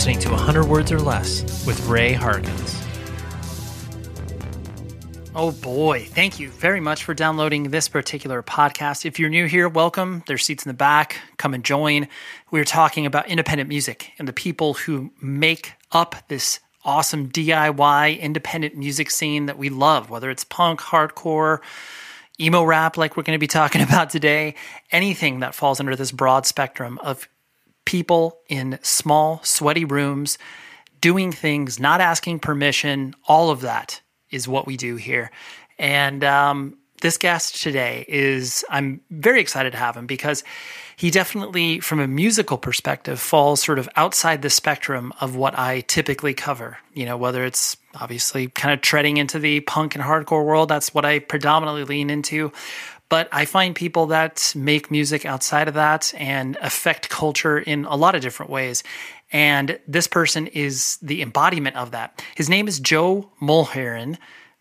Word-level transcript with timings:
Listening 0.00 0.20
to 0.20 0.30
100 0.30 0.64
Words 0.64 0.90
or 0.92 0.98
Less 0.98 1.66
with 1.66 1.86
Ray 1.86 2.14
Harkins. 2.14 2.82
Oh 5.34 5.52
boy, 5.52 6.06
thank 6.06 6.40
you 6.40 6.48
very 6.48 6.80
much 6.80 7.04
for 7.04 7.12
downloading 7.12 7.64
this 7.64 7.86
particular 7.86 8.42
podcast. 8.42 9.04
If 9.04 9.18
you're 9.18 9.28
new 9.28 9.44
here, 9.44 9.68
welcome. 9.68 10.22
There's 10.26 10.42
seats 10.42 10.64
in 10.64 10.70
the 10.70 10.74
back. 10.74 11.18
Come 11.36 11.52
and 11.52 11.62
join. 11.62 12.08
We're 12.50 12.64
talking 12.64 13.04
about 13.04 13.28
independent 13.28 13.68
music 13.68 14.12
and 14.18 14.26
the 14.26 14.32
people 14.32 14.72
who 14.72 15.12
make 15.20 15.74
up 15.92 16.16
this 16.28 16.60
awesome 16.82 17.28
DIY 17.28 18.18
independent 18.20 18.78
music 18.78 19.10
scene 19.10 19.44
that 19.44 19.58
we 19.58 19.68
love, 19.68 20.08
whether 20.08 20.30
it's 20.30 20.44
punk, 20.44 20.80
hardcore, 20.80 21.58
emo 22.40 22.64
rap, 22.64 22.96
like 22.96 23.18
we're 23.18 23.22
going 23.22 23.36
to 23.36 23.38
be 23.38 23.46
talking 23.46 23.82
about 23.86 24.08
today, 24.08 24.54
anything 24.90 25.40
that 25.40 25.54
falls 25.54 25.78
under 25.78 25.94
this 25.94 26.10
broad 26.10 26.46
spectrum 26.46 26.98
of 27.02 27.28
people 27.84 28.38
in 28.48 28.78
small, 28.82 29.40
sweaty 29.42 29.84
rooms 29.84 30.38
doing 31.00 31.32
things, 31.32 31.80
not 31.80 32.00
asking 32.00 32.40
permission, 32.40 33.14
all 33.26 33.50
of 33.50 33.62
that 33.62 34.00
is 34.30 34.46
what 34.46 34.66
we 34.66 34.76
do 34.76 34.96
here. 34.96 35.30
And 35.78 36.22
um, 36.24 36.76
this 37.00 37.16
guest 37.16 37.62
today 37.62 38.04
is, 38.06 38.64
I'm 38.68 39.00
very 39.10 39.40
excited 39.40 39.72
to 39.72 39.78
have 39.78 39.96
him 39.96 40.06
because 40.06 40.44
he 40.96 41.10
definitely, 41.10 41.80
from 41.80 41.98
a 42.00 42.06
musical 42.06 42.58
perspective, 42.58 43.18
falls 43.18 43.62
sort 43.62 43.78
of 43.78 43.88
outside 43.96 44.42
the 44.42 44.50
spectrum 44.50 45.12
of 45.20 45.34
what 45.34 45.58
I 45.58 45.80
typically 45.80 46.34
cover. 46.34 46.76
You 46.92 47.06
know, 47.06 47.16
whether 47.16 47.44
it's 47.44 47.78
obviously 47.94 48.48
kind 48.48 48.74
of 48.74 48.82
treading 48.82 49.16
into 49.16 49.38
the 49.38 49.60
punk 49.60 49.94
and 49.94 50.04
hardcore 50.04 50.44
world, 50.44 50.68
that's 50.68 50.92
what 50.92 51.06
I 51.06 51.18
predominantly 51.18 51.84
lean 51.84 52.10
into. 52.10 52.52
But 53.10 53.28
I 53.32 53.44
find 53.44 53.74
people 53.74 54.06
that 54.06 54.54
make 54.56 54.90
music 54.90 55.26
outside 55.26 55.68
of 55.68 55.74
that 55.74 56.14
and 56.16 56.56
affect 56.62 57.10
culture 57.10 57.58
in 57.58 57.84
a 57.84 57.96
lot 57.96 58.14
of 58.14 58.22
different 58.22 58.50
ways. 58.50 58.82
And 59.32 59.78
this 59.86 60.06
person 60.06 60.46
is 60.46 60.96
the 61.02 61.20
embodiment 61.20 61.76
of 61.76 61.90
that. 61.90 62.24
His 62.34 62.48
name 62.48 62.68
is 62.68 62.80
Joe 62.80 63.30
Mulherin. 63.42 64.16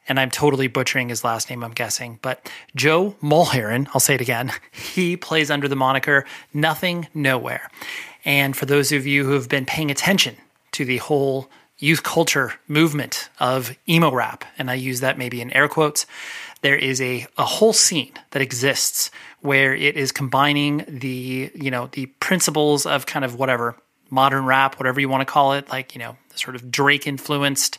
And 0.09 0.19
I'm 0.19 0.31
totally 0.31 0.67
butchering 0.67 1.09
his 1.09 1.23
last 1.23 1.51
name, 1.51 1.63
I'm 1.63 1.73
guessing. 1.73 2.17
But 2.23 2.51
Joe 2.75 3.15
Mulherin, 3.21 3.87
I'll 3.93 3.99
say 3.99 4.15
it 4.15 4.21
again, 4.21 4.51
he 4.71 5.15
plays 5.15 5.51
under 5.51 5.67
the 5.67 5.75
moniker 5.75 6.25
Nothing 6.51 7.07
Nowhere. 7.13 7.69
And 8.25 8.57
for 8.57 8.65
those 8.65 8.91
of 8.91 9.05
you 9.05 9.25
who 9.25 9.33
have 9.33 9.47
been 9.47 9.65
paying 9.65 9.91
attention 9.91 10.35
to 10.71 10.83
the 10.83 10.97
whole 10.97 11.49
youth 11.77 12.03
culture 12.03 12.53
movement 12.67 13.29
of 13.39 13.77
emo 13.87 14.11
rap, 14.11 14.43
and 14.57 14.69
I 14.69 14.73
use 14.73 14.99
that 14.99 15.17
maybe 15.17 15.39
in 15.39 15.51
air 15.53 15.67
quotes, 15.67 16.05
there 16.61 16.75
is 16.75 17.01
a, 17.01 17.25
a 17.37 17.45
whole 17.45 17.73
scene 17.73 18.11
that 18.31 18.41
exists 18.41 19.11
where 19.41 19.73
it 19.73 19.95
is 19.95 20.11
combining 20.11 20.83
the, 20.87 21.51
you 21.55 21.71
know, 21.71 21.87
the 21.93 22.07
principles 22.19 22.85
of 22.85 23.05
kind 23.05 23.23
of 23.23 23.35
whatever 23.35 23.75
modern 24.09 24.45
rap, 24.45 24.79
whatever 24.79 24.99
you 24.99 25.07
want 25.07 25.21
to 25.21 25.31
call 25.31 25.53
it, 25.53 25.69
like, 25.69 25.95
you 25.95 25.99
know, 25.99 26.17
sort 26.35 26.55
of 26.55 26.69
Drake 26.71 27.07
influenced, 27.07 27.77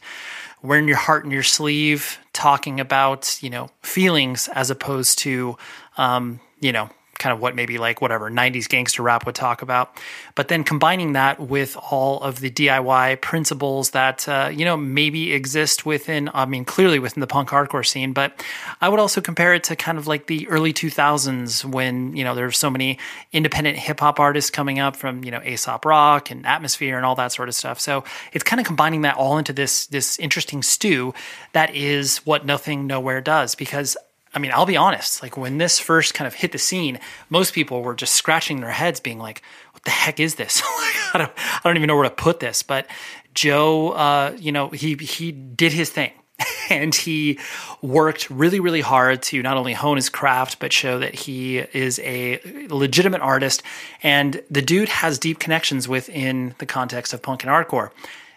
wearing 0.63 0.89
your 0.89 0.97
heart 0.97 1.25
in 1.25 1.31
your 1.31 1.43
sleeve, 1.43 2.19
talking 2.33 2.81
about, 2.81 3.43
you 3.43 3.51
know, 3.51 3.71
feelings 3.83 4.49
as 4.55 4.71
opposed 4.71 5.19
to, 5.21 5.57
um, 5.97 6.41
you 6.61 6.73
know, 6.73 6.91
kind 7.21 7.33
of 7.33 7.41
what 7.41 7.55
maybe 7.55 7.79
like 7.79 8.01
whatever 8.01 8.29
90s 8.31 8.69
gangster 8.69 9.03
rap 9.03 9.27
would 9.27 9.37
talk 9.37 9.63
about. 9.63 9.97
But 10.35 10.49
then 10.49 10.65
combining 10.65 11.13
that 11.13 11.39
with 11.39 11.77
all 11.77 12.21
of 12.23 12.41
the 12.41 12.51
DIY 12.51 13.21
principles 13.21 13.91
that, 13.91 14.29
uh, 14.29 14.51
you 14.53 14.65
know, 14.65 14.77
maybe 14.77 15.33
exist 15.33 15.87
within, 15.87 16.31
I 16.35 16.47
mean, 16.47 16.65
clearly 16.65 16.99
within 16.99 17.21
the 17.21 17.27
punk 17.29 17.51
hardcore 17.51 17.87
scene, 17.87 18.13
but 18.13 18.45
I 18.81 18.89
would 18.89 18.99
also 18.99 19.21
compare 19.21 19.55
it 19.55 19.63
to 19.65 19.77
kind 19.77 19.99
of 19.99 20.09
like 20.09 20.27
the 20.27 20.49
early 20.49 20.73
2000s 20.73 21.65
when, 21.65 22.17
you 22.17 22.25
know, 22.25 22.35
there's 22.35 22.59
so 22.59 22.71
many 22.71 22.99
independent 23.33 23.77
hip 23.77 24.01
hop 24.01 24.19
artists 24.19 24.51
coming 24.51 24.81
up 24.81 24.97
from, 24.97 25.23
you 25.23 25.31
know, 25.31 25.43
Aesop 25.43 25.85
Rock 25.85 26.31
and 26.31 26.45
Atmosphere 26.47 26.97
and 26.97 27.07
all 27.07 27.15
that 27.17 27.33
sort 27.33 27.49
of 27.49 27.55
stuff. 27.55 27.79
So 27.79 28.03
it's 28.33 28.43
kind 28.43 28.59
of 28.59 28.67
combining 28.67 29.03
that 29.03 29.17
all 29.17 29.39
into 29.39 29.53
this, 29.53 29.87
this 29.87 30.19
interesting 30.19 30.63
stew 30.63 31.15
that 31.53 31.75
is 31.75 32.19
what 32.19 32.47
Nothing 32.47 32.87
Nowhere 32.87 33.21
does 33.21 33.55
because 33.55 33.97
I 34.33 34.39
mean, 34.39 34.53
I'll 34.55 34.67
be 34.67 34.77
honest, 34.77 35.23
like 35.23 35.37
when 35.37 35.59
this 35.59 35.79
first 35.79 36.15
kind 36.15 36.27
of 36.27 36.35
hit 36.35 36.53
the 36.53 36.59
scene, 36.59 37.01
most 37.31 37.53
people 37.53 37.83
were 37.83 37.95
just 37.95 38.15
scratching 38.15 38.61
their 38.61 38.71
heads, 38.71 39.01
being 39.01 39.19
like, 39.19 39.43
what 39.73 39.85
the 39.85 39.91
heck 39.91 40.21
is 40.21 40.37
this? 40.37 40.63
I, 40.65 41.19
don't, 41.19 41.33
I 41.37 41.61
don't 41.65 41.77
even 41.77 41.89
know 41.89 41.97
where 41.97 42.05
to 42.05 42.11
put 42.11 42.39
this. 42.39 42.63
But 42.63 42.87
Joe, 43.35 43.91
uh, 43.91 44.37
you 44.39 44.53
know, 44.53 44.69
he, 44.69 44.95
he 44.95 45.33
did 45.33 45.73
his 45.73 45.91
thing 45.91 46.13
and 46.71 46.95
he 46.95 47.41
worked 47.83 48.31
really, 48.31 48.61
really 48.61 48.81
hard 48.81 49.23
to 49.25 49.43
not 49.43 49.57
only 49.57 49.73
hone 49.73 49.97
his 49.97 50.09
craft, 50.09 50.61
but 50.61 50.73
show 50.73 51.01
that 51.01 51.15
he 51.15 51.59
is 51.59 51.99
a 52.01 52.41
legitimate 52.69 53.21
artist. 53.21 53.65
And 54.03 54.43
the 54.49 54.63
dude 54.63 54.89
has 54.89 55.19
deep 55.19 55.41
connections 55.41 55.89
within 55.89 56.55
the 56.59 56.67
context 56.67 57.13
of 57.13 57.21
punk 57.23 57.43
and 57.43 57.51
hardcore 57.51 57.91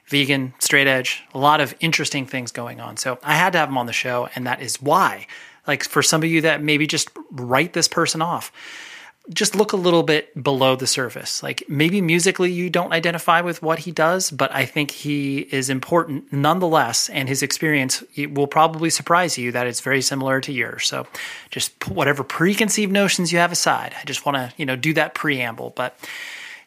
vegan, 0.07 0.53
straight 0.59 0.85
edge, 0.85 1.23
a 1.33 1.39
lot 1.39 1.61
of 1.61 1.73
interesting 1.79 2.25
things 2.25 2.51
going 2.51 2.81
on. 2.81 2.97
So 2.97 3.19
I 3.23 3.35
had 3.35 3.53
to 3.53 3.59
have 3.59 3.69
him 3.69 3.77
on 3.77 3.85
the 3.85 3.93
show, 3.93 4.29
and 4.35 4.45
that 4.45 4.61
is 4.61 4.81
why 4.81 5.27
like 5.67 5.83
for 5.83 6.01
some 6.01 6.23
of 6.23 6.29
you 6.29 6.41
that 6.41 6.61
maybe 6.61 6.87
just 6.87 7.09
write 7.31 7.73
this 7.73 7.87
person 7.87 8.21
off, 8.21 8.51
just 9.29 9.55
look 9.55 9.71
a 9.71 9.77
little 9.77 10.03
bit 10.03 10.43
below 10.43 10.75
the 10.75 10.87
surface. 10.87 11.41
Like 11.41 11.63
maybe 11.69 12.01
musically 12.01 12.51
you 12.51 12.69
don't 12.69 12.91
identify 12.91 13.39
with 13.39 13.61
what 13.61 13.79
he 13.79 13.91
does, 13.91 14.29
but 14.29 14.53
I 14.53 14.65
think 14.65 14.91
he 14.91 15.39
is 15.39 15.69
important 15.69 16.33
nonetheless. 16.33 17.07
And 17.09 17.29
his 17.29 17.41
experience 17.41 18.03
will 18.17 18.47
probably 18.47 18.89
surprise 18.89 19.37
you 19.37 19.53
that 19.53 19.65
it's 19.65 19.79
very 19.79 20.01
similar 20.01 20.41
to 20.41 20.51
yours. 20.51 20.87
So 20.87 21.07
just 21.51 21.79
put 21.79 21.93
whatever 21.93 22.23
preconceived 22.23 22.91
notions 22.91 23.31
you 23.31 23.39
have 23.39 23.53
aside. 23.53 23.95
I 23.99 24.03
just 24.03 24.25
want 24.25 24.35
to, 24.35 24.53
you 24.57 24.65
know, 24.65 24.75
do 24.75 24.93
that 24.95 25.13
preamble. 25.13 25.71
But 25.73 25.97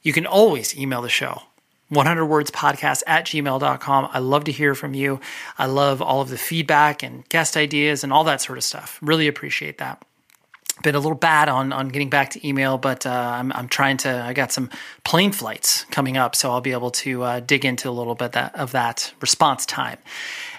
you 0.02 0.14
can 0.14 0.26
always 0.26 0.74
email 0.78 1.02
the 1.02 1.10
show 1.10 1.42
100 1.88 2.26
words 2.26 2.50
podcast 2.50 3.02
at 3.06 3.26
gmail.com. 3.26 4.08
I 4.12 4.18
love 4.18 4.44
to 4.44 4.52
hear 4.52 4.74
from 4.74 4.94
you. 4.94 5.20
I 5.58 5.66
love 5.66 6.02
all 6.02 6.20
of 6.20 6.28
the 6.28 6.38
feedback 6.38 7.02
and 7.02 7.28
guest 7.28 7.56
ideas 7.56 8.02
and 8.02 8.12
all 8.12 8.24
that 8.24 8.40
sort 8.40 8.58
of 8.58 8.64
stuff. 8.64 8.98
Really 9.00 9.28
appreciate 9.28 9.78
that. 9.78 10.02
Been 10.82 10.94
a 10.94 11.00
little 11.00 11.16
bad 11.16 11.48
on 11.48 11.72
on 11.72 11.88
getting 11.88 12.10
back 12.10 12.30
to 12.30 12.46
email, 12.46 12.76
but 12.76 13.06
uh, 13.06 13.10
I'm 13.10 13.50
I'm 13.52 13.66
trying 13.66 13.96
to. 13.98 14.22
I 14.22 14.34
got 14.34 14.52
some 14.52 14.68
plane 15.04 15.32
flights 15.32 15.84
coming 15.90 16.18
up, 16.18 16.36
so 16.36 16.50
I'll 16.50 16.60
be 16.60 16.72
able 16.72 16.90
to 16.90 17.22
uh, 17.22 17.40
dig 17.40 17.64
into 17.64 17.88
a 17.88 17.92
little 17.92 18.14
bit 18.14 18.32
that, 18.32 18.54
of 18.54 18.72
that 18.72 19.14
response 19.22 19.64
time. 19.64 19.96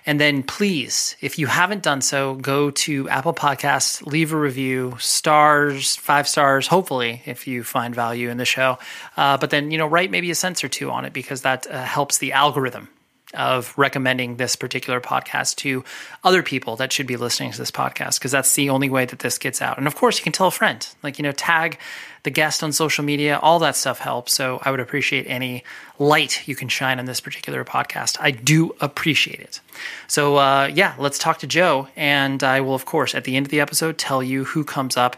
And 0.08 0.22
then 0.22 0.42
please, 0.42 1.18
if 1.20 1.38
you 1.38 1.48
haven't 1.48 1.84
done 1.84 2.00
so, 2.00 2.36
go 2.36 2.72
to 2.72 3.10
Apple 3.10 3.34
Podcasts, 3.34 4.04
leave 4.06 4.32
a 4.32 4.38
review, 4.38 4.96
stars, 5.00 5.98
five 5.98 6.30
stars, 6.30 6.66
hopefully, 6.66 7.22
if 7.26 7.46
you 7.46 7.62
find 7.66 7.94
value 7.94 8.30
in 8.30 8.38
the 8.38 8.46
show. 8.46 8.80
Uh, 9.18 9.38
but 9.38 9.50
then, 9.50 9.70
you 9.70 9.78
know, 9.78 9.86
write 9.86 10.10
maybe 10.10 10.32
a 10.32 10.36
sentence 10.36 10.64
or 10.64 10.70
two 10.70 10.90
on 10.90 11.04
it 11.04 11.12
because 11.12 11.42
that 11.42 11.68
uh, 11.70 11.84
helps 11.84 12.20
the 12.20 12.32
algorithm 12.32 12.88
of 13.34 13.74
recommending 13.78 14.38
this 14.38 14.56
particular 14.56 15.02
podcast 15.02 15.58
to 15.58 15.84
other 16.24 16.42
people 16.42 16.78
that 16.78 16.94
should 16.94 17.08
be 17.08 17.18
listening 17.18 17.52
to 17.52 17.58
this 17.58 17.72
podcast 17.72 18.18
because 18.18 18.32
that's 18.32 18.56
the 18.56 18.70
only 18.70 18.90
way 18.90 19.04
that 19.04 19.20
this 19.20 19.38
gets 19.38 19.62
out. 19.62 19.78
And 19.78 19.88
of 19.88 19.96
course, 19.96 20.18
you 20.18 20.24
can 20.24 20.32
tell 20.32 20.48
a 20.48 20.52
friend, 20.52 20.88
like, 21.04 21.20
you 21.20 21.24
know, 21.24 21.34
tag 21.34 21.78
the 22.24 22.30
guest 22.30 22.64
on 22.64 22.72
social 22.72 23.04
media, 23.04 23.40
all 23.42 23.60
that 23.60 23.76
stuff 23.76 24.00
helps. 24.00 24.34
So 24.34 24.60
I 24.64 24.72
would 24.72 24.80
appreciate 24.80 25.26
any 25.28 25.64
light 26.00 26.48
you 26.48 26.56
can 26.56 26.68
shine 26.68 27.00
on 27.00 27.06
this 27.06 27.20
particular 27.20 27.64
podcast. 27.64 28.18
I 28.20 28.32
do 28.32 28.76
appreciate 28.82 29.40
it. 29.40 29.62
So, 30.08 30.38
uh, 30.38 30.70
yeah, 30.74 30.96
let's 30.98 31.18
talk 31.18 31.40
to 31.40 31.48
Joe. 31.48 31.88
And 31.96 32.44
I 32.44 32.62
will, 32.62 32.76
of 32.76 32.86
course, 32.86 33.16
at 33.16 33.24
the 33.24 33.36
end 33.36 33.46
of 33.46 33.52
the 33.52 33.60
episode, 33.60 33.98
tell 33.98 34.22
you 34.22 34.46
who 34.46 34.64
comes 34.64 34.98
up 34.98 35.18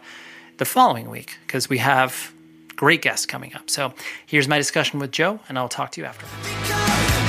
the 0.57 0.65
following 0.65 1.09
week 1.09 1.37
because 1.45 1.69
we 1.69 1.77
have 1.79 2.33
great 2.75 3.01
guests 3.01 3.25
coming 3.25 3.53
up. 3.55 3.69
So 3.69 3.93
here's 4.25 4.47
my 4.47 4.57
discussion 4.57 4.99
with 4.99 5.11
Joe, 5.11 5.39
and 5.49 5.57
I'll 5.57 5.69
talk 5.69 5.91
to 5.91 6.01
you 6.01 6.07
after. 6.07 7.28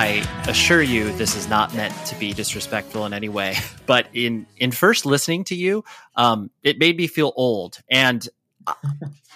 I 0.00 0.26
assure 0.48 0.80
you, 0.80 1.12
this 1.18 1.36
is 1.36 1.46
not 1.46 1.74
meant 1.74 1.94
to 2.06 2.18
be 2.18 2.32
disrespectful 2.32 3.04
in 3.04 3.12
any 3.12 3.28
way. 3.28 3.56
But 3.84 4.06
in 4.14 4.46
in 4.56 4.70
first 4.70 5.04
listening 5.04 5.44
to 5.44 5.56
you, 5.56 5.84
um, 6.14 6.50
it 6.62 6.78
made 6.78 6.96
me 6.96 7.08
feel 7.08 7.32
old, 7.34 7.80
and 7.90 8.26
uh, 8.66 8.74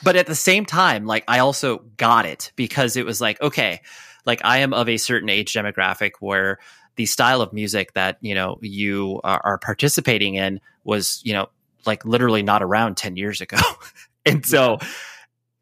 but 0.04 0.14
at 0.14 0.26
the 0.26 0.34
same 0.36 0.64
time, 0.64 1.06
like 1.06 1.24
I 1.26 1.40
also 1.40 1.78
got 1.96 2.24
it 2.24 2.52
because 2.54 2.96
it 2.96 3.04
was 3.04 3.20
like, 3.20 3.42
okay, 3.42 3.80
like 4.24 4.42
I 4.44 4.58
am 4.58 4.72
of 4.72 4.88
a 4.88 4.96
certain 4.96 5.28
age 5.28 5.52
demographic 5.54 6.12
where 6.20 6.60
the 6.94 7.04
style 7.04 7.42
of 7.42 7.52
music 7.52 7.94
that 7.94 8.18
you 8.20 8.36
know 8.36 8.58
you 8.62 9.20
are, 9.24 9.40
are 9.44 9.58
participating 9.58 10.36
in 10.36 10.60
was 10.84 11.20
you 11.24 11.32
know 11.32 11.48
like 11.84 12.04
literally 12.04 12.44
not 12.44 12.62
around 12.62 12.96
ten 12.96 13.16
years 13.16 13.40
ago, 13.40 13.58
and 14.24 14.46
so 14.46 14.78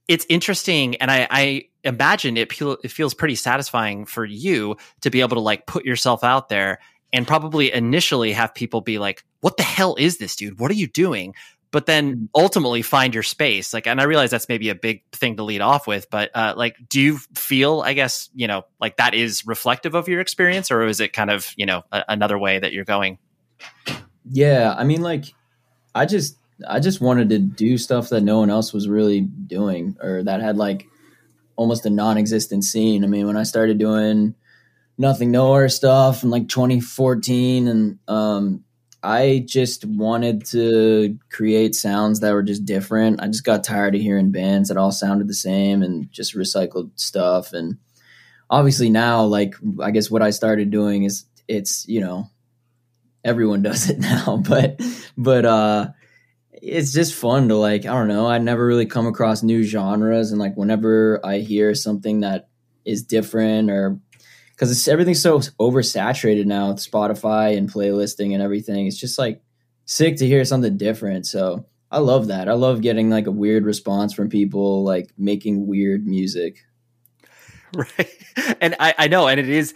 it's 0.09 0.27
interesting, 0.29 0.97
and 0.97 1.11
I, 1.11 1.27
I 1.31 1.65
imagine 1.85 2.37
it, 2.37 2.53
it 2.61 2.91
feels 2.91 3.15
pretty 3.15 3.35
satisfying 3.35 4.07
for 4.07 4.25
you 4.25 4.77
to 5.01 5.11
be 5.11 5.21
able 5.21 5.37
to 5.37 5.41
like 5.41 5.67
put 5.67 5.85
yourself 5.85 6.25
out 6.25 6.49
there 6.49 6.79
and 7.13 7.27
probably 7.27 7.73
initially 7.73 8.33
have 8.33 8.55
people 8.55 8.81
be 8.81 8.99
like, 8.99 9.25
what 9.41 9.57
the 9.57 9.63
hell 9.63 9.97
is 9.99 10.19
this 10.19 10.37
dude? 10.37 10.59
What 10.59 10.71
are 10.71 10.75
you 10.75 10.87
doing? 10.87 11.35
but 11.73 11.87
then 11.87 12.29
ultimately 12.35 12.83
find 12.83 13.15
your 13.15 13.23
space. 13.23 13.73
Like, 13.75 13.87
and 13.87 14.01
I 14.01 14.05
realize 14.05 14.31
that's 14.31 14.49
maybe 14.49 14.69
a 14.69 14.75
big 14.75 15.03
thing 15.11 15.39
to 15.39 15.43
lead 15.43 15.63
off 15.63 15.87
with, 15.87 16.09
but 16.11 16.31
uh, 16.35 16.53
like, 16.55 16.77
do 16.89 17.01
you 17.01 17.19
feel, 17.35 17.81
I 17.81 17.95
guess, 17.95 18.29
you 18.35 18.47
know, 18.47 18.67
like 18.79 18.99
that 18.99 19.15
is 19.15 19.47
reflective 19.47 19.95
of 19.95 20.07
your 20.07 20.21
experience, 20.21 20.71
or 20.71 20.85
is 20.87 21.01
it 21.01 21.15
kind 21.15 21.31
of, 21.31 21.51
you 21.57 21.65
know, 21.65 21.83
a- 21.91 22.05
another 22.09 22.39
way 22.39 22.59
that 22.59 22.75
you're 22.75 22.85
going? 22.85 23.19
Yeah, 24.31 24.75
I 24.77 24.85
mean, 24.85 25.01
like, 25.01 25.25
I 25.95 26.05
just, 26.05 26.37
I 26.69 26.81
just 26.81 27.01
wanted 27.01 27.31
to 27.31 27.39
do 27.39 27.79
stuff 27.79 28.11
that 28.11 28.23
no 28.23 28.39
one 28.39 28.51
else 28.51 28.73
was 28.73 28.89
really 28.89 29.21
doing, 29.21 29.97
or 30.01 30.23
that 30.23 30.41
had 30.41 30.57
like 30.57 30.87
almost 31.57 31.87
a 31.87 31.91
non-existent 31.91 32.65
scene. 32.65 33.05
I 33.05 33.07
mean, 33.07 33.27
when 33.27 33.37
I 33.37 33.43
started 33.43 33.79
doing 33.79 34.35
nothing 34.99 35.31
nowhere 35.31 35.69
stuff 35.69 36.23
in 36.23 36.31
like 36.31 36.49
2014, 36.49 37.69
and 37.69 37.99
um, 38.09 38.65
I 39.03 39.45
just 39.47 39.85
wanted 39.85 40.45
to 40.47 41.19
create 41.29 41.75
sounds 41.75 42.21
that 42.21 42.33
were 42.33 42.43
just 42.43 42.65
different. 42.65 43.21
I 43.21 43.27
just 43.27 43.45
got 43.45 43.65
tired 43.65 43.95
of 43.95 44.01
hearing 44.01 44.31
bands 44.31 44.69
that 44.69 44.79
all 44.79 44.93
sounded 44.93 45.27
the 45.27 45.35
same 45.35 45.83
and 45.83 46.11
just 46.13 46.37
recycled 46.37 46.91
stuff. 46.95 47.53
And 47.53 47.79
obviously 48.49 48.91
now, 48.91 49.25
like 49.25 49.55
I 49.81 49.91
guess 49.91 50.11
what 50.11 50.23
I 50.23 50.31
started 50.31 50.71
doing 50.71 51.03
is 51.03 51.25
it's 51.49 51.87
you 51.89 52.01
know 52.01 52.31
everyone 53.25 53.63
does 53.63 53.91
it 53.91 53.99
now, 53.99 54.37
but 54.37 54.81
but 55.17 55.45
uh 55.45 55.89
it's 56.63 56.93
just 56.93 57.15
fun 57.15 57.49
to 57.49 57.57
like 57.57 57.83
I 57.83 57.93
don't 57.93 58.09
know. 58.09 58.27
I 58.27 58.39
never 58.39 58.65
really 58.65 58.87
come 58.87 59.07
across 59.07 59.43
new 59.43 59.65
genres, 59.65 60.31
and 60.31 60.41
like 60.41 60.57
whenever 60.57 61.21
I 61.25 61.39
hear 61.39 61.75
something 61.75 62.21
that 62.21 62.49
is 62.85 63.03
different 63.03 63.71
or 63.71 63.99
because 64.53 64.87
everything's 64.87 65.21
so 65.21 65.41
oversaturated 65.61 66.47
now 66.47 66.69
with 66.69 66.79
Spotify 66.79 67.57
and 67.57 67.71
playlisting 67.71 68.33
and 68.33 68.41
everything. 68.41 68.87
It's 68.87 68.99
just 68.99 69.19
like 69.19 69.43
sick 69.87 70.17
to 70.19 70.27
hear 70.27 70.45
something 70.45 70.77
different. 70.77 71.27
So 71.27 71.67
I 71.91 71.99
love 71.99 72.29
that. 72.29 72.49
I 72.49 72.53
love 72.53 72.81
getting 72.81 73.11
like 73.11 73.27
a 73.27 73.33
weird 73.33 73.65
response 73.65 74.15
from 74.15 74.29
people 74.29 74.85
like 74.85 75.11
making 75.19 75.67
weird 75.67 76.07
music. 76.07 76.59
Right. 77.75 78.11
And 78.61 78.77
I, 78.79 78.95
I 78.99 79.09
know, 79.09 79.29
and 79.29 79.41
it 79.41 79.49
is 79.49 79.73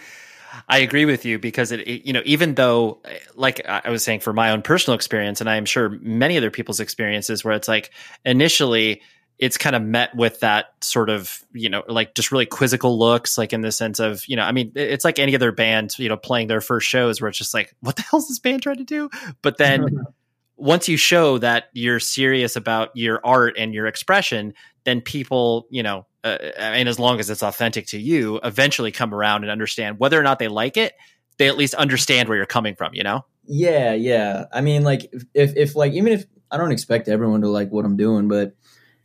I 0.69 0.79
agree 0.79 1.05
with 1.05 1.25
you 1.25 1.39
because 1.39 1.73
it, 1.73 1.81
it, 1.81 2.07
you 2.07 2.13
know, 2.13 2.23
even 2.25 2.55
though, 2.55 3.01
like 3.35 3.67
I 3.67 3.91
was 3.91 4.03
saying, 4.03 4.21
for 4.21 4.33
my 4.33 4.51
own 4.51 4.63
personal 4.63 4.95
experience, 4.95 5.41
and 5.41 5.51
I 5.51 5.57
am 5.57 5.65
sure 5.65 5.91
many 6.01 6.37
other 6.37 6.51
people's 6.51 6.81
experiences, 6.81 7.45
where 7.45 7.55
it's 7.55 7.69
like 7.69 7.91
initially 8.25 9.03
it's 9.39 9.59
kind 9.59 9.77
of 9.77 9.83
met 9.83 10.15
with 10.15 10.41
that 10.41 10.73
sort 10.81 11.11
of 11.11 11.45
you 11.53 11.69
know 11.69 11.83
like 11.89 12.15
just 12.15 12.33
really 12.33 12.47
quizzical 12.47 12.99
looks 12.99 13.37
like 13.37 13.53
in 13.53 13.61
the 13.61 13.73
sense 13.73 13.99
of 13.99 14.27
you 14.29 14.37
know 14.37 14.43
i 14.43 14.53
mean 14.53 14.73
it's 14.75 15.05
like 15.05 15.19
any 15.19 15.35
other 15.35 15.53
band 15.53 15.95
you 15.99 16.09
know 16.09 16.17
playing 16.17 16.49
their 16.49 16.61
first 16.61 16.89
shows 16.89 17.21
where 17.21 17.29
it's 17.29 17.39
just 17.39 17.53
like 17.53 17.75
what 17.81 17.97
the 17.97 18.03
hell's 18.03 18.29
this 18.29 18.39
band 18.39 18.63
trying 18.63 18.79
to 18.79 18.85
do? 18.85 19.11
But 19.43 19.59
then 19.59 19.87
once 20.57 20.89
you 20.89 20.97
show 20.97 21.39
that 21.39 21.65
you're 21.75 22.01
serious 22.01 22.57
about 22.57 22.91
your 22.95 23.21
art 23.25 23.57
and 23.59 23.75
your 23.75 23.87
expression 23.87 24.55
then 24.85 25.01
people 25.01 25.67
you 25.71 25.83
know 25.83 26.07
uh, 26.27 26.53
and 26.59 26.89
as 26.89 26.99
long 26.99 27.21
as 27.21 27.31
it's 27.31 27.43
authentic 27.43 27.87
to 27.87 27.99
you 27.99 28.41
eventually 28.43 28.93
come 28.93 29.15
around 29.15 29.43
and 29.43 29.51
understand 29.51 29.99
whether 29.99 30.19
or 30.19 30.23
not 30.23 30.39
they 30.39 30.49
like 30.49 30.77
it 30.77 30.95
they 31.39 31.49
at 31.49 31.57
least 31.57 31.75
understand 31.75 32.29
where 32.29 32.37
you're 32.37 32.47
coming 32.47 32.75
from 32.75 32.95
you 32.95 33.03
know 33.03 33.25
yeah 33.45 33.93
yeah 33.93 34.45
i 34.53 34.61
mean 34.61 34.83
like 34.83 35.13
if 35.35 35.57
if 35.57 35.77
like 35.77 35.93
even 35.93 36.13
if 36.13 36.25
i 36.51 36.57
don't 36.57 36.73
expect 36.73 37.09
everyone 37.09 37.41
to 37.41 37.49
like 37.49 37.71
what 37.71 37.85
i'm 37.85 37.97
doing 37.97 38.29
but 38.29 38.55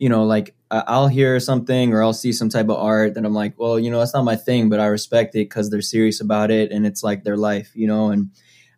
you 0.02 0.08
know, 0.08 0.24
like 0.24 0.56
I'll 0.68 1.06
hear 1.06 1.38
something 1.38 1.92
or 1.92 2.02
I'll 2.02 2.12
see 2.12 2.32
some 2.32 2.48
type 2.48 2.68
of 2.68 2.76
art 2.76 3.14
that 3.14 3.24
I'm 3.24 3.34
like, 3.34 3.56
well, 3.56 3.78
you 3.78 3.88
know, 3.88 4.00
that's 4.00 4.12
not 4.12 4.24
my 4.24 4.34
thing, 4.34 4.68
but 4.68 4.80
I 4.80 4.86
respect 4.86 5.36
it 5.36 5.48
because 5.48 5.70
they're 5.70 5.80
serious 5.80 6.20
about 6.20 6.50
it 6.50 6.72
and 6.72 6.84
it's 6.84 7.04
like 7.04 7.22
their 7.22 7.36
life, 7.36 7.70
you 7.76 7.86
know. 7.86 8.10
And 8.10 8.30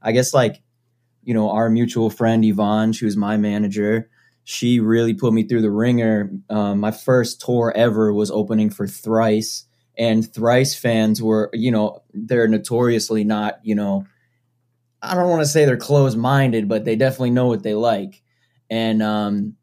I 0.02 0.12
guess 0.12 0.35
like, 0.35 0.61
you 1.23 1.32
know, 1.32 1.49
our 1.49 1.70
mutual 1.70 2.11
friend 2.11 2.44
Yvonne, 2.44 2.93
was 3.00 3.17
my 3.17 3.38
manager. 3.38 4.11
She 4.44 4.79
really 4.79 5.14
put 5.14 5.32
me 5.32 5.44
through 5.44 5.62
the 5.62 5.70
ringer. 5.70 6.31
Um, 6.50 6.81
my 6.81 6.91
first 6.91 7.41
tour 7.41 7.73
ever 7.75 8.12
was 8.12 8.31
opening 8.31 8.70
for 8.70 8.87
Thrice, 8.87 9.64
and 9.96 10.31
Thrice 10.32 10.75
fans 10.75 11.23
were, 11.23 11.50
you 11.52 11.70
know, 11.70 12.02
they're 12.12 12.49
notoriously 12.49 13.25
not, 13.25 13.58
you 13.62 13.75
know, 13.75 14.06
I 15.02 15.14
don't 15.14 15.29
want 15.29 15.43
to 15.43 15.49
say 15.49 15.64
they're 15.64 15.76
closed 15.76 16.17
minded, 16.17 16.69
but 16.69 16.85
they 16.85 16.96
definitely 16.96 17.31
know 17.31 17.46
what 17.46 17.62
they 17.62 17.75
like. 17.75 18.23
And 18.70 19.02
um, 19.02 19.56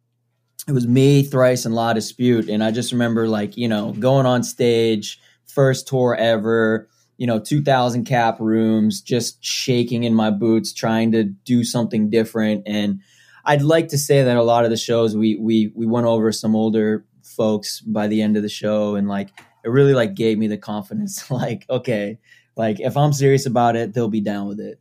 it 0.68 0.72
was 0.72 0.88
me, 0.88 1.24
Thrice, 1.24 1.66
and 1.66 1.74
La 1.74 1.94
Dispute. 1.94 2.50
And 2.50 2.63
I 2.63 2.72
just 2.72 2.92
remember, 2.92 3.28
like, 3.28 3.57
you 3.57 3.68
know, 3.68 3.92
going 3.94 4.25
on 4.25 4.44
stage, 4.44 5.19
first 5.45 5.88
tour 5.88 6.16
ever, 6.16 6.88
you 7.18 7.28
know, 7.28 7.39
2,000 7.39 8.06
cap 8.06 8.39
rooms, 8.39 9.01
just 9.01 9.44
shaking 9.44 10.04
in 10.04 10.13
my 10.13 10.30
boots, 10.30 10.74
trying 10.74 11.12
to 11.12 11.24
do 11.24 11.63
something 11.63 12.10
different. 12.10 12.63
And 12.66 13.01
I'd 13.45 13.61
like 13.61 13.89
to 13.89 13.97
say 13.97 14.23
that 14.23 14.38
a 14.38 14.43
lot 14.43 14.65
of 14.65 14.71
the 14.71 14.77
shows 14.77 15.15
we 15.15 15.35
we 15.35 15.71
we 15.75 15.85
went 15.85 16.05
over 16.07 16.31
some 16.31 16.55
older 16.55 17.05
folks 17.23 17.81
by 17.81 18.07
the 18.07 18.21
end 18.21 18.38
of 18.38 18.43
the 18.43 18.49
show, 18.49 18.95
and 18.95 19.07
like 19.07 19.29
it 19.63 19.69
really 19.69 19.93
like 19.93 20.13
gave 20.13 20.38
me 20.38 20.47
the 20.47 20.57
confidence, 20.57 21.29
like, 21.31 21.65
okay, 21.69 22.19
like 22.55 22.79
if 22.79 22.97
I'm 22.97 23.13
serious 23.13 23.45
about 23.45 23.75
it, 23.75 23.93
they'll 23.93 24.09
be 24.09 24.21
down 24.21 24.47
with 24.47 24.59
it. 24.59 24.79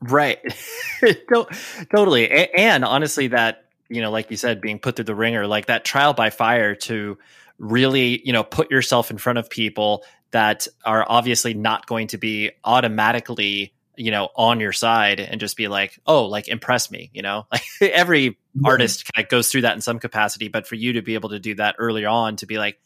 Right. 0.00 0.38
totally. 1.90 2.30
And 2.30 2.84
honestly, 2.84 3.28
that 3.28 3.64
you 3.88 4.02
know, 4.02 4.10
like 4.10 4.30
you 4.30 4.36
said, 4.36 4.60
being 4.60 4.78
put 4.78 4.96
through 4.96 5.06
the 5.06 5.14
ringer, 5.14 5.46
like 5.46 5.66
that 5.66 5.84
trial 5.84 6.12
by 6.12 6.30
fire 6.30 6.74
to 6.74 7.18
really, 7.58 8.20
you 8.24 8.32
know, 8.32 8.44
put 8.44 8.70
yourself 8.70 9.10
in 9.10 9.18
front 9.18 9.38
of 9.38 9.50
people 9.50 10.04
that 10.30 10.68
are 10.84 11.04
obviously 11.08 11.54
not 11.54 11.86
going 11.86 12.08
to 12.08 12.18
be 12.18 12.50
automatically, 12.64 13.72
you 13.98 14.10
know, 14.10 14.28
on 14.36 14.60
your 14.60 14.72
side 14.72 15.20
and 15.20 15.40
just 15.40 15.56
be 15.56 15.68
like, 15.68 15.98
oh, 16.06 16.26
like 16.26 16.48
impress 16.48 16.90
me, 16.90 17.10
you 17.12 17.22
know? 17.22 17.46
Like 17.52 17.92
every 17.92 18.38
artist 18.64 19.12
kind 19.12 19.24
of 19.24 19.30
goes 19.30 19.50
through 19.50 19.62
that 19.62 19.74
in 19.74 19.80
some 19.80 19.98
capacity, 19.98 20.48
but 20.48 20.66
for 20.66 20.74
you 20.74 20.94
to 20.94 21.02
be 21.02 21.14
able 21.14 21.30
to 21.30 21.38
do 21.38 21.54
that 21.56 21.76
early 21.78 22.04
on 22.04 22.36
to 22.36 22.46
be 22.46 22.58
like, 22.58 22.78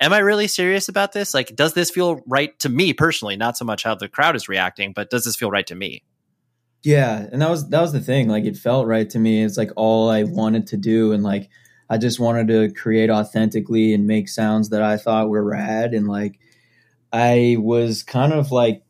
am 0.00 0.12
I 0.12 0.18
really 0.18 0.48
serious 0.48 0.88
about 0.88 1.12
this? 1.12 1.32
Like, 1.34 1.54
does 1.54 1.74
this 1.74 1.90
feel 1.90 2.20
right 2.26 2.58
to 2.60 2.68
me 2.68 2.92
personally? 2.92 3.36
Not 3.36 3.56
so 3.56 3.64
much 3.64 3.84
how 3.84 3.94
the 3.94 4.08
crowd 4.08 4.36
is 4.36 4.48
reacting, 4.48 4.92
but 4.92 5.10
does 5.10 5.24
this 5.24 5.36
feel 5.36 5.50
right 5.50 5.66
to 5.68 5.74
me? 5.74 6.02
Yeah, 6.82 7.26
and 7.30 7.40
that 7.40 7.48
was 7.48 7.68
that 7.68 7.80
was 7.80 7.92
the 7.92 8.00
thing. 8.00 8.28
Like 8.28 8.44
it 8.44 8.56
felt 8.56 8.88
right 8.88 9.08
to 9.10 9.18
me. 9.18 9.44
It's 9.44 9.56
like 9.56 9.70
all 9.76 10.10
I 10.10 10.24
wanted 10.24 10.66
to 10.68 10.76
do, 10.76 11.12
and 11.12 11.22
like 11.22 11.48
I 11.88 11.98
just 11.98 12.18
wanted 12.18 12.48
to 12.48 12.72
create 12.72 13.08
authentically 13.08 13.94
and 13.94 14.06
make 14.06 14.28
sounds 14.28 14.70
that 14.70 14.82
I 14.82 14.96
thought 14.96 15.28
were 15.28 15.44
rad. 15.44 15.94
And 15.94 16.08
like 16.08 16.40
I 17.12 17.56
was 17.60 18.02
kind 18.02 18.32
of 18.32 18.50
like 18.50 18.82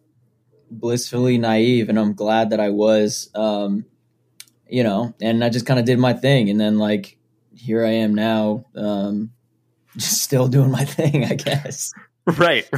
blissfully 0.79 1.39
naive, 1.39 1.89
and 1.89 1.99
I'm 1.99 2.15
glad 2.15 2.51
that 2.51 2.61
I 2.61 2.71
was. 2.71 3.31
Um, 3.35 3.85
you 4.69 4.83
know, 4.83 5.15
and 5.21 5.45
I 5.45 5.51
just 5.51 5.67
kind 5.67 5.79
of 5.79 5.85
did 5.85 5.99
my 5.99 6.15
thing, 6.15 6.49
and 6.49 6.59
then 6.59 6.79
like 6.79 7.19
here 7.55 7.85
I 7.85 7.91
am 7.91 8.15
now, 8.15 8.65
um, 8.75 9.31
just 9.97 10.23
still 10.23 10.49
doing 10.49 10.71
my 10.71 10.85
thing, 10.85 11.25
I 11.25 11.35
guess. 11.35 11.93
Right. 12.25 12.71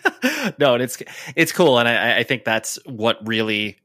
no, 0.58 0.74
and 0.74 0.82
it's 0.82 1.02
it's 1.34 1.50
cool, 1.50 1.78
and 1.78 1.88
I, 1.88 2.18
I 2.18 2.22
think 2.24 2.44
that's 2.44 2.78
what 2.84 3.26
really 3.26 3.78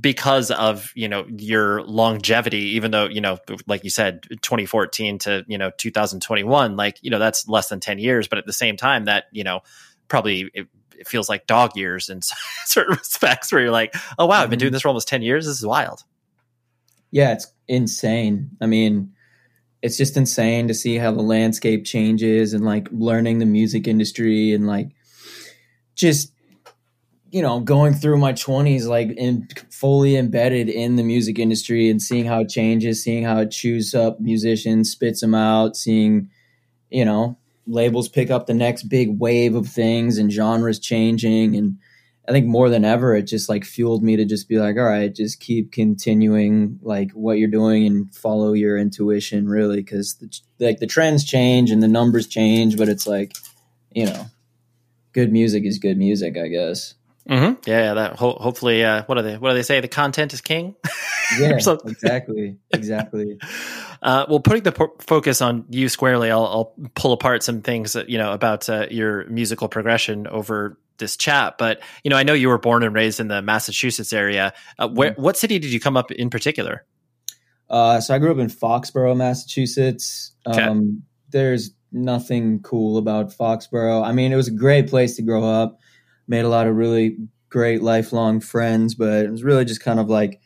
because 0.00 0.50
of 0.50 0.90
you 0.94 1.08
know 1.08 1.24
your 1.28 1.82
longevity 1.82 2.70
even 2.76 2.90
though 2.90 3.06
you 3.06 3.20
know 3.20 3.38
like 3.66 3.84
you 3.84 3.90
said 3.90 4.22
2014 4.42 5.18
to 5.18 5.44
you 5.48 5.58
know 5.58 5.70
2021 5.76 6.76
like 6.76 6.98
you 7.02 7.10
know 7.10 7.18
that's 7.18 7.48
less 7.48 7.68
than 7.68 7.80
10 7.80 7.98
years 7.98 8.28
but 8.28 8.38
at 8.38 8.46
the 8.46 8.52
same 8.52 8.76
time 8.76 9.04
that 9.04 9.24
you 9.32 9.44
know 9.44 9.60
probably 10.08 10.50
it, 10.98 11.08
feels 11.08 11.28
like 11.28 11.46
dog 11.46 11.76
years 11.76 12.08
in 12.08 12.20
certain 12.64 12.96
respects 12.96 13.52
where 13.52 13.60
you're 13.60 13.70
like 13.70 13.94
oh 14.18 14.26
wow 14.26 14.42
i've 14.42 14.50
been 14.50 14.58
doing 14.58 14.68
mm-hmm. 14.68 14.74
this 14.74 14.82
for 14.82 14.88
almost 14.88 15.08
10 15.08 15.22
years. 15.22 15.46
This 15.46 15.58
is 15.58 15.66
wild. 15.66 16.04
Yeah 17.10 17.32
it's 17.32 17.52
insane. 17.66 18.50
I 18.60 18.66
mean 18.66 19.12
it's 19.80 19.96
just 19.96 20.16
insane 20.16 20.66
to 20.68 20.74
see 20.74 20.96
how 20.96 21.12
the 21.12 21.22
landscape 21.22 21.84
changes 21.84 22.52
and 22.52 22.64
like 22.64 22.88
learning 22.90 23.38
the 23.38 23.46
music 23.46 23.86
industry 23.86 24.52
and 24.52 24.66
like 24.66 24.88
just 25.94 26.32
you 27.30 27.42
know, 27.42 27.60
going 27.60 27.92
through 27.92 28.16
my 28.16 28.32
20s, 28.32 28.86
like 28.86 29.10
in 29.10 29.46
fully 29.70 30.16
embedded 30.16 30.68
in 30.68 30.96
the 30.96 31.02
music 31.02 31.38
industry 31.38 31.90
and 31.90 32.00
seeing 32.00 32.24
how 32.24 32.40
it 32.40 32.48
changes, 32.48 33.02
seeing 33.02 33.24
how 33.24 33.38
it 33.38 33.50
chews 33.50 33.94
up 33.94 34.18
musicians, 34.20 34.90
spits 34.90 35.20
them 35.20 35.34
out, 35.34 35.76
seeing, 35.76 36.30
you 36.90 37.04
know, 37.04 37.36
labels 37.68 38.08
pick 38.08 38.30
up 38.30 38.46
the 38.46 38.54
next 38.54 38.84
big 38.84 39.20
wave 39.20 39.54
of 39.54 39.68
things 39.68 40.18
and 40.18 40.32
genres 40.32 40.78
changing. 40.78 41.54
And 41.54 41.78
I 42.26 42.32
think 42.32 42.46
more 42.46 42.68
than 42.68 42.84
ever, 42.84 43.14
it 43.14 43.22
just 43.22 43.48
like 43.48 43.64
fueled 43.64 44.02
me 44.02 44.16
to 44.16 44.24
just 44.24 44.48
be 44.48 44.58
like, 44.58 44.76
all 44.76 44.84
right, 44.84 45.14
just 45.14 45.40
keep 45.40 45.70
continuing 45.70 46.80
like 46.82 47.12
what 47.12 47.38
you're 47.38 47.48
doing 47.48 47.86
and 47.86 48.14
follow 48.14 48.54
your 48.54 48.78
intuition 48.78 49.48
really. 49.48 49.82
Cause 49.82 50.22
like 50.58 50.78
the 50.78 50.86
trends 50.86 51.24
change 51.24 51.70
and 51.70 51.82
the 51.82 51.88
numbers 51.88 52.26
change, 52.26 52.76
but 52.76 52.88
it's 52.88 53.06
like, 53.06 53.32
you 53.92 54.06
know, 54.06 54.26
good 55.12 55.30
music 55.30 55.64
is 55.64 55.78
good 55.78 55.98
music, 55.98 56.36
I 56.36 56.48
guess. 56.48 56.94
Mm-hmm. 57.28 57.60
Yeah, 57.70 57.94
that 57.94 58.16
ho- 58.16 58.38
hopefully, 58.40 58.82
uh, 58.84 59.02
what 59.04 59.16
do 59.16 59.22
they 59.22 59.36
what 59.36 59.50
do 59.50 59.56
they 59.56 59.62
say? 59.62 59.80
The 59.80 59.88
content 59.88 60.32
is 60.32 60.40
king. 60.40 60.74
yeah, 61.38 61.50
exactly, 61.50 62.56
exactly. 62.70 63.38
Uh, 64.00 64.24
well, 64.28 64.38
putting 64.38 64.62
the 64.62 64.70
po- 64.70 64.94
focus 65.00 65.42
on 65.42 65.64
you 65.70 65.88
squarely, 65.88 66.30
I'll, 66.30 66.46
I'll, 66.46 66.74
pull 66.94 67.12
apart 67.12 67.42
some 67.42 67.62
things 67.62 67.94
that, 67.94 68.08
you 68.08 68.16
know 68.16 68.32
about 68.32 68.68
uh, 68.68 68.86
your 68.92 69.24
musical 69.26 69.66
progression 69.66 70.28
over 70.28 70.78
this 70.98 71.16
chat. 71.16 71.58
But 71.58 71.80
you 72.04 72.10
know, 72.10 72.16
I 72.16 72.22
know 72.22 72.32
you 72.32 72.46
were 72.46 72.58
born 72.58 72.84
and 72.84 72.94
raised 72.94 73.18
in 73.18 73.26
the 73.26 73.42
Massachusetts 73.42 74.12
area. 74.12 74.52
Uh, 74.78 74.88
where, 74.88 75.10
mm-hmm. 75.10 75.20
what 75.20 75.36
city 75.36 75.58
did 75.58 75.72
you 75.72 75.80
come 75.80 75.96
up 75.96 76.12
in 76.12 76.30
particular? 76.30 76.84
Uh, 77.68 78.00
so 78.00 78.14
I 78.14 78.18
grew 78.18 78.30
up 78.30 78.38
in 78.38 78.46
Foxborough, 78.46 79.16
Massachusetts. 79.16 80.32
Okay. 80.46 80.62
Um, 80.62 81.02
there's 81.30 81.72
nothing 81.90 82.60
cool 82.60 82.98
about 82.98 83.32
Foxborough. 83.32 84.04
I 84.04 84.12
mean, 84.12 84.32
it 84.32 84.36
was 84.36 84.48
a 84.48 84.52
great 84.52 84.88
place 84.88 85.16
to 85.16 85.22
grow 85.22 85.44
up. 85.44 85.80
Made 86.28 86.44
a 86.44 86.48
lot 86.48 86.66
of 86.66 86.76
really 86.76 87.16
great 87.48 87.82
lifelong 87.82 88.40
friends, 88.40 88.94
but 88.94 89.24
it 89.24 89.30
was 89.30 89.42
really 89.42 89.64
just 89.64 89.80
kind 89.80 89.98
of 89.98 90.08
like 90.08 90.40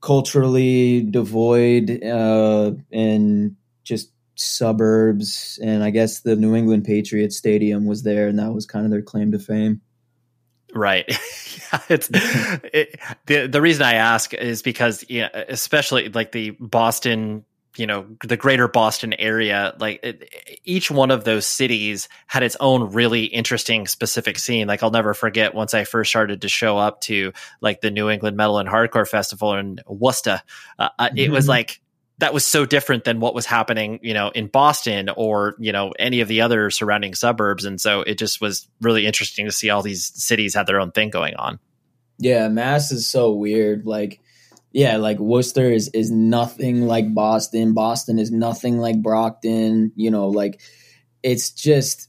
culturally 0.00 1.02
devoid 1.02 2.02
uh, 2.04 2.72
and 2.92 3.56
just 3.84 4.12
suburbs. 4.34 5.58
And 5.62 5.82
I 5.82 5.90
guess 5.90 6.20
the 6.20 6.36
New 6.36 6.54
England 6.54 6.84
Patriots 6.84 7.36
Stadium 7.36 7.86
was 7.86 8.02
there, 8.02 8.28
and 8.28 8.38
that 8.38 8.52
was 8.52 8.66
kind 8.66 8.84
of 8.84 8.90
their 8.90 9.02
claim 9.02 9.32
to 9.32 9.38
fame. 9.38 9.80
Right. 10.74 11.06
yeah, 11.08 11.80
it's 11.88 12.10
it, 12.12 13.00
the 13.26 13.46
the 13.46 13.60
reason 13.60 13.82
I 13.82 13.94
ask 13.94 14.34
is 14.34 14.62
because 14.62 15.04
yeah, 15.08 15.28
especially 15.48 16.08
like 16.10 16.32
the 16.32 16.50
Boston, 16.50 17.44
you 17.78 17.86
know, 17.86 18.06
the 18.24 18.36
greater 18.36 18.68
Boston 18.68 19.14
area, 19.14 19.74
like 19.78 20.00
it, 20.02 20.28
each 20.64 20.90
one 20.90 21.10
of 21.10 21.24
those 21.24 21.46
cities 21.46 22.08
had 22.26 22.42
its 22.42 22.56
own 22.60 22.92
really 22.92 23.24
interesting 23.24 23.86
specific 23.86 24.38
scene. 24.38 24.66
Like 24.66 24.82
I'll 24.82 24.90
never 24.90 25.14
forget 25.14 25.54
once 25.54 25.74
I 25.74 25.84
first 25.84 26.10
started 26.10 26.42
to 26.42 26.48
show 26.48 26.76
up 26.76 27.00
to 27.02 27.32
like 27.60 27.80
the 27.80 27.90
New 27.90 28.10
England 28.10 28.36
Metal 28.36 28.58
and 28.58 28.68
Hardcore 28.68 29.08
Festival 29.08 29.54
in 29.54 29.78
Worcester. 29.86 30.42
Uh, 30.78 30.88
uh 30.98 31.10
It 31.16 31.30
was 31.30 31.46
Mhm. 31.46 31.48
like 31.48 31.80
that 32.18 32.34
was 32.34 32.44
so 32.44 32.66
different 32.66 33.04
than 33.04 33.20
what 33.20 33.32
was 33.32 33.46
happening, 33.46 34.00
you 34.02 34.12
know, 34.12 34.30
in 34.30 34.48
Boston 34.48 35.08
or, 35.16 35.54
you 35.60 35.70
know, 35.70 35.92
any 36.00 36.20
of 36.20 36.26
the 36.26 36.40
other 36.40 36.68
surrounding 36.68 37.14
suburbs. 37.14 37.64
And 37.64 37.80
so 37.80 38.02
it 38.02 38.18
just 38.18 38.40
was 38.40 38.66
really 38.80 39.06
interesting 39.06 39.46
to 39.46 39.52
see 39.52 39.70
all 39.70 39.82
these 39.82 40.12
cities 40.20 40.54
had 40.54 40.66
their 40.66 40.80
own 40.80 40.90
thing 40.90 41.10
going 41.10 41.36
on. 41.36 41.60
Yeah, 42.18 42.48
Mass 42.48 42.90
is 42.90 43.08
so 43.08 43.32
weird. 43.32 43.86
Like, 43.86 44.18
yeah, 44.78 44.96
like 44.96 45.18
Worcester 45.18 45.72
is 45.72 45.88
is 45.88 46.12
nothing 46.12 46.82
like 46.82 47.12
Boston. 47.12 47.74
Boston 47.74 48.16
is 48.20 48.30
nothing 48.30 48.78
like 48.78 49.02
Brockton. 49.02 49.90
You 49.96 50.12
know, 50.12 50.28
like 50.28 50.60
it's 51.24 51.50
just 51.50 52.08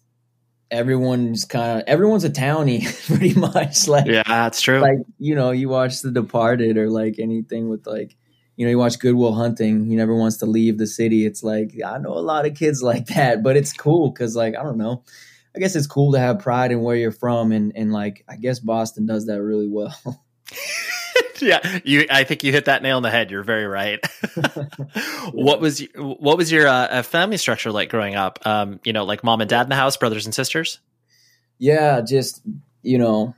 everyone's 0.70 1.46
kind 1.46 1.80
of 1.82 1.88
everyone's 1.88 2.26
a 2.26 2.30
townie 2.30 2.86
pretty 3.08 3.34
much. 3.34 3.88
Like, 3.88 4.06
Yeah, 4.06 4.22
that's 4.28 4.62
true. 4.62 4.82
like 4.82 5.00
you 5.18 5.34
know, 5.34 5.50
you 5.50 5.68
watch 5.68 6.04
The 6.04 6.12
Departed 6.12 6.78
or 6.78 6.92
like 6.92 7.16
anything 7.18 7.70
with 7.70 7.88
like. 7.88 8.16
You 8.56 8.66
know, 8.66 8.72
you 8.72 8.78
watch 8.78 9.00
Good 9.00 9.16
Will 9.16 9.34
Hunting. 9.34 9.86
He 9.86 9.96
never 9.96 10.14
wants 10.14 10.36
to 10.40 10.46
leave 10.46 10.78
the 10.78 10.86
city. 10.86 11.26
It's 11.26 11.42
like 11.42 11.72
I 11.84 11.98
know 11.98 12.12
a 12.12 12.20
lot 12.20 12.46
of 12.46 12.56
kids 12.56 12.84
like 12.92 13.08
that, 13.08 13.42
but 13.42 13.56
it's 13.58 13.74
cool 13.74 14.12
because, 14.12 14.36
like, 14.36 14.54
I 14.56 14.62
don't 14.62 14.78
know. 14.78 15.04
I 15.56 15.60
guess 15.60 15.76
it's 15.76 15.88
cool 15.88 16.12
to 16.12 16.20
have 16.20 16.40
pride 16.40 16.72
in 16.72 16.82
where 16.82 16.98
you're 16.98 17.12
from, 17.14 17.52
and 17.52 17.72
and 17.74 17.92
like 17.92 18.24
I 18.30 18.36
guess 18.36 18.60
Boston 18.60 19.08
does 19.08 19.26
that 19.26 19.42
really 19.42 19.70
well. 19.70 19.96
yeah, 21.42 21.80
you. 21.84 22.06
I 22.10 22.24
think 22.24 22.44
you 22.44 22.52
hit 22.52 22.66
that 22.66 22.82
nail 22.82 22.98
on 22.98 23.04
the 23.04 23.12
head. 23.12 23.32
You're 23.32 23.44
very 23.44 23.66
right. 23.66 24.00
what 25.32 25.62
was 25.62 25.86
what 25.96 26.38
was 26.38 26.52
your 26.52 26.68
uh, 26.68 27.04
family 27.04 27.38
structure 27.38 27.72
like 27.72 27.90
growing 27.90 28.16
up? 28.16 28.40
Um, 28.46 28.80
you 28.84 28.94
know, 28.94 29.06
like 29.06 29.24
mom 29.24 29.42
and 29.42 29.50
dad 29.50 29.64
in 29.64 29.70
the 29.70 29.76
house, 29.76 29.98
brothers 29.98 30.26
and 30.26 30.34
sisters. 30.34 30.80
Yeah, 31.58 32.02
just 32.02 32.42
you 32.82 32.98
know, 32.98 33.36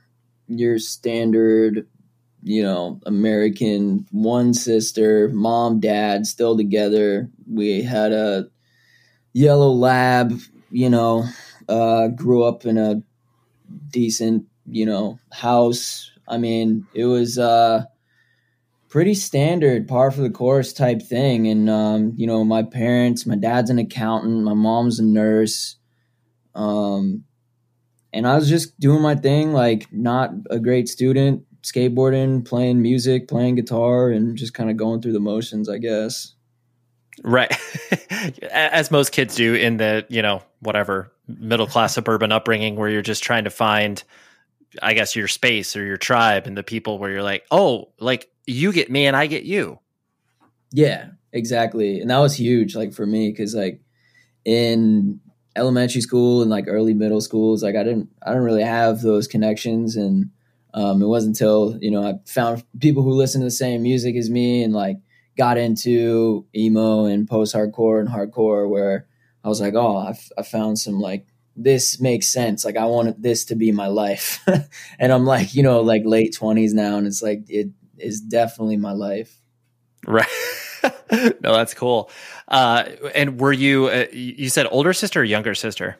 your 0.48 0.78
standard, 0.78 1.86
you 2.42 2.62
know, 2.62 3.00
American 3.06 4.06
one 4.10 4.54
sister, 4.54 5.28
mom, 5.28 5.80
dad, 5.80 6.26
still 6.26 6.56
together. 6.56 7.30
We 7.50 7.82
had 7.82 8.12
a 8.12 8.48
yellow 9.32 9.70
lab, 9.70 10.38
you 10.70 10.90
know, 10.90 11.24
uh, 11.68 12.08
grew 12.08 12.44
up 12.44 12.64
in 12.64 12.78
a 12.78 13.02
decent, 13.90 14.46
you 14.66 14.86
know, 14.86 15.18
house. 15.30 16.10
I 16.28 16.38
mean, 16.38 16.86
it 16.94 17.04
was 17.04 17.38
uh 17.38 17.84
pretty 18.92 19.14
standard 19.14 19.88
par 19.88 20.10
for 20.10 20.20
the 20.20 20.30
course 20.30 20.72
type 20.72 21.00
thing 21.00 21.48
and 21.48 21.70
um 21.70 22.12
you 22.16 22.26
know 22.26 22.44
my 22.44 22.62
parents 22.62 23.24
my 23.24 23.36
dad's 23.36 23.70
an 23.70 23.78
accountant 23.78 24.44
my 24.44 24.52
mom's 24.52 24.98
a 24.98 25.02
nurse 25.02 25.76
um 26.54 27.24
and 28.12 28.26
I 28.26 28.34
was 28.34 28.48
just 28.48 28.78
doing 28.78 29.00
my 29.00 29.14
thing, 29.14 29.52
like 29.52 29.92
not 29.92 30.30
a 30.50 30.58
great 30.58 30.88
student, 30.88 31.44
skateboarding, 31.62 32.44
playing 32.44 32.82
music, 32.82 33.28
playing 33.28 33.54
guitar, 33.54 34.10
and 34.10 34.36
just 34.36 34.54
kind 34.54 34.70
of 34.70 34.76
going 34.76 35.00
through 35.00 35.12
the 35.12 35.20
motions, 35.20 35.68
I 35.68 35.78
guess. 35.78 36.34
Right. 37.22 37.54
As 38.50 38.90
most 38.90 39.12
kids 39.12 39.34
do 39.34 39.54
in 39.54 39.78
the, 39.78 40.06
you 40.08 40.22
know, 40.22 40.42
whatever 40.60 41.12
middle 41.26 41.66
class 41.66 41.94
suburban 41.94 42.32
upbringing 42.32 42.76
where 42.76 42.88
you're 42.88 43.02
just 43.02 43.22
trying 43.22 43.44
to 43.44 43.50
find, 43.50 44.02
I 44.82 44.94
guess, 44.94 45.16
your 45.16 45.28
space 45.28 45.74
or 45.74 45.84
your 45.84 45.96
tribe 45.96 46.46
and 46.46 46.56
the 46.56 46.62
people 46.62 46.98
where 46.98 47.10
you're 47.10 47.22
like, 47.22 47.44
oh, 47.50 47.92
like 47.98 48.28
you 48.46 48.72
get 48.72 48.90
me 48.90 49.06
and 49.06 49.16
I 49.16 49.26
get 49.26 49.44
you. 49.44 49.78
Yeah, 50.72 51.08
exactly. 51.32 52.00
And 52.00 52.10
that 52.10 52.18
was 52.18 52.38
huge, 52.38 52.74
like 52.74 52.92
for 52.92 53.06
me, 53.06 53.30
because 53.30 53.54
like 53.54 53.80
in 54.44 55.20
elementary 55.54 56.00
school 56.00 56.40
and 56.42 56.50
like 56.50 56.64
early 56.66 56.94
middle 56.94 57.20
schools, 57.20 57.62
like 57.62 57.76
I 57.76 57.82
didn't, 57.82 58.08
I 58.22 58.30
didn't 58.30 58.44
really 58.44 58.62
have 58.62 59.02
those 59.02 59.28
connections, 59.28 59.96
and 59.96 60.30
um, 60.74 61.02
it 61.02 61.06
wasn't 61.06 61.36
until 61.36 61.76
you 61.80 61.90
know 61.90 62.02
I 62.02 62.14
found 62.26 62.64
people 62.80 63.02
who 63.02 63.12
listened 63.12 63.42
to 63.42 63.46
the 63.46 63.50
same 63.50 63.82
music 63.82 64.16
as 64.16 64.30
me 64.30 64.62
and 64.62 64.72
like 64.72 64.98
got 65.36 65.58
into 65.58 66.46
emo 66.54 67.04
and 67.04 67.28
post 67.28 67.54
hardcore 67.54 68.00
and 68.00 68.08
hardcore 68.08 68.68
where 68.68 69.06
I 69.44 69.48
was 69.48 69.60
like, 69.60 69.74
oh, 69.74 69.96
I, 69.96 70.18
I 70.38 70.42
found 70.42 70.78
some 70.78 71.00
like 71.00 71.26
this 71.54 72.00
makes 72.00 72.28
sense. 72.28 72.64
Like 72.64 72.76
I 72.76 72.86
wanted 72.86 73.22
this 73.22 73.44
to 73.46 73.54
be 73.54 73.72
my 73.72 73.88
life, 73.88 74.42
and 74.98 75.12
I'm 75.12 75.26
like, 75.26 75.54
you 75.54 75.62
know, 75.62 75.80
like 75.82 76.02
late 76.06 76.34
twenties 76.34 76.72
now, 76.72 76.96
and 76.96 77.06
it's 77.06 77.22
like 77.22 77.44
it 77.48 77.68
is 78.02 78.20
definitely 78.20 78.76
my 78.76 78.92
life. 78.92 79.40
Right. 80.06 80.28
no, 81.12 81.30
that's 81.40 81.74
cool. 81.74 82.10
Uh, 82.48 82.84
and 83.14 83.40
were 83.40 83.52
you, 83.52 83.86
uh, 83.86 84.06
you 84.12 84.48
said 84.48 84.66
older 84.70 84.92
sister 84.92 85.20
or 85.20 85.24
younger 85.24 85.54
sister? 85.54 85.98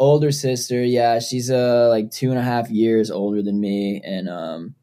older 0.00 0.32
sister 0.32 0.82
yeah 0.82 1.18
she's 1.18 1.50
uh 1.50 1.86
like 1.90 2.10
two 2.10 2.30
and 2.30 2.38
a 2.38 2.42
half 2.42 2.70
years 2.70 3.10
older 3.10 3.42
than 3.42 3.60
me 3.60 4.00
and 4.02 4.30
um 4.30 4.74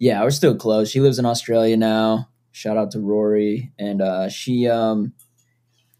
yeah 0.00 0.20
we're 0.20 0.30
still 0.30 0.56
close 0.56 0.90
she 0.90 1.00
lives 1.00 1.20
in 1.20 1.24
australia 1.24 1.76
now 1.76 2.28
shout 2.50 2.76
out 2.76 2.90
to 2.90 2.98
rory 2.98 3.72
and 3.78 4.02
uh 4.02 4.28
she 4.28 4.66
um 4.66 5.12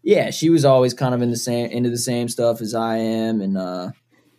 yeah 0.03 0.29
she 0.29 0.49
was 0.49 0.65
always 0.65 0.93
kind 0.93 1.15
of 1.15 1.21
in 1.21 1.29
the 1.31 1.37
same 1.37 1.71
into 1.71 1.89
the 1.89 1.97
same 1.97 2.27
stuff 2.27 2.59
as 2.59 2.75
i 2.75 2.97
am 2.97 3.39
and 3.39 3.57
uh 3.57 3.89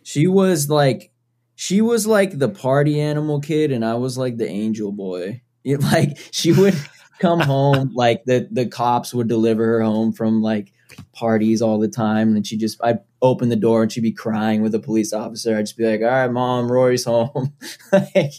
she 0.03 0.27
was 0.27 0.69
like 0.69 1.11
she 1.55 1.81
was 1.81 2.05
like 2.05 2.37
the 2.37 2.49
party 2.49 3.01
animal 3.01 3.41
kid 3.41 3.71
and 3.71 3.83
i 3.83 3.95
was 3.95 4.19
like 4.19 4.37
the 4.37 4.47
angel 4.47 4.91
boy 4.91 5.41
it, 5.63 5.81
like 5.93 6.17
she 6.31 6.51
would 6.51 6.75
come 7.19 7.39
home 7.39 7.91
like 7.93 8.23
the 8.25 8.47
the 8.51 8.65
cops 8.65 9.13
would 9.13 9.27
deliver 9.27 9.63
her 9.65 9.81
home 9.83 10.11
from 10.11 10.41
like 10.41 10.73
parties 11.13 11.61
all 11.61 11.77
the 11.79 11.87
time. 11.87 12.35
And 12.35 12.45
she 12.45 12.57
just 12.57 12.79
i'd 12.83 12.99
open 13.21 13.49
the 13.49 13.55
door 13.55 13.83
and 13.83 13.91
she'd 13.91 14.01
be 14.01 14.11
crying 14.11 14.61
with 14.63 14.73
a 14.75 14.79
police 14.79 15.13
officer. 15.13 15.55
I'd 15.55 15.61
just 15.67 15.77
be 15.77 15.85
like 15.85 16.01
all 16.01 16.07
right 16.07 16.31
mom 16.31 16.71
rory's 16.71 17.05
home. 17.05 17.53
Like, 17.91 18.33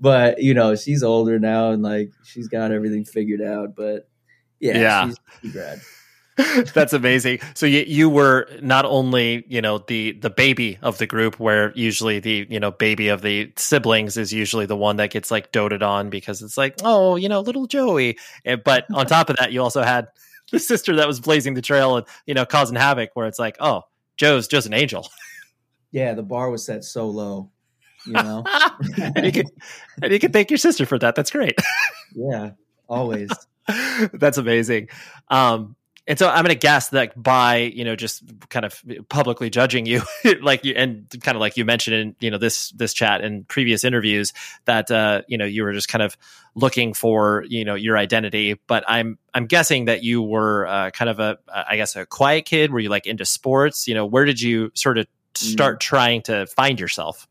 but 0.00 0.42
you 0.42 0.52
know 0.54 0.76
she's 0.76 1.02
older 1.02 1.38
now 1.38 1.70
and 1.70 1.82
like 1.82 2.10
she's 2.24 2.46
got 2.48 2.70
everything 2.72 3.04
figured 3.04 3.40
out. 3.42 3.74
But 3.74 4.08
yeah, 4.60 4.78
Yeah. 4.78 5.06
she's, 5.08 5.16
she's 5.42 5.52
grad 5.52 5.80
That's 6.74 6.92
amazing. 6.92 7.40
So 7.54 7.66
you 7.66 7.84
you 7.86 8.08
were 8.08 8.48
not 8.62 8.84
only 8.84 9.44
you 9.48 9.60
know 9.60 9.78
the 9.78 10.12
the 10.12 10.30
baby 10.30 10.78
of 10.82 10.98
the 10.98 11.06
group, 11.06 11.40
where 11.40 11.72
usually 11.74 12.20
the 12.20 12.46
you 12.48 12.60
know 12.60 12.70
baby 12.70 13.08
of 13.08 13.22
the 13.22 13.52
siblings 13.56 14.16
is 14.16 14.32
usually 14.32 14.66
the 14.66 14.76
one 14.76 14.96
that 14.96 15.10
gets 15.10 15.30
like 15.30 15.50
doted 15.50 15.82
on 15.82 16.10
because 16.10 16.40
it's 16.42 16.56
like 16.56 16.76
oh 16.84 17.16
you 17.16 17.28
know 17.28 17.40
little 17.40 17.66
Joey, 17.66 18.18
Eh, 18.44 18.56
but 18.56 18.86
on 18.94 19.06
top 19.08 19.30
of 19.30 19.36
that 19.36 19.52
you 19.52 19.62
also 19.62 19.82
had 19.82 20.08
the 20.52 20.60
sister 20.60 20.94
that 20.96 21.08
was 21.08 21.18
blazing 21.18 21.54
the 21.54 21.62
trail 21.62 21.96
and 21.96 22.06
you 22.26 22.34
know 22.34 22.46
causing 22.46 22.76
havoc, 22.76 23.10
where 23.14 23.26
it's 23.26 23.38
like 23.38 23.56
oh 23.58 23.82
Joe's 24.16 24.46
Joe's 24.46 24.66
an 24.66 24.74
angel, 24.74 25.08
yeah 25.90 26.14
the 26.14 26.22
bar 26.22 26.50
was 26.50 26.64
set 26.64 26.84
so 26.84 27.08
low 27.08 27.50
you 28.06 28.12
know 28.12 28.44
and 28.96 29.26
you 29.26 29.32
could 29.32 29.48
and 30.02 30.12
you 30.12 30.20
could 30.20 30.32
thank 30.32 30.50
your 30.50 30.58
sister 30.58 30.86
for 30.86 30.98
that. 31.00 31.16
That's 31.16 31.32
great. 31.32 31.58
yeah 32.14 32.50
always 32.88 33.28
That's 34.12 34.38
amazing. 34.38 34.88
Um, 35.28 35.76
and 36.08 36.18
so 36.18 36.26
I'm 36.26 36.42
going 36.42 36.46
to 36.46 36.54
guess 36.54 36.88
that 36.88 37.22
by 37.22 37.56
you 37.56 37.84
know 37.84 37.94
just 37.94 38.22
kind 38.48 38.64
of 38.64 38.82
publicly 39.10 39.50
judging 39.50 39.84
you, 39.84 40.02
like 40.40 40.64
you 40.64 40.72
and 40.74 41.06
kind 41.22 41.36
of 41.36 41.40
like 41.40 41.58
you 41.58 41.66
mentioned 41.66 41.96
in 41.96 42.16
you 42.18 42.30
know 42.30 42.38
this 42.38 42.70
this 42.70 42.94
chat 42.94 43.20
and 43.20 43.46
previous 43.46 43.84
interviews 43.84 44.32
that 44.64 44.90
uh, 44.90 45.20
you 45.28 45.36
know 45.36 45.44
you 45.44 45.62
were 45.62 45.74
just 45.74 45.88
kind 45.88 46.02
of 46.02 46.16
looking 46.54 46.94
for 46.94 47.44
you 47.48 47.64
know 47.64 47.74
your 47.74 47.98
identity. 47.98 48.58
But 48.66 48.84
I'm 48.88 49.18
I'm 49.34 49.46
guessing 49.46 49.84
that 49.84 50.02
you 50.02 50.22
were 50.22 50.66
uh, 50.66 50.90
kind 50.90 51.10
of 51.10 51.20
a 51.20 51.38
I 51.52 51.76
guess 51.76 51.94
a 51.94 52.06
quiet 52.06 52.46
kid. 52.46 52.72
Were 52.72 52.80
you 52.80 52.88
like 52.88 53.06
into 53.06 53.26
sports? 53.26 53.86
You 53.86 53.94
know, 53.94 54.06
where 54.06 54.24
did 54.24 54.40
you 54.40 54.72
sort 54.74 54.96
of 54.96 55.06
start 55.34 55.78
trying 55.78 56.22
to 56.22 56.46
find 56.46 56.80
yourself? 56.80 57.28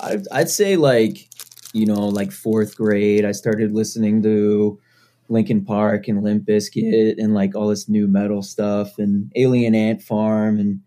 I'd, 0.00 0.26
I'd 0.32 0.48
say 0.48 0.76
like 0.76 1.28
you 1.74 1.84
know 1.84 2.08
like 2.08 2.32
fourth 2.32 2.76
grade 2.76 3.24
i 3.24 3.32
started 3.32 3.74
listening 3.74 4.22
to 4.22 4.78
linkin 5.28 5.64
park 5.64 6.08
and 6.08 6.22
limp 6.22 6.46
bizkit 6.46 7.16
and 7.18 7.34
like 7.34 7.54
all 7.54 7.68
this 7.68 7.88
nu 7.88 8.06
metal 8.06 8.42
stuff 8.42 8.98
and 8.98 9.32
alien 9.34 9.74
ant 9.74 10.02
farm 10.02 10.58
and 10.58 10.80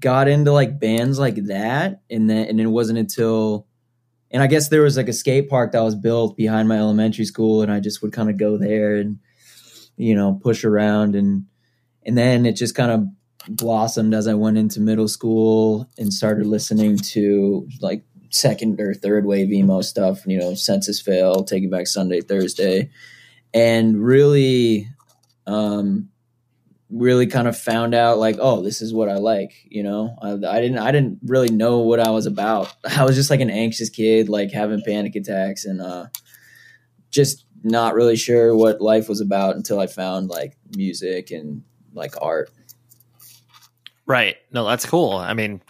got 0.00 0.28
into 0.28 0.52
like 0.52 0.80
bands 0.80 1.18
like 1.18 1.36
that. 1.46 2.00
And 2.10 2.28
then 2.28 2.46
and 2.48 2.60
it 2.60 2.66
wasn't 2.66 2.98
until 2.98 3.66
and 4.30 4.42
i 4.42 4.46
guess 4.46 4.68
there 4.68 4.82
was 4.82 4.96
like 4.96 5.08
a 5.08 5.12
skate 5.12 5.48
park 5.48 5.72
that 5.72 5.82
was 5.82 5.94
built 5.94 6.36
behind 6.36 6.68
my 6.68 6.78
elementary 6.78 7.24
school 7.24 7.62
and 7.62 7.70
i 7.70 7.80
just 7.80 8.02
would 8.02 8.12
kind 8.12 8.30
of 8.30 8.38
go 8.38 8.56
there 8.56 8.96
and 8.96 9.18
you 9.96 10.14
know, 10.14 10.38
push 10.42 10.64
around. 10.64 11.14
And 11.14 11.46
and 12.04 12.16
then 12.16 12.46
it 12.46 12.56
just 12.56 12.74
kind 12.74 12.90
of 12.90 13.06
blossomed 13.48 14.14
as 14.14 14.26
I 14.26 14.34
went 14.34 14.58
into 14.58 14.80
middle 14.80 15.08
school 15.08 15.88
and 15.98 16.12
started 16.12 16.46
listening 16.46 16.96
to 16.98 17.68
like 17.80 18.04
second 18.30 18.80
or 18.80 18.94
third 18.94 19.26
wave 19.26 19.52
emo 19.52 19.82
stuff, 19.82 20.26
you 20.26 20.38
know, 20.38 20.54
Senses 20.54 21.00
Fail, 21.00 21.44
Taking 21.44 21.70
Back 21.70 21.86
Sunday, 21.86 22.20
Thursday, 22.20 22.90
and 23.54 24.02
really, 24.02 24.88
um, 25.46 26.08
really 26.90 27.26
kind 27.26 27.48
of 27.48 27.58
found 27.58 27.94
out 27.94 28.18
like, 28.18 28.36
oh, 28.38 28.62
this 28.62 28.82
is 28.82 28.92
what 28.92 29.08
I 29.08 29.14
like. 29.14 29.52
You 29.64 29.82
know, 29.82 30.16
I, 30.20 30.32
I 30.32 30.60
didn't, 30.60 30.78
I 30.78 30.92
didn't 30.92 31.20
really 31.24 31.50
know 31.50 31.78
what 31.78 32.00
I 32.00 32.10
was 32.10 32.26
about. 32.26 32.72
I 32.96 33.04
was 33.04 33.16
just 33.16 33.30
like 33.30 33.40
an 33.40 33.50
anxious 33.50 33.88
kid, 33.88 34.28
like 34.28 34.52
having 34.52 34.82
panic 34.84 35.16
attacks 35.16 35.64
and 35.64 35.80
uh, 35.80 36.06
just 37.10 37.46
not 37.64 37.94
really 37.94 38.16
sure 38.16 38.54
what 38.56 38.80
life 38.80 39.08
was 39.08 39.20
about 39.20 39.56
until 39.56 39.80
I 39.80 39.86
found 39.86 40.28
like 40.28 40.56
music 40.76 41.30
and 41.30 41.62
like 41.94 42.14
art. 42.20 42.50
Right. 44.06 44.36
No, 44.50 44.66
that's 44.66 44.84
cool. 44.84 45.12
I 45.12 45.32
mean, 45.32 45.62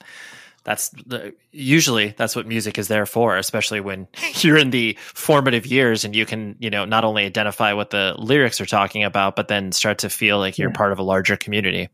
that's 0.64 0.90
the, 0.90 1.34
usually 1.50 2.14
that's 2.16 2.36
what 2.36 2.46
music 2.46 2.78
is 2.78 2.88
there 2.88 3.06
for, 3.06 3.36
especially 3.36 3.80
when 3.80 4.06
you're 4.36 4.56
in 4.58 4.70
the 4.70 4.96
formative 5.14 5.66
years 5.66 6.04
and 6.04 6.14
you 6.14 6.24
can, 6.26 6.56
you 6.60 6.70
know, 6.70 6.84
not 6.84 7.04
only 7.04 7.24
identify 7.24 7.72
what 7.72 7.90
the 7.90 8.14
lyrics 8.18 8.60
are 8.60 8.66
talking 8.66 9.02
about, 9.04 9.34
but 9.36 9.48
then 9.48 9.72
start 9.72 9.98
to 9.98 10.08
feel 10.10 10.38
like 10.38 10.58
you're 10.58 10.70
Yeah. 10.70 10.76
part 10.76 10.92
of 10.92 10.98
a 10.98 11.02
larger 11.02 11.36
community. 11.36 11.88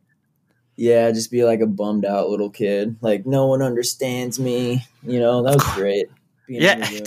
Yeah, 0.77 1.11
just 1.11 1.31
be 1.31 1.45
like 1.45 1.61
a 1.61 1.67
bummed 1.67 2.05
out 2.05 2.29
little 2.31 2.51
kid. 2.51 2.97
Like 3.01 3.27
no 3.27 3.47
one 3.47 3.63
understands 3.63 4.39
me. 4.39 4.85
You 5.03 5.19
know, 5.19 5.43
that 5.43 5.55
was 5.55 5.65
great. 5.75 6.07
Being 6.47 6.63
Yeah. 6.63 6.89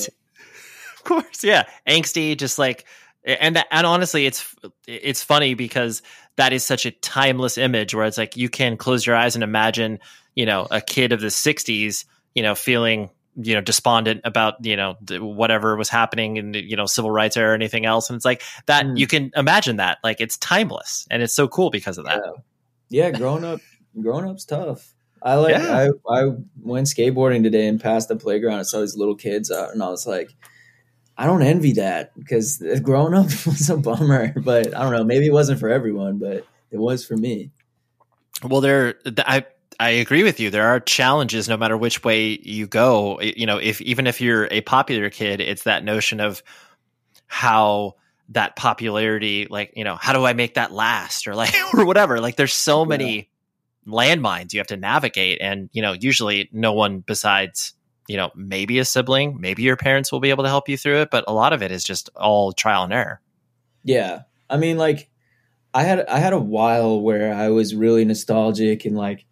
Of 0.97 1.03
course, 1.05 1.43
yeah, 1.43 1.63
angsty, 1.87 2.37
just 2.37 2.59
like, 2.59 2.85
and 3.23 3.57
and 3.71 3.87
honestly, 3.87 4.27
it's 4.27 4.55
it's 4.87 5.23
funny 5.23 5.55
because 5.55 6.03
that 6.35 6.53
is 6.53 6.63
such 6.63 6.85
a 6.85 6.91
timeless 6.91 7.57
image 7.57 7.95
where 7.95 8.05
it's 8.05 8.19
like 8.19 8.37
you 8.37 8.49
can 8.49 8.77
close 8.77 9.03
your 9.03 9.15
eyes 9.15 9.33
and 9.35 9.43
imagine, 9.43 9.97
you 10.35 10.45
know, 10.45 10.67
a 10.71 10.81
kid 10.81 11.11
of 11.11 11.21
the 11.21 11.27
'60s, 11.27 12.05
you 12.35 12.43
know, 12.43 12.55
feeling 12.55 13.09
you 13.37 13.55
know 13.55 13.61
despondent 13.61 14.21
about 14.25 14.65
you 14.65 14.75
know 14.75 14.97
whatever 15.09 15.77
was 15.77 15.87
happening 15.87 16.35
in 16.35 16.53
you 16.53 16.75
know 16.75 16.85
civil 16.85 17.09
rights 17.09 17.37
era 17.37 17.51
or 17.51 17.55
anything 17.55 17.85
else 17.85 18.09
and 18.09 18.17
it's 18.17 18.25
like 18.25 18.43
that 18.65 18.85
Mm. 18.85 18.97
you 18.97 19.07
can 19.07 19.31
imagine 19.37 19.77
that 19.77 19.99
like 20.03 20.19
it's 20.19 20.35
timeless 20.37 21.07
and 21.09 21.23
it's 21.23 21.33
so 21.33 21.47
cool 21.47 21.69
because 21.69 21.97
of 21.97 22.03
that 22.03 22.21
yeah, 22.91 23.09
growing 23.11 23.45
up, 23.45 23.61
growing 23.99 24.29
up's 24.29 24.43
tough. 24.43 24.93
I 25.23 25.35
like. 25.35 25.55
Yeah. 25.55 25.87
I 26.09 26.13
I 26.13 26.29
went 26.61 26.87
skateboarding 26.87 27.41
today 27.41 27.67
and 27.67 27.79
passed 27.79 28.09
the 28.09 28.17
playground 28.17 28.57
and 28.57 28.67
saw 28.67 28.81
these 28.81 28.97
little 28.97 29.15
kids 29.15 29.49
out, 29.49 29.71
and 29.71 29.81
I 29.81 29.87
was 29.87 30.05
like, 30.05 30.29
I 31.17 31.25
don't 31.25 31.41
envy 31.41 31.71
that 31.73 32.11
because 32.19 32.61
growing 32.83 33.13
up 33.13 33.25
was 33.45 33.69
a 33.69 33.77
bummer. 33.77 34.33
But 34.35 34.75
I 34.75 34.83
don't 34.83 34.91
know. 34.91 35.05
Maybe 35.05 35.27
it 35.27 35.33
wasn't 35.33 35.61
for 35.61 35.69
everyone, 35.69 36.17
but 36.17 36.45
it 36.69 36.77
was 36.79 37.05
for 37.05 37.15
me. 37.15 37.51
Well, 38.43 38.59
there, 38.59 38.95
I 39.19 39.45
I 39.79 39.89
agree 39.91 40.23
with 40.23 40.39
you. 40.39 40.49
There 40.49 40.67
are 40.67 40.79
challenges 40.79 41.49
no 41.49 41.57
matter 41.57 41.77
which 41.77 42.03
way 42.03 42.39
you 42.41 42.67
go. 42.67 43.19
You 43.21 43.45
know, 43.45 43.57
if 43.57 43.81
even 43.81 44.07
if 44.07 44.21
you're 44.21 44.47
a 44.51 44.61
popular 44.61 45.09
kid, 45.09 45.41
it's 45.41 45.63
that 45.63 45.83
notion 45.83 46.19
of 46.19 46.43
how 47.27 47.95
that 48.29 48.55
popularity, 48.55 49.47
like 49.49 49.73
you 49.75 49.83
know, 49.83 49.95
how 49.95 50.13
do 50.13 50.25
I 50.25 50.33
make 50.33 50.55
that 50.55 50.71
last, 50.71 51.27
or 51.27 51.35
like 51.35 51.53
or 51.73 51.85
whatever. 51.85 52.19
Like, 52.19 52.35
there's 52.35 52.53
so 52.53 52.85
many 52.85 53.29
landmines 53.87 54.53
you 54.53 54.59
have 54.59 54.67
to 54.67 54.77
navigate, 54.77 55.39
and 55.41 55.69
you 55.73 55.81
know, 55.81 55.93
usually 55.93 56.49
no 56.51 56.73
one 56.73 56.99
besides 56.99 57.73
you 58.07 58.17
know 58.17 58.31
maybe 58.35 58.79
a 58.79 58.85
sibling, 58.85 59.39
maybe 59.39 59.63
your 59.63 59.77
parents 59.77 60.11
will 60.11 60.19
be 60.19 60.29
able 60.29 60.43
to 60.43 60.49
help 60.49 60.69
you 60.69 60.77
through 60.77 61.01
it, 61.01 61.09
but 61.11 61.23
a 61.27 61.33
lot 61.33 61.53
of 61.53 61.63
it 61.63 61.71
is 61.71 61.83
just 61.83 62.09
all 62.15 62.51
trial 62.51 62.83
and 62.83 62.93
error. 62.93 63.21
Yeah. 63.83 64.23
I 64.49 64.57
mean 64.57 64.77
like 64.77 65.09
I 65.73 65.83
had 65.83 66.05
I 66.07 66.19
had 66.19 66.33
a 66.33 66.39
while 66.39 67.01
where 67.01 67.33
I 67.33 67.49
was 67.49 67.73
really 67.73 68.05
nostalgic 68.05 68.85
and 68.85 68.97
like 68.97 69.25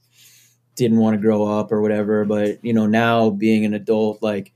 didn't 0.80 1.00
want 1.00 1.16
to 1.16 1.22
grow 1.22 1.46
up 1.46 1.72
or 1.72 1.82
whatever, 1.82 2.26
but 2.26 2.64
you 2.64 2.74
know, 2.74 2.88
now 2.88 3.30
being 3.30 3.66
an 3.66 3.74
adult 3.74 4.22
like 4.22 4.54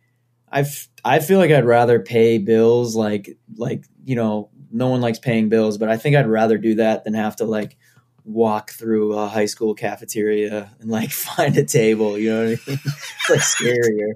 I 1.05 1.19
feel 1.19 1.39
like 1.39 1.51
I'd 1.51 1.65
rather 1.65 1.99
pay 1.99 2.37
bills 2.37 2.95
like 2.95 3.37
like, 3.55 3.85
you 4.05 4.15
know, 4.15 4.49
no 4.71 4.87
one 4.87 5.01
likes 5.01 5.19
paying 5.19 5.49
bills, 5.49 5.77
but 5.77 5.89
I 5.89 5.97
think 5.97 6.15
I'd 6.15 6.27
rather 6.27 6.57
do 6.57 6.75
that 6.75 7.03
than 7.03 7.13
have 7.13 7.35
to 7.37 7.45
like 7.45 7.77
walk 8.23 8.71
through 8.71 9.17
a 9.17 9.27
high 9.27 9.45
school 9.45 9.73
cafeteria 9.73 10.71
and 10.79 10.89
like 10.89 11.11
find 11.11 11.57
a 11.57 11.65
table, 11.65 12.17
you 12.17 12.31
know 12.31 12.49
what 12.51 12.59
I 12.67 12.69
mean? 12.69 12.79
it's 12.85 13.29
like 13.29 13.39
scarier. 13.39 14.13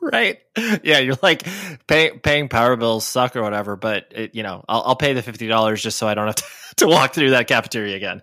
Right. 0.00 0.38
Yeah, 0.82 0.98
you're 0.98 1.16
like 1.22 1.46
pay, 1.86 2.10
paying 2.10 2.48
power 2.48 2.76
bills 2.76 3.06
suck 3.06 3.36
or 3.36 3.42
whatever, 3.42 3.74
but 3.76 4.06
it, 4.10 4.34
you 4.34 4.42
know, 4.42 4.64
I'll, 4.68 4.82
I'll 4.82 4.96
pay 4.96 5.14
the 5.14 5.22
fifty 5.22 5.46
dollars 5.46 5.82
just 5.82 5.98
so 5.98 6.06
I 6.06 6.14
don't 6.14 6.26
have 6.26 6.36
to, 6.36 6.44
to 6.76 6.86
walk 6.86 7.14
through 7.14 7.30
that 7.30 7.48
cafeteria 7.48 7.96
again. 7.96 8.22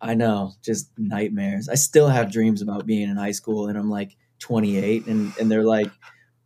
I 0.00 0.14
know, 0.14 0.52
just 0.62 0.90
nightmares. 0.98 1.68
I 1.68 1.74
still 1.74 2.08
have 2.08 2.32
dreams 2.32 2.62
about 2.62 2.86
being 2.86 3.08
in 3.08 3.16
high 3.16 3.32
school 3.32 3.68
and 3.68 3.76
I'm 3.76 3.90
like 3.90 4.16
28 4.38 5.06
and, 5.06 5.32
and 5.38 5.50
they're 5.50 5.64
like, 5.64 5.90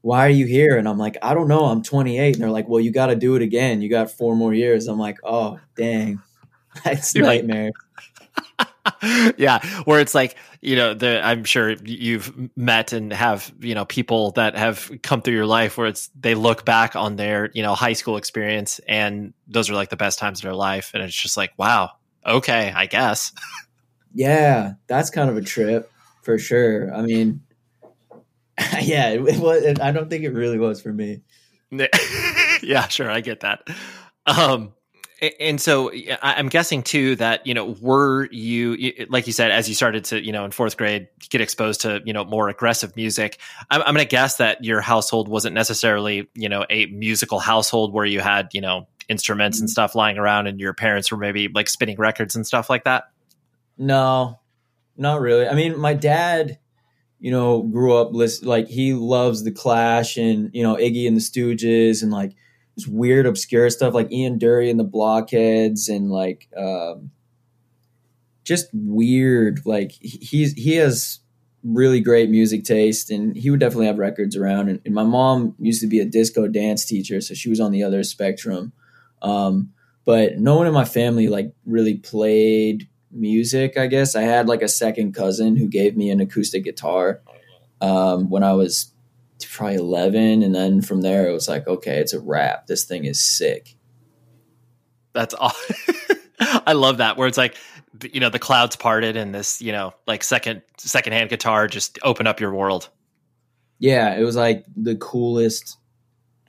why 0.00 0.26
are 0.26 0.30
you 0.30 0.46
here? 0.46 0.76
And 0.76 0.88
I'm 0.88 0.98
like, 0.98 1.16
I 1.22 1.32
don't 1.34 1.48
know. 1.48 1.64
I'm 1.64 1.82
28. 1.82 2.34
And 2.34 2.42
they're 2.42 2.50
like, 2.50 2.68
well, 2.68 2.80
you 2.80 2.90
got 2.90 3.06
to 3.06 3.16
do 3.16 3.36
it 3.36 3.42
again. 3.42 3.80
You 3.80 3.88
got 3.88 4.10
four 4.10 4.36
more 4.36 4.52
years. 4.52 4.86
I'm 4.86 4.98
like, 4.98 5.18
oh, 5.24 5.58
dang. 5.76 6.20
That's 6.84 7.14
You're 7.14 7.26
like- 7.26 7.44
nightmare. 7.44 7.72
yeah, 9.38 9.64
where 9.84 10.00
it's 10.00 10.14
like 10.14 10.36
you 10.60 10.76
know, 10.76 10.94
the 10.94 11.24
I'm 11.24 11.44
sure 11.44 11.72
you've 11.84 12.32
met 12.56 12.92
and 12.92 13.12
have 13.12 13.52
you 13.60 13.74
know 13.74 13.84
people 13.84 14.32
that 14.32 14.56
have 14.56 14.90
come 15.02 15.22
through 15.22 15.34
your 15.34 15.46
life 15.46 15.78
where 15.78 15.86
it's 15.86 16.10
they 16.18 16.34
look 16.34 16.64
back 16.64 16.96
on 16.96 17.16
their 17.16 17.50
you 17.54 17.62
know 17.62 17.74
high 17.74 17.92
school 17.92 18.16
experience 18.16 18.80
and 18.86 19.32
those 19.46 19.70
are 19.70 19.74
like 19.74 19.90
the 19.90 19.96
best 19.96 20.18
times 20.18 20.40
of 20.40 20.42
their 20.42 20.54
life, 20.54 20.90
and 20.94 21.02
it's 21.02 21.14
just 21.14 21.36
like 21.36 21.52
wow, 21.56 21.92
okay, 22.26 22.72
I 22.74 22.86
guess. 22.86 23.32
yeah, 24.14 24.74
that's 24.86 25.10
kind 25.10 25.30
of 25.30 25.36
a 25.36 25.42
trip 25.42 25.90
for 26.22 26.38
sure. 26.38 26.94
I 26.94 27.02
mean, 27.02 27.42
yeah, 28.82 29.10
it, 29.10 29.40
was. 29.40 29.78
I 29.80 29.92
don't 29.92 30.08
think 30.08 30.24
it 30.24 30.30
really 30.30 30.58
was 30.58 30.80
for 30.80 30.92
me. 30.92 31.22
yeah, 32.62 32.88
sure, 32.88 33.10
I 33.10 33.20
get 33.20 33.40
that. 33.40 33.68
Um, 34.26 34.72
and 35.40 35.60
so 35.60 35.90
I'm 36.22 36.48
guessing 36.48 36.82
too 36.82 37.16
that 37.16 37.46
you 37.46 37.54
know, 37.54 37.76
were 37.80 38.28
you 38.30 39.06
like 39.08 39.26
you 39.26 39.32
said, 39.32 39.50
as 39.50 39.68
you 39.68 39.74
started 39.74 40.04
to 40.06 40.24
you 40.24 40.32
know 40.32 40.44
in 40.44 40.50
fourth 40.50 40.76
grade 40.76 41.08
get 41.30 41.40
exposed 41.40 41.82
to 41.82 42.00
you 42.04 42.12
know 42.12 42.24
more 42.24 42.48
aggressive 42.48 42.94
music? 42.96 43.38
I'm, 43.70 43.80
I'm 43.82 43.94
going 43.94 44.04
to 44.04 44.10
guess 44.10 44.36
that 44.36 44.64
your 44.64 44.80
household 44.80 45.28
wasn't 45.28 45.54
necessarily 45.54 46.28
you 46.34 46.48
know 46.48 46.64
a 46.68 46.86
musical 46.86 47.38
household 47.38 47.92
where 47.92 48.04
you 48.04 48.20
had 48.20 48.48
you 48.52 48.60
know 48.60 48.86
instruments 49.08 49.60
and 49.60 49.68
stuff 49.68 49.94
lying 49.94 50.18
around, 50.18 50.46
and 50.46 50.60
your 50.60 50.72
parents 50.72 51.10
were 51.10 51.18
maybe 51.18 51.48
like 51.48 51.68
spinning 51.68 51.96
records 51.96 52.34
and 52.36 52.46
stuff 52.46 52.70
like 52.70 52.84
that. 52.84 53.04
No, 53.76 54.38
not 54.96 55.20
really. 55.20 55.46
I 55.48 55.54
mean, 55.54 55.78
my 55.78 55.94
dad, 55.94 56.58
you 57.18 57.30
know, 57.30 57.62
grew 57.62 57.96
up 57.96 58.12
list 58.12 58.44
like 58.44 58.68
he 58.68 58.94
loves 58.94 59.44
the 59.44 59.52
Clash 59.52 60.16
and 60.16 60.50
you 60.52 60.62
know 60.62 60.76
Iggy 60.76 61.06
and 61.06 61.16
the 61.16 61.20
Stooges 61.20 62.02
and 62.02 62.12
like 62.12 62.34
this 62.76 62.86
weird 62.86 63.26
obscure 63.26 63.70
stuff 63.70 63.94
like 63.94 64.10
Ian 64.12 64.38
Dury 64.38 64.70
and 64.70 64.78
the 64.78 64.84
Blockheads 64.84 65.88
and 65.88 66.10
like 66.10 66.48
um, 66.56 67.10
just 68.44 68.68
weird. 68.72 69.60
Like 69.64 69.92
he- 69.92 70.18
he's 70.18 70.52
he 70.54 70.76
has 70.76 71.20
really 71.62 72.00
great 72.00 72.28
music 72.28 72.62
taste 72.62 73.10
and 73.10 73.34
he 73.34 73.50
would 73.50 73.60
definitely 73.60 73.86
have 73.86 73.98
records 73.98 74.36
around. 74.36 74.68
And, 74.68 74.80
and 74.84 74.94
my 74.94 75.02
mom 75.02 75.54
used 75.58 75.80
to 75.80 75.86
be 75.86 75.98
a 75.98 76.04
disco 76.04 76.46
dance 76.46 76.84
teacher, 76.84 77.20
so 77.20 77.34
she 77.34 77.48
was 77.48 77.58
on 77.58 77.72
the 77.72 77.82
other 77.82 78.02
spectrum. 78.04 78.72
Um, 79.24 79.72
but 80.04 80.38
no 80.38 80.56
one 80.56 80.66
in 80.66 80.74
my 80.74 80.84
family 80.84 81.28
like 81.28 81.52
really 81.64 81.94
played 81.94 82.88
music 83.10 83.78
i 83.78 83.86
guess 83.86 84.16
i 84.16 84.22
had 84.22 84.48
like 84.48 84.62
a 84.62 84.68
second 84.68 85.14
cousin 85.14 85.56
who 85.56 85.68
gave 85.68 85.96
me 85.96 86.10
an 86.10 86.20
acoustic 86.20 86.64
guitar 86.64 87.20
um, 87.80 88.28
when 88.28 88.42
i 88.42 88.52
was 88.52 88.92
probably 89.50 89.76
11 89.76 90.42
and 90.42 90.54
then 90.54 90.80
from 90.80 91.02
there 91.02 91.28
it 91.28 91.32
was 91.32 91.48
like 91.48 91.66
okay 91.68 91.98
it's 91.98 92.12
a 92.12 92.20
wrap 92.20 92.66
this 92.66 92.84
thing 92.84 93.04
is 93.04 93.22
sick 93.22 93.76
That's 95.12 95.34
all. 95.38 95.52
I 96.66 96.72
love 96.72 96.98
that 96.98 97.16
where 97.16 97.28
it's 97.28 97.38
like 97.38 97.56
you 98.10 98.18
know 98.20 98.30
the 98.30 98.38
clouds 98.38 98.74
parted 98.74 99.16
and 99.16 99.34
this 99.34 99.62
you 99.62 99.70
know 99.70 99.94
like 100.06 100.24
second 100.24 100.62
secondhand 100.78 101.30
guitar 101.30 101.68
just 101.68 101.98
opened 102.02 102.26
up 102.26 102.40
your 102.40 102.52
world. 102.52 102.88
yeah 103.78 104.16
it 104.16 104.24
was 104.24 104.34
like 104.34 104.64
the 104.76 104.96
coolest 104.96 105.78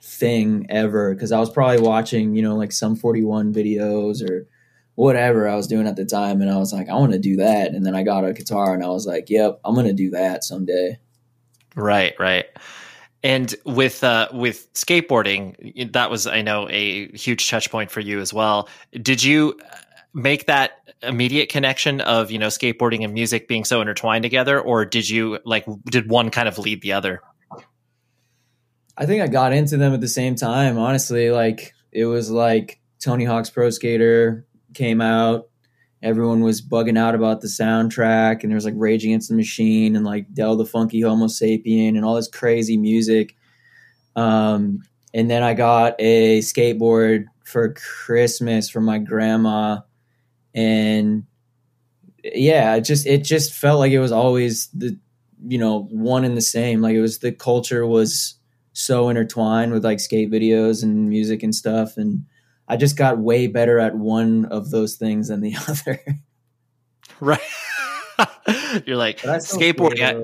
thing 0.06 0.66
ever 0.68 1.14
because 1.14 1.32
i 1.32 1.40
was 1.40 1.50
probably 1.50 1.80
watching 1.80 2.34
you 2.34 2.42
know 2.42 2.56
like 2.56 2.72
Sum 2.72 2.96
41 2.96 3.52
videos 3.52 4.22
or 4.26 4.46
whatever 4.94 5.48
i 5.48 5.54
was 5.56 5.66
doing 5.66 5.86
at 5.86 5.96
the 5.96 6.04
time 6.04 6.40
and 6.40 6.50
i 6.50 6.56
was 6.56 6.72
like 6.72 6.88
i 6.88 6.94
want 6.94 7.12
to 7.12 7.18
do 7.18 7.36
that 7.36 7.72
and 7.72 7.84
then 7.84 7.94
i 7.94 8.02
got 8.02 8.24
a 8.24 8.32
guitar 8.32 8.72
and 8.72 8.84
i 8.84 8.88
was 8.88 9.06
like 9.06 9.28
yep 9.28 9.60
i'm 9.64 9.74
gonna 9.74 9.92
do 9.92 10.10
that 10.10 10.44
someday 10.44 10.98
Right, 11.76 12.14
right. 12.18 12.46
And 13.22 13.54
with 13.64 14.02
uh, 14.02 14.28
with 14.32 14.72
skateboarding, 14.72 15.92
that 15.92 16.10
was 16.10 16.26
I 16.26 16.42
know 16.42 16.68
a 16.70 17.08
huge 17.08 17.48
touch 17.48 17.70
point 17.70 17.90
for 17.90 18.00
you 18.00 18.20
as 18.20 18.32
well. 18.32 18.68
Did 18.92 19.22
you 19.22 19.58
uh, 19.62 19.76
make 20.14 20.46
that 20.46 20.72
immediate 21.02 21.48
connection 21.48 22.00
of 22.00 22.30
you 22.30 22.38
know 22.38 22.46
skateboarding 22.48 23.04
and 23.04 23.12
music 23.12 23.46
being 23.46 23.64
so 23.64 23.80
intertwined 23.80 24.22
together, 24.22 24.60
or 24.60 24.84
did 24.84 25.08
you 25.08 25.38
like 25.44 25.66
did 25.86 26.08
one 26.08 26.30
kind 26.30 26.48
of 26.48 26.58
lead 26.58 26.82
the 26.82 26.92
other? 26.92 27.20
I 28.98 29.06
think 29.06 29.22
I 29.22 29.26
got 29.26 29.52
into 29.52 29.76
them 29.76 29.92
at 29.92 30.00
the 30.00 30.08
same 30.08 30.34
time. 30.34 30.78
Honestly, 30.78 31.30
like 31.30 31.74
it 31.92 32.06
was 32.06 32.30
like 32.30 32.80
Tony 32.98 33.24
Hawk's 33.24 33.50
Pro 33.50 33.70
Skater, 33.70 34.46
came 34.74 35.00
out. 35.00 35.48
Everyone 36.02 36.42
was 36.42 36.62
bugging 36.62 36.98
out 36.98 37.14
about 37.14 37.40
the 37.40 37.48
soundtrack, 37.48 38.42
and 38.42 38.50
there 38.50 38.56
was 38.56 38.64
like 38.64 38.74
Rage 38.76 39.04
Against 39.04 39.28
the 39.28 39.34
Machine 39.34 39.96
and 39.96 40.04
like 40.04 40.32
Del 40.32 40.56
the 40.56 40.66
Funky 40.66 41.00
Homosapien 41.00 41.96
and 41.96 42.04
all 42.04 42.14
this 42.14 42.28
crazy 42.28 42.76
music. 42.76 43.34
Um, 44.14 44.82
and 45.12 45.30
then 45.30 45.42
I 45.42 45.54
got 45.54 45.94
a 45.98 46.40
skateboard 46.40 47.24
for 47.44 47.74
Christmas 47.74 48.68
from 48.68 48.84
my 48.84 48.98
grandma, 48.98 49.80
and 50.54 51.24
yeah, 52.22 52.76
it 52.76 52.82
just 52.82 53.06
it 53.06 53.24
just 53.24 53.52
felt 53.52 53.78
like 53.78 53.92
it 53.92 54.00
was 54.00 54.12
always 54.12 54.68
the 54.68 54.98
you 55.46 55.58
know 55.58 55.84
one 55.90 56.24
and 56.24 56.36
the 56.36 56.42
same. 56.42 56.80
Like 56.82 56.94
it 56.94 57.00
was 57.00 57.18
the 57.18 57.32
culture 57.32 57.86
was 57.86 58.34
so 58.76 59.08
intertwined 59.08 59.72
with 59.72 59.84
like 59.84 60.00
skate 60.00 60.30
videos 60.30 60.82
and 60.82 61.08
music 61.08 61.42
and 61.42 61.54
stuff, 61.54 61.96
and 61.96 62.26
I 62.68 62.76
just 62.76 62.96
got 62.96 63.18
way 63.18 63.46
better 63.46 63.78
at 63.78 63.96
one 63.96 64.44
of 64.46 64.70
those 64.70 64.96
things 64.96 65.28
than 65.28 65.40
the 65.40 65.56
other. 65.68 66.00
right. 67.20 67.40
You're 68.86 68.96
like 68.96 69.20
skateboarding. 69.20 70.00
At, 70.00 70.22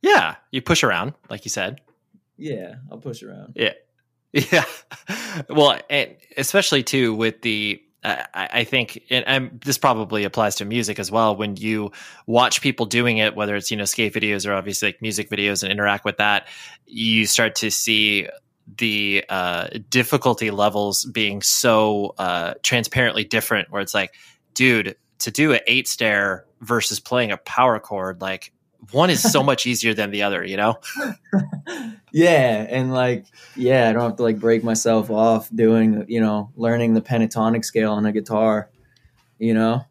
yeah, 0.00 0.36
you 0.50 0.60
push 0.60 0.82
around, 0.82 1.14
like 1.30 1.44
you 1.44 1.50
said. 1.50 1.80
Yeah, 2.36 2.76
I'll 2.90 2.98
push 2.98 3.22
around. 3.22 3.52
Yeah, 3.54 3.74
yeah. 4.32 4.64
well, 5.48 5.78
and 5.88 6.16
especially 6.36 6.82
too 6.82 7.14
with 7.14 7.42
the 7.42 7.80
I, 8.04 8.26
I 8.34 8.64
think, 8.64 9.02
and, 9.10 9.60
this 9.64 9.78
probably 9.78 10.24
applies 10.24 10.56
to 10.56 10.64
music 10.64 10.98
as 10.98 11.10
well. 11.10 11.36
When 11.36 11.56
you 11.56 11.92
watch 12.26 12.60
people 12.60 12.86
doing 12.86 13.18
it, 13.18 13.36
whether 13.36 13.54
it's 13.54 13.70
you 13.70 13.76
know 13.76 13.84
skate 13.84 14.12
videos 14.12 14.48
or 14.48 14.52
obviously 14.54 14.88
like 14.88 15.02
music 15.02 15.30
videos, 15.30 15.62
and 15.62 15.70
interact 15.70 16.04
with 16.04 16.16
that, 16.16 16.48
you 16.86 17.26
start 17.26 17.54
to 17.56 17.70
see 17.70 18.28
the 18.78 19.24
uh, 19.28 19.68
difficulty 19.88 20.50
levels 20.50 21.04
being 21.04 21.42
so 21.42 22.14
uh, 22.18 22.54
transparently 22.62 23.24
different. 23.24 23.70
Where 23.70 23.80
it's 23.80 23.94
like, 23.94 24.14
dude, 24.54 24.96
to 25.20 25.30
do 25.30 25.52
an 25.52 25.60
eight 25.66 25.86
stair 25.86 26.44
versus 26.60 26.98
playing 26.98 27.30
a 27.30 27.36
power 27.36 27.78
chord, 27.78 28.20
like 28.20 28.52
one 28.90 29.10
is 29.10 29.22
so 29.22 29.42
much 29.42 29.66
easier 29.66 29.94
than 29.94 30.10
the 30.10 30.22
other, 30.22 30.44
you 30.44 30.56
know? 30.56 30.78
yeah. 32.12 32.66
And 32.68 32.92
like, 32.92 33.26
yeah, 33.56 33.88
I 33.88 33.92
don't 33.92 34.02
have 34.02 34.16
to 34.16 34.22
like 34.22 34.38
break 34.38 34.64
myself 34.64 35.10
off 35.10 35.48
doing, 35.54 36.04
you 36.08 36.20
know, 36.20 36.50
learning 36.56 36.94
the 36.94 37.00
pentatonic 37.00 37.64
scale 37.64 37.92
on 37.92 38.04
a 38.06 38.12
guitar, 38.12 38.70
you 39.38 39.54
know? 39.54 39.84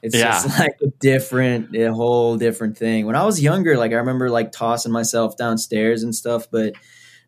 It's 0.00 0.14
yeah. 0.14 0.30
just 0.30 0.58
like 0.58 0.76
a 0.82 0.86
different, 1.00 1.74
a 1.74 1.92
whole 1.92 2.36
different 2.36 2.78
thing. 2.78 3.06
When 3.06 3.16
I 3.16 3.24
was 3.24 3.42
younger, 3.42 3.76
like 3.76 3.92
I 3.92 3.96
remember 3.96 4.30
like 4.30 4.52
tossing 4.52 4.92
myself 4.92 5.36
downstairs 5.36 6.04
and 6.04 6.14
stuff, 6.14 6.48
but 6.50 6.74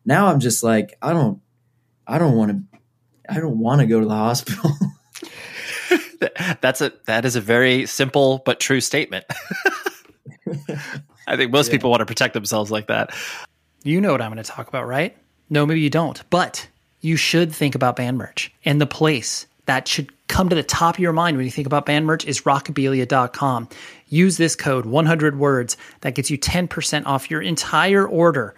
now 0.05 0.27
I'm 0.27 0.39
just 0.39 0.63
like, 0.63 0.97
I 1.01 1.11
don't, 1.11 1.41
I 2.07 2.17
don't 2.17 2.35
want 2.35 2.51
to, 2.51 2.79
I 3.29 3.39
don't 3.39 3.59
want 3.59 3.81
to 3.81 3.87
go 3.87 3.99
to 3.99 4.05
the 4.05 4.15
hospital. 4.15 4.71
That's 6.61 6.81
a, 6.81 6.93
that 7.05 7.25
is 7.25 7.35
a 7.35 7.41
very 7.41 7.85
simple 7.85 8.41
but 8.45 8.59
true 8.59 8.81
statement. 8.81 9.25
I 11.27 11.37
think 11.37 11.51
most 11.51 11.67
yeah. 11.67 11.73
people 11.73 11.89
want 11.89 12.01
to 12.01 12.05
protect 12.05 12.33
themselves 12.33 12.71
like 12.71 12.87
that. 12.87 13.15
You 13.83 14.01
know 14.01 14.11
what 14.11 14.21
I'm 14.21 14.31
going 14.31 14.43
to 14.43 14.49
talk 14.49 14.67
about, 14.67 14.87
right? 14.87 15.15
No, 15.49 15.65
maybe 15.65 15.81
you 15.81 15.89
don't, 15.89 16.21
but 16.29 16.67
you 17.01 17.15
should 17.15 17.53
think 17.53 17.75
about 17.75 17.95
band 17.95 18.17
merch. 18.17 18.51
And 18.63 18.79
the 18.79 18.87
place 18.87 19.47
that 19.65 19.87
should 19.87 20.11
come 20.27 20.49
to 20.49 20.55
the 20.55 20.63
top 20.63 20.95
of 20.95 20.99
your 20.99 21.13
mind 21.13 21.37
when 21.37 21.45
you 21.45 21.51
think 21.51 21.67
about 21.67 21.85
band 21.85 22.05
merch 22.05 22.25
is 22.25 22.41
rockabilia.com. 22.41 23.69
Use 24.07 24.37
this 24.37 24.55
code 24.55 24.85
100 24.85 25.37
words 25.37 25.77
that 26.01 26.15
gets 26.15 26.29
you 26.29 26.37
10% 26.37 27.05
off 27.05 27.29
your 27.29 27.41
entire 27.41 28.07
order 28.07 28.55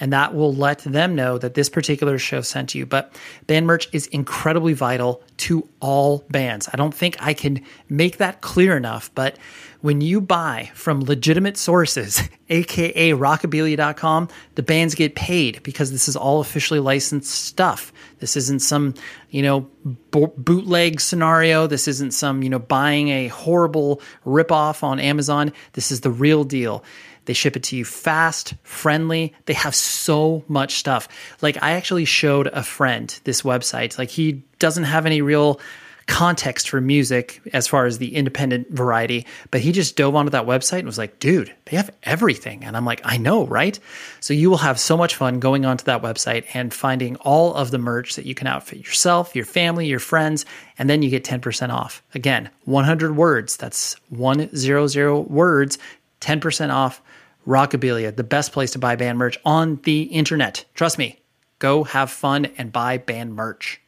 and 0.00 0.12
that 0.12 0.34
will 0.34 0.54
let 0.54 0.80
them 0.80 1.14
know 1.14 1.38
that 1.38 1.54
this 1.54 1.68
particular 1.68 2.18
show 2.18 2.40
sent 2.40 2.74
you. 2.74 2.86
But 2.86 3.12
band 3.46 3.66
merch 3.66 3.88
is 3.92 4.06
incredibly 4.08 4.72
vital 4.72 5.22
to 5.38 5.68
all 5.80 6.24
bands. 6.30 6.68
I 6.72 6.76
don't 6.76 6.94
think 6.94 7.16
I 7.20 7.34
can 7.34 7.64
make 7.88 8.18
that 8.18 8.40
clear 8.40 8.76
enough, 8.76 9.10
but 9.14 9.36
when 9.80 10.00
you 10.00 10.20
buy 10.20 10.70
from 10.74 11.00
legitimate 11.00 11.56
sources, 11.56 12.22
aka 12.48 13.10
rockabilia.com, 13.12 14.28
the 14.56 14.62
bands 14.62 14.94
get 14.94 15.14
paid 15.14 15.62
because 15.62 15.92
this 15.92 16.08
is 16.08 16.16
all 16.16 16.40
officially 16.40 16.80
licensed 16.80 17.30
stuff. 17.30 17.92
This 18.18 18.36
isn't 18.36 18.60
some, 18.60 18.94
you 19.30 19.42
know, 19.42 19.68
bo- 20.10 20.34
bootleg 20.36 21.00
scenario. 21.00 21.68
This 21.68 21.86
isn't 21.86 22.12
some, 22.12 22.42
you 22.42 22.50
know, 22.50 22.58
buying 22.58 23.10
a 23.10 23.28
horrible 23.28 24.00
ripoff 24.26 24.82
on 24.82 24.98
Amazon. 24.98 25.52
This 25.74 25.92
is 25.92 26.00
the 26.00 26.10
real 26.10 26.42
deal. 26.42 26.82
They 27.28 27.34
ship 27.34 27.56
it 27.56 27.62
to 27.64 27.76
you 27.76 27.84
fast, 27.84 28.54
friendly. 28.62 29.34
They 29.44 29.52
have 29.52 29.74
so 29.74 30.42
much 30.48 30.76
stuff. 30.76 31.08
Like 31.42 31.62
I 31.62 31.72
actually 31.72 32.06
showed 32.06 32.46
a 32.46 32.62
friend 32.62 33.20
this 33.24 33.42
website. 33.42 33.98
Like 33.98 34.08
he 34.08 34.42
doesn't 34.58 34.84
have 34.84 35.04
any 35.04 35.20
real 35.20 35.60
context 36.06 36.70
for 36.70 36.80
music 36.80 37.42
as 37.52 37.66
far 37.66 37.84
as 37.84 37.98
the 37.98 38.16
independent 38.16 38.70
variety, 38.70 39.26
but 39.50 39.60
he 39.60 39.72
just 39.72 39.94
dove 39.94 40.16
onto 40.16 40.30
that 40.30 40.46
website 40.46 40.78
and 40.78 40.86
was 40.86 40.96
like, 40.96 41.18
dude, 41.18 41.54
they 41.66 41.76
have 41.76 41.90
everything. 42.02 42.64
And 42.64 42.78
I'm 42.78 42.86
like, 42.86 43.02
I 43.04 43.18
know, 43.18 43.46
right? 43.46 43.78
So 44.20 44.32
you 44.32 44.48
will 44.48 44.56
have 44.56 44.80
so 44.80 44.96
much 44.96 45.16
fun 45.16 45.38
going 45.38 45.66
onto 45.66 45.84
that 45.84 46.00
website 46.00 46.46
and 46.54 46.72
finding 46.72 47.16
all 47.16 47.52
of 47.52 47.70
the 47.70 47.78
merch 47.78 48.16
that 48.16 48.24
you 48.24 48.34
can 48.34 48.46
outfit 48.46 48.78
yourself, 48.78 49.36
your 49.36 49.44
family, 49.44 49.86
your 49.86 49.98
friends, 49.98 50.46
and 50.78 50.88
then 50.88 51.02
you 51.02 51.10
get 51.10 51.24
10% 51.24 51.68
off. 51.68 52.02
Again, 52.14 52.48
100 52.64 53.14
words. 53.14 53.58
That's 53.58 53.94
100 54.08 55.28
words, 55.28 55.78
10% 56.22 56.72
off 56.72 57.02
Rockabilia, 57.48 58.14
the 58.14 58.24
best 58.24 58.52
place 58.52 58.72
to 58.72 58.78
buy 58.78 58.96
band 58.96 59.18
merch 59.18 59.38
on 59.44 59.80
the 59.84 60.02
internet. 60.02 60.66
Trust 60.74 60.98
me, 60.98 61.18
go 61.58 61.84
have 61.84 62.10
fun 62.10 62.46
and 62.58 62.70
buy 62.70 62.98
band 62.98 63.34
merch. 63.34 63.80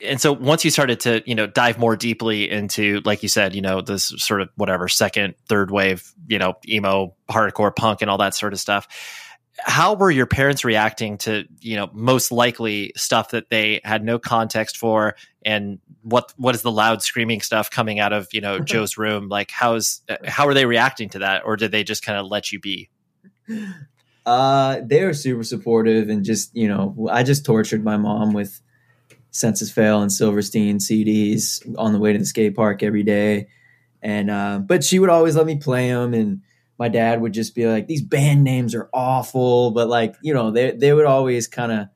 And 0.00 0.20
so 0.20 0.32
once 0.32 0.64
you 0.64 0.70
started 0.70 1.00
to, 1.00 1.22
you 1.26 1.34
know, 1.34 1.46
dive 1.46 1.78
more 1.78 1.96
deeply 1.96 2.50
into, 2.50 3.00
like 3.04 3.22
you 3.22 3.28
said, 3.28 3.54
you 3.54 3.62
know, 3.62 3.80
this 3.80 4.06
sort 4.16 4.40
of 4.40 4.48
whatever 4.56 4.88
second, 4.88 5.34
third 5.48 5.70
wave, 5.70 6.12
you 6.26 6.38
know, 6.38 6.54
emo, 6.68 7.14
hardcore, 7.30 7.74
punk, 7.74 8.02
and 8.02 8.10
all 8.10 8.18
that 8.18 8.34
sort 8.34 8.52
of 8.52 8.60
stuff 8.60 8.88
how 9.58 9.94
were 9.94 10.10
your 10.10 10.26
parents 10.26 10.64
reacting 10.64 11.16
to 11.18 11.44
you 11.60 11.76
know 11.76 11.88
most 11.92 12.32
likely 12.32 12.92
stuff 12.96 13.30
that 13.30 13.50
they 13.50 13.80
had 13.84 14.04
no 14.04 14.18
context 14.18 14.76
for 14.76 15.14
and 15.44 15.78
what 16.02 16.32
what 16.36 16.54
is 16.54 16.62
the 16.62 16.72
loud 16.72 17.02
screaming 17.02 17.40
stuff 17.40 17.70
coming 17.70 18.00
out 18.00 18.12
of 18.12 18.26
you 18.32 18.40
know 18.40 18.58
joe's 18.64 18.98
room 18.98 19.28
like 19.28 19.50
how's 19.50 20.02
how 20.24 20.46
are 20.46 20.54
they 20.54 20.66
reacting 20.66 21.08
to 21.08 21.20
that 21.20 21.42
or 21.44 21.56
did 21.56 21.70
they 21.70 21.84
just 21.84 22.04
kind 22.04 22.18
of 22.18 22.26
let 22.26 22.50
you 22.50 22.58
be 22.58 22.88
uh 24.26 24.80
they 24.82 25.04
were 25.04 25.14
super 25.14 25.44
supportive 25.44 26.08
and 26.08 26.24
just 26.24 26.54
you 26.56 26.68
know 26.68 27.08
i 27.10 27.22
just 27.22 27.44
tortured 27.44 27.84
my 27.84 27.96
mom 27.96 28.32
with 28.32 28.60
Senses 29.30 29.70
Fail 29.70 30.00
and 30.00 30.12
silverstein 30.12 30.78
cds 30.78 31.74
on 31.76 31.92
the 31.92 31.98
way 31.98 32.12
to 32.12 32.18
the 32.18 32.24
skate 32.24 32.54
park 32.54 32.82
every 32.82 33.02
day 33.02 33.48
and 34.00 34.30
uh, 34.30 34.58
but 34.58 34.84
she 34.84 34.98
would 34.98 35.10
always 35.10 35.34
let 35.34 35.46
me 35.46 35.56
play 35.56 35.88
them 35.88 36.14
and 36.14 36.42
my 36.78 36.88
dad 36.88 37.20
would 37.20 37.32
just 37.32 37.54
be 37.54 37.66
like, 37.66 37.86
these 37.86 38.02
band 38.02 38.42
names 38.42 38.74
are 38.74 38.90
awful, 38.92 39.70
but 39.70 39.88
like, 39.88 40.16
you 40.22 40.34
know, 40.34 40.50
they 40.50 40.72
they 40.72 40.92
would 40.92 41.06
always 41.06 41.46
kind 41.46 41.72
of 41.72 41.88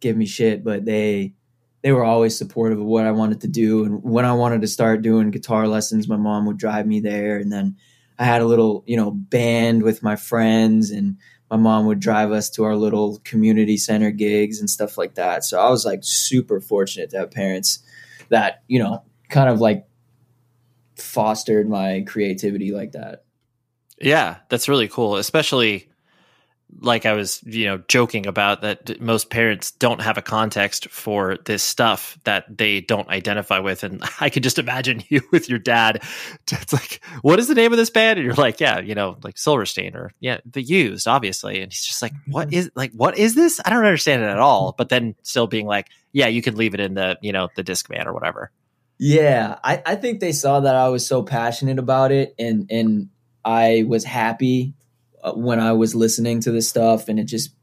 give 0.00 0.16
me 0.16 0.26
shit, 0.26 0.64
but 0.64 0.84
they 0.84 1.34
they 1.82 1.92
were 1.92 2.04
always 2.04 2.38
supportive 2.38 2.78
of 2.78 2.86
what 2.86 3.04
I 3.04 3.10
wanted 3.10 3.40
to 3.40 3.48
do. 3.48 3.84
And 3.84 4.02
when 4.02 4.24
I 4.24 4.32
wanted 4.32 4.60
to 4.60 4.68
start 4.68 5.02
doing 5.02 5.30
guitar 5.30 5.66
lessons, 5.66 6.08
my 6.08 6.16
mom 6.16 6.46
would 6.46 6.56
drive 6.56 6.86
me 6.86 7.00
there. 7.00 7.38
And 7.38 7.52
then 7.52 7.76
I 8.18 8.24
had 8.24 8.42
a 8.42 8.46
little, 8.46 8.84
you 8.86 8.96
know, 8.96 9.10
band 9.10 9.82
with 9.82 10.02
my 10.02 10.16
friends 10.16 10.90
and 10.90 11.16
my 11.50 11.56
mom 11.56 11.86
would 11.86 12.00
drive 12.00 12.32
us 12.32 12.48
to 12.50 12.64
our 12.64 12.76
little 12.76 13.18
community 13.24 13.76
center 13.76 14.10
gigs 14.10 14.58
and 14.58 14.70
stuff 14.70 14.96
like 14.96 15.16
that. 15.16 15.44
So 15.44 15.60
I 15.60 15.68
was 15.68 15.84
like 15.84 16.00
super 16.02 16.60
fortunate 16.60 17.10
to 17.10 17.18
have 17.18 17.30
parents 17.30 17.80
that, 18.30 18.62
you 18.68 18.78
know, 18.78 19.02
kind 19.28 19.50
of 19.50 19.60
like 19.60 19.86
fostered 20.96 21.68
my 21.68 22.04
creativity 22.06 22.72
like 22.72 22.92
that. 22.92 23.24
Yeah, 24.00 24.38
that's 24.48 24.68
really 24.68 24.88
cool, 24.88 25.16
especially 25.16 25.91
like 26.80 27.06
I 27.06 27.12
was, 27.12 27.42
you 27.44 27.66
know, 27.66 27.78
joking 27.88 28.26
about 28.26 28.62
that 28.62 29.00
most 29.00 29.30
parents 29.30 29.72
don't 29.72 30.00
have 30.00 30.18
a 30.18 30.22
context 30.22 30.88
for 30.88 31.36
this 31.44 31.62
stuff 31.62 32.18
that 32.24 32.44
they 32.56 32.80
don't 32.80 33.08
identify 33.08 33.58
with. 33.58 33.84
And 33.84 34.02
I 34.20 34.30
could 34.30 34.42
just 34.42 34.58
imagine 34.58 35.02
you 35.08 35.22
with 35.30 35.48
your 35.48 35.58
dad. 35.58 36.02
It's 36.62 36.72
like, 36.72 37.00
what 37.22 37.38
is 37.38 37.48
the 37.48 37.54
name 37.54 37.72
of 37.72 37.78
this 37.78 37.90
band? 37.90 38.18
And 38.18 38.26
you're 38.26 38.34
like, 38.34 38.60
yeah, 38.60 38.78
you 38.78 38.94
know, 38.94 39.16
like 39.22 39.38
Silverstein 39.38 39.96
or 39.96 40.12
yeah, 40.20 40.38
the 40.44 40.62
used, 40.62 41.08
obviously. 41.08 41.60
And 41.60 41.72
he's 41.72 41.84
just 41.84 42.02
like, 42.02 42.12
what 42.26 42.50
mm-hmm. 42.50 42.68
like, 42.74 42.92
what 42.92 43.18
is 43.18 43.34
this? 43.34 43.60
I 43.64 43.70
don't 43.70 43.84
understand 43.84 44.22
it 44.22 44.26
at 44.26 44.38
all. 44.38 44.74
But 44.76 44.88
then 44.88 45.14
still 45.22 45.46
being 45.46 45.66
like, 45.66 45.88
yeah, 46.12 46.28
you 46.28 46.42
can 46.42 46.56
leave 46.56 46.74
it 46.74 46.80
in 46.80 46.94
the, 46.94 47.18
you 47.22 47.32
know, 47.32 47.48
the 47.56 47.64
Discman 47.64 48.06
or 48.06 48.12
whatever. 48.12 48.50
Yeah, 48.98 49.58
I, 49.64 49.82
I 49.84 49.94
think 49.96 50.20
they 50.20 50.32
saw 50.32 50.60
that 50.60 50.76
I 50.76 50.88
was 50.88 51.06
so 51.06 51.22
passionate 51.22 51.78
about 51.78 52.12
it 52.12 52.34
and 52.38 52.70
and 52.70 53.08
I 53.44 53.84
was 53.88 54.04
happy 54.04 54.74
Uh, 55.22 55.32
when 55.32 55.60
I 55.60 55.72
was 55.72 55.94
listening 55.94 56.40
to 56.40 56.50
this 56.50 56.68
stuff, 56.68 57.08
and 57.08 57.18
it 57.18 57.24
just, 57.24 57.54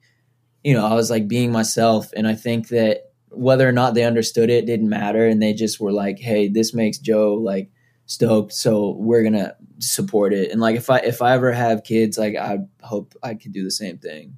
you 0.64 0.74
know, 0.74 0.86
I 0.86 0.94
was 0.94 1.10
like 1.10 1.28
being 1.28 1.52
myself. 1.52 2.12
And 2.16 2.28
I 2.28 2.36
think 2.36 2.70
that 2.70 3.12
whether 3.30 3.68
or 3.68 3.72
not 3.72 3.94
they 3.94 4.04
understood 4.04 4.50
it 4.50 4.66
didn't 4.66 4.90
matter, 4.90 5.28
and 5.28 5.42
they 5.42 5.54
just 5.54 5.80
were 5.80 5.92
like, 5.92 6.20
"Hey, 6.20 6.48
this 6.48 6.74
makes 6.74 6.98
Joe 6.98 7.34
like 7.36 7.70
stoked, 8.06 8.54
so 8.54 8.96
we're 8.98 9.24
gonna 9.24 9.56
support 9.80 10.34
it." 10.34 10.52
And 10.52 10.62
like 10.62 10.76
if 10.76 10.90
I 10.90 11.00
if 11.00 11.22
I 11.22 11.34
ever 11.34 11.52
have 11.52 11.84
kids, 11.84 12.18
like 12.18 12.36
I 12.36 12.60
hope 12.82 13.14
I 13.22 13.36
could 13.36 13.52
do 13.54 13.64
the 13.64 13.72
same 13.72 13.98
thing. 13.98 14.38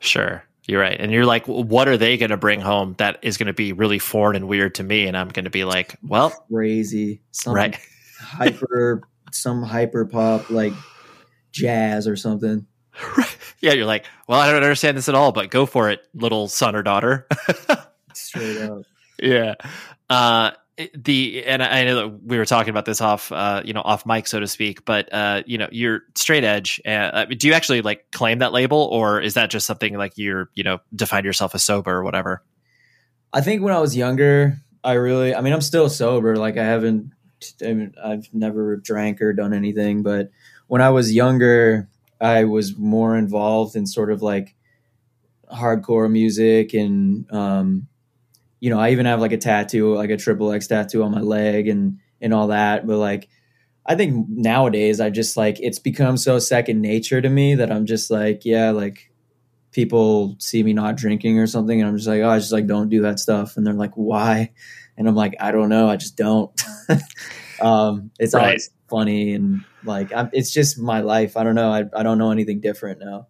Sure. 0.00 0.44
You're 0.68 0.80
right. 0.80 0.96
And 0.98 1.10
you're 1.10 1.26
like, 1.26 1.46
what 1.46 1.88
are 1.88 1.96
they 1.96 2.16
going 2.16 2.30
to 2.30 2.36
bring 2.36 2.60
home 2.60 2.94
that 2.98 3.18
is 3.22 3.36
going 3.36 3.48
to 3.48 3.52
be 3.52 3.72
really 3.72 3.98
foreign 3.98 4.36
and 4.36 4.46
weird 4.46 4.76
to 4.76 4.84
me? 4.84 5.06
And 5.06 5.16
I'm 5.16 5.28
going 5.28 5.44
to 5.44 5.50
be 5.50 5.64
like, 5.64 5.96
well, 6.02 6.30
crazy, 6.52 7.20
some 7.32 7.54
right. 7.54 7.76
hyper, 8.20 9.02
some 9.32 9.62
hyper 9.62 10.04
pop 10.04 10.50
like 10.50 10.72
jazz 11.52 12.06
or 12.08 12.16
something. 12.16 12.66
Right. 13.16 13.36
yeah, 13.60 13.72
you're 13.72 13.86
like, 13.86 14.04
well, 14.28 14.38
I 14.38 14.52
don't 14.52 14.62
understand 14.62 14.98
this 14.98 15.08
at 15.08 15.14
all, 15.14 15.32
but 15.32 15.48
go 15.48 15.64
for 15.64 15.88
it, 15.88 16.06
little 16.12 16.46
son 16.46 16.76
or 16.76 16.82
daughter. 16.82 17.26
Straight 18.12 18.58
up. 18.58 18.82
Yeah. 19.18 19.54
Uh, 20.10 20.50
the 20.94 21.44
and 21.44 21.62
I 21.62 21.84
know 21.84 21.94
that 21.96 22.22
we 22.22 22.38
were 22.38 22.46
talking 22.46 22.70
about 22.70 22.84
this 22.84 23.00
off, 23.00 23.30
uh, 23.32 23.62
you 23.64 23.72
know, 23.72 23.82
off 23.82 24.06
mic, 24.06 24.26
so 24.26 24.40
to 24.40 24.46
speak. 24.46 24.84
But 24.84 25.12
uh, 25.12 25.42
you 25.46 25.58
know, 25.58 25.68
you're 25.70 26.02
straight 26.14 26.44
edge. 26.44 26.80
Uh, 26.84 27.24
do 27.26 27.46
you 27.46 27.54
actually 27.54 27.82
like 27.82 28.10
claim 28.10 28.38
that 28.38 28.52
label, 28.52 28.88
or 28.92 29.20
is 29.20 29.34
that 29.34 29.50
just 29.50 29.66
something 29.66 29.96
like 29.96 30.12
you're, 30.16 30.50
you 30.54 30.64
know, 30.64 30.80
define 30.94 31.24
yourself 31.24 31.54
as 31.54 31.62
sober 31.62 31.92
or 31.92 32.04
whatever? 32.04 32.42
I 33.32 33.40
think 33.40 33.62
when 33.62 33.72
I 33.72 33.78
was 33.78 33.96
younger, 33.96 34.58
I 34.84 34.94
really, 34.94 35.34
I 35.34 35.40
mean, 35.40 35.52
I'm 35.52 35.60
still 35.60 35.88
sober. 35.88 36.36
Like 36.36 36.56
I 36.56 36.64
haven't, 36.64 37.12
I 37.62 37.72
mean, 37.72 37.94
I've 38.02 38.28
never 38.32 38.76
drank 38.76 39.22
or 39.22 39.32
done 39.32 39.54
anything. 39.54 40.02
But 40.02 40.30
when 40.72 40.80
I 40.80 40.88
was 40.88 41.12
younger, 41.12 41.90
I 42.18 42.44
was 42.44 42.78
more 42.78 43.14
involved 43.14 43.76
in 43.76 43.86
sort 43.86 44.10
of 44.10 44.22
like 44.22 44.54
hardcore 45.52 46.10
music 46.10 46.72
and 46.72 47.30
um, 47.30 47.88
you 48.58 48.70
know, 48.70 48.80
I 48.80 48.92
even 48.92 49.04
have 49.04 49.20
like 49.20 49.32
a 49.32 49.36
tattoo, 49.36 49.94
like 49.94 50.08
a 50.08 50.16
triple 50.16 50.50
X 50.50 50.68
tattoo 50.68 51.02
on 51.02 51.10
my 51.10 51.20
leg 51.20 51.68
and 51.68 51.98
and 52.22 52.32
all 52.32 52.46
that. 52.46 52.86
But 52.86 52.96
like, 52.96 53.28
I 53.84 53.96
think 53.96 54.26
nowadays 54.30 54.98
I 54.98 55.10
just 55.10 55.36
like 55.36 55.60
it's 55.60 55.78
become 55.78 56.16
so 56.16 56.38
second 56.38 56.80
nature 56.80 57.20
to 57.20 57.28
me 57.28 57.56
that 57.56 57.70
I'm 57.70 57.84
just 57.84 58.10
like, 58.10 58.46
yeah, 58.46 58.70
like 58.70 59.12
people 59.72 60.36
see 60.38 60.62
me 60.62 60.72
not 60.72 60.96
drinking 60.96 61.38
or 61.38 61.46
something, 61.46 61.78
and 61.78 61.86
I'm 61.86 61.98
just 61.98 62.08
like, 62.08 62.22
oh, 62.22 62.30
I 62.30 62.38
just 62.38 62.50
like 62.50 62.66
don't 62.66 62.88
do 62.88 63.02
that 63.02 63.18
stuff, 63.18 63.58
and 63.58 63.66
they're 63.66 63.74
like, 63.74 63.92
why? 63.92 64.52
And 64.96 65.06
I'm 65.06 65.16
like, 65.16 65.34
I 65.38 65.52
don't 65.52 65.68
know, 65.68 65.90
I 65.90 65.96
just 65.96 66.16
don't. 66.16 66.50
um, 67.60 68.10
it's 68.18 68.32
right. 68.32 68.42
always 68.42 68.70
funny 68.88 69.34
and 69.34 69.66
like 69.84 70.12
I'm, 70.12 70.30
it's 70.32 70.52
just 70.52 70.78
my 70.78 71.00
life. 71.00 71.36
I 71.36 71.44
don't 71.44 71.54
know. 71.54 71.72
I 71.72 71.84
I 71.94 72.02
don't 72.02 72.18
know 72.18 72.30
anything 72.30 72.60
different 72.60 73.00
now. 73.00 73.28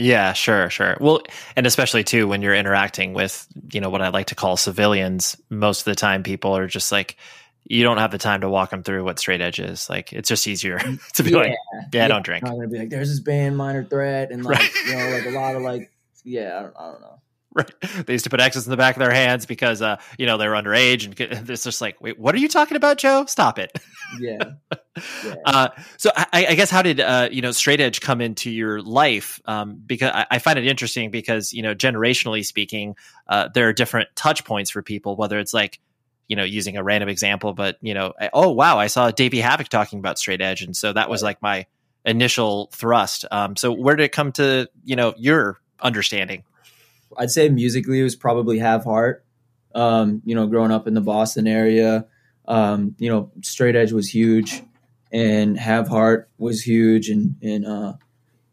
Yeah, 0.00 0.32
sure, 0.32 0.70
sure. 0.70 0.96
Well, 1.00 1.22
and 1.56 1.66
especially 1.66 2.04
too 2.04 2.28
when 2.28 2.40
you're 2.40 2.54
interacting 2.54 3.14
with, 3.14 3.48
you 3.72 3.80
know, 3.80 3.90
what 3.90 4.00
I 4.00 4.10
like 4.10 4.28
to 4.28 4.36
call 4.36 4.56
civilians, 4.56 5.36
most 5.50 5.80
of 5.80 5.84
the 5.86 5.96
time 5.96 6.22
people 6.22 6.56
are 6.56 6.68
just 6.68 6.92
like, 6.92 7.16
you 7.64 7.82
don't 7.82 7.98
have 7.98 8.12
the 8.12 8.18
time 8.18 8.42
to 8.42 8.48
walk 8.48 8.70
them 8.70 8.84
through 8.84 9.02
what 9.02 9.18
straight 9.18 9.40
edge 9.40 9.58
is. 9.58 9.90
Like, 9.90 10.12
it's 10.12 10.28
just 10.28 10.46
easier 10.46 10.78
to 11.14 11.22
be 11.24 11.30
yeah. 11.30 11.36
like, 11.36 11.50
yeah, 11.50 11.80
yeah, 11.92 12.08
don't 12.08 12.24
drink. 12.24 12.46
I'm 12.46 12.54
gonna 12.54 12.68
be 12.68 12.78
like, 12.78 12.90
there's 12.90 13.08
this 13.08 13.18
band, 13.18 13.56
Minor 13.56 13.82
Threat, 13.82 14.30
and 14.30 14.44
like, 14.44 14.60
right. 14.60 14.74
you 14.86 14.96
know, 14.96 15.10
like 15.10 15.26
a 15.26 15.30
lot 15.30 15.56
of 15.56 15.62
like, 15.62 15.90
yeah, 16.22 16.56
I 16.56 16.62
don't, 16.62 16.74
I 16.78 16.92
don't 16.92 17.00
know. 17.00 17.17
Right. 17.54 18.06
They 18.06 18.12
used 18.12 18.24
to 18.24 18.30
put 18.30 18.40
X's 18.40 18.66
in 18.66 18.70
the 18.70 18.76
back 18.76 18.94
of 18.94 19.00
their 19.00 19.10
hands 19.10 19.46
because, 19.46 19.80
uh, 19.80 19.96
you 20.18 20.26
know, 20.26 20.36
they 20.36 20.46
were 20.46 20.54
underage, 20.54 21.06
and 21.06 21.50
it's 21.50 21.64
just 21.64 21.80
like, 21.80 21.98
wait, 22.00 22.18
what 22.18 22.34
are 22.34 22.38
you 22.38 22.46
talking 22.46 22.76
about, 22.76 22.98
Joe? 22.98 23.24
Stop 23.26 23.58
it. 23.58 23.76
Yeah. 24.20 24.38
yeah. 24.40 25.34
Uh, 25.44 25.68
so 25.96 26.10
I, 26.16 26.46
I, 26.48 26.54
guess 26.56 26.70
how 26.70 26.82
did 26.82 26.98
uh, 26.98 27.28
you 27.30 27.40
know 27.40 27.52
straight 27.52 27.80
edge 27.80 28.00
come 28.00 28.20
into 28.20 28.50
your 28.50 28.82
life? 28.82 29.40
Um, 29.44 29.80
because 29.86 30.10
I, 30.12 30.26
I, 30.28 30.38
find 30.40 30.58
it 30.58 30.66
interesting 30.66 31.12
because 31.12 31.52
you 31.52 31.62
know 31.62 31.72
generationally 31.72 32.44
speaking, 32.44 32.96
uh, 33.28 33.48
there 33.54 33.68
are 33.68 33.72
different 33.72 34.08
touch 34.16 34.44
points 34.44 34.70
for 34.70 34.82
people. 34.82 35.14
Whether 35.14 35.38
it's 35.38 35.54
like 35.54 35.78
you 36.26 36.34
know 36.34 36.42
using 36.42 36.76
a 36.76 36.82
random 36.82 37.08
example, 37.08 37.52
but 37.52 37.76
you 37.80 37.94
know, 37.94 38.12
oh 38.32 38.50
wow, 38.50 38.78
I 38.78 38.88
saw 38.88 39.12
Davey 39.12 39.40
Havok 39.40 39.68
talking 39.68 40.00
about 40.00 40.18
straight 40.18 40.40
edge, 40.40 40.62
and 40.62 40.76
so 40.76 40.92
that 40.92 41.08
was 41.08 41.22
like 41.22 41.40
my 41.40 41.66
initial 42.04 42.70
thrust. 42.72 43.24
Um, 43.30 43.54
so 43.54 43.70
where 43.70 43.94
did 43.94 44.02
it 44.02 44.12
come 44.12 44.32
to 44.32 44.68
you 44.84 44.96
know 44.96 45.14
your 45.16 45.60
understanding? 45.80 46.42
I'd 47.16 47.30
say 47.30 47.48
musically 47.48 48.00
it 48.00 48.04
was 48.04 48.16
probably 48.16 48.58
Have 48.58 48.84
Heart. 48.84 49.24
Um, 49.74 50.22
you 50.24 50.34
know, 50.34 50.46
growing 50.46 50.70
up 50.70 50.86
in 50.86 50.94
the 50.94 51.00
Boston 51.00 51.46
area, 51.46 52.06
um, 52.46 52.94
you 52.98 53.10
know, 53.10 53.30
Straight 53.42 53.76
Edge 53.76 53.92
was 53.92 54.08
huge, 54.08 54.62
and 55.12 55.58
Have 55.58 55.88
Heart 55.88 56.30
was 56.38 56.62
huge, 56.62 57.08
and 57.10 57.36
and 57.42 57.66
uh, 57.66 57.92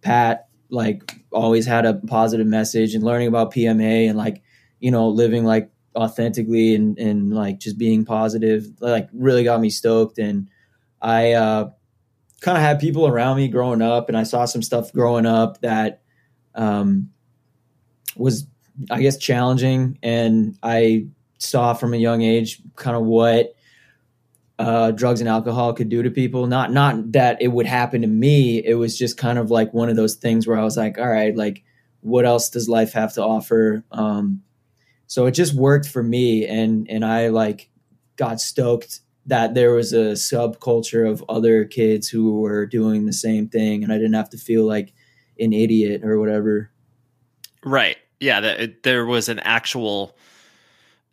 Pat 0.01 0.47
like 0.69 1.15
always 1.31 1.65
had 1.65 1.85
a 1.85 1.93
positive 1.93 2.47
message, 2.47 2.95
and 2.95 3.03
learning 3.03 3.27
about 3.27 3.53
PMA 3.53 4.09
and 4.09 4.17
like 4.17 4.43
you 4.79 4.91
know 4.91 5.07
living 5.07 5.45
like 5.45 5.71
authentically 5.95 6.75
and 6.75 6.97
and 6.99 7.33
like 7.33 7.59
just 7.59 7.77
being 7.77 8.05
positive 8.05 8.67
like 8.81 9.07
really 9.13 9.43
got 9.43 9.61
me 9.61 9.69
stoked 9.69 10.17
and 10.17 10.49
i 11.01 11.31
uh 11.31 11.69
kind 12.41 12.57
of 12.57 12.63
had 12.63 12.79
people 12.79 13.07
around 13.07 13.37
me 13.37 13.47
growing 13.47 13.81
up 13.81 14.09
and 14.09 14.17
i 14.17 14.23
saw 14.23 14.45
some 14.45 14.61
stuff 14.61 14.91
growing 14.91 15.25
up 15.25 15.61
that 15.61 16.01
um 16.53 17.09
was 18.15 18.47
I 18.91 19.01
guess 19.01 19.17
challenging, 19.17 19.99
and 20.03 20.57
I 20.61 21.07
saw 21.37 21.73
from 21.73 21.93
a 21.93 21.97
young 21.97 22.21
age 22.21 22.61
kind 22.75 22.97
of 22.97 23.03
what 23.03 23.55
uh, 24.59 24.91
drugs 24.91 25.19
and 25.19 25.29
alcohol 25.29 25.73
could 25.73 25.89
do 25.89 26.03
to 26.03 26.11
people. 26.11 26.47
Not 26.47 26.71
not 26.71 27.11
that 27.13 27.41
it 27.41 27.49
would 27.49 27.65
happen 27.65 28.01
to 28.01 28.07
me. 28.07 28.63
It 28.63 28.75
was 28.75 28.97
just 28.97 29.17
kind 29.17 29.37
of 29.39 29.51
like 29.51 29.73
one 29.73 29.89
of 29.89 29.95
those 29.95 30.15
things 30.15 30.45
where 30.47 30.57
I 30.57 30.63
was 30.63 30.77
like, 30.77 30.97
all 30.97 31.07
right, 31.07 31.35
like 31.35 31.63
what 32.01 32.25
else 32.25 32.49
does 32.49 32.69
life 32.69 32.93
have 32.93 33.13
to 33.13 33.23
offer? 33.23 33.83
Um, 33.91 34.43
so 35.07 35.25
it 35.25 35.31
just 35.31 35.53
worked 35.53 35.87
for 35.87 36.03
me, 36.03 36.45
and 36.45 36.89
and 36.89 37.05
I 37.05 37.29
like 37.29 37.69
got 38.17 38.41
stoked 38.41 39.01
that 39.27 39.55
there 39.55 39.73
was 39.73 39.91
a 39.91 40.11
subculture 40.11 41.09
of 41.09 41.23
other 41.27 41.65
kids 41.65 42.07
who 42.07 42.39
were 42.41 42.65
doing 42.65 43.05
the 43.05 43.13
same 43.13 43.47
thing, 43.47 43.83
and 43.83 43.91
I 43.91 43.95
didn't 43.95 44.13
have 44.13 44.29
to 44.31 44.37
feel 44.37 44.65
like 44.65 44.93
an 45.39 45.53
idiot 45.53 46.03
or 46.03 46.19
whatever. 46.19 46.71
Right 47.63 47.97
yeah, 48.19 48.39
that 48.41 48.83
there 48.83 49.05
was 49.05 49.29
an 49.29 49.39
actual 49.39 50.15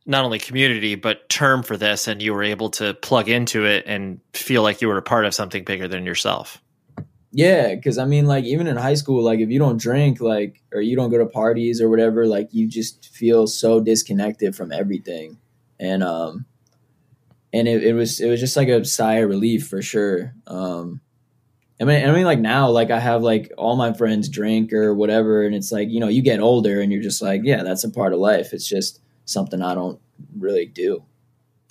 not 0.04 0.24
only 0.24 0.38
community 0.38 0.94
but 0.94 1.28
term 1.28 1.62
for 1.62 1.76
this, 1.76 2.08
and 2.08 2.20
you 2.22 2.34
were 2.34 2.42
able 2.42 2.70
to 2.70 2.94
plug 2.94 3.28
into 3.28 3.64
it 3.64 3.84
and 3.86 4.20
feel 4.32 4.62
like 4.62 4.80
you 4.80 4.88
were 4.88 4.98
a 4.98 5.02
part 5.02 5.24
of 5.24 5.34
something 5.34 5.64
bigger 5.64 5.88
than 5.88 6.04
yourself. 6.04 6.60
Yeah, 7.34 7.74
because 7.74 7.96
I 7.96 8.04
mean, 8.04 8.26
like 8.26 8.44
even 8.44 8.66
in 8.66 8.76
high 8.76 8.94
school, 8.94 9.24
like 9.24 9.40
if 9.40 9.48
you 9.48 9.58
don't 9.58 9.80
drink, 9.80 10.20
like 10.20 10.62
or 10.72 10.80
you 10.80 10.96
don't 10.96 11.10
go 11.10 11.18
to 11.18 11.26
parties 11.26 11.80
or 11.80 11.88
whatever, 11.88 12.26
like 12.26 12.48
you 12.52 12.68
just 12.68 13.08
feel 13.08 13.46
so 13.46 13.80
disconnected 13.80 14.54
from 14.54 14.70
everything, 14.70 15.38
and 15.80 16.02
um, 16.02 16.44
and 17.52 17.68
it, 17.68 17.84
it 17.84 17.94
was 17.94 18.20
it 18.20 18.28
was 18.28 18.38
just 18.38 18.56
like 18.56 18.68
a 18.68 18.84
sigh 18.84 19.14
of 19.14 19.30
relief 19.30 19.68
for 19.68 19.80
sure. 19.80 20.34
Um, 20.46 21.00
I 21.82 21.84
mean, 21.84 22.08
I 22.08 22.12
mean, 22.12 22.24
like 22.24 22.38
now, 22.38 22.70
like 22.70 22.92
I 22.92 23.00
have 23.00 23.22
like 23.22 23.52
all 23.58 23.74
my 23.74 23.92
friends 23.92 24.28
drink 24.28 24.72
or 24.72 24.94
whatever, 24.94 25.42
and 25.42 25.52
it's 25.52 25.72
like 25.72 25.88
you 25.90 25.98
know, 25.98 26.06
you 26.06 26.22
get 26.22 26.38
older 26.38 26.80
and 26.80 26.92
you're 26.92 27.02
just 27.02 27.20
like, 27.20 27.40
yeah, 27.42 27.64
that's 27.64 27.82
a 27.82 27.90
part 27.90 28.12
of 28.12 28.20
life. 28.20 28.52
It's 28.52 28.68
just 28.68 29.00
something 29.24 29.60
I 29.60 29.74
don't 29.74 29.98
really 30.38 30.64
do. 30.64 31.02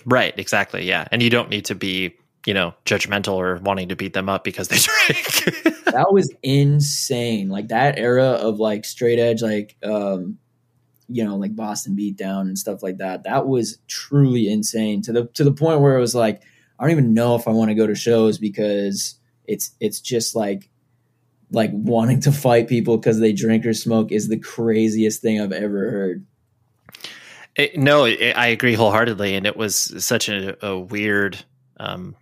Right. 0.04 0.38
Exactly. 0.38 0.84
Yeah, 0.84 1.08
and 1.10 1.22
you 1.22 1.30
don't 1.30 1.48
need 1.48 1.64
to 1.64 1.74
be 1.74 2.14
you 2.44 2.52
know 2.52 2.74
judgmental 2.84 3.36
or 3.36 3.56
wanting 3.56 3.88
to 3.88 3.96
beat 3.96 4.12
them 4.12 4.28
up 4.28 4.44
because 4.44 4.68
they 4.68 4.76
drink. 5.06 5.84
that 5.86 6.12
was 6.12 6.30
insane. 6.42 7.48
Like 7.48 7.68
that 7.68 7.98
era 7.98 8.32
of 8.32 8.60
like 8.60 8.84
straight 8.84 9.18
edge, 9.18 9.40
like 9.40 9.76
um, 9.82 10.36
you 11.08 11.24
know, 11.24 11.36
like 11.36 11.56
Boston 11.56 11.96
Beatdown 11.96 12.42
and 12.42 12.58
stuff 12.58 12.82
like 12.82 12.98
that. 12.98 13.24
That 13.24 13.46
was 13.46 13.78
truly 13.88 14.52
insane 14.52 15.00
to 15.02 15.12
the 15.12 15.24
to 15.28 15.42
the 15.42 15.52
point 15.52 15.80
where 15.80 15.96
it 15.96 16.00
was 16.00 16.14
like, 16.14 16.42
I 16.78 16.84
don't 16.84 16.90
even 16.90 17.14
know 17.14 17.34
if 17.34 17.48
I 17.48 17.52
want 17.52 17.70
to 17.70 17.74
go 17.74 17.86
to 17.86 17.94
shows 17.94 18.36
because 18.36 19.18
it's 19.46 19.74
it's 19.80 20.00
just 20.00 20.34
like 20.34 20.68
like 21.50 21.70
wanting 21.72 22.20
to 22.20 22.32
fight 22.32 22.68
people 22.68 22.96
because 22.96 23.20
they 23.20 23.32
drink 23.32 23.66
or 23.66 23.74
smoke 23.74 24.10
is 24.10 24.28
the 24.28 24.38
craziest 24.38 25.20
thing 25.20 25.40
I've 25.40 25.52
ever 25.52 25.90
heard. 25.90 26.26
It, 27.54 27.76
no, 27.76 28.06
it, 28.06 28.32
I 28.32 28.46
agree 28.46 28.74
wholeheartedly, 28.74 29.34
and 29.34 29.46
it 29.46 29.56
was 29.56 29.76
such 29.76 30.30
a, 30.30 30.64
a 30.66 30.78
weird, 30.78 31.36
um, 31.78 32.16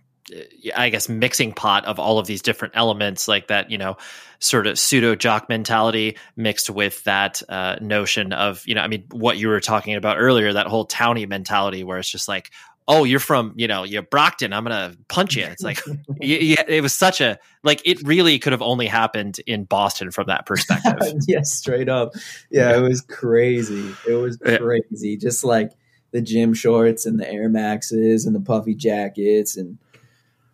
I 0.75 0.89
guess, 0.89 1.07
mixing 1.07 1.53
pot 1.53 1.85
of 1.85 1.99
all 1.99 2.19
of 2.19 2.27
these 2.27 2.41
different 2.41 2.73
elements, 2.75 3.29
like 3.29 3.47
that, 3.47 3.71
you 3.71 3.77
know, 3.77 3.95
sort 4.39 4.67
of 4.67 4.77
pseudo 4.77 5.15
jock 5.15 5.47
mentality 5.47 6.17
mixed 6.35 6.69
with 6.69 7.01
that 7.05 7.41
uh, 7.47 7.77
notion 7.79 8.33
of, 8.33 8.67
you 8.67 8.75
know, 8.75 8.81
I 8.81 8.87
mean, 8.87 9.05
what 9.11 9.37
you 9.37 9.47
were 9.47 9.61
talking 9.61 9.95
about 9.95 10.17
earlier, 10.19 10.51
that 10.51 10.67
whole 10.67 10.83
towny 10.83 11.25
mentality, 11.25 11.85
where 11.85 11.97
it's 11.97 12.09
just 12.09 12.27
like, 12.27 12.51
oh, 12.87 13.03
you're 13.03 13.19
from, 13.19 13.53
you 13.55 13.67
know, 13.67 13.83
you're 13.83 14.01
Brockton. 14.01 14.53
I'm 14.53 14.63
going 14.63 14.91
to 14.91 14.97
punch 15.07 15.35
you. 15.35 15.45
It's 15.45 15.63
like, 15.63 15.79
yeah, 16.21 16.63
it 16.67 16.81
was 16.81 16.97
such 16.97 17.21
a, 17.21 17.39
like, 17.63 17.81
it 17.85 18.01
really 18.03 18.39
could 18.39 18.51
have 18.51 18.61
only 18.61 18.87
happened 18.87 19.39
in 19.45 19.65
Boston 19.65 20.11
from 20.11 20.27
that 20.27 20.45
perspective. 20.45 20.97
yeah, 21.27 21.41
straight 21.43 21.89
up. 21.89 22.13
Yeah, 22.49 22.75
it 22.75 22.81
was 22.81 23.01
crazy. 23.01 23.93
It 24.07 24.15
was 24.15 24.37
crazy. 24.37 25.17
Just 25.17 25.43
like 25.43 25.71
the 26.11 26.21
gym 26.21 26.53
shorts 26.53 27.05
and 27.05 27.19
the 27.19 27.29
Air 27.31 27.49
Maxes 27.49 28.25
and 28.25 28.35
the 28.35 28.41
puffy 28.41 28.75
jackets. 28.75 29.57
And 29.57 29.77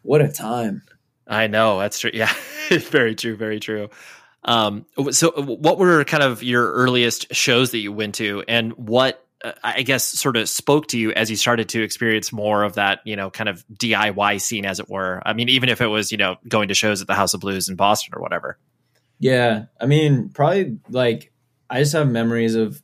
what 0.03 0.21
a 0.21 0.27
time. 0.27 0.83
I 1.27 1.47
know. 1.47 1.79
That's 1.79 1.99
true. 1.99 2.11
Yeah, 2.69 2.79
very 2.79 3.15
true. 3.15 3.37
Very 3.37 3.61
true. 3.61 3.89
Um, 4.43 4.85
so, 5.11 5.31
what 5.31 5.77
were 5.77 6.03
kind 6.03 6.23
of 6.23 6.43
your 6.43 6.71
earliest 6.73 7.33
shows 7.33 7.71
that 7.71 7.79
you 7.79 7.91
went 7.91 8.15
to, 8.15 8.43
and 8.47 8.73
what 8.73 9.25
uh, 9.43 9.51
I 9.63 9.83
guess 9.83 10.03
sort 10.03 10.35
of 10.35 10.49
spoke 10.49 10.87
to 10.87 10.97
you 10.97 11.11
as 11.11 11.29
you 11.29 11.35
started 11.35 11.69
to 11.69 11.81
experience 11.83 12.31
more 12.31 12.63
of 12.63 12.75
that, 12.75 13.01
you 13.05 13.15
know, 13.15 13.29
kind 13.29 13.49
of 13.49 13.63
DIY 13.73 14.41
scene, 14.41 14.65
as 14.65 14.79
it 14.79 14.89
were. 14.89 15.21
I 15.25 15.33
mean, 15.33 15.49
even 15.49 15.69
if 15.69 15.79
it 15.81 15.87
was, 15.87 16.11
you 16.11 16.17
know, 16.17 16.37
going 16.47 16.69
to 16.69 16.73
shows 16.73 17.01
at 17.01 17.07
the 17.07 17.13
House 17.13 17.33
of 17.33 17.41
Blues 17.41 17.69
in 17.69 17.75
Boston 17.75 18.13
or 18.15 18.21
whatever. 18.21 18.57
Yeah, 19.19 19.65
I 19.79 19.85
mean, 19.85 20.29
probably 20.29 20.79
like 20.89 21.31
I 21.69 21.79
just 21.79 21.93
have 21.93 22.07
memories 22.09 22.55
of 22.55 22.81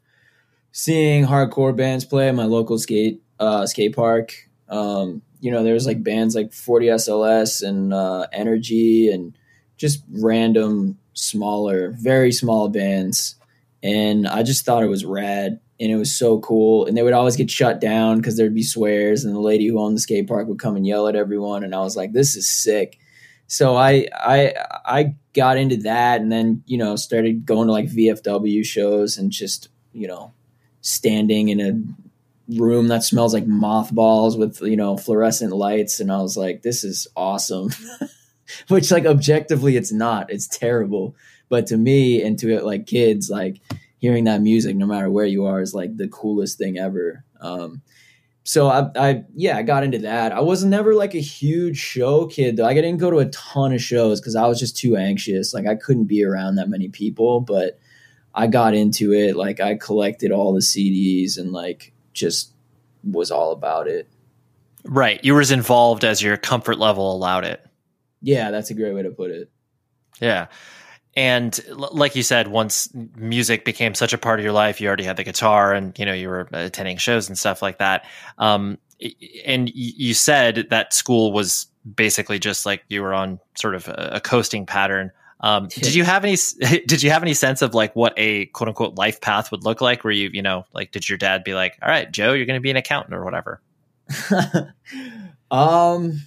seeing 0.72 1.26
hardcore 1.26 1.76
bands 1.76 2.06
play 2.06 2.28
at 2.30 2.36
my 2.36 2.46
local 2.46 2.78
skate 2.78 3.22
uh, 3.40 3.66
skate 3.66 3.96
park. 3.96 4.34
Um, 4.70 5.22
you 5.40 5.52
know, 5.52 5.64
there 5.64 5.74
was 5.74 5.86
like 5.86 6.04
bands 6.04 6.36
like 6.36 6.54
40 6.54 6.88
SLS 6.88 7.68
and 7.68 7.94
uh, 7.94 8.28
Energy 8.32 9.10
and 9.10 9.38
just 9.78 10.04
random 10.10 10.98
smaller, 11.14 11.92
very 11.92 12.32
small 12.32 12.70
bands. 12.70 13.36
And 13.82 14.28
I 14.28 14.44
just 14.44 14.66
thought 14.66 14.84
it 14.84 14.88
was 14.88 15.04
rad 15.04 15.60
and 15.84 15.92
it 15.92 15.98
was 15.98 16.16
so 16.16 16.40
cool. 16.40 16.86
And 16.86 16.96
they 16.96 17.04
would 17.04 17.14
always 17.14 17.36
get 17.36 17.52
shut 17.52 17.82
down 17.82 18.18
because 18.18 18.38
there'd 18.38 18.56
be 18.56 18.64
swears, 18.64 19.26
and 19.26 19.36
the 19.36 19.40
lady 19.42 19.68
who 19.68 19.80
owned 19.80 19.98
the 19.98 20.02
skate 20.02 20.28
park 20.28 20.48
would 20.48 20.58
come 20.58 20.78
and 20.78 20.88
yell 20.88 21.10
at 21.10 21.16
everyone. 21.18 21.66
And 21.66 21.76
I 21.76 21.80
was 21.80 21.98
like, 21.98 22.14
this 22.14 22.38
is 22.38 22.50
sick. 22.50 22.98
So 23.48 23.76
I 23.76 24.08
I 24.14 24.54
I 24.86 25.16
got 25.34 25.58
into 25.58 25.76
that, 25.78 26.22
and 26.22 26.32
then 26.32 26.64
you 26.66 26.78
know 26.78 26.96
started 26.96 27.46
going 27.46 27.68
to 27.68 27.74
like 27.74 27.88
VFW 27.88 28.66
shows 28.66 29.18
and 29.18 29.30
just 29.30 29.68
you 29.92 30.08
know 30.08 30.32
standing 30.80 31.50
in 31.50 31.60
a 31.60 32.58
room 32.58 32.88
that 32.88 33.04
smells 33.04 33.34
like 33.34 33.46
mothballs 33.46 34.38
with 34.38 34.62
you 34.62 34.78
know 34.78 34.96
fluorescent 34.96 35.52
lights, 35.52 36.00
and 36.00 36.14
I 36.14 36.22
was 36.22 36.38
like, 36.38 36.62
this 36.62 36.86
is 36.86 37.08
awesome. 37.18 37.72
Which 38.70 38.90
like 38.90 39.06
objectively, 39.06 39.76
it's 39.76 39.92
not. 39.92 40.32
It's 40.32 40.48
terrible. 40.48 41.14
But 41.50 41.68
to 41.68 41.78
me 41.78 42.24
and 42.24 42.40
to 42.40 42.62
like 42.62 42.88
kids, 42.88 43.30
like 43.30 43.60
hearing 44.04 44.26
that 44.26 44.42
music, 44.42 44.76
no 44.76 44.86
matter 44.86 45.10
where 45.10 45.26
you 45.26 45.46
are, 45.46 45.62
is 45.62 45.74
like 45.74 45.96
the 45.96 46.10
coolest 46.10 46.58
thing 46.58 46.78
ever. 46.78 47.24
Um, 47.40 47.82
so 48.44 48.68
I, 48.68 48.90
I, 48.98 49.24
yeah, 49.34 49.56
I 49.56 49.62
got 49.62 49.86
into 49.86 50.00
that. 50.00 50.34
I 50.34 50.42
was 50.42 50.66
never 50.66 50.94
like 50.94 51.16
a 51.16 51.22
huge 51.22 51.78
show 51.78 52.28
kid 52.28 52.58
though. 52.58 52.66
I 52.66 52.74
didn't 52.74 52.98
go 52.98 53.10
to 53.10 53.20
a 53.20 53.30
ton 53.30 53.72
of 53.72 53.82
shows 53.82 54.20
because 54.20 54.36
I 54.36 54.46
was 54.46 54.60
just 54.60 54.76
too 54.76 54.98
anxious. 54.98 55.54
Like 55.54 55.68
I 55.68 55.76
couldn't 55.76 56.08
be 56.08 56.22
around 56.22 56.56
that 56.56 56.68
many 56.68 56.90
people. 56.90 57.40
But 57.40 57.80
I 58.36 58.48
got 58.48 58.74
into 58.74 59.14
it. 59.14 59.38
Like 59.38 59.62
I 59.62 59.76
collected 59.76 60.34
all 60.34 60.54
the 60.54 60.60
CDs 60.60 61.38
and 61.38 61.54
like 61.54 61.94
just 62.12 62.52
was 63.06 63.32
all 63.32 63.54
about 63.54 63.88
it. 63.88 64.10
Right, 64.84 65.24
you 65.24 65.34
were 65.34 65.40
as 65.40 65.52
involved 65.52 66.04
as 66.04 66.22
your 66.22 66.36
comfort 66.36 66.78
level 66.78 67.16
allowed 67.16 67.46
it. 67.46 67.66
Yeah, 68.22 68.52
that's 68.52 68.70
a 68.70 68.74
great 68.74 68.94
way 68.94 69.04
to 69.04 69.12
put 69.12 69.32
it. 69.32 69.50
Yeah. 70.20 70.48
And 71.16 71.60
like 71.70 72.16
you 72.16 72.24
said, 72.24 72.48
once 72.48 72.90
music 73.16 73.66
became 73.66 73.94
such 73.94 74.14
a 74.14 74.18
part 74.18 74.40
of 74.40 74.44
your 74.44 74.54
life, 74.54 74.82
you 74.82 74.88
already 74.88 75.04
had 75.04 75.18
the 75.18 75.24
guitar, 75.24 75.74
and 75.74 75.98
you 76.00 76.06
know 76.06 76.14
you 76.14 76.28
were 76.28 76.48
attending 76.52 76.98
shows 76.98 77.28
and 77.28 77.38
stuff 77.38 77.62
like 77.62 77.78
that. 77.78 78.06
Um, 78.40 78.80
and 79.46 79.72
you 79.74 80.14
said 80.14 80.68
that 80.70 80.94
school 80.94 81.32
was 81.32 81.68
basically 81.96 82.40
just 82.40 82.66
like 82.66 82.84
you 82.88 83.02
were 83.02 83.14
on 83.14 83.40
sort 83.56 83.76
of 83.76 83.88
a, 83.88 84.22
coasting 84.24 84.66
pattern. 84.66 85.12
Um, 85.42 85.68
did 85.68 85.94
you 85.94 86.04
have 86.04 86.24
any? 86.24 86.38
Did 86.88 87.04
you 87.04 87.10
have 87.10 87.22
any 87.22 87.34
sense 87.34 87.62
of 87.62 87.74
like 87.74 87.96
what 87.96 88.14
a 88.16 88.46
quote 88.48 88.70
unquote 88.70 88.96
life 88.96 89.20
path 89.20 89.52
would 89.52 89.66
look 89.66 89.82
like? 89.82 90.04
Where 90.04 90.14
you, 90.14 90.30
you 90.32 90.42
know, 90.42 90.66
like, 90.74 90.92
did 90.92 91.10
your 91.10 91.18
dad 91.18 91.44
be 91.44 91.54
like, 91.54 91.78
"All 91.82 91.90
right, 91.90 92.10
Joe, 92.10 92.32
you're 92.32 92.46
going 92.46 92.58
to 92.58 92.62
be 92.62 92.72
an 92.72 92.78
accountant 92.78 93.14
or 93.14 93.26
whatever"? 93.26 93.62
um, 95.52 96.22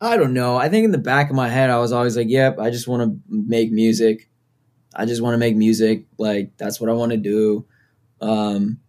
I 0.00 0.16
don't 0.16 0.32
know. 0.32 0.56
I 0.56 0.68
think 0.68 0.84
in 0.84 0.92
the 0.92 0.98
back 0.98 1.30
of 1.30 1.36
my 1.36 1.48
head, 1.48 1.70
I 1.70 1.78
was 1.78 1.92
always 1.92 2.16
like, 2.16 2.28
"Yep, 2.28 2.58
I 2.58 2.70
just 2.70 2.86
want 2.86 3.02
to 3.02 3.20
make 3.28 3.72
music. 3.72 4.28
I 4.94 5.06
just 5.06 5.22
want 5.22 5.34
to 5.34 5.38
make 5.38 5.56
music. 5.56 6.06
Like 6.18 6.56
that's 6.56 6.80
what 6.80 6.90
I 6.90 6.94
want 6.94 7.12
to 7.12 7.18
do." 7.18 7.66
Um, 8.20 8.80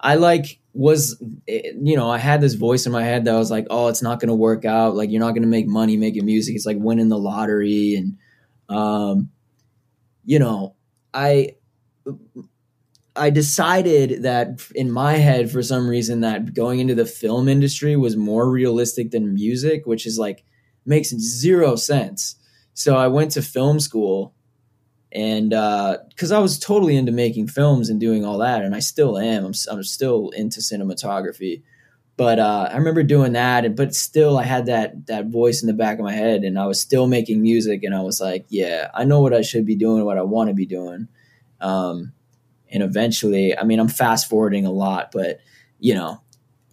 I 0.00 0.16
like 0.16 0.60
was 0.74 1.20
eh, 1.48 1.72
you 1.80 1.96
know 1.96 2.10
I 2.10 2.18
had 2.18 2.40
this 2.40 2.54
voice 2.54 2.86
in 2.86 2.92
my 2.92 3.04
head 3.04 3.24
that 3.24 3.34
was 3.34 3.50
like, 3.50 3.66
"Oh, 3.70 3.88
it's 3.88 4.02
not 4.02 4.20
going 4.20 4.28
to 4.28 4.34
work 4.34 4.64
out. 4.64 4.96
Like 4.96 5.10
you're 5.10 5.20
not 5.20 5.32
going 5.32 5.42
to 5.42 5.48
make 5.48 5.66
money 5.66 5.96
making 5.96 6.26
music. 6.26 6.56
It's 6.56 6.66
like 6.66 6.78
winning 6.78 7.08
the 7.08 7.18
lottery." 7.18 7.96
And 7.96 8.18
um, 8.68 9.30
you 10.24 10.38
know, 10.38 10.74
I 11.12 11.56
I 13.16 13.30
decided 13.30 14.22
that 14.22 14.60
in 14.74 14.90
my 14.90 15.14
head, 15.14 15.50
for 15.50 15.62
some 15.62 15.88
reason, 15.88 16.20
that 16.20 16.52
going 16.52 16.80
into 16.80 16.94
the 16.94 17.06
film 17.06 17.48
industry 17.48 17.96
was 17.96 18.16
more 18.16 18.50
realistic 18.50 19.12
than 19.12 19.34
music, 19.34 19.86
which 19.86 20.06
is 20.06 20.18
like 20.18 20.44
makes 20.84 21.10
zero 21.10 21.76
sense. 21.76 22.36
So 22.74 22.96
I 22.96 23.06
went 23.06 23.30
to 23.32 23.42
film 23.42 23.78
school, 23.78 24.34
and 25.12 25.50
because 25.50 26.32
uh, 26.32 26.36
I 26.36 26.40
was 26.40 26.58
totally 26.58 26.96
into 26.96 27.12
making 27.12 27.46
films 27.48 27.88
and 27.88 28.00
doing 28.00 28.24
all 28.24 28.38
that, 28.38 28.62
and 28.62 28.74
I 28.74 28.80
still 28.80 29.16
am. 29.16 29.44
I'm, 29.44 29.54
I'm 29.70 29.84
still 29.84 30.30
into 30.30 30.58
cinematography, 30.58 31.62
but 32.16 32.40
uh, 32.40 32.68
I 32.72 32.76
remember 32.76 33.04
doing 33.04 33.34
that, 33.34 33.64
and 33.64 33.76
but 33.76 33.94
still, 33.94 34.36
I 34.36 34.42
had 34.42 34.66
that 34.66 35.06
that 35.06 35.26
voice 35.26 35.62
in 35.62 35.68
the 35.68 35.72
back 35.72 35.98
of 36.00 36.04
my 36.04 36.12
head, 36.12 36.42
and 36.42 36.58
I 36.58 36.66
was 36.66 36.80
still 36.80 37.06
making 37.06 37.42
music, 37.42 37.84
and 37.84 37.94
I 37.94 38.02
was 38.02 38.20
like, 38.20 38.44
yeah, 38.48 38.90
I 38.92 39.04
know 39.04 39.20
what 39.20 39.32
I 39.32 39.42
should 39.42 39.66
be 39.66 39.76
doing, 39.76 40.04
what 40.04 40.18
I 40.18 40.22
want 40.22 40.48
to 40.48 40.54
be 40.54 40.66
doing. 40.66 41.06
Um, 41.60 42.12
and 42.74 42.82
eventually, 42.82 43.56
I 43.56 43.64
mean, 43.64 43.78
I'm 43.78 43.88
fast 43.88 44.28
forwarding 44.28 44.66
a 44.66 44.72
lot, 44.72 45.12
but 45.12 45.40
you 45.78 45.94
know, 45.94 46.20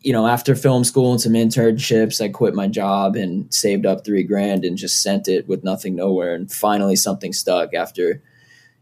you 0.02 0.12
know, 0.12 0.28
after 0.28 0.56
film 0.56 0.84
school 0.84 1.12
and 1.12 1.22
some 1.22 1.34
internships, 1.34 2.20
I 2.20 2.30
quit 2.30 2.56
my 2.56 2.68
job 2.68 3.16
and 3.16 3.54
saved 3.54 3.86
up 3.86 4.04
three 4.04 4.24
grand 4.24 4.66
and 4.66 4.76
just 4.78 5.04
sent 5.04 5.28
it 5.28 5.48
with 5.48 5.64
nothing 5.64 5.96
nowhere. 5.96 6.34
And 6.34 6.52
finally, 6.52 6.96
something 6.96 7.34
stuck 7.34 7.76
after 7.76 8.24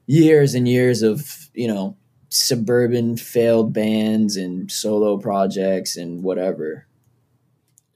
years 0.05 0.53
and 0.55 0.65
years 0.67 1.01
of, 1.01 1.49
you 1.53 1.67
know, 1.67 1.97
suburban 2.29 3.17
failed 3.17 3.73
bands 3.73 4.37
and 4.37 4.71
solo 4.71 5.17
projects 5.17 5.97
and 5.97 6.23
whatever. 6.23 6.87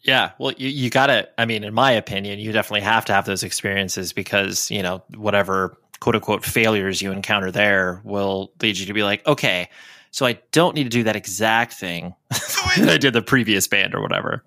Yeah, 0.02 0.32
well, 0.38 0.52
you, 0.58 0.68
you 0.68 0.90
got 0.90 1.08
to, 1.08 1.30
I 1.38 1.46
mean, 1.46 1.64
in 1.64 1.74
my 1.74 1.92
opinion, 1.92 2.40
you 2.40 2.52
definitely 2.52 2.82
have 2.82 3.06
to 3.06 3.14
have 3.14 3.26
those 3.26 3.44
experiences 3.44 4.12
because, 4.12 4.70
you 4.70 4.84
know, 4.84 5.02
whatever 5.16 5.78
quote 6.04 6.16
unquote 6.16 6.44
failures 6.44 7.02
you 7.02 7.14
encounter 7.14 7.50
there 7.50 8.02
will 8.04 8.52
lead 8.62 8.78
you 8.78 8.86
to 8.88 8.94
be 8.94 9.04
like, 9.04 9.26
okay, 9.26 9.70
so 10.12 10.26
I 10.26 10.38
don't 10.52 10.76
need 10.76 10.84
to 10.84 10.90
do 10.90 11.04
that 11.04 11.16
exact 11.16 11.72
thing 11.76 12.14
that 12.30 12.90
I 12.90 12.98
did 12.98 13.14
the 13.14 13.22
previous 13.22 13.70
band 13.70 13.96
or 13.96 14.02
whatever. 14.02 14.44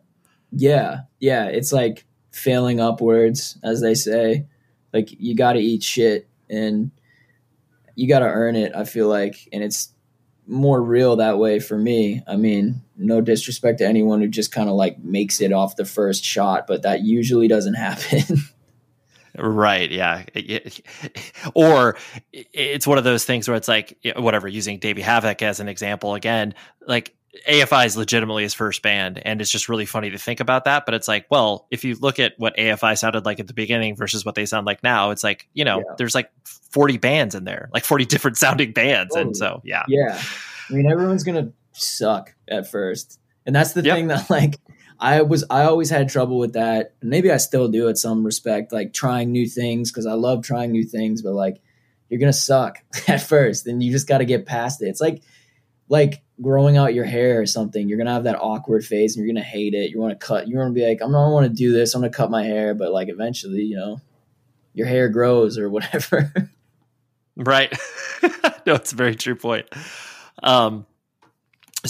Yeah. 0.53 1.01
Yeah. 1.19 1.47
It's 1.47 1.73
like 1.73 2.05
failing 2.31 2.79
upwards, 2.79 3.57
as 3.64 3.81
they 3.81 3.95
say. 3.95 4.45
Like 4.92 5.09
you 5.19 5.35
got 5.35 5.55
to 5.55 5.59
eat 5.59 5.83
shit 5.83 6.29
and 6.51 6.90
you 7.95 8.07
got 8.07 8.19
to 8.19 8.27
earn 8.27 8.55
it, 8.55 8.73
I 8.77 8.85
feel 8.85 9.09
like. 9.09 9.49
And 9.51 9.64
it's 9.64 9.95
more 10.47 10.83
real 10.83 11.16
that 11.16 11.38
way 11.38 11.59
for 11.59 11.79
me. 11.79 12.23
I 12.29 12.37
mean, 12.37 12.83
no 12.99 13.23
disrespect 13.23 13.79
to 13.79 13.87
anyone 13.87 14.21
who 14.21 14.29
just 14.29 14.53
kind 14.53 14.69
of 14.69 14.75
like 14.75 14.99
makes 14.99 15.40
it 15.40 15.55
off 15.55 15.77
the 15.77 15.87
first 15.87 16.23
shot, 16.23 16.66
but 16.66 16.83
that 16.83 17.01
usually 17.01 17.49
doesn't 17.49 17.75
happen. 17.87 18.45
Right. 19.38 19.90
Yeah. 19.90 20.25
Or 21.55 21.96
it's 22.33 22.87
one 22.87 22.99
of 22.99 23.05
those 23.05 23.25
things 23.25 23.49
where 23.49 23.57
it's 23.57 23.68
like, 23.68 23.99
whatever, 24.16 24.49
using 24.49 24.79
Davey 24.79 25.03
Havok 25.03 25.42
as 25.42 25.61
an 25.61 25.68
example 25.68 26.14
again, 26.14 26.55
like 26.87 27.14
AFI 27.49 27.87
is 27.87 27.96
legitimately 27.96 28.42
his 28.42 28.55
first 28.55 28.83
band. 28.83 29.20
And 29.25 29.40
it's 29.40 29.51
just 29.51 29.68
really 29.68 29.87
funny 29.87 30.11
to 30.11 30.18
think 30.18 30.40
about 30.40 30.64
that. 30.64 30.87
But 30.87 30.94
it's 30.94 31.09
like, 31.09 31.27
well, 31.31 31.66
if 31.70 31.85
you 31.85 31.96
look 31.96 32.18
at 32.18 32.35
what 32.38 32.57
AFI 32.57 32.99
sounded 32.99 33.25
like 33.25 33.40
at 33.40 33.46
the 33.46 33.55
beginning 33.55 33.96
versus 33.96 34.25
what 34.25 34.35
they 34.35 34.46
sound 34.46 34.66
like 34.66 34.83
now, 34.83 35.11
it's 35.11 35.25
like, 35.25 35.49
you 35.53 35.64
know, 35.64 35.79
yeah. 35.79 35.94
there's 35.99 36.14
like 36.14 36.31
40 36.44 36.99
bands 36.99 37.35
in 37.35 37.44
there, 37.44 37.68
like 37.72 37.85
40 37.85 38.05
different 38.07 38.37
sounding 38.38 38.72
bands. 38.72 39.14
Totally. 39.14 39.29
And 39.29 39.37
so, 39.37 39.61
yeah. 39.64 39.85
Yeah. 39.88 40.20
I 40.68 40.72
mean, 40.72 40.90
everyone's 40.90 41.25
going 41.25 41.44
to 41.44 41.53
suck 41.72 42.35
at 42.49 42.70
first. 42.70 43.20
And 43.44 43.55
that's 43.55 43.72
the 43.72 43.83
yep. 43.83 43.96
thing 43.96 44.09
that, 44.09 44.29
like, 44.29 44.59
I 44.98 45.22
was 45.22 45.44
I 45.50 45.64
always 45.64 45.90
had 45.90 46.09
trouble 46.09 46.38
with 46.38 46.54
that. 46.54 46.94
Maybe 47.02 47.30
I 47.30 47.37
still 47.37 47.68
do 47.68 47.88
at 47.88 47.98
some 47.98 48.24
respect, 48.24 48.72
like 48.72 48.92
trying 48.92 49.32
new 49.32 49.46
things 49.46 49.90
because 49.90 50.06
I 50.06 50.12
love 50.12 50.44
trying 50.44 50.72
new 50.72 50.85
things. 50.85 51.22
But 51.22 51.35
like, 51.35 51.61
you're 52.09 52.21
gonna 52.21 52.33
suck 52.33 52.79
at 53.08 53.23
first, 53.23 53.66
and 53.66 53.83
you 53.83 53.92
just 53.92 54.08
got 54.08 54.18
to 54.18 54.25
get 54.25 54.46
past 54.46 54.83
it. 54.83 54.87
It's 54.87 55.00
like 55.00 55.23
like 55.88 56.23
growing 56.40 56.77
out 56.77 56.94
your 56.94 57.04
hair 57.04 57.40
or 57.40 57.46
something. 57.46 57.88
You're 57.88 57.98
gonna 57.98 58.12
have 58.12 58.25
that 58.25 58.40
awkward 58.40 58.85
phase, 58.85 59.16
and 59.16 59.25
you're 59.25 59.33
gonna 59.35 59.44
hate 59.44 59.75
it. 59.75 59.90
You 59.90 60.00
want 60.00 60.18
to 60.18 60.27
cut. 60.27 60.48
You 60.48 60.56
want 60.56 60.71
to 60.71 60.75
be 60.75 60.87
like, 60.87 61.00
I'm 61.02 61.12
not 61.12 61.31
want 61.31 61.46
to 61.46 61.52
do 61.52 61.73
this. 61.73 61.94
I'm 61.94 62.00
gonna 62.00 62.12
cut 62.12 62.31
my 62.31 62.44
hair, 62.44 62.75
but 62.75 62.92
like 62.92 63.08
eventually, 63.08 63.62
you 63.62 63.77
know, 63.77 64.00
your 64.77 64.87
hair 64.87 65.08
grows 65.08 65.58
or 65.58 65.68
whatever. 65.71 66.33
right. 67.37 67.77
no, 68.66 68.75
it's 68.75 68.92
a 68.92 68.96
very 68.96 69.16
true 69.16 69.37
point. 69.37 69.66
Um, 70.42 70.87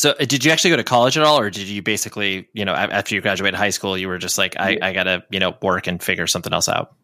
so, 0.01 0.11
uh, 0.11 0.25
did 0.25 0.45
you 0.45 0.51
actually 0.51 0.71
go 0.71 0.77
to 0.77 0.85
college 0.85 1.17
at 1.17 1.25
all, 1.25 1.39
or 1.39 1.51
did 1.51 1.69
you 1.69 1.83
basically, 1.83 2.49
you 2.53 2.65
know, 2.65 2.75
after 2.75 3.15
you 3.15 3.21
graduated 3.21 3.59
high 3.59 3.71
school, 3.71 3.97
you 3.97 4.09
were 4.09 4.19
just 4.19 4.39
like, 4.39 4.57
I, 4.59 4.79
I 4.83 4.93
gotta, 4.93 5.25
you 5.31 5.39
know, 5.39 5.57
work 5.63 5.87
and 5.87 6.03
figure 6.03 6.27
something 6.27 6.53
else 6.53 6.69
out? 6.69 6.95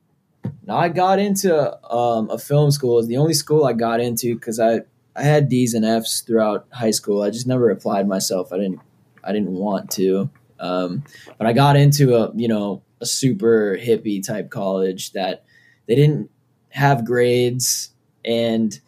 No, 0.66 0.76
I 0.76 0.88
got 0.88 1.18
into 1.18 1.55
um, 1.93 2.30
a 2.30 2.38
film 2.38 2.70
school. 2.70 2.99
It's 2.99 3.09
the 3.09 3.16
only 3.16 3.34
school 3.34 3.64
I 3.64 3.72
got 3.72 4.01
into 4.01 4.34
because 4.34 4.61
I 4.61 4.80
I 5.14 5.22
had 5.22 5.49
D's 5.49 5.74
and 5.74 5.84
F's 5.84 6.20
throughout 6.20 6.66
high 6.72 6.90
school. 6.90 7.22
I 7.22 7.30
just 7.30 7.47
never 7.47 7.70
applied 7.70 8.09
myself. 8.09 8.53
I 8.53 8.57
didn't 8.57 8.80
I 9.24 9.32
didn't 9.32 9.53
want 9.53 9.90
to. 9.93 10.30
Um, 10.59 11.05
but 11.38 11.47
I 11.47 11.53
got 11.53 11.76
into 11.76 12.14
a 12.16 12.32
you 12.34 12.49
know 12.49 12.82
a 13.01 13.07
super 13.07 13.76
hippie 13.80 14.24
type 14.24 14.51
college 14.51 15.12
that 15.12 15.45
they 15.86 15.95
didn't 15.95 16.30
have 16.70 17.05
grades 17.05 17.90
and 18.24 18.78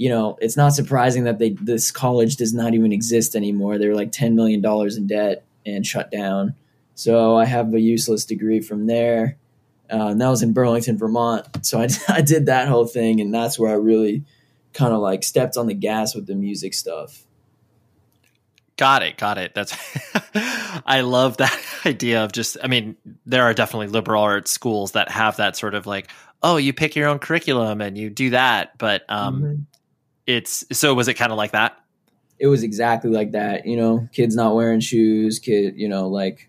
you 0.00 0.08
know, 0.08 0.38
it's 0.40 0.56
not 0.56 0.70
surprising 0.70 1.24
that 1.24 1.38
they 1.38 1.50
this 1.50 1.90
college 1.90 2.36
does 2.36 2.54
not 2.54 2.72
even 2.72 2.90
exist 2.90 3.36
anymore. 3.36 3.76
They're 3.76 3.94
like 3.94 4.12
ten 4.12 4.34
million 4.34 4.62
dollars 4.62 4.96
in 4.96 5.06
debt 5.06 5.44
and 5.66 5.84
shut 5.84 6.10
down. 6.10 6.54
So 6.94 7.36
I 7.36 7.44
have 7.44 7.74
a 7.74 7.80
useless 7.80 8.24
degree 8.24 8.62
from 8.62 8.86
there. 8.86 9.36
Uh, 9.92 10.06
and 10.06 10.20
that 10.22 10.30
was 10.30 10.42
in 10.42 10.54
Burlington, 10.54 10.96
Vermont. 10.96 11.66
So 11.66 11.78
I, 11.78 11.88
I 12.08 12.22
did 12.22 12.46
that 12.46 12.66
whole 12.66 12.86
thing, 12.86 13.20
and 13.20 13.34
that's 13.34 13.58
where 13.58 13.70
I 13.70 13.74
really 13.74 14.24
kind 14.72 14.94
of 14.94 15.00
like 15.00 15.22
stepped 15.22 15.58
on 15.58 15.66
the 15.66 15.74
gas 15.74 16.14
with 16.14 16.26
the 16.26 16.34
music 16.34 16.72
stuff. 16.72 17.26
Got 18.78 19.02
it. 19.02 19.18
Got 19.18 19.36
it. 19.36 19.52
That's, 19.54 19.76
I 20.86 21.02
love 21.02 21.36
that 21.36 21.62
idea 21.84 22.24
of 22.24 22.32
just, 22.32 22.56
I 22.64 22.68
mean, 22.68 22.96
there 23.26 23.42
are 23.42 23.52
definitely 23.52 23.88
liberal 23.88 24.22
arts 24.22 24.50
schools 24.50 24.92
that 24.92 25.10
have 25.10 25.36
that 25.36 25.56
sort 25.56 25.74
of 25.74 25.86
like, 25.86 26.08
oh, 26.42 26.56
you 26.56 26.72
pick 26.72 26.96
your 26.96 27.06
own 27.06 27.18
curriculum 27.18 27.82
and 27.82 27.98
you 27.98 28.08
do 28.08 28.30
that. 28.30 28.78
But 28.78 29.04
um, 29.10 29.42
mm-hmm. 29.42 29.62
It's, 30.36 30.64
so 30.72 30.94
was 30.94 31.08
it 31.08 31.14
kind 31.14 31.32
of 31.32 31.38
like 31.38 31.52
that? 31.52 31.76
It 32.38 32.46
was 32.46 32.62
exactly 32.62 33.10
like 33.10 33.32
that. 33.32 33.66
You 33.66 33.76
know, 33.76 34.08
kids 34.12 34.34
not 34.34 34.54
wearing 34.54 34.80
shoes, 34.80 35.38
kid, 35.38 35.74
you 35.76 35.88
know, 35.88 36.08
like 36.08 36.48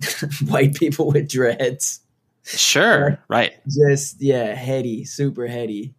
white 0.48 0.74
people 0.74 1.08
with 1.08 1.28
dreads. 1.28 2.00
Sure. 2.42 3.22
right. 3.28 3.52
Just, 3.68 4.20
yeah, 4.20 4.54
heady, 4.54 5.04
super 5.04 5.46
heady. 5.46 5.94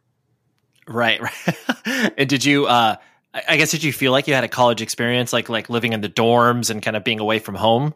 Right. 0.88 1.22
Right. 1.22 1.55
and 2.17 2.28
did 2.28 2.43
you, 2.43 2.65
uh, 2.65 2.97
I 3.34 3.57
guess 3.57 3.72
did 3.72 3.84
you 3.84 3.93
feel 3.93 4.11
like 4.11 4.28
you 4.28 4.34
had 4.34 4.43
a 4.43 4.49
college 4.49 4.82
experience, 4.82 5.32
like 5.32 5.47
like 5.47 5.69
living 5.69 5.93
in 5.93 6.01
the 6.01 6.09
dorms 6.09 6.69
and 6.69 6.82
kind 6.82 6.97
of 6.97 7.03
being 7.03 7.19
away 7.19 7.39
from 7.39 7.55
home? 7.55 7.93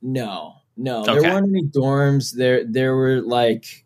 No, 0.00 0.54
no, 0.76 1.02
okay. 1.02 1.18
there 1.18 1.34
weren't 1.34 1.48
any 1.48 1.64
dorms. 1.64 2.34
There 2.34 2.64
there 2.64 2.96
were 2.96 3.20
like 3.20 3.84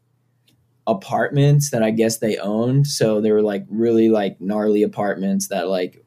apartments 0.86 1.70
that 1.70 1.82
I 1.82 1.90
guess 1.90 2.18
they 2.18 2.38
owned. 2.38 2.86
So 2.86 3.20
they 3.20 3.32
were 3.32 3.42
like 3.42 3.64
really 3.68 4.10
like 4.10 4.40
gnarly 4.40 4.82
apartments 4.82 5.48
that 5.48 5.68
like 5.68 6.04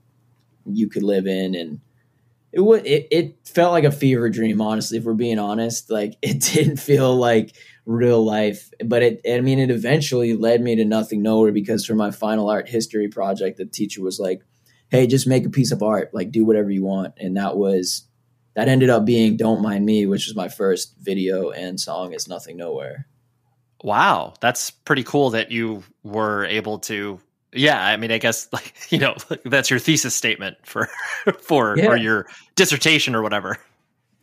you 0.66 0.90
could 0.90 1.04
live 1.04 1.28
in, 1.28 1.56
and 1.56 1.80
it 2.52 2.62
would 2.62 2.86
it, 2.86 3.08
it 3.12 3.38
felt 3.46 3.72
like 3.72 3.84
a 3.84 3.92
fever 3.92 4.30
dream. 4.30 4.62
Honestly, 4.62 4.98
if 4.98 5.04
we're 5.04 5.14
being 5.14 5.40
honest, 5.40 5.90
like 5.90 6.16
it 6.22 6.42
didn't 6.42 6.78
feel 6.78 7.16
like 7.16 7.56
real 7.86 8.24
life, 8.24 8.72
but 8.84 9.04
it 9.04 9.22
I 9.30 9.42
mean 9.42 9.60
it 9.60 9.72
eventually 9.72 10.36
led 10.36 10.62
me 10.62 10.76
to 10.76 10.86
nothing 10.86 11.22
nowhere 11.22 11.52
because 11.52 11.86
for 11.86 11.96
my 11.96 12.12
final 12.12 12.50
art 12.50 12.68
history 12.68 13.08
project, 13.08 13.58
the 13.58 13.66
teacher 13.66 14.02
was 14.02 14.20
like 14.20 14.42
hey, 14.90 15.08
just 15.08 15.28
make 15.28 15.46
a 15.46 15.50
piece 15.50 15.72
of 15.72 15.84
art, 15.84 16.14
like 16.14 16.32
do 16.32 16.46
whatever 16.46 16.70
you 16.70 16.84
want. 16.84 17.14
And 17.18 17.36
that 17.38 17.58
was 17.58 18.08
that 18.56 18.70
ended 18.70 18.90
up 18.90 19.06
being 19.06 19.36
Don't 19.36 19.62
Mind 19.62 19.86
Me, 19.86 20.06
which 20.06 20.28
was 20.28 20.36
my 20.36 20.48
first 20.48 20.96
video 21.00 21.50
and 21.50 21.80
song 21.80 22.14
is 22.14 22.28
Nothing 22.28 22.58
Nowhere. 22.58 23.08
Wow, 23.86 24.34
that's 24.42 24.72
pretty 24.72 25.04
cool 25.04 25.30
that 25.30 25.52
you 25.52 25.84
were 26.04 26.46
able 26.46 26.80
to 26.80 27.20
yeah, 27.54 27.82
I 27.86 27.96
mean 27.96 28.12
I 28.12 28.18
guess 28.18 28.50
like 28.54 28.74
you 28.90 28.98
know, 28.98 29.16
that's 29.46 29.70
your 29.70 29.80
thesis 29.80 30.16
statement 30.16 30.58
for 30.64 30.90
for 31.40 31.78
yeah. 31.78 31.86
or 31.86 31.96
your 31.96 32.28
dissertation 32.56 33.16
or 33.16 33.22
whatever 33.22 33.60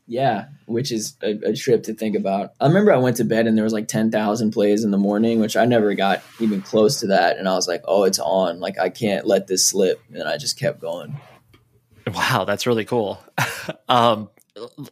yeah, 0.09 0.47
which 0.67 0.91
is 0.91 1.17
a, 1.23 1.31
a, 1.51 1.55
trip 1.55 1.85
to 1.85 1.95
think 1.95 2.17
about. 2.17 2.51
I 2.61 2.67
remember 2.67 2.93
I 2.93 2.99
went 2.99 3.17
to 3.19 3.25
bed 3.25 3.47
and 3.47 3.57
there 3.57 3.65
was 3.65 3.73
like 3.73 3.89
10,000 3.89 4.51
plays 4.51 4.85
in 4.85 4.91
the 4.91 4.99
morning, 4.99 5.41
which 5.41 5.57
I 5.57 5.65
never 5.65 5.95
got 5.95 6.23
even 6.41 6.61
close 6.61 7.01
to 7.01 7.07
that. 7.09 7.39
And 7.39 7.49
I 7.49 7.55
was 7.55 7.69
like, 7.69 7.83
oh, 7.87 8.05
it's 8.05 8.19
on. 8.19 8.59
Like, 8.61 8.79
I 8.79 8.91
can't 8.91 9.27
let 9.27 9.47
this 9.47 9.65
slip. 9.65 10.03
And 10.13 10.25
I 10.25 10.39
just 10.39 10.59
kept 10.59 10.81
going. 10.81 11.19
Wow, 12.13 12.45
that's 12.45 12.67
really 12.67 12.85
cool. 12.85 13.23
um, 13.89 14.29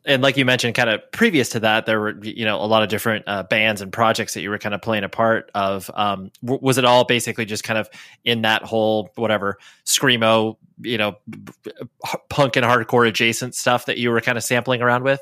and 0.04 0.22
like 0.22 0.36
you 0.36 0.44
mentioned, 0.44 0.74
kind 0.74 0.88
of 0.88 1.00
previous 1.12 1.50
to 1.50 1.60
that, 1.60 1.86
there 1.86 2.00
were 2.00 2.18
you 2.22 2.44
know 2.44 2.62
a 2.62 2.66
lot 2.66 2.82
of 2.82 2.88
different 2.88 3.24
uh, 3.26 3.42
bands 3.42 3.80
and 3.80 3.92
projects 3.92 4.34
that 4.34 4.42
you 4.42 4.50
were 4.50 4.58
kind 4.58 4.74
of 4.74 4.80
playing 4.80 5.04
a 5.04 5.08
part 5.08 5.50
of. 5.54 5.90
Um, 5.94 6.30
w- 6.42 6.60
was 6.62 6.78
it 6.78 6.84
all 6.84 7.04
basically 7.04 7.44
just 7.44 7.64
kind 7.64 7.78
of 7.78 7.88
in 8.24 8.42
that 8.42 8.62
whole 8.62 9.10
whatever 9.16 9.58
screamo, 9.84 10.56
you 10.80 10.98
know, 10.98 11.16
punk 12.30 12.56
and 12.56 12.64
hardcore 12.64 13.06
adjacent 13.06 13.54
stuff 13.54 13.86
that 13.86 13.98
you 13.98 14.10
were 14.10 14.20
kind 14.20 14.38
of 14.38 14.44
sampling 14.44 14.80
around 14.80 15.04
with? 15.04 15.20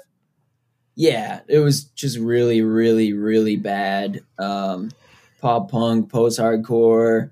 Yeah, 0.94 1.40
it 1.48 1.58
was 1.60 1.84
just 1.84 2.18
really, 2.18 2.62
really, 2.62 3.12
really 3.12 3.56
bad. 3.56 4.20
Um, 4.38 4.90
pop 5.40 5.70
punk, 5.70 6.10
post 6.10 6.38
hardcore, 6.38 7.30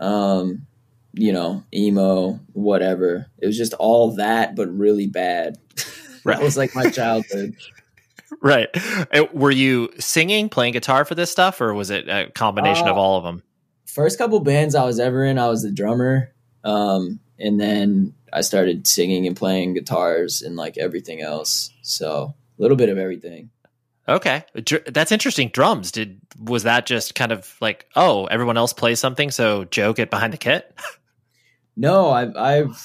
um, 0.00 0.66
you 1.14 1.32
know, 1.32 1.64
emo, 1.74 2.40
whatever. 2.52 3.26
It 3.38 3.46
was 3.46 3.56
just 3.56 3.72
all 3.74 4.12
that, 4.16 4.54
but 4.54 4.68
really 4.68 5.06
bad. 5.06 5.58
Right. 6.28 6.38
that 6.38 6.44
was 6.44 6.56
like 6.56 6.74
my 6.74 6.90
childhood. 6.90 7.56
right. 8.42 8.68
Were 9.32 9.50
you 9.50 9.90
singing, 9.98 10.48
playing 10.48 10.72
guitar 10.72 11.04
for 11.04 11.14
this 11.14 11.30
stuff, 11.30 11.60
or 11.60 11.74
was 11.74 11.90
it 11.90 12.08
a 12.08 12.30
combination 12.30 12.86
uh, 12.86 12.92
of 12.92 12.96
all 12.96 13.18
of 13.18 13.24
them? 13.24 13.42
First 13.86 14.18
couple 14.18 14.40
bands 14.40 14.74
I 14.74 14.84
was 14.84 15.00
ever 15.00 15.24
in, 15.24 15.38
I 15.38 15.48
was 15.48 15.62
the 15.62 15.72
drummer. 15.72 16.32
Um, 16.64 17.20
and 17.38 17.60
then 17.60 18.14
I 18.32 18.42
started 18.42 18.86
singing 18.86 19.26
and 19.26 19.36
playing 19.36 19.74
guitars 19.74 20.42
and 20.42 20.56
like 20.56 20.76
everything 20.76 21.20
else. 21.20 21.70
So 21.82 22.34
a 22.58 22.62
little 22.62 22.76
bit 22.76 22.88
of 22.88 22.98
everything. 22.98 23.50
Okay, 24.08 24.44
that's 24.86 25.12
interesting. 25.12 25.48
Drums 25.48 25.92
did 25.92 26.20
was 26.40 26.62
that 26.62 26.86
just 26.86 27.14
kind 27.14 27.30
of 27.30 27.54
like 27.60 27.84
oh 27.94 28.24
everyone 28.26 28.56
else 28.56 28.72
plays 28.72 28.98
something, 28.98 29.30
so 29.30 29.64
Joe 29.64 29.92
get 29.92 30.08
behind 30.08 30.32
the 30.32 30.38
kit? 30.38 30.74
no, 31.76 32.10
I've 32.10 32.34
I've 32.34 32.76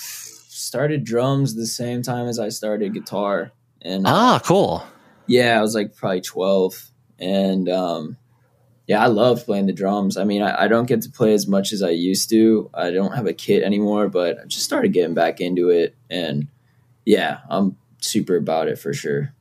started 0.64 1.04
drums 1.04 1.56
the 1.56 1.68
same 1.68 2.02
time 2.02 2.28
as 2.28 2.40
I 2.40 2.50
started 2.50 2.94
guitar. 2.94 3.52
And 3.82 4.08
ah, 4.08 4.40
cool. 4.44 4.84
Yeah, 5.28 5.58
I 5.58 5.62
was 5.62 5.76
like 5.76 5.96
probably 5.96 6.22
twelve, 6.22 6.90
and 7.20 7.70
um, 7.70 8.18
yeah, 8.88 9.04
I 9.04 9.08
love 9.08 9.46
playing 9.46 9.66
the 9.66 9.74
drums. 9.74 10.18
I 10.18 10.24
mean, 10.24 10.42
I, 10.42 10.64
I, 10.64 10.68
don't 10.68 10.86
get 10.86 11.02
to 11.04 11.10
play 11.10 11.34
as 11.34 11.48
much 11.48 11.72
as 11.72 11.82
I 11.82 11.90
used 11.90 12.30
to. 12.32 12.70
I 12.74 12.92
don't 12.92 13.14
have 13.14 13.28
a 13.28 13.34
kit 13.34 13.64
anymore, 13.64 14.10
but 14.10 14.40
I 14.40 14.46
just 14.46 14.66
started 14.66 14.94
getting 14.94 15.14
back 15.14 15.42
into 15.42 15.70
it, 15.70 15.96
and 16.10 16.48
yeah, 17.06 17.40
I'm 17.50 17.78
super 18.02 18.36
about 18.36 18.68
it 18.68 18.80
for 18.80 18.94
sure. 18.94 19.34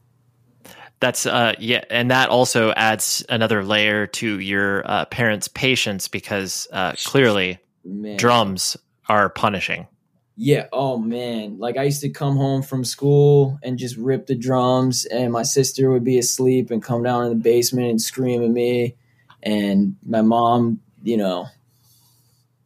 That's 1.00 1.26
uh 1.26 1.54
yeah, 1.58 1.82
and 1.90 2.10
that 2.12 2.28
also 2.28 2.72
adds 2.72 3.24
another 3.28 3.64
layer 3.64 4.06
to 4.06 4.38
your 4.38 4.88
uh, 4.88 5.04
parents' 5.06 5.48
patience 5.48 6.06
because 6.06 6.68
uh, 6.72 6.92
clearly 7.04 7.58
Man. 7.84 8.16
drums 8.16 8.76
are 9.08 9.28
punishing. 9.28 9.88
Yeah. 10.36 10.66
Oh 10.72 10.98
man. 10.98 11.58
Like 11.58 11.76
I 11.76 11.84
used 11.84 12.00
to 12.02 12.08
come 12.08 12.36
home 12.36 12.62
from 12.62 12.84
school 12.84 13.58
and 13.62 13.78
just 13.78 13.96
rip 13.96 14.26
the 14.26 14.34
drums, 14.34 15.04
and 15.06 15.32
my 15.32 15.42
sister 15.42 15.90
would 15.90 16.04
be 16.04 16.18
asleep 16.18 16.70
and 16.70 16.82
come 16.82 17.02
down 17.02 17.24
in 17.24 17.30
the 17.30 17.42
basement 17.42 17.90
and 17.90 18.00
scream 18.00 18.42
at 18.42 18.50
me, 18.50 18.96
and 19.42 19.96
my 20.04 20.22
mom, 20.22 20.80
you 21.02 21.16
know, 21.16 21.48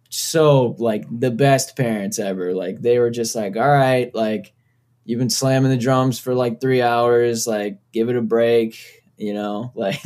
so 0.09 0.77
like 0.79 1.05
the 1.11 1.31
best 1.31 1.77
parents 1.77 2.19
ever. 2.19 2.55
Like 2.55 2.81
they 2.81 2.99
were 2.99 3.11
just 3.11 3.35
like, 3.35 3.57
all 3.57 3.69
right, 3.69 4.15
like 4.15 4.55
you've 5.05 5.19
been 5.19 5.31
slamming 5.31 5.71
the 5.71 5.77
drums 5.77 6.19
for 6.19 6.35
like 6.35 6.61
three 6.61 6.83
hours, 6.83 7.47
like 7.47 7.79
give 7.93 8.09
it 8.09 8.17
a 8.17 8.23
break, 8.23 9.03
you 9.17 9.35
know, 9.35 9.73
like 9.77 10.01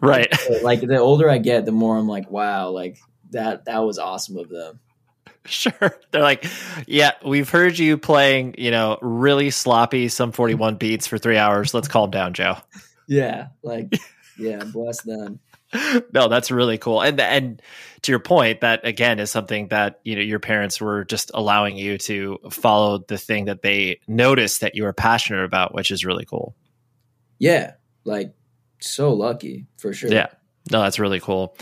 right. 0.00 0.32
like 0.62 0.80
the 0.80 0.98
older 0.98 1.28
I 1.28 1.38
get, 1.38 1.64
the 1.64 1.72
more 1.72 1.96
I'm 1.96 2.08
like, 2.08 2.30
wow, 2.30 2.70
like 2.70 2.98
that 3.30 3.64
that 3.64 3.78
was 3.78 3.98
awesome 3.98 4.36
of 4.36 4.48
them. 4.48 4.80
Sure. 5.58 5.98
They're 6.10 6.22
like, 6.22 6.44
yeah, 6.86 7.12
we've 7.24 7.48
heard 7.48 7.78
you 7.78 7.96
playing, 7.96 8.56
you 8.58 8.70
know, 8.70 8.98
really 9.00 9.50
sloppy 9.50 10.08
Sum 10.08 10.30
41 10.30 10.76
beats 10.76 11.06
for 11.06 11.16
three 11.16 11.38
hours. 11.38 11.72
Let's 11.72 11.88
calm 11.88 12.10
down, 12.10 12.34
Joe. 12.34 12.58
Yeah. 13.06 13.48
Like, 13.62 13.94
yeah, 14.38 14.62
bless 14.64 15.02
them. 15.02 15.40
No, 16.12 16.28
that's 16.28 16.50
really 16.50 16.76
cool. 16.76 17.00
And, 17.00 17.18
and 17.18 17.62
to 18.02 18.12
your 18.12 18.18
point, 18.18 18.60
that 18.60 18.86
again 18.86 19.20
is 19.20 19.30
something 19.30 19.68
that, 19.68 20.00
you 20.04 20.16
know, 20.16 20.22
your 20.22 20.38
parents 20.38 20.80
were 20.80 21.04
just 21.04 21.30
allowing 21.32 21.76
you 21.76 21.96
to 21.98 22.38
follow 22.50 22.98
the 22.98 23.18
thing 23.18 23.46
that 23.46 23.62
they 23.62 24.00
noticed 24.06 24.60
that 24.60 24.74
you 24.74 24.82
were 24.84 24.92
passionate 24.92 25.44
about, 25.44 25.74
which 25.74 25.90
is 25.90 26.04
really 26.04 26.26
cool. 26.26 26.54
Yeah. 27.38 27.72
Like, 28.04 28.34
so 28.80 29.12
lucky 29.14 29.66
for 29.78 29.92
sure. 29.94 30.10
Yeah. 30.10 30.28
No, 30.70 30.82
that's 30.82 30.98
really 30.98 31.20
cool. 31.20 31.56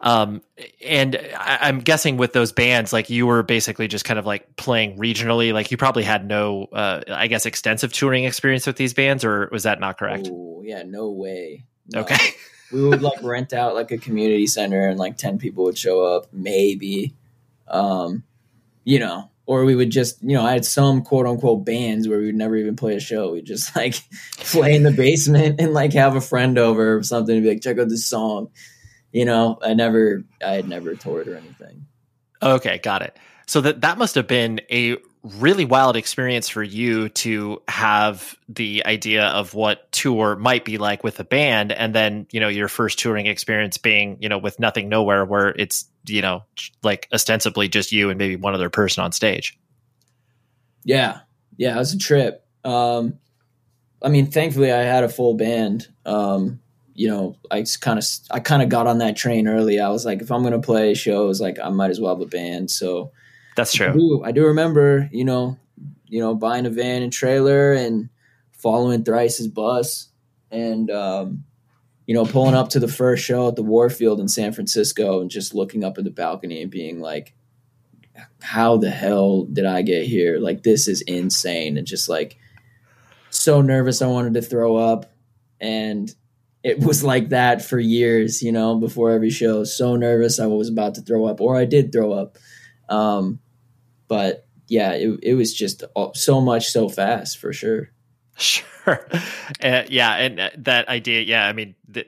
Um, 0.00 0.42
and 0.84 1.16
I, 1.36 1.68
am 1.68 1.80
guessing 1.80 2.16
with 2.16 2.32
those 2.32 2.52
bands, 2.52 2.92
like 2.92 3.08
you 3.08 3.26
were 3.26 3.42
basically 3.42 3.88
just 3.88 4.04
kind 4.04 4.18
of 4.18 4.26
like 4.26 4.56
playing 4.56 4.98
regionally. 4.98 5.52
Like 5.52 5.70
you 5.70 5.76
probably 5.76 6.02
had 6.02 6.26
no, 6.26 6.64
uh, 6.72 7.00
I 7.08 7.28
guess, 7.28 7.46
extensive 7.46 7.92
touring 7.92 8.24
experience 8.24 8.66
with 8.66 8.76
these 8.76 8.92
bands, 8.92 9.24
or 9.24 9.48
was 9.50 9.62
that 9.62 9.80
not 9.80 9.98
correct? 9.98 10.28
Oh, 10.30 10.62
yeah, 10.64 10.82
no 10.82 11.10
way. 11.10 11.64
No. 11.92 12.00
Okay. 12.00 12.34
we 12.72 12.86
would 12.86 13.02
like 13.02 13.22
rent 13.22 13.52
out 13.52 13.74
like 13.74 13.90
a 13.90 13.98
community 13.98 14.46
center, 14.46 14.86
and 14.86 14.98
like 14.98 15.16
ten 15.16 15.38
people 15.38 15.64
would 15.64 15.78
show 15.78 16.04
up, 16.04 16.26
maybe. 16.32 17.14
Um, 17.68 18.22
you 18.84 18.98
know, 18.98 19.30
or 19.46 19.64
we 19.64 19.74
would 19.74 19.90
just, 19.90 20.22
you 20.22 20.36
know, 20.36 20.44
I 20.44 20.52
had 20.52 20.64
some 20.64 21.02
quote 21.02 21.26
unquote 21.26 21.64
bands 21.64 22.06
where 22.06 22.18
we 22.18 22.26
would 22.26 22.36
never 22.36 22.56
even 22.56 22.76
play 22.76 22.94
a 22.96 23.00
show. 23.00 23.32
We'd 23.32 23.46
just 23.46 23.74
like 23.74 23.94
play 24.38 24.76
in 24.76 24.82
the 24.82 24.92
basement 24.92 25.58
and 25.60 25.72
like 25.72 25.94
have 25.94 26.14
a 26.14 26.20
friend 26.20 26.58
over 26.58 26.98
or 26.98 27.02
something 27.02 27.34
and 27.34 27.42
be 27.42 27.50
like, 27.50 27.62
check 27.62 27.78
out 27.78 27.88
this 27.88 28.06
song 28.06 28.50
you 29.12 29.24
know, 29.24 29.58
I 29.62 29.74
never, 29.74 30.24
I 30.44 30.52
had 30.52 30.68
never 30.68 30.94
toured 30.94 31.28
or 31.28 31.36
anything. 31.36 31.86
Okay, 32.42 32.78
got 32.78 33.02
it. 33.02 33.16
So 33.46 33.60
that 33.60 33.80
that 33.82 33.98
must 33.98 34.14
have 34.16 34.26
been 34.26 34.60
a 34.70 34.96
really 35.22 35.64
wild 35.64 35.96
experience 35.96 36.48
for 36.48 36.62
you 36.62 37.08
to 37.08 37.60
have 37.68 38.36
the 38.48 38.84
idea 38.86 39.26
of 39.26 39.54
what 39.54 39.90
tour 39.90 40.36
might 40.36 40.64
be 40.64 40.78
like 40.78 41.02
with 41.02 41.18
a 41.18 41.24
band 41.24 41.72
and 41.72 41.94
then 41.94 42.26
you 42.30 42.38
know 42.38 42.48
your 42.48 42.68
first 42.68 42.98
touring 42.98 43.26
experience 43.26 43.76
being 43.76 44.16
you 44.20 44.28
know 44.28 44.38
with 44.38 44.60
nothing 44.60 44.88
nowhere 44.88 45.24
where 45.24 45.48
it's 45.48 45.86
you 46.06 46.22
know 46.22 46.44
like 46.84 47.08
ostensibly 47.12 47.68
just 47.68 47.90
you 47.90 48.08
and 48.08 48.18
maybe 48.18 48.36
one 48.36 48.54
other 48.54 48.70
person 48.70 49.02
on 49.02 49.10
stage 49.10 49.58
yeah 50.84 51.20
yeah 51.56 51.74
it 51.74 51.78
was 51.78 51.92
a 51.92 51.98
trip 51.98 52.46
um 52.64 53.18
i 54.02 54.08
mean 54.08 54.30
thankfully 54.30 54.70
i 54.70 54.82
had 54.82 55.02
a 55.02 55.08
full 55.08 55.34
band 55.34 55.88
um 56.04 56.60
you 56.96 57.08
know, 57.08 57.36
I 57.50 57.64
kind 57.80 57.98
of 57.98 58.04
I 58.30 58.40
kind 58.40 58.62
of 58.62 58.68
got 58.68 58.86
on 58.86 58.98
that 58.98 59.16
train 59.16 59.46
early. 59.46 59.78
I 59.78 59.88
was 59.88 60.04
like, 60.04 60.22
if 60.22 60.30
I'm 60.30 60.42
gonna 60.42 60.60
play 60.60 60.94
shows, 60.94 61.40
like 61.40 61.58
I 61.62 61.68
might 61.68 61.90
as 61.90 62.00
well 62.00 62.14
have 62.14 62.22
a 62.22 62.26
band. 62.26 62.70
So 62.70 63.12
that's 63.54 63.72
true. 63.72 63.88
I 63.88 63.92
do, 63.92 64.22
I 64.24 64.32
do 64.32 64.46
remember, 64.46 65.08
you 65.12 65.24
know, 65.24 65.58
you 66.06 66.20
know, 66.20 66.34
buying 66.34 66.66
a 66.66 66.70
van 66.70 67.02
and 67.02 67.12
trailer 67.12 67.72
and 67.72 68.08
following 68.52 69.04
Thrice's 69.04 69.48
bus 69.48 70.08
and 70.50 70.90
um, 70.90 71.44
you 72.06 72.14
know, 72.14 72.24
pulling 72.24 72.54
up 72.54 72.68
to 72.70 72.80
the 72.80 72.88
first 72.88 73.24
show 73.24 73.48
at 73.48 73.56
the 73.56 73.62
Warfield 73.62 74.20
in 74.20 74.28
San 74.28 74.52
Francisco 74.52 75.20
and 75.20 75.30
just 75.30 75.54
looking 75.54 75.84
up 75.84 75.98
at 75.98 76.04
the 76.04 76.10
balcony 76.10 76.62
and 76.62 76.70
being 76.70 77.00
like, 77.00 77.34
how 78.40 78.76
the 78.76 78.90
hell 78.90 79.42
did 79.44 79.66
I 79.66 79.82
get 79.82 80.04
here? 80.06 80.38
Like, 80.38 80.62
this 80.62 80.86
is 80.88 81.02
insane. 81.02 81.76
And 81.76 81.86
just 81.86 82.08
like, 82.08 82.38
so 83.30 83.60
nervous 83.60 84.00
I 84.00 84.06
wanted 84.06 84.34
to 84.34 84.42
throw 84.42 84.76
up. 84.76 85.12
And 85.60 86.14
it 86.62 86.80
was 86.80 87.04
like 87.04 87.28
that 87.30 87.64
for 87.64 87.78
years, 87.78 88.42
you 88.42 88.52
know, 88.52 88.76
before 88.76 89.10
every 89.10 89.30
show. 89.30 89.64
So 89.64 89.96
nervous 89.96 90.40
I 90.40 90.46
was 90.46 90.68
about 90.68 90.94
to 90.96 91.02
throw 91.02 91.26
up, 91.26 91.40
or 91.40 91.56
I 91.56 91.64
did 91.64 91.92
throw 91.92 92.12
up. 92.12 92.38
Um, 92.88 93.40
but 94.08 94.46
yeah, 94.68 94.92
it, 94.92 95.20
it 95.22 95.34
was 95.34 95.54
just 95.54 95.84
so 96.14 96.40
much 96.40 96.68
so 96.68 96.88
fast 96.88 97.38
for 97.38 97.52
sure. 97.52 97.90
Sure. 98.38 99.08
Uh, 99.62 99.84
yeah. 99.88 100.14
And 100.16 100.38
uh, 100.38 100.50
that 100.58 100.88
idea, 100.88 101.22
yeah, 101.22 101.46
I 101.46 101.54
mean, 101.54 101.74
the, 101.88 102.06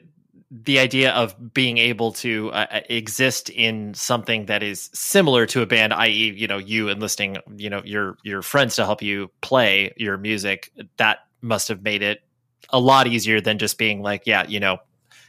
the 0.50 0.78
idea 0.78 1.10
of 1.12 1.54
being 1.54 1.78
able 1.78 2.12
to 2.12 2.50
uh, 2.52 2.66
uh, 2.70 2.80
exist 2.88 3.48
in 3.48 3.94
something 3.94 4.46
that 4.46 4.62
is 4.62 4.90
similar 4.92 5.46
to 5.46 5.62
a 5.62 5.66
band, 5.66 5.94
i.e., 5.94 6.34
you 6.36 6.46
know, 6.46 6.58
you 6.58 6.90
enlisting, 6.90 7.38
you 7.56 7.70
know, 7.70 7.82
your 7.84 8.16
your 8.22 8.42
friends 8.42 8.76
to 8.76 8.84
help 8.84 9.02
you 9.02 9.30
play 9.40 9.92
your 9.96 10.18
music, 10.18 10.70
that 10.98 11.20
must 11.40 11.68
have 11.68 11.82
made 11.82 12.02
it 12.02 12.22
a 12.70 12.80
lot 12.80 13.06
easier 13.06 13.40
than 13.40 13.58
just 13.58 13.78
being 13.78 14.02
like, 14.02 14.22
yeah, 14.26 14.46
you 14.46 14.60
know, 14.60 14.78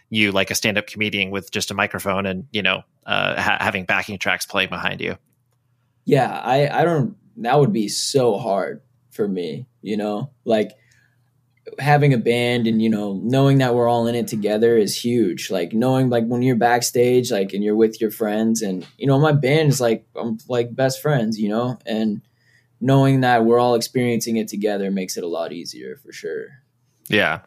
you 0.10 0.32
like 0.32 0.52
a 0.52 0.56
stand-up 0.56 0.88
comedian 0.88 1.32
with 1.32 1.52
just 1.52 1.72
a 1.72 1.74
microphone 1.74 2.26
and 2.26 2.48
you 2.52 2.62
know, 2.62 2.84
uh, 3.06 3.40
ha- 3.42 3.58
having 3.60 3.86
backing 3.86 4.18
tracks 4.18 4.46
playing 4.46 4.70
behind 4.70 5.02
you. 5.02 5.18
Yeah, 6.06 6.32
I 6.44 6.68
I 6.68 6.84
don't. 6.84 7.16
That 7.38 7.60
would 7.60 7.72
be 7.72 7.88
so 7.88 8.38
hard 8.38 8.82
for 9.12 9.28
me, 9.28 9.68
you 9.82 9.98
know, 9.98 10.32
like 10.46 10.72
having 11.78 12.14
a 12.14 12.18
band 12.18 12.68
and 12.68 12.82
you 12.82 12.90
know 12.90 13.20
knowing 13.24 13.60
that 13.60 13.76
we're 13.76 13.88
all 13.88 14.08
in 14.08 14.16
it 14.16 14.28
together 14.28 14.78
is 14.78 15.00
huge 15.00 15.52
like 15.52 15.72
knowing 15.72 16.10
like 16.10 16.26
when 16.26 16.42
you're 16.42 16.56
backstage 16.56 17.32
like 17.32 17.54
and 17.54 17.64
you're 17.64 17.76
with 17.76 18.02
your 18.02 18.10
friends 18.10 18.62
and 18.62 18.88
you 18.98 19.06
know 19.06 19.20
my 19.20 19.32
band 19.32 19.70
is 19.70 19.80
like 19.80 20.06
i'm 20.16 20.38
like 20.48 20.76
best 20.76 21.02
friends 21.02 21.40
you 21.40 21.50
know 21.50 21.78
and 21.86 22.22
knowing 22.82 23.22
that 23.22 23.46
we're 23.46 23.60
all 23.60 23.76
experiencing 23.76 24.38
it 24.38 24.48
together 24.48 24.90
makes 24.90 25.18
it 25.18 25.24
a 25.24 25.28
lot 25.28 25.52
easier 25.52 25.96
for 25.98 26.12
sure 26.12 26.48
yeah 27.10 27.40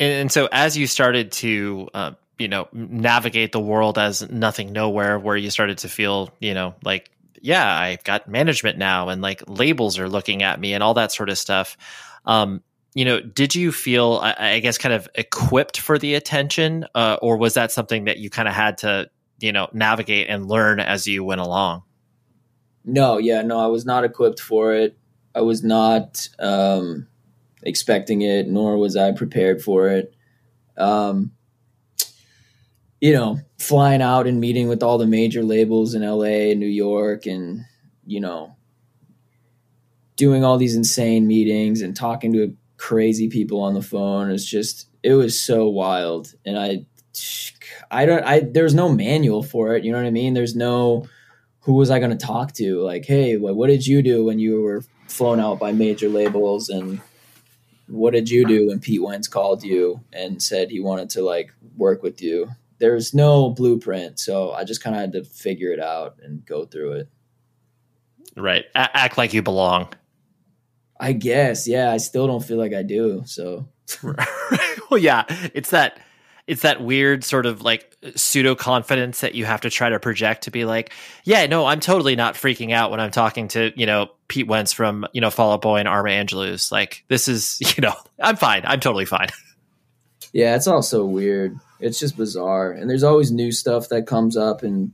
and 0.00 0.32
so 0.32 0.48
as 0.50 0.76
you 0.76 0.86
started 0.86 1.32
to 1.32 1.88
uh, 1.92 2.12
you 2.38 2.48
know 2.48 2.68
navigate 2.72 3.52
the 3.52 3.60
world 3.60 3.98
as 3.98 4.28
nothing 4.30 4.72
nowhere 4.72 5.18
where 5.18 5.36
you 5.36 5.50
started 5.50 5.78
to 5.78 5.88
feel 5.88 6.30
you 6.40 6.54
know 6.54 6.74
like 6.82 7.10
yeah 7.42 7.78
i've 7.78 8.02
got 8.04 8.28
management 8.28 8.78
now 8.78 9.10
and 9.10 9.20
like 9.20 9.42
labels 9.46 9.98
are 9.98 10.08
looking 10.08 10.42
at 10.42 10.58
me 10.58 10.72
and 10.72 10.82
all 10.82 10.94
that 10.94 11.12
sort 11.12 11.28
of 11.28 11.36
stuff 11.36 11.76
um, 12.24 12.62
you 12.96 13.04
know, 13.04 13.20
did 13.20 13.54
you 13.54 13.72
feel, 13.72 14.20
I, 14.22 14.54
I 14.54 14.60
guess, 14.60 14.78
kind 14.78 14.94
of 14.94 15.06
equipped 15.14 15.78
for 15.78 15.98
the 15.98 16.14
attention, 16.14 16.86
uh, 16.94 17.18
or 17.20 17.36
was 17.36 17.52
that 17.52 17.70
something 17.70 18.06
that 18.06 18.16
you 18.16 18.30
kind 18.30 18.48
of 18.48 18.54
had 18.54 18.78
to, 18.78 19.10
you 19.38 19.52
know, 19.52 19.68
navigate 19.74 20.28
and 20.30 20.46
learn 20.46 20.80
as 20.80 21.06
you 21.06 21.22
went 21.22 21.42
along? 21.42 21.82
No, 22.86 23.18
yeah, 23.18 23.42
no, 23.42 23.58
I 23.58 23.66
was 23.66 23.84
not 23.84 24.04
equipped 24.04 24.40
for 24.40 24.72
it. 24.72 24.96
I 25.34 25.42
was 25.42 25.62
not 25.62 26.26
um, 26.38 27.06
expecting 27.66 28.22
it, 28.22 28.46
nor 28.48 28.78
was 28.78 28.96
I 28.96 29.12
prepared 29.12 29.60
for 29.60 29.88
it. 29.88 30.14
Um, 30.78 31.32
you 33.00 33.12
know, 33.12 33.40
flying 33.58 34.00
out 34.00 34.26
and 34.26 34.40
meeting 34.40 34.68
with 34.68 34.82
all 34.82 34.96
the 34.96 35.06
major 35.06 35.42
labels 35.42 35.94
in 35.94 36.02
LA 36.02 36.50
and 36.50 36.60
New 36.60 36.66
York 36.66 37.26
and, 37.26 37.64
you 38.06 38.20
know, 38.20 38.56
doing 40.16 40.44
all 40.44 40.56
these 40.56 40.74
insane 40.74 41.26
meetings 41.26 41.82
and 41.82 41.94
talking 41.94 42.32
to 42.32 42.56
crazy 42.78 43.28
people 43.28 43.60
on 43.60 43.74
the 43.74 43.82
phone. 43.82 44.30
It's 44.30 44.44
just 44.44 44.88
it 45.02 45.14
was 45.14 45.38
so 45.38 45.68
wild, 45.68 46.32
and 46.44 46.58
I 46.58 46.86
I 47.90 48.06
don't 48.06 48.24
I 48.24 48.40
there's 48.40 48.74
no 48.74 48.88
manual 48.88 49.42
for 49.42 49.76
it. 49.76 49.84
You 49.84 49.92
know 49.92 49.98
what 49.98 50.06
I 50.06 50.10
mean? 50.10 50.34
There's 50.34 50.56
no 50.56 51.06
who 51.60 51.74
was 51.74 51.90
I 51.90 51.98
going 51.98 52.16
to 52.16 52.26
talk 52.26 52.52
to? 52.54 52.80
Like, 52.80 53.04
hey, 53.04 53.36
what, 53.36 53.56
what 53.56 53.66
did 53.66 53.86
you 53.86 54.00
do 54.00 54.24
when 54.24 54.38
you 54.38 54.62
were 54.62 54.84
flown 55.08 55.40
out 55.40 55.58
by 55.58 55.72
major 55.72 56.08
labels 56.08 56.68
and 56.68 57.00
what 57.88 58.12
did 58.12 58.28
you 58.30 58.46
do 58.46 58.68
when 58.68 58.80
Pete 58.80 59.02
Wentz 59.02 59.28
called 59.28 59.62
you 59.62 60.00
and 60.12 60.42
said 60.42 60.70
he 60.70 60.80
wanted 60.80 61.10
to 61.10 61.22
like 61.22 61.52
work 61.76 62.02
with 62.02 62.20
you? 62.20 62.48
There's 62.78 63.14
no 63.14 63.50
blueprint, 63.50 64.18
so 64.18 64.52
I 64.52 64.64
just 64.64 64.82
kind 64.82 64.94
of 64.94 65.00
had 65.00 65.12
to 65.12 65.24
figure 65.24 65.72
it 65.72 65.80
out 65.80 66.16
and 66.22 66.44
go 66.44 66.66
through 66.66 66.92
it. 66.92 67.08
Right, 68.36 68.64
A- 68.74 68.96
act 68.96 69.16
like 69.16 69.32
you 69.32 69.42
belong. 69.42 69.88
I 70.98 71.12
guess, 71.12 71.66
yeah. 71.68 71.90
I 71.92 71.98
still 71.98 72.26
don't 72.26 72.44
feel 72.44 72.58
like 72.58 72.74
I 72.74 72.82
do. 72.82 73.22
So, 73.26 73.68
well, 74.90 74.98
yeah, 74.98 75.24
it's 75.54 75.70
that 75.70 75.98
it's 76.46 76.62
that 76.62 76.80
weird 76.82 77.24
sort 77.24 77.46
of 77.46 77.62
like 77.62 77.96
pseudo 78.14 78.54
confidence 78.54 79.20
that 79.20 79.34
you 79.34 79.44
have 79.44 79.62
to 79.62 79.70
try 79.70 79.88
to 79.88 79.98
project 79.98 80.44
to 80.44 80.50
be 80.50 80.64
like, 80.64 80.92
yeah, 81.24 81.46
no, 81.46 81.66
I'm 81.66 81.80
totally 81.80 82.16
not 82.16 82.34
freaking 82.34 82.72
out 82.72 82.90
when 82.90 83.00
I'm 83.00 83.10
talking 83.10 83.48
to 83.48 83.72
you 83.76 83.86
know 83.86 84.10
Pete 84.28 84.46
Wentz 84.46 84.72
from 84.72 85.06
you 85.12 85.20
know 85.20 85.30
Fall 85.30 85.52
Out 85.52 85.62
Boy 85.62 85.78
and 85.78 85.88
Arma 85.88 86.10
Angelus. 86.10 86.70
Like, 86.70 87.04
this 87.08 87.28
is 87.28 87.60
you 87.76 87.82
know, 87.82 87.94
I'm 88.20 88.36
fine. 88.36 88.62
I'm 88.64 88.80
totally 88.80 89.06
fine. 89.06 89.28
Yeah, 90.32 90.54
it's 90.54 90.66
all 90.66 90.82
so 90.82 91.06
weird. 91.06 91.56
It's 91.80 91.98
just 91.98 92.14
bizarre, 92.14 92.70
and 92.70 92.90
there's 92.90 93.04
always 93.04 93.32
new 93.32 93.50
stuff 93.50 93.88
that 93.88 94.06
comes 94.06 94.36
up 94.36 94.62
and 94.62 94.92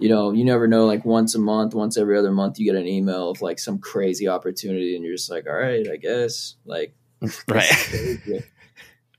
you 0.00 0.08
know, 0.08 0.32
you 0.32 0.44
never 0.44 0.66
know. 0.66 0.86
Like 0.86 1.04
once 1.04 1.34
a 1.34 1.38
month, 1.38 1.74
once 1.74 1.98
every 1.98 2.18
other 2.18 2.32
month, 2.32 2.58
you 2.58 2.64
get 2.64 2.80
an 2.80 2.88
email 2.88 3.28
of 3.28 3.42
like 3.42 3.58
some 3.58 3.78
crazy 3.78 4.26
opportunity, 4.26 4.96
and 4.96 5.04
you're 5.04 5.14
just 5.14 5.30
like, 5.30 5.46
all 5.46 5.54
right, 5.54 5.86
I 5.86 5.96
guess. 5.96 6.54
Like, 6.64 6.94
right. 7.48 7.70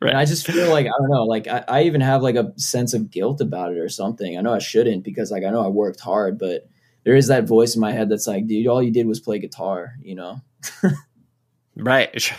Right. 0.02 0.10
And 0.10 0.18
I 0.18 0.26
just 0.26 0.46
feel 0.46 0.70
like 0.70 0.86
I 0.88 0.92
don't 1.00 1.10
know. 1.10 1.24
Like 1.24 1.48
I, 1.48 1.64
I 1.68 1.84
even 1.84 2.02
have 2.02 2.22
like 2.22 2.36
a 2.36 2.54
sense 2.60 2.94
of 2.94 3.12
guilt 3.12 3.42
about 3.42 3.72
it 3.72 3.78
or 3.78 3.90
something. 3.90 4.38
I 4.38 4.42
know 4.42 4.54
I 4.54 4.60
shouldn't 4.60 5.04
because 5.04 5.32
like 5.32 5.44
I 5.44 5.50
know 5.50 5.64
I 5.64 5.68
worked 5.68 6.00
hard, 6.00 6.38
but 6.38 6.68
there 7.04 7.16
is 7.16 7.28
that 7.28 7.46
voice 7.46 7.76
in 7.76 7.82
my 7.82 7.92
head 7.92 8.10
that's 8.10 8.28
like, 8.28 8.48
dude, 8.48 8.68
all 8.68 8.82
you 8.82 8.92
did 8.92 9.08
was 9.08 9.20
play 9.20 9.40
guitar. 9.40 9.94
You 10.02 10.16
know. 10.16 10.42
right. 11.76 12.34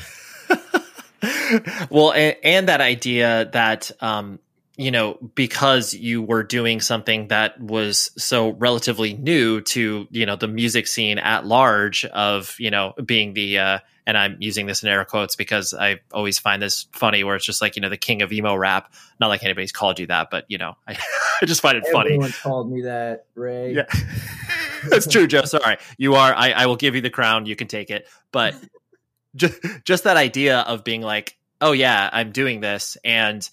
well, 1.90 2.12
and, 2.12 2.36
and, 2.42 2.68
that 2.68 2.80
idea 2.80 3.50
that 3.52 3.90
um, 4.00 4.38
you 4.76 4.90
know, 4.90 5.18
because 5.34 5.92
you 5.92 6.22
were 6.22 6.42
doing 6.42 6.80
something 6.80 7.28
that 7.28 7.60
was 7.60 8.10
so 8.16 8.50
relatively 8.50 9.12
new 9.12 9.60
to, 9.60 10.06
you 10.10 10.24
know, 10.24 10.36
the 10.36 10.48
music 10.48 10.86
scene 10.86 11.18
at 11.18 11.44
large 11.44 12.06
of, 12.06 12.54
you 12.58 12.70
know, 12.70 12.94
being 13.04 13.34
the, 13.34 13.58
uh, 13.58 13.78
and 14.06 14.16
I'm 14.16 14.38
using 14.40 14.66
this 14.66 14.82
in 14.82 14.88
air 14.88 15.04
quotes 15.04 15.36
because 15.36 15.74
I 15.74 16.00
always 16.12 16.38
find 16.38 16.60
this 16.60 16.86
funny 16.92 17.22
where 17.22 17.36
it's 17.36 17.44
just 17.44 17.60
like, 17.60 17.76
you 17.76 17.82
know, 17.82 17.90
the 17.90 17.98
king 17.98 18.22
of 18.22 18.32
emo 18.32 18.54
rap. 18.54 18.92
Not 19.20 19.28
like 19.28 19.44
anybody's 19.44 19.72
called 19.72 19.98
you 20.00 20.06
that, 20.06 20.28
but, 20.30 20.46
you 20.48 20.56
know, 20.58 20.74
I, 20.88 20.98
I 21.42 21.46
just 21.46 21.60
find 21.60 21.76
it 21.76 21.84
Everyone 21.86 22.02
funny. 22.02 22.14
Everyone 22.14 22.32
called 22.42 22.72
me 22.72 22.82
that, 22.82 23.26
Ray. 23.34 23.74
Yeah. 23.74 23.84
That's 24.88 25.06
true, 25.06 25.26
Joe. 25.26 25.44
Sorry. 25.44 25.76
You 25.98 26.14
are, 26.14 26.34
I, 26.34 26.52
I 26.52 26.66
will 26.66 26.76
give 26.76 26.94
you 26.94 27.02
the 27.02 27.10
crown. 27.10 27.46
You 27.46 27.56
can 27.56 27.68
take 27.68 27.90
it. 27.90 28.08
But 28.32 28.54
just, 29.36 29.60
just 29.84 30.04
that 30.04 30.16
idea 30.16 30.60
of 30.60 30.82
being 30.82 31.02
like, 31.02 31.36
oh, 31.60 31.72
yeah, 31.72 32.08
I'm 32.10 32.32
doing 32.32 32.60
this. 32.60 32.96
And, 33.04 33.48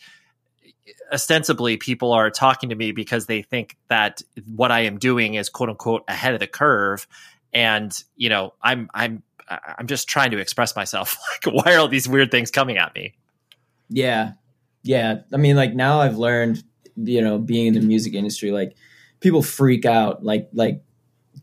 ostensibly 1.12 1.78
people 1.78 2.12
are 2.12 2.30
talking 2.30 2.70
to 2.70 2.76
me 2.76 2.92
because 2.92 3.26
they 3.26 3.42
think 3.42 3.78
that 3.90 4.22
what 4.56 4.72
I 4.72 4.82
am 4.82 4.98
doing 4.98 5.36
is 5.36 5.50
quote 5.50 5.70
unquote 5.70 6.04
ahead 6.08 6.34
of 6.34 6.40
the 6.40 6.48
curve. 6.48 7.08
And, 7.54 7.92
you 8.16 8.30
know, 8.30 8.54
I'm, 8.62 8.90
I'm, 8.94 9.24
I'm 9.48 9.88
just 9.88 10.08
trying 10.08 10.32
to 10.32 10.38
express 10.38 10.76
myself. 10.76 11.18
Like, 11.46 11.66
why 11.66 11.74
are 11.74 11.80
all 11.80 11.88
these 11.88 12.08
weird 12.08 12.32
things 12.32 12.52
coming 12.52 12.78
at 12.78 12.94
me? 12.94 13.16
Yeah. 13.90 14.34
Yeah. 14.84 15.22
I 15.34 15.38
mean, 15.38 15.56
like 15.56 15.74
now 15.74 16.02
I've 16.02 16.18
learned, 16.18 16.64
you 16.96 17.22
know, 17.22 17.38
being 17.38 17.68
in 17.68 17.74
the 17.74 17.82
music 17.82 18.14
industry, 18.14 18.52
like 18.52 18.76
people 19.20 19.42
freak 19.42 19.86
out, 19.86 20.24
like, 20.24 20.50
like, 20.54 20.84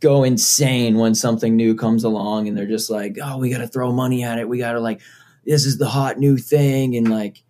go 0.01 0.25
insane 0.25 0.99
when 0.99 1.15
something 1.15 1.57
new 1.57 1.75
comes 1.75 2.05
along 2.05 2.49
and 2.49 2.57
they're 2.57 2.67
just 2.67 2.91
like, 2.91 3.17
oh, 3.23 3.39
we 3.39 3.51
got 3.51 3.59
to 3.59 3.69
throw 3.69 3.93
money 3.93 4.23
at 4.23 4.39
it. 4.39 4.49
We 4.49 4.59
got 4.59 4.73
to 4.73 4.81
like, 4.81 5.01
this 5.45 5.65
is 5.65 5.79
the 5.79 5.89
hot 5.89 6.19
new 6.19 6.37
thing. 6.37 6.97
And 6.97 7.11
like, 7.11 7.43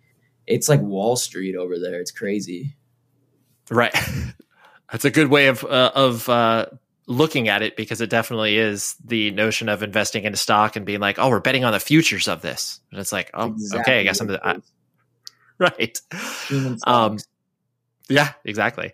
it's 0.47 0.69
like 0.69 0.81
Wall 0.81 1.15
Street 1.15 1.55
over 1.55 1.77
there. 1.77 1.99
It's 1.99 2.11
crazy. 2.11 2.75
Right. 3.69 3.95
That's 4.91 5.05
a 5.05 5.11
good 5.11 5.27
way 5.27 5.47
of 5.47 5.63
uh, 5.65 5.91
of 5.93 6.29
uh, 6.29 6.67
looking 7.07 7.49
at 7.49 7.61
it 7.61 7.75
because 7.75 7.99
it 7.99 8.09
definitely 8.09 8.57
is 8.57 8.95
the 9.03 9.31
notion 9.31 9.67
of 9.67 9.83
investing 9.83 10.23
in 10.23 10.33
a 10.33 10.37
stock 10.37 10.77
and 10.77 10.85
being 10.85 11.01
like, 11.01 11.19
"Oh, 11.19 11.29
we're 11.29 11.41
betting 11.41 11.65
on 11.65 11.73
the 11.73 11.79
futures 11.79 12.29
of 12.29 12.41
this," 12.41 12.79
and 12.91 12.99
it's 12.99 13.11
like, 13.11 13.29
"Oh, 13.33 13.47
exactly 13.47 13.81
okay, 13.81 13.99
I 13.99 14.03
guess 14.03 14.21
I'm 14.21 14.31
I, 14.41 14.57
right." 15.57 15.99
Um, 16.85 17.17
yeah, 18.07 18.31
exactly. 18.45 18.93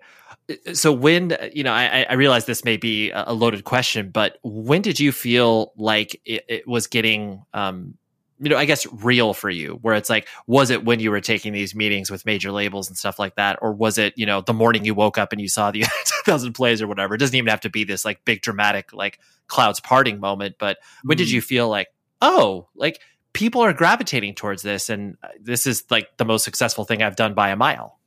So 0.73 0.91
when 0.91 1.37
you 1.53 1.63
know, 1.63 1.73
I, 1.73 2.07
I 2.09 2.13
realize 2.13 2.45
this 2.45 2.65
may 2.65 2.77
be 2.77 3.11
a 3.11 3.33
loaded 3.33 3.63
question, 3.63 4.09
but 4.09 4.39
when 4.41 4.81
did 4.81 4.99
you 4.99 5.11
feel 5.11 5.73
like 5.77 6.19
it, 6.25 6.43
it 6.47 6.67
was 6.67 6.87
getting 6.87 7.45
um, 7.53 7.99
you 8.43 8.49
know, 8.49 8.57
I 8.57 8.65
guess 8.65 8.85
real 8.91 9.33
for 9.33 9.49
you, 9.49 9.79
where 9.81 9.95
it's 9.95 10.09
like, 10.09 10.27
was 10.47 10.69
it 10.69 10.83
when 10.83 10.99
you 10.99 11.11
were 11.11 11.21
taking 11.21 11.53
these 11.53 11.73
meetings 11.73 12.11
with 12.11 12.25
major 12.25 12.51
labels 12.51 12.89
and 12.89 12.97
stuff 12.97 13.17
like 13.17 13.35
that? 13.35 13.59
Or 13.61 13.71
was 13.71 13.97
it, 13.97 14.13
you 14.17 14.25
know, 14.25 14.41
the 14.41 14.53
morning 14.53 14.85
you 14.85 14.93
woke 14.93 15.17
up 15.17 15.31
and 15.31 15.39
you 15.41 15.47
saw 15.47 15.71
the 15.71 15.81
2000 16.25 16.53
plays 16.53 16.81
or 16.81 16.87
whatever? 16.87 17.15
It 17.15 17.19
doesn't 17.19 17.35
even 17.35 17.47
have 17.47 17.61
to 17.61 17.69
be 17.69 17.83
this 17.83 18.03
like 18.05 18.23
big 18.25 18.41
dramatic, 18.41 18.91
like 18.93 19.19
clouds 19.47 19.79
parting 19.79 20.19
moment. 20.19 20.55
But 20.59 20.77
when 21.03 21.17
did 21.17 21.27
Mm. 21.29 21.31
you 21.31 21.41
feel 21.41 21.69
like, 21.69 21.87
oh, 22.21 22.67
like 22.75 22.99
people 23.33 23.61
are 23.61 23.73
gravitating 23.73 24.35
towards 24.35 24.61
this 24.61 24.89
and 24.89 25.17
this 25.39 25.65
is 25.65 25.85
like 25.89 26.17
the 26.17 26.25
most 26.25 26.43
successful 26.43 26.83
thing 26.83 27.01
I've 27.01 27.15
done 27.15 27.33
by 27.33 27.49
a 27.49 27.55
mile? 27.55 27.99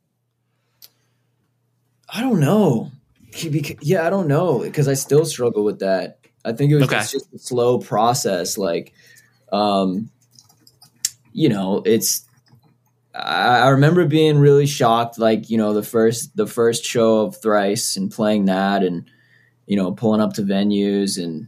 I 2.09 2.21
don't 2.21 2.39
know. 2.39 2.91
Yeah, 3.81 4.07
I 4.07 4.09
don't 4.09 4.27
know 4.27 4.59
because 4.59 4.87
I 4.87 4.93
still 4.93 5.25
struggle 5.25 5.63
with 5.63 5.79
that. 5.79 6.19
I 6.45 6.53
think 6.53 6.71
it 6.71 6.75
was 6.75 6.85
Okay. 6.85 6.95
just, 6.97 7.11
just 7.11 7.33
a 7.33 7.39
slow 7.39 7.79
process. 7.79 8.57
Like, 8.57 8.93
um, 9.51 10.09
you 11.37 11.49
know, 11.49 11.83
it's. 11.85 12.23
I, 13.13 13.69
remember 13.69 14.05
being 14.05 14.39
really 14.39 14.65
shocked, 14.65 15.19
like 15.19 15.51
you 15.51 15.57
know, 15.57 15.73
the 15.73 15.83
first 15.83 16.35
the 16.35 16.47
first 16.47 16.83
show 16.83 17.21
of 17.21 17.39
Thrice 17.39 17.95
and 17.95 18.11
playing 18.11 18.45
that, 18.45 18.83
and 18.83 19.09
you 19.67 19.77
know, 19.77 19.91
pulling 19.91 20.19
up 20.19 20.33
to 20.33 20.41
venues, 20.41 21.23
and 21.23 21.47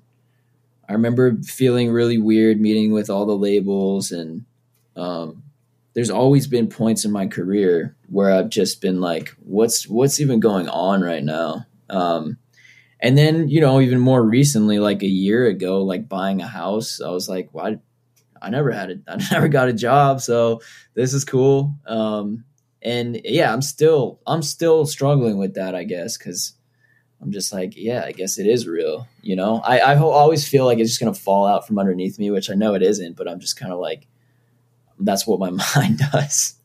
I 0.87 0.93
remember 0.93 1.37
feeling 1.41 1.91
really 1.91 2.19
weird 2.19 2.61
meeting 2.61 2.93
with 2.93 3.09
all 3.09 3.25
the 3.25 3.35
labels, 3.35 4.11
and 4.11 4.45
um, 4.95 5.41
there's 5.93 6.11
always 6.11 6.45
been 6.45 6.67
points 6.67 7.03
in 7.03 7.11
my 7.11 7.25
career 7.25 7.95
where 8.09 8.31
I've 8.31 8.49
just 8.49 8.81
been 8.81 9.01
like, 9.01 9.29
what's 9.39 9.87
what's 9.87 10.19
even 10.19 10.39
going 10.39 10.69
on 10.69 11.01
right 11.01 11.23
now? 11.23 11.65
Um, 11.89 12.37
and 12.99 13.17
then 13.17 13.49
you 13.49 13.59
know, 13.59 13.81
even 13.81 13.99
more 13.99 14.21
recently, 14.23 14.77
like 14.77 15.01
a 15.01 15.07
year 15.07 15.47
ago, 15.47 15.81
like 15.81 16.07
buying 16.07 16.41
a 16.41 16.47
house, 16.47 17.01
I 17.01 17.09
was 17.09 17.27
like, 17.27 17.49
why? 17.53 17.79
I 18.41 18.49
never 18.49 18.71
had 18.71 18.91
a, 18.91 18.99
I 19.07 19.17
never 19.31 19.47
got 19.47 19.69
a 19.69 19.73
job, 19.73 20.21
so 20.21 20.61
this 20.93 21.13
is 21.13 21.25
cool. 21.25 21.75
Um, 21.85 22.45
and 22.81 23.19
yeah, 23.23 23.51
I'm 23.51 23.61
still 23.61 24.19
I'm 24.25 24.41
still 24.41 24.85
struggling 24.85 25.37
with 25.37 25.55
that, 25.55 25.75
I 25.75 25.83
guess, 25.83 26.17
because 26.17 26.53
I'm 27.21 27.31
just 27.31 27.51
like, 27.51 27.73
yeah, 27.75 28.03
I 28.05 28.13
guess 28.13 28.37
it 28.37 28.47
is 28.47 28.67
real. 28.67 29.07
You 29.21 29.35
know, 29.35 29.61
I 29.63 29.81
I 29.81 29.95
ho- 29.95 30.09
always 30.09 30.47
feel 30.47 30.65
like 30.65 30.79
it's 30.79 30.91
just 30.91 30.99
gonna 30.99 31.13
fall 31.13 31.45
out 31.45 31.67
from 31.67 31.79
underneath 31.79 32.17
me, 32.17 32.31
which 32.31 32.49
I 32.49 32.55
know 32.55 32.73
it 32.75 32.81
isn't, 32.81 33.17
but 33.17 33.27
I'm 33.27 33.39
just 33.39 33.57
kind 33.57 33.73
of 33.73 33.79
like, 33.79 34.07
that's 34.99 35.27
what 35.27 35.39
my 35.39 35.49
mind 35.75 35.99
does. 36.11 36.55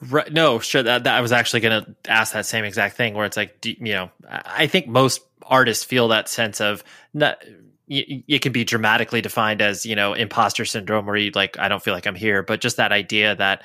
Right. 0.00 0.32
No, 0.32 0.60
sure. 0.60 0.82
That, 0.82 1.04
that 1.04 1.14
I 1.16 1.20
was 1.20 1.32
actually 1.32 1.60
going 1.60 1.84
to 1.84 2.10
ask 2.10 2.32
that 2.32 2.46
same 2.46 2.64
exact 2.64 2.96
thing 2.96 3.14
where 3.14 3.26
it's 3.26 3.36
like, 3.36 3.64
you 3.64 3.92
know, 3.94 4.10
I 4.28 4.68
think 4.68 4.86
most 4.86 5.22
artists 5.42 5.84
feel 5.84 6.08
that 6.08 6.28
sense 6.28 6.60
of 6.60 6.84
not, 7.12 7.42
it 7.88 8.42
can 8.42 8.52
be 8.52 8.64
dramatically 8.64 9.20
defined 9.20 9.62
as, 9.62 9.86
you 9.86 9.96
know, 9.96 10.12
imposter 10.12 10.64
syndrome 10.64 11.06
where 11.06 11.16
you 11.16 11.30
like, 11.30 11.58
I 11.58 11.68
don't 11.68 11.82
feel 11.82 11.94
like 11.94 12.06
I'm 12.06 12.14
here, 12.14 12.42
but 12.42 12.60
just 12.60 12.76
that 12.76 12.92
idea 12.92 13.34
that 13.36 13.62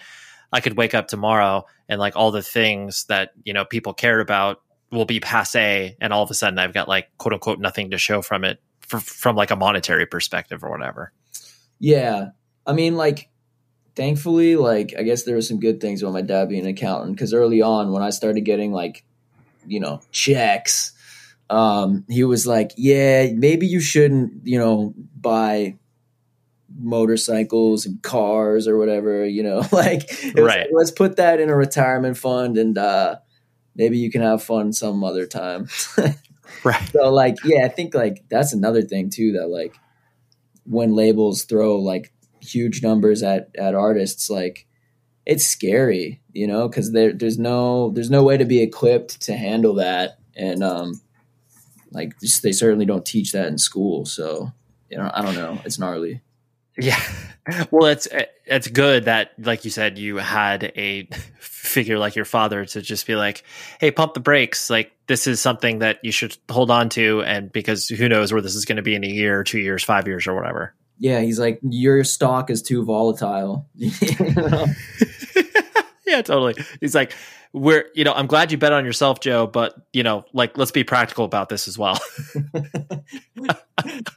I 0.52 0.62
could 0.62 0.78
wake 0.78 0.94
up 0.94 1.08
tomorrow 1.08 1.66
and 1.90 2.00
like 2.00 2.16
all 2.16 2.32
the 2.32 2.42
things 2.42 3.06
that, 3.06 3.32
you 3.44 3.54
know, 3.54 3.66
people 3.66 3.94
cared 3.94 4.22
about 4.22 4.62
will 4.92 5.06
be 5.06 5.20
passe. 5.20 5.98
And 6.00 6.14
all 6.14 6.24
of 6.24 6.32
a 6.32 6.34
sudden 6.34 6.60
I've 6.60 6.74
got 6.74 6.88
like 6.88 7.10
quote 7.18 7.34
unquote 7.34 7.60
nothing 7.60 7.92
to 7.92 7.98
show 7.98 8.22
from 8.22 8.44
it 8.44 8.62
for, 8.80 9.00
from 9.00 9.36
like 9.36 9.52
a 9.52 9.56
monetary 9.56 10.06
perspective 10.06 10.64
or 10.64 10.70
whatever. 10.70 11.12
Yeah. 11.80 12.30
I 12.66 12.72
mean, 12.74 12.96
like, 12.96 13.30
thankfully, 13.96 14.56
like, 14.56 14.94
I 14.98 15.04
guess 15.04 15.24
there 15.24 15.36
were 15.36 15.42
some 15.42 15.60
good 15.60 15.82
things 15.82 16.02
about 16.02 16.14
my 16.14 16.22
dad 16.22 16.48
being 16.48 16.64
an 16.64 16.70
accountant 16.70 17.16
because 17.16 17.34
early 17.34 17.62
on, 17.62 17.92
when 17.92 18.02
I 18.02 18.10
started 18.10 18.42
getting, 18.42 18.72
like, 18.72 19.04
you 19.68 19.80
know, 19.80 20.02
checks, 20.12 20.93
um, 21.54 22.06
he 22.10 22.24
was 22.24 22.48
like, 22.48 22.72
yeah, 22.78 23.32
maybe 23.34 23.68
you 23.68 23.80
shouldn't, 23.80 24.46
you 24.48 24.58
know, 24.58 24.94
buy 25.20 25.78
motorcycles 26.80 27.86
and 27.86 28.02
cars 28.02 28.68
or 28.68 28.78
whatever, 28.78 29.26
you 29.26 29.44
know, 29.44 29.60
like, 29.72 30.10
Right. 30.36 30.38
like, 30.38 30.68
let's 30.72 30.92
put 30.92 31.18
that 31.18 31.40
in 31.40 31.50
a 31.50 31.56
retirement 31.56 32.18
fund 32.18 32.58
and, 32.58 32.78
uh, 32.78 33.18
maybe 33.76 33.98
you 33.98 34.12
can 34.12 34.22
have 34.22 34.44
fun 34.44 34.74
some 34.74 35.04
other 35.04 35.26
time. 35.26 35.68
Right. 36.64 36.90
So 36.94 37.12
like, 37.12 37.36
yeah, 37.44 37.66
I 37.66 37.68
think 37.68 37.94
like 37.94 38.24
that's 38.30 38.54
another 38.54 38.84
thing 38.84 39.10
too 39.10 39.34
that 39.34 39.48
like 39.48 39.76
when 40.66 40.94
labels 40.94 41.44
throw 41.44 41.78
like 41.78 42.14
huge 42.42 42.82
numbers 42.84 43.24
at 43.24 43.50
at 43.58 43.76
artists, 43.76 44.30
like 44.30 44.66
it's 45.26 45.46
scary, 45.46 46.22
you 46.32 46.48
know, 46.48 46.68
because 46.70 46.92
there 46.92 47.12
there's 47.12 47.38
no 47.40 47.90
there's 47.92 48.10
no 48.12 48.24
way 48.24 48.38
to 48.38 48.46
be 48.46 48.62
equipped 48.62 49.22
to 49.24 49.36
handle 49.36 49.74
that, 49.76 50.20
and 50.36 50.64
um, 50.64 51.02
like 51.94 52.20
they 52.20 52.52
certainly 52.52 52.86
don't 52.86 53.06
teach 53.06 53.32
that 53.32 53.48
in 53.48 53.58
school. 53.58 54.06
So 54.06 54.52
you 54.90 54.98
know, 54.98 55.10
I 55.14 55.22
don't 55.22 55.36
know, 55.36 55.60
it's 55.66 55.80
gnarly. 55.80 56.22
Yeah. 56.78 57.00
Well, 57.72 57.88
it's 57.88 58.08
it's 58.46 58.68
eh, 58.68 58.72
good 58.72 59.06
that, 59.06 59.32
like 59.38 59.66
you 59.66 59.72
said, 59.72 59.98
you 59.98 60.16
had 60.16 60.72
a 60.78 61.08
figure 61.40 62.00
like 62.00 62.16
your 62.16 62.26
father 62.26 62.66
to 62.66 62.82
just 62.82 63.06
be 63.06 63.16
like, 63.16 63.44
"Hey, 63.80 63.92
pump 63.92 64.14
the 64.14 64.22
brakes! 64.22 64.70
Like 64.70 64.94
this 65.08 65.28
is 65.28 65.42
something 65.42 65.80
that 65.80 66.00
you 66.04 66.12
should 66.12 66.38
hold 66.50 66.72
on 66.72 66.88
to, 66.90 67.22
and 67.24 67.52
because 67.52 67.90
who 67.90 68.08
knows 68.08 68.32
where 68.32 68.42
this 68.42 68.56
is 68.56 68.64
going 68.64 68.78
to 68.78 68.82
be 68.82 68.96
in 68.96 69.04
a 69.04 69.08
year, 69.08 69.44
two 69.44 69.60
years, 69.60 69.84
five 69.84 70.08
years, 70.08 70.26
or 70.26 70.36
whatever." 70.36 70.74
Yeah, 71.00 71.20
he's 71.20 71.38
like 71.38 71.60
your 71.64 72.06
stock 72.06 72.50
is 72.50 72.62
too 72.62 72.86
volatile. 72.86 73.68
Yeah, 76.14 76.22
totally. 76.22 76.56
He's 76.80 76.94
like, 76.94 77.14
"We're, 77.54 77.86
you 77.96 78.04
know, 78.04 78.14
I'm 78.14 78.28
glad 78.28 78.52
you 78.52 78.58
bet 78.58 78.72
on 78.72 78.86
yourself, 78.86 79.20
Joe, 79.20 79.48
but 79.48 79.74
you 79.94 80.04
know, 80.04 80.26
like, 80.34 80.58
let's 80.58 80.72
be 80.72 80.84
practical 80.84 81.26
about 81.26 81.50
this 81.50 81.68
as 81.68 81.78
well." 81.78 82.00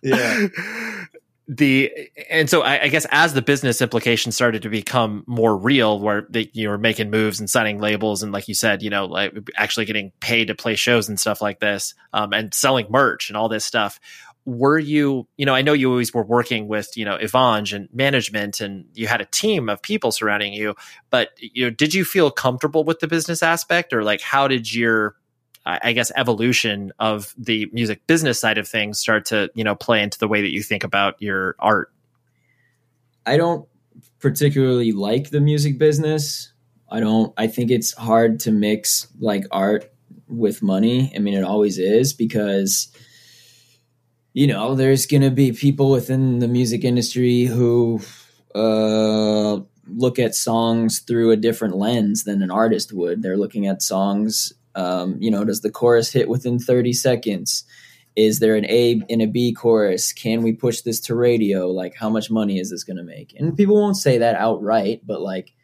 Yeah. 0.03 0.47
the 1.49 1.93
and 2.29 2.51
so 2.51 2.63
I, 2.63 2.83
I 2.83 2.89
guess 2.89 3.07
as 3.11 3.35
the 3.35 3.43
business 3.43 3.81
implications 3.81 4.35
started 4.35 4.63
to 4.63 4.69
become 4.69 5.25
more 5.27 5.57
real, 5.57 6.01
where 6.01 6.27
they, 6.29 6.51
you 6.53 6.69
were 6.69 6.79
making 6.79 7.11
moves 7.11 7.39
and 7.41 7.49
signing 7.49 7.79
labels, 7.79 8.23
and 8.23 8.33
like 8.33 8.49
you 8.49 8.55
said, 8.55 8.83
you 8.83 8.91
know, 8.91 9.07
like 9.07 9.33
actually 9.57 9.87
getting 9.87 10.13
paid 10.21 10.49
to 10.49 10.55
play 10.55 10.75
shows 10.75 11.09
and 11.09 11.19
stuff 11.19 11.41
like 11.41 11.61
this, 11.61 11.95
um, 12.13 12.33
and 12.33 12.53
selling 12.53 12.87
merch 12.91 13.31
and 13.31 13.37
all 13.37 13.49
this 13.49 13.65
stuff. 13.65 14.01
Were 14.47 14.79
you, 14.79 15.27
you 15.37 15.45
know, 15.45 15.55
I 15.55 15.63
know 15.63 15.73
you 15.73 15.91
always 15.91 16.15
were 16.15 16.25
working 16.25 16.69
with, 16.69 16.97
you 16.97 17.05
know, 17.05 17.17
Evange 17.17 17.73
and 17.73 17.89
management, 17.93 18.61
and 18.61 18.87
you 18.95 19.09
had 19.09 19.21
a 19.21 19.27
team 19.27 19.69
of 19.69 19.83
people 19.83 20.13
surrounding 20.13 20.53
you. 20.53 20.75
But 21.11 21.31
you 21.39 21.65
know, 21.65 21.71
did 21.71 21.93
you 21.93 22.05
feel 22.05 22.31
comfortable 22.31 22.85
with 22.85 23.01
the 23.01 23.09
business 23.09 23.43
aspect, 23.43 23.93
or 23.93 24.05
like 24.05 24.21
how 24.21 24.47
did 24.47 24.73
your 24.73 25.17
I 25.67 25.81
I 25.83 25.93
guess 25.93 26.13
evolution 26.17 26.93
of 26.99 27.35
the 27.37 27.69
music 27.73 28.07
business 28.07 28.41
side 28.41 28.57
of 28.57 28.67
things 28.69 28.99
start 28.99 29.27
to 29.27 29.51
you 29.55 29.65
know 29.65 29.75
play 29.75 30.03
into 30.03 30.19
the 30.19 30.29
way 30.29 30.41
that 30.41 30.53
you 30.53 30.63
think 30.63 30.85
about 30.85 31.21
your 31.21 31.57
art. 31.59 31.93
I 33.27 33.37
don't 33.37 33.69
particularly 34.21 34.93
like 34.93 35.31
the 35.31 35.41
music 35.41 35.79
business. 35.79 36.53
I 36.89 37.01
don't 37.01 37.35
I 37.37 37.49
think 37.49 37.71
it's 37.71 37.93
hard 37.95 38.41
to 38.41 38.53
mix 38.53 39.09
like 39.19 39.45
art 39.51 39.93
with 40.29 40.63
money. 40.63 41.13
I 41.15 41.19
mean 41.19 41.35
it 41.35 41.45
always 41.45 41.79
is 41.79 42.13
because 42.13 42.89
you 44.37 44.47
know, 44.47 44.74
there's 44.74 45.07
going 45.07 45.22
to 45.22 45.30
be 45.30 45.53
people 45.53 45.91
within 45.91 46.41
the 46.41 46.49
music 46.49 46.84
industry 46.84 47.45
who 47.45 48.01
uh 48.55 49.59
look 49.89 50.18
at 50.18 50.34
songs 50.34 50.99
through 50.99 51.30
a 51.30 51.37
different 51.37 51.76
lens 51.76 52.24
than 52.24 52.43
an 52.43 52.51
artist 52.51 52.93
would. 52.93 53.22
They're 53.22 53.37
looking 53.37 53.66
at 53.66 53.82
songs 53.82 54.53
um, 54.76 55.16
you 55.18 55.30
know, 55.30 55.45
does 55.45 55.62
the 55.62 55.70
chorus 55.70 56.12
hit 56.12 56.28
within 56.28 56.59
30 56.59 56.93
seconds? 56.93 57.64
Is 58.14 58.41
there 58.41 58.57
an 58.57 58.66
A 58.66 59.03
and 59.11 59.22
a 59.22 59.26
B 59.26 59.53
chorus? 59.53 60.12
Can 60.12 60.43
we 60.43 60.53
push 60.53 60.82
this 60.82 61.01
to 61.01 61.14
radio? 61.14 61.68
Like, 61.68 61.95
how 61.97 62.11
much 62.11 62.30
money 62.30 62.59
is 62.59 62.70
this 62.70 62.84
going 62.84 62.99
to 62.99 63.03
make? 63.03 63.34
And 63.39 63.57
people 63.57 63.74
won't 63.74 63.97
say 63.97 64.18
that 64.18 64.37
outright, 64.37 65.01
but 65.07 65.22
like, 65.22 65.55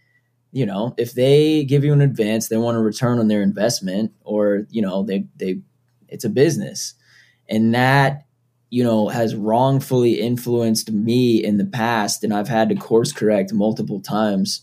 you 0.51 0.67
know, 0.67 0.95
if 0.99 1.13
they 1.13 1.65
give 1.65 1.85
you 1.85 1.93
an 1.93 2.01
advance, 2.01 2.49
they 2.49 2.57
want 2.57 2.77
a 2.77 2.81
return 2.81 3.19
on 3.19 3.29
their 3.29 3.43
investment, 3.43 4.13
or 4.23 4.67
you 4.71 4.83
know, 4.83 5.03
they 5.03 5.25
they, 5.37 5.61
it's 6.09 6.25
a 6.25 6.29
business, 6.29 6.93
and 7.49 7.75
that 7.75 8.27
you 8.73 8.83
know 8.83 9.09
has 9.09 9.37
wrongfully 9.37 10.15
influenced 10.21 10.91
me 10.91 11.43
in 11.43 11.59
the 11.59 11.67
past, 11.67 12.25
and 12.25 12.33
I've 12.33 12.49
had 12.49 12.69
to 12.71 12.75
course 12.75 13.13
correct 13.13 13.53
multiple 13.53 14.01
times. 14.01 14.63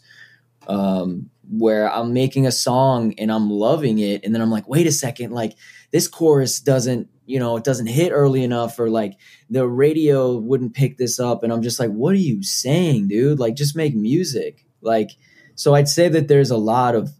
Um, 0.68 1.30
where 1.52 1.92
I'm 1.92 2.14
making 2.14 2.46
a 2.46 2.52
song 2.52 3.14
and 3.18 3.32
I'm 3.32 3.50
loving 3.50 4.00
it, 4.00 4.24
and 4.24 4.34
then 4.34 4.42
I'm 4.42 4.52
like, 4.52 4.68
wait 4.68 4.86
a 4.86 4.92
second, 4.92 5.32
like 5.32 5.54
this 5.92 6.08
chorus 6.08 6.60
doesn't, 6.60 7.08
you 7.26 7.40
know, 7.40 7.58
it 7.58 7.64
doesn't 7.64 7.88
hit 7.88 8.12
early 8.12 8.44
enough, 8.44 8.80
or 8.80 8.90
like 8.90 9.14
the 9.50 9.68
radio 9.68 10.38
wouldn't 10.38 10.76
pick 10.76 10.98
this 10.98 11.20
up, 11.20 11.44
and 11.44 11.54
I'm 11.54 11.64
just 11.64 11.80
like, 11.80 11.92
what 11.92 12.14
are 12.14 12.26
you 12.32 12.44
saying, 12.44 13.08
dude? 13.08 13.40
Like, 13.40 13.56
just 13.56 13.76
make 13.76 13.96
music, 13.96 14.66
like. 14.82 15.12
So 15.56 15.76
I'd 15.76 15.90
say 15.90 16.08
that 16.08 16.30
there's 16.30 16.52
a 16.52 16.58
lot 16.58 16.96
of, 16.96 17.12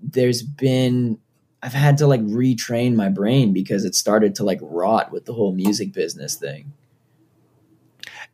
there's 0.00 0.42
been, 0.42 1.18
I've 1.64 1.72
had 1.72 1.96
to 1.98 2.06
like 2.06 2.20
retrain 2.20 2.94
my 2.94 3.08
brain 3.08 3.54
because 3.54 3.86
it 3.86 3.94
started 3.94 4.34
to 4.34 4.44
like 4.44 4.58
rot 4.60 5.10
with 5.10 5.24
the 5.24 5.32
whole 5.32 5.52
music 5.52 5.94
business 5.94 6.34
thing. 6.34 6.74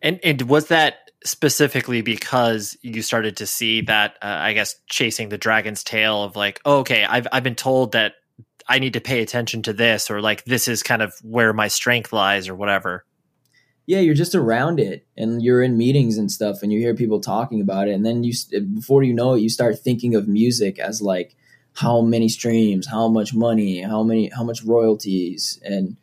And 0.02 0.18
and 0.24 0.42
was 0.42 0.66
that 0.66 1.12
specifically 1.22 2.02
because 2.02 2.76
you 2.82 3.02
started 3.02 3.36
to 3.36 3.46
see 3.46 3.82
that 3.82 4.16
uh, 4.20 4.26
I 4.26 4.52
guess 4.54 4.74
chasing 4.88 5.28
the 5.28 5.38
dragon's 5.38 5.84
tail 5.84 6.24
of 6.24 6.34
like, 6.34 6.60
oh, 6.64 6.78
okay, 6.78 7.04
I've 7.04 7.28
I've 7.30 7.44
been 7.44 7.54
told 7.54 7.92
that 7.92 8.14
I 8.66 8.80
need 8.80 8.94
to 8.94 9.00
pay 9.00 9.22
attention 9.22 9.62
to 9.62 9.72
this 9.72 10.10
or 10.10 10.20
like 10.20 10.44
this 10.44 10.66
is 10.66 10.82
kind 10.82 11.00
of 11.00 11.14
where 11.22 11.52
my 11.52 11.68
strength 11.68 12.12
lies 12.12 12.48
or 12.48 12.56
whatever. 12.56 13.04
yeah, 13.86 14.00
you're 14.00 14.14
just 14.14 14.34
around 14.34 14.78
it 14.78 15.06
and 15.16 15.42
you're 15.42 15.62
in 15.62 15.76
meetings 15.76 16.16
and 16.16 16.30
stuff 16.30 16.62
and 16.62 16.72
you 16.72 16.78
hear 16.78 16.94
people 16.94 17.20
talking 17.20 17.60
about 17.60 17.88
it. 17.88 17.92
And 17.92 18.06
then 18.06 18.22
you, 18.24 18.32
before 18.74 19.02
you 19.02 19.12
know 19.12 19.34
it, 19.34 19.40
you 19.40 19.48
start 19.48 19.78
thinking 19.78 20.14
of 20.14 20.28
music 20.28 20.78
as 20.78 21.02
like 21.02 21.36
how 21.74 22.00
many 22.00 22.28
streams, 22.28 22.86
how 22.86 23.08
much 23.08 23.34
money, 23.34 23.80
how 23.80 24.02
many, 24.02 24.28
how 24.28 24.44
much 24.44 24.62
royalties. 24.64 25.60
And 25.64 25.96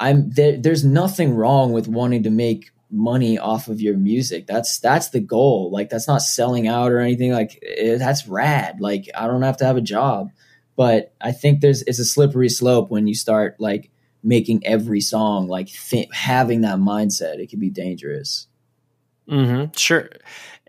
I'm 0.00 0.30
there, 0.30 0.56
there's 0.56 0.84
nothing 0.84 1.34
wrong 1.34 1.72
with 1.72 1.88
wanting 1.88 2.24
to 2.24 2.30
make 2.30 2.70
money 2.90 3.38
off 3.38 3.68
of 3.68 3.80
your 3.80 3.96
music. 3.96 4.46
That's, 4.46 4.78
that's 4.78 5.10
the 5.10 5.20
goal. 5.20 5.70
Like 5.70 5.88
that's 5.88 6.08
not 6.08 6.22
selling 6.22 6.68
out 6.68 6.92
or 6.92 7.00
anything 7.00 7.32
like 7.32 7.58
it, 7.62 7.98
that's 7.98 8.26
rad. 8.26 8.80
Like 8.80 9.08
I 9.14 9.26
don't 9.26 9.42
have 9.42 9.56
to 9.58 9.64
have 9.64 9.76
a 9.76 9.82
job, 9.82 10.30
but 10.76 11.14
I 11.20 11.32
think 11.32 11.60
there's, 11.60 11.82
it's 11.82 11.98
a 11.98 12.04
slippery 12.04 12.48
slope 12.48 12.90
when 12.90 13.06
you 13.06 13.14
start 13.14 13.56
like, 13.58 13.90
making 14.22 14.64
every 14.64 15.00
song 15.00 15.48
like 15.48 15.68
th- 15.68 16.08
having 16.12 16.60
that 16.60 16.78
mindset 16.78 17.38
it 17.38 17.50
can 17.50 17.58
be 17.58 17.70
dangerous 17.70 18.46
mm-hmm. 19.28 19.70
sure 19.76 20.10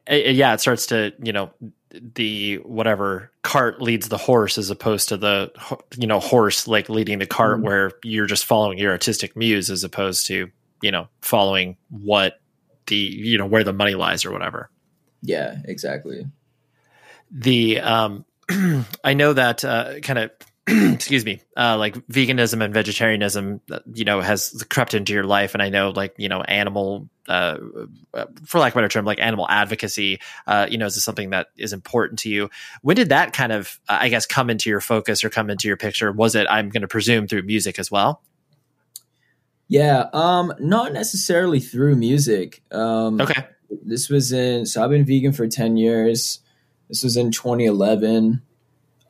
yeah 0.10 0.54
it 0.54 0.60
starts 0.60 0.88
to 0.88 1.14
you 1.22 1.32
know 1.32 1.52
the 1.94 2.56
whatever 2.58 3.32
cart 3.44 3.82
leads 3.82 4.10
the 4.10 4.18
horse 4.18 4.58
as 4.58 4.70
opposed 4.70 5.10
to 5.10 5.18
the 5.18 5.52
you 5.98 6.08
know 6.08 6.20
horse 6.20 6.68
like 6.68 6.90
leading 6.90 7.20
the 7.20 7.26
cart 7.26 7.58
mm-hmm. 7.58 7.66
where 7.66 7.92
you're 8.04 8.26
just 8.26 8.46
following 8.46 8.78
your 8.78 8.92
artistic 8.92 9.36
muse 9.36 9.70
as 9.70 9.84
opposed 9.84 10.26
to 10.26 10.50
you 10.82 10.92
know 10.92 11.08
following 11.22 11.78
what 11.90 12.40
the 12.88 12.96
you 12.96 13.38
know 13.38 13.46
where 13.46 13.64
the 13.64 13.74
money 13.74 13.96
lies 13.96 14.26
or 14.26 14.32
whatever 14.32 14.70
yeah 15.22 15.58
exactly 15.66 16.26
the 17.32 17.80
um 17.80 18.26
i 19.04 19.14
know 19.14 19.34
that 19.34 19.64
uh 19.64 20.00
kind 20.02 20.20
of 20.20 20.32
excuse 20.68 21.26
me, 21.26 21.42
uh, 21.58 21.78
like 21.78 21.96
veganism 22.08 22.64
and 22.64 22.74
vegetarianism, 22.74 23.60
uh, 23.70 23.80
you 23.94 24.06
know, 24.06 24.22
has 24.22 24.66
crept 24.70 24.94
into 24.94 25.12
your 25.12 25.26
life. 25.26 25.54
And 25.54 25.62
I 25.62 25.68
know, 25.68 25.90
like, 25.90 26.14
you 26.18 26.30
know, 26.30 26.42
animal, 26.42 27.10
uh, 27.28 27.58
uh, 28.14 28.26
for 28.46 28.60
lack 28.60 28.72
of 28.72 28.78
a 28.78 28.80
better 28.80 28.88
term, 28.88 29.04
like 29.04 29.20
animal 29.20 29.46
advocacy, 29.50 30.22
uh, 30.48 30.68
you 30.70 30.78
know, 30.78 30.86
is 30.86 31.04
something 31.04 31.32
that 31.32 31.48
is 31.58 31.74
important 31.74 32.20
to 32.20 32.30
you. 32.30 32.50
When 32.82 32.96
did 32.96 33.10
that 33.10 33.34
kind 33.34 33.52
of, 33.52 33.78
uh, 33.90 33.98
I 34.00 34.08
guess, 34.08 34.26
come 34.26 34.50
into 34.50 34.70
your 34.70 34.80
focus 34.80 35.26
or 35.26 35.30
come 35.30 35.50
into 35.50 35.68
your 35.68 35.76
picture? 35.76 36.14
Was 36.14 36.34
it, 36.34 36.48
I'm 36.50 36.70
going 36.70 36.82
to 36.82 36.88
presume, 36.88 37.28
through 37.28 37.44
music 37.44 37.78
as 37.78 37.92
well? 37.92 38.22
Yeah, 39.68 40.06
um, 40.14 40.54
not 40.60 40.94
necessarily 40.94 41.60
through 41.60 41.98
music. 41.98 42.64
Um, 42.72 43.20
okay. 43.20 43.48
This 43.84 44.08
was 44.08 44.32
in, 44.32 44.66
so 44.66 44.82
I've 44.82 44.92
been 44.92 45.06
vegan 45.06 45.34
for 45.34 45.46
10 45.46 45.76
years. 45.76 46.40
This 46.88 47.04
was 47.04 47.18
in 47.18 47.32
2011. 47.32 48.42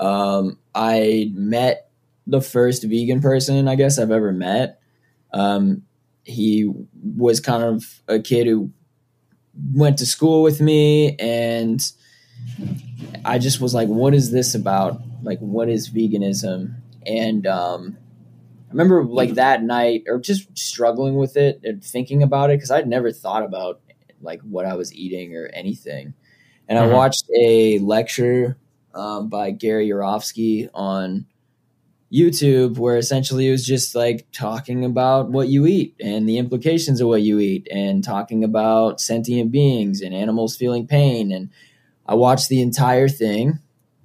Um, 0.04 0.58
I 0.76 1.32
met 1.34 1.90
the 2.28 2.42
first 2.42 2.84
vegan 2.84 3.22
person 3.22 3.70
I 3.70 3.76
guess 3.76 3.98
I've 3.98 4.12
ever 4.12 4.34
met. 4.34 4.82
Um, 5.32 5.84
he 6.26 6.70
was 6.94 7.40
kind 7.40 7.64
of 7.64 8.02
a 8.08 8.20
kid 8.20 8.48
who 8.48 8.72
went 9.74 9.98
to 10.00 10.06
school 10.06 10.44
with 10.44 10.60
me, 10.60 11.16
and 11.18 11.82
I 13.24 13.40
just 13.40 13.62
was 13.62 13.74
like, 13.74 13.88
"What 13.88 14.14
is 14.14 14.32
this 14.32 14.56
about? 14.56 15.02
Like, 15.22 15.40
what 15.40 15.70
is 15.70 15.90
veganism?" 15.90 16.76
And 17.06 17.48
um, 17.48 17.98
I 18.70 18.72
remember 18.72 19.06
like 19.06 19.36
that 19.36 19.64
night, 19.64 20.04
or 20.08 20.20
just 20.20 20.58
struggling 20.58 21.16
with 21.16 21.38
it 21.38 21.62
and 21.64 21.82
thinking 21.82 22.24
about 22.24 22.50
it 22.50 22.58
because 22.58 22.72
I'd 22.72 22.88
never 22.88 23.12
thought 23.14 23.44
about 23.44 23.80
like 24.22 24.42
what 24.42 24.66
I 24.66 24.76
was 24.76 24.94
eating 24.94 25.36
or 25.36 25.50
anything. 25.54 26.14
And 26.68 26.78
mm-hmm. 26.78 26.92
I 26.92 26.94
watched 26.94 27.26
a 27.38 27.80
lecture 27.80 28.58
um, 28.94 29.30
by 29.30 29.52
Gary 29.52 29.88
Yourofsky 29.88 30.70
on 30.74 31.26
YouTube, 32.14 32.78
where 32.78 32.98
essentially 32.98 33.48
it 33.48 33.52
was 33.52 33.66
just 33.66 33.96
like 33.96 34.28
talking 34.32 34.86
about 34.86 35.32
what 35.32 35.48
you 35.48 35.66
eat 35.66 35.96
and 36.00 36.30
the 36.30 36.38
implications 36.38 37.02
of 37.02 37.08
what 37.08 37.24
you 37.24 37.40
eat, 37.40 37.68
and 37.72 38.04
talking 38.04 38.44
about 38.44 39.02
sentient 39.02 39.52
beings 39.52 40.02
and 40.02 40.14
animals 40.14 40.56
feeling 40.56 40.86
pain. 40.86 41.32
And 41.32 41.50
I 42.06 42.14
watched 42.14 42.50
the 42.50 42.62
entire 42.62 43.10
thing, 43.10 43.60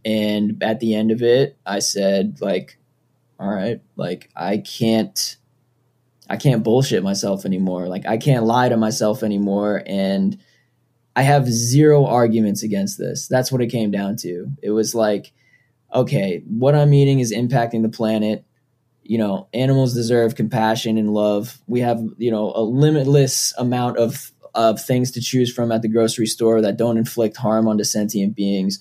and 0.05 0.62
at 0.62 0.80
the 0.80 0.95
end 0.95 1.11
of 1.11 1.22
it, 1.22 1.59
I 1.66 1.80
said, 1.80 2.39
like, 2.41 2.78
all 3.39 3.49
right, 3.49 3.80
like 3.97 4.30
I 4.34 4.59
can't. 4.59 5.36
I 6.30 6.36
can't 6.36 6.62
bullshit 6.62 7.03
myself 7.03 7.47
anymore. 7.47 7.89
Like 7.89 8.05
I 8.05 8.18
can't 8.18 8.45
lie 8.45 8.68
to 8.68 8.76
myself 8.76 9.22
anymore 9.22 9.82
and 9.86 10.39
I 11.18 11.22
have 11.22 11.48
zero 11.48 12.06
arguments 12.06 12.62
against 12.62 12.96
this. 12.96 13.26
That's 13.26 13.50
what 13.50 13.60
it 13.60 13.72
came 13.72 13.90
down 13.90 14.14
to. 14.18 14.46
It 14.62 14.70
was 14.70 14.94
like, 14.94 15.32
okay, 15.92 16.44
what 16.46 16.76
I'm 16.76 16.94
eating 16.94 17.18
is 17.18 17.32
impacting 17.32 17.82
the 17.82 17.88
planet. 17.88 18.44
You 19.02 19.18
know, 19.18 19.48
animals 19.52 19.94
deserve 19.94 20.36
compassion 20.36 20.96
and 20.96 21.12
love. 21.12 21.58
We 21.66 21.80
have, 21.80 22.00
you 22.18 22.30
know, 22.30 22.52
a 22.54 22.62
limitless 22.62 23.52
amount 23.58 23.98
of 23.98 24.30
of 24.54 24.80
things 24.80 25.10
to 25.10 25.20
choose 25.20 25.52
from 25.52 25.72
at 25.72 25.82
the 25.82 25.88
grocery 25.88 26.26
store 26.26 26.60
that 26.62 26.76
don't 26.76 26.96
inflict 26.96 27.36
harm 27.36 27.66
onto 27.66 27.82
sentient 27.82 28.36
beings. 28.36 28.78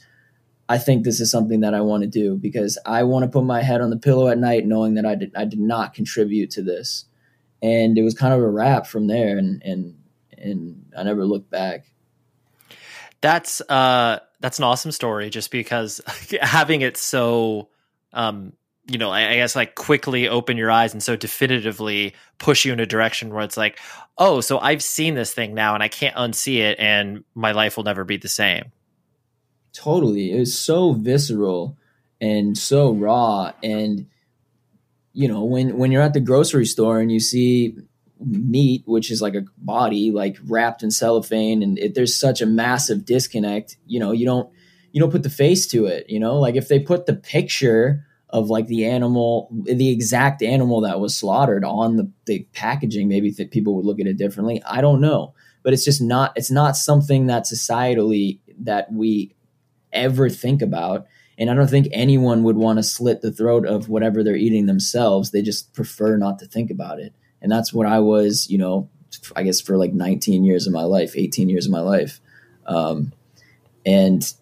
I 0.70 0.78
think 0.78 1.06
this 1.06 1.20
is 1.20 1.32
something 1.32 1.62
that 1.62 1.74
I 1.74 1.82
want 1.82 2.04
to 2.04 2.08
do 2.08 2.36
because 2.36 2.78
I 2.86 3.02
want 3.02 3.24
to 3.24 3.32
put 3.32 3.46
my 3.46 3.64
head 3.64 3.82
on 3.82 3.90
the 3.90 3.98
pillow 3.98 4.28
at 4.28 4.38
night 4.38 4.68
knowing 4.68 4.94
that 4.94 5.08
I 5.08 5.16
did 5.16 5.32
I 5.36 5.46
did 5.46 5.60
not 5.60 5.96
contribute 5.96 6.52
to 6.52 6.62
this. 6.62 7.06
And 7.64 7.98
it 7.98 8.04
was 8.04 8.14
kind 8.14 8.36
of 8.36 8.42
a 8.42 8.48
wrap 8.48 8.86
from 8.86 9.08
there 9.08 9.40
and 9.40 9.60
and 9.64 9.96
and 10.38 10.86
I 10.96 11.02
never 11.02 11.26
looked 11.26 11.50
back 11.50 11.88
that's 13.22 13.62
uh 13.62 14.20
that's 14.40 14.60
an 14.60 14.64
awesome 14.64 14.92
story 14.92 15.30
just 15.30 15.52
because 15.52 16.02
having 16.42 16.82
it 16.82 16.98
so 16.98 17.70
um 18.14 18.54
you 18.90 18.98
know 18.98 19.10
I, 19.10 19.32
I, 19.32 19.36
guess 19.36 19.56
like 19.56 19.76
quickly 19.76 20.30
open 20.30 20.56
your 20.58 20.72
eyes 20.72 20.94
and 20.94 21.04
so 21.04 21.16
definitively 21.16 22.14
push 22.38 22.64
you 22.66 22.74
in 22.74 22.80
a 22.80 22.86
direction 22.86 23.34
where 23.34 23.44
it's 23.44 23.58
like 23.58 23.80
oh 24.18 24.42
so 24.42 24.60
i've 24.60 24.84
seen 24.84 25.16
this 25.16 25.34
thing 25.34 25.54
now 25.54 25.74
and 25.74 25.84
i 25.84 25.88
can't 25.88 26.16
unsee 26.16 26.60
it 26.60 26.80
and 26.80 27.24
my 27.36 27.52
life 27.52 27.78
will 27.78 27.84
never 27.84 28.04
be 28.04 28.18
the 28.18 28.30
same. 28.30 28.72
Totally. 29.74 30.32
It 30.32 30.40
was 30.40 30.58
so 30.58 30.94
visceral 30.94 31.78
and 32.20 32.58
so 32.58 32.92
raw 32.92 33.52
and 33.62 34.08
you 35.14 35.28
know 35.28 35.44
when 35.44 35.78
when 35.78 35.92
you're 35.92 36.02
at 36.02 36.14
the 36.14 36.20
grocery 36.20 36.66
store 36.66 37.00
and 37.00 37.12
you 37.12 37.20
see 37.20 37.76
meat, 38.20 38.84
which 38.86 39.12
is 39.12 39.22
like 39.22 39.36
a 39.36 39.46
body, 39.58 40.12
like 40.12 40.38
wrapped 40.46 40.84
in 40.84 40.92
cellophane, 40.92 41.62
and 41.62 41.78
it, 41.78 41.96
there's 41.96 42.16
such 42.16 42.42
a 42.42 42.46
massive 42.46 43.06
disconnect. 43.06 43.78
You 43.86 44.00
know, 44.00 44.12
you 44.12 44.26
don't 44.26 44.50
you 44.92 45.02
don't 45.02 45.12
put 45.12 45.24
the 45.24 45.30
face 45.30 45.68
to 45.68 45.86
it. 45.86 46.10
You 46.10 46.20
know, 46.20 46.40
like 46.40 46.56
if 46.56 46.68
they 46.68 46.80
put 46.80 47.06
the 47.06 47.16
picture 47.16 48.06
of 48.30 48.50
like 48.50 48.68
the 48.68 48.86
animal, 48.86 49.50
the 49.64 49.90
exact 49.90 50.42
animal 50.42 50.82
that 50.82 51.00
was 51.00 51.16
slaughtered 51.16 51.64
on 51.64 51.96
the, 51.96 52.12
the 52.26 52.48
packaging, 52.54 53.08
maybe 53.08 53.32
people 53.52 53.76
would 53.76 53.86
look 53.86 54.00
at 54.00 54.08
it 54.08 54.18
differently. 54.18 54.62
I 54.66 54.82
don't 54.82 55.00
know, 55.00 55.34
but 55.64 55.74
it's 55.74 55.86
just 55.86 56.02
not. 56.02 56.34
It's 56.36 56.52
not 56.52 56.78
something 56.78 57.28
that 57.28 57.44
societally 57.44 58.40
that 58.60 58.92
we 58.92 59.36
ever 59.94 60.30
think 60.30 60.62
about. 60.62 61.06
And 61.40 61.52
I 61.52 61.54
don't 61.54 61.70
think 61.70 61.88
anyone 61.92 62.42
would 62.44 62.58
want 62.58 62.80
to 62.80 62.84
slit 62.84 63.22
the 63.22 63.32
throat 63.32 63.68
of 63.68 63.90
whatever 63.90 64.24
they're 64.24 64.36
eating 64.36 64.66
themselves. 64.66 65.30
They 65.30 65.44
just 65.44 65.72
prefer 65.74 66.18
not 66.18 66.40
to 66.40 66.48
think 66.48 66.72
about 66.72 67.00
it 67.00 67.14
and 67.42 67.52
that's 67.52 67.74
what 67.74 67.88
I 67.88 68.00
was, 68.00 68.50
you 68.50 68.58
know, 68.58 68.90
I 69.36 69.44
guess 69.44 69.62
for 69.62 69.78
like 69.78 69.94
19 69.94 70.44
years 70.44 70.68
of 70.68 70.74
my 70.74 70.84
life, 70.84 71.14
18 71.16 71.50
years 71.50 71.66
of 71.66 71.72
my 71.72 71.80
life. 71.80 72.20
Um, 72.66 73.14
and 73.86 74.34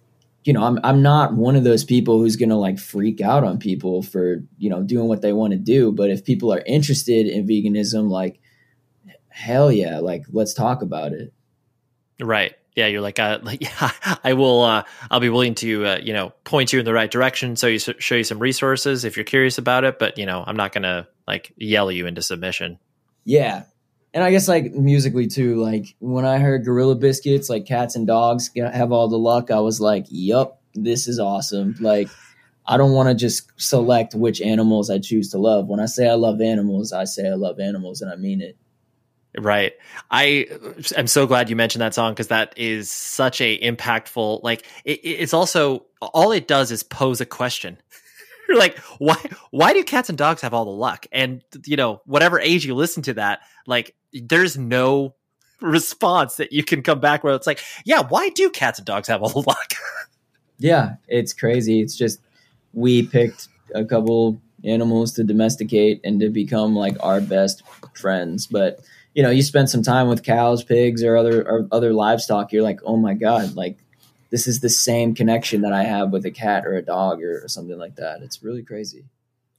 you 0.43 0.53
know, 0.53 0.63
I'm 0.63 0.79
I'm 0.83 1.01
not 1.01 1.33
one 1.33 1.55
of 1.55 1.63
those 1.63 1.83
people 1.83 2.19
who's 2.19 2.35
gonna 2.35 2.57
like 2.57 2.77
freak 2.77 3.19
out 3.19 3.43
on 3.43 3.57
people 3.57 4.03
for 4.03 4.43
you 4.57 4.69
know 4.69 4.83
doing 4.83 5.07
what 5.07 5.21
they 5.21 5.33
want 5.33 5.53
to 5.53 5.59
do. 5.59 5.91
But 5.91 6.11
if 6.11 6.23
people 6.23 6.53
are 6.53 6.61
interested 6.65 7.27
in 7.27 7.47
veganism, 7.47 8.09
like 8.09 8.39
hell 9.29 9.71
yeah, 9.71 9.99
like 9.99 10.25
let's 10.31 10.53
talk 10.53 10.83
about 10.83 11.13
it. 11.13 11.33
Right. 12.19 12.55
Yeah, 12.75 12.87
you're 12.87 13.01
like, 13.01 13.19
uh, 13.19 13.39
like 13.43 13.61
yeah, 13.61 13.91
I 14.23 14.33
will. 14.33 14.61
Uh, 14.61 14.83
I'll 15.09 15.19
be 15.19 15.29
willing 15.29 15.55
to, 15.55 15.85
uh, 15.85 15.99
you 16.01 16.13
know, 16.13 16.31
point 16.43 16.71
you 16.71 16.79
in 16.79 16.85
the 16.85 16.93
right 16.93 17.09
direction. 17.09 17.55
So 17.55 17.67
you 17.67 17.79
show 17.79 18.15
you 18.15 18.23
some 18.23 18.39
resources 18.39 19.03
if 19.03 19.17
you're 19.17 19.23
curious 19.23 19.57
about 19.57 19.83
it. 19.83 19.97
But 19.97 20.17
you 20.17 20.27
know, 20.27 20.43
I'm 20.45 20.57
not 20.57 20.73
gonna 20.73 21.07
like 21.27 21.53
yell 21.57 21.91
you 21.91 22.05
into 22.05 22.21
submission. 22.21 22.77
Yeah. 23.26 23.63
And 24.13 24.23
I 24.23 24.32
guess 24.32 24.47
like 24.47 24.71
musically 24.71 25.28
too, 25.28 25.55
like 25.57 25.95
when 25.99 26.23
I 26.23 26.38
heard 26.38 26.63
Gorilla 26.63 26.95
Biscuits, 26.95 27.49
like 27.49 27.65
cats 27.65 27.97
and 27.97 28.07
dogs 28.07 28.49
have 28.55 28.93
all 28.93 29.09
the 29.09 29.17
luck, 29.17 29.51
I 29.51 29.59
was 29.59 29.82
like, 29.82 30.05
yup, 30.07 30.61
this 30.73 31.07
is 31.07 31.19
awesome. 31.19 31.76
Like, 31.82 32.07
I 32.67 32.78
don't 32.78 32.93
want 32.93 33.09
to 33.09 33.15
just 33.15 33.51
select 33.57 34.15
which 34.15 34.41
animals 34.41 34.89
I 34.89 34.99
choose 34.99 35.30
to 35.32 35.38
love. 35.38 35.67
When 35.67 35.80
I 35.80 35.86
say 35.86 36.07
I 36.09 36.13
love 36.13 36.41
animals, 36.41 36.93
I 36.93 37.03
say 37.03 37.28
I 37.28 37.36
love 37.36 37.59
animals 37.59 38.01
and 38.01 38.11
I 38.11 38.15
mean 38.15 38.41
it. 38.41 38.57
Right. 39.38 39.73
I 40.09 40.47
am 40.95 41.07
so 41.07 41.28
glad 41.28 41.49
you 41.49 41.55
mentioned 41.55 41.82
that 41.82 41.93
song 41.93 42.13
because 42.13 42.30
that 42.30 42.57
is 42.57 42.89
such 42.89 43.41
a 43.41 43.59
impactful, 43.59 44.43
like 44.43 44.65
it, 44.86 45.01
it's 45.03 45.34
also 45.34 45.86
all 46.01 46.32
it 46.32 46.47
does 46.47 46.71
is 46.71 46.84
pose 46.84 47.19
a 47.19 47.26
question. 47.26 47.78
You're 48.49 48.57
like, 48.57 48.77
why 48.99 49.17
why 49.51 49.73
do 49.73 49.83
cats 49.83 50.09
and 50.09 50.17
dogs 50.17 50.41
have 50.41 50.53
all 50.53 50.65
the 50.65 50.71
luck? 50.71 51.07
And 51.11 51.43
you 51.65 51.75
know, 51.75 52.01
whatever 52.05 52.39
age 52.39 52.65
you 52.65 52.75
listen 52.75 53.03
to 53.03 53.13
that, 53.15 53.41
like 53.65 53.95
there's 54.13 54.57
no 54.57 55.15
response 55.61 56.35
that 56.35 56.51
you 56.51 56.63
can 56.63 56.81
come 56.81 56.99
back 56.99 57.23
where 57.23 57.33
it's 57.33 57.47
like, 57.47 57.61
yeah, 57.85 58.01
why 58.01 58.29
do 58.29 58.49
cats 58.49 58.79
and 58.79 58.85
dogs 58.85 59.07
have 59.07 59.21
all 59.21 59.29
the 59.29 59.39
luck? 59.39 59.73
yeah, 60.59 60.95
it's 61.07 61.33
crazy. 61.33 61.81
It's 61.81 61.95
just 61.95 62.19
we 62.73 63.07
picked 63.07 63.47
a 63.73 63.85
couple 63.85 64.39
animals 64.63 65.13
to 65.13 65.23
domesticate 65.23 66.01
and 66.03 66.19
to 66.19 66.29
become 66.29 66.75
like 66.75 66.97
our 67.01 67.21
best 67.21 67.63
friends, 67.95 68.47
but 68.47 68.79
you 69.13 69.23
know, 69.23 69.29
you 69.29 69.41
spend 69.43 69.69
some 69.69 69.81
time 69.81 70.09
with 70.09 70.23
cows, 70.23 70.63
pigs, 70.63 71.01
or 71.01 71.15
other 71.15 71.41
or 71.47 71.67
other 71.71 71.93
livestock, 71.93 72.51
you're 72.51 72.63
like, 72.63 72.81
oh 72.83 72.97
my 72.97 73.13
god, 73.13 73.55
like 73.55 73.77
this 74.36 74.47
is 74.47 74.59
the 74.59 74.67
same 74.67 75.15
connection 75.15 75.61
that 75.61 75.71
I 75.71 75.86
have 75.86 76.11
with 76.11 76.25
a 76.25 76.29
cat 76.29 76.65
or 76.65 76.73
a 76.73 76.81
dog 76.81 77.23
or, 77.23 77.45
or 77.45 77.47
something 77.47 77.77
like 77.77 77.95
that. 77.95 78.21
It's 78.21 78.43
really 78.43 78.63
crazy. 78.63 79.05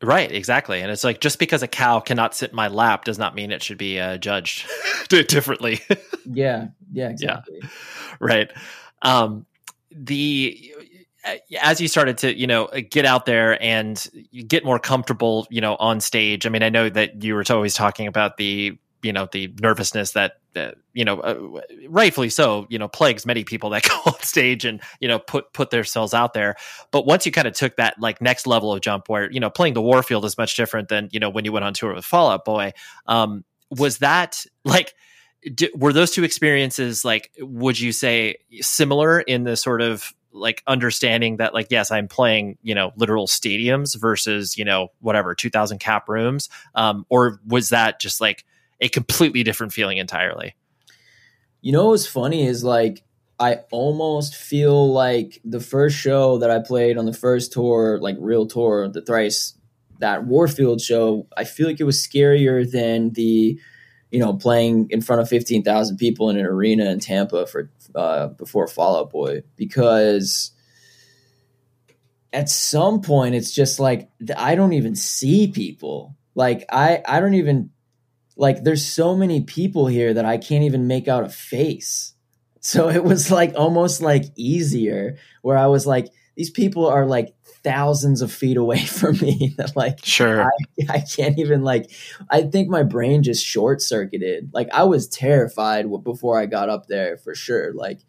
Right, 0.03 0.31
exactly. 0.31 0.83
And 0.83 0.91
it's 0.91 1.03
like 1.03 1.23
just 1.23 1.39
because 1.39 1.63
a 1.63 1.67
cow 1.67 1.99
cannot 1.99 2.35
sit 2.35 2.51
in 2.51 2.57
my 2.57 2.69
lap 2.69 3.07
does 3.07 3.19
not 3.19 3.35
mean 3.35 3.53
it 3.53 3.63
should 3.63 3.79
be 3.79 3.99
uh, 3.99 4.19
judged 4.19 4.69
differently. 5.09 5.81
yeah, 6.27 6.67
yeah, 6.93 7.09
exactly. 7.09 7.61
Yeah. 7.63 7.69
Right. 8.21 8.53
Um, 9.01 9.47
the 9.91 10.75
as 11.63 11.81
you 11.81 11.89
started 11.89 12.19
to 12.19 12.39
you 12.39 12.47
know 12.47 12.69
get 12.91 13.07
out 13.07 13.25
there 13.25 13.61
and 13.63 14.07
get 14.47 14.63
more 14.63 14.79
comfortable 14.79 15.47
you 15.51 15.61
know 15.61 15.75
on 15.77 16.01
stage 16.01 16.47
i 16.47 16.49
mean 16.49 16.63
i 16.63 16.69
know 16.69 16.89
that 16.89 17.25
you 17.25 17.35
were 17.35 17.43
always 17.51 17.75
talking 17.75 18.07
about 18.07 18.37
the 18.37 18.79
you 19.03 19.13
know 19.13 19.29
the 19.31 19.53
nervousness 19.61 20.13
that 20.13 20.41
uh, 20.57 20.73
you 20.93 21.05
know 21.05 21.21
uh, 21.21 21.61
rightfully 21.89 22.31
so 22.31 22.67
you 22.71 22.79
know 22.79 22.89
plagues 22.89 23.27
many 23.27 23.45
people 23.45 23.71
that 23.71 23.83
go 23.89 23.95
on 24.07 24.21
stage 24.21 24.65
and 24.65 24.81
you 25.01 25.09
know 25.09 25.19
put 25.19 25.53
put 25.53 25.71
themselves 25.71 26.15
out 26.15 26.33
there. 26.35 26.57
But 26.91 27.07
once 27.07 27.27
you 27.27 27.33
kind 27.33 27.47
of 27.47 27.55
took 27.55 27.77
that 27.77 28.01
like 28.01 28.21
next 28.21 28.47
level 28.47 28.73
of 28.73 28.81
jump 28.81 29.09
where 29.09 29.31
you 29.31 29.41
know 29.41 29.51
playing 29.51 29.75
the 29.75 29.83
warfield 29.83 30.25
is 30.25 30.39
much 30.39 30.57
different 30.57 30.89
than 30.89 31.09
you 31.13 31.21
know 31.21 31.31
when 31.31 31.45
you 31.45 31.53
went 31.53 31.65
on 31.65 31.75
tour 31.75 31.95
with 31.95 32.05
fall 32.05 32.31
out 32.31 32.45
boy 32.45 32.73
um 33.07 33.45
was 33.71 33.99
that 33.99 34.45
like 34.65 34.95
were 35.75 35.93
those 35.93 36.11
two 36.11 36.25
experiences 36.25 37.05
like 37.05 37.31
would 37.39 37.79
you 37.79 37.93
say 37.93 38.37
similar 38.61 39.21
in 39.21 39.45
the 39.45 39.57
sort 39.57 39.81
of 39.81 40.13
like 40.33 40.63
understanding 40.67 41.37
that 41.39 41.55
like 41.55 41.69
yes 41.71 41.91
i'm 41.91 42.09
playing 42.09 42.59
you 42.63 42.75
know 42.75 42.93
literal 42.97 43.27
stadiums 43.27 43.99
versus 43.99 44.57
you 44.57 44.65
know 44.65 44.89
whatever 45.01 45.35
2000 45.35 45.79
cap 45.79 46.09
rooms? 46.09 46.49
Um 46.75 47.07
or 47.09 47.41
was 47.47 47.71
that 47.71 48.01
just 48.01 48.21
like 48.21 48.45
a 48.81 48.89
completely 48.89 49.43
different 49.43 49.73
feeling 49.73 49.99
entirely 49.99 50.55
you 51.61 51.73
know 51.73 51.89
what's 51.89 52.07
funny 52.07 52.47
is 52.47 52.65
like 52.65 53.03
i 53.39 53.57
almost 53.71 54.35
feel 54.35 54.93
like 54.93 55.41
the 55.45 55.61
first 55.61 55.97
show 55.97 56.39
that 56.39 56.51
i 56.51 56.59
played 56.59 56.97
on 56.97 57.07
the 57.07 57.13
first 57.13 57.53
tour 57.53 57.99
like 58.01 58.17
real 58.19 58.47
tour 58.47 58.89
the 58.89 59.03
thrice 59.03 59.55
that 59.99 60.25
warfield 60.25 60.81
show 60.81 61.27
i 61.37 61.45
feel 61.45 61.67
like 61.67 61.81
it 61.81 61.85
was 61.85 61.99
scarier 61.99 62.71
than 62.71 63.11
the 63.15 63.59
you 64.11 64.19
know 64.19 64.35
playing 64.35 64.87
in 64.91 65.01
front 65.01 65.21
of 65.21 65.29
15000 65.29 65.97
people 65.97 66.31
in 66.31 66.37
an 66.37 66.47
arena 66.47 66.91
in 66.91 67.01
tampa 67.01 67.47
for 67.47 67.71
uh, 67.97 68.29
before 68.29 68.69
Fall 68.69 68.99
Out 68.99 69.11
Boy 69.11 69.43
because 69.57 70.53
at 72.33 72.49
some 72.49 73.01
point 73.01 73.35
it's 73.35 73.53
just 73.53 73.81
like 73.81 74.11
I 74.37 74.55
don't 74.55 74.75
even 74.75 74.95
see 74.95 75.51
people. 75.51 76.15
Like 76.35 76.67
I 76.71 77.03
I 77.07 77.21
don't 77.21 77.35
even 77.35 77.71
like 78.37 78.63
there's 78.63 78.87
so 78.87 79.17
many 79.17 79.41
people 79.43 79.87
here 79.87 80.13
that 80.15 80.25
I 80.25 80.37
can't 80.37 80.65
even 80.65 80.87
make 80.87 81.09
out 81.09 81.25
a 81.25 81.29
face. 81.29 82.15
So 82.61 82.89
it 82.89 83.05
was 83.05 83.31
like 83.31 83.55
almost 83.57 84.03
like 84.03 84.25
easier 84.37 85.17
where 85.43 85.57
I 85.57 85.67
was 85.67 85.87
like 85.87 86.09
these 86.37 86.51
people 86.51 86.87
are 86.87 87.07
like 87.07 87.35
thousands 87.65 88.23
of 88.23 88.31
feet 88.31 88.57
away 88.57 88.79
from 88.85 89.17
me 89.19 89.55
that 89.57 89.75
like 89.75 90.05
sure. 90.05 90.45
I, 90.45 90.51
I 90.89 91.01
can't 91.01 91.39
even 91.39 91.63
like 91.63 91.91
i 92.31 92.43
think 92.43 92.69
my 92.69 92.83
brain 92.83 93.23
just 93.23 93.45
short 93.45 93.81
circuited. 93.81 94.51
Like 94.53 94.69
i 94.73 94.85
was 94.85 95.09
terrified 95.09 95.87
before 96.05 96.39
i 96.39 96.47
got 96.47 96.69
up 96.69 96.87
there 96.87 97.17
for 97.17 97.35
sure. 97.35 97.73
Like 97.73 98.01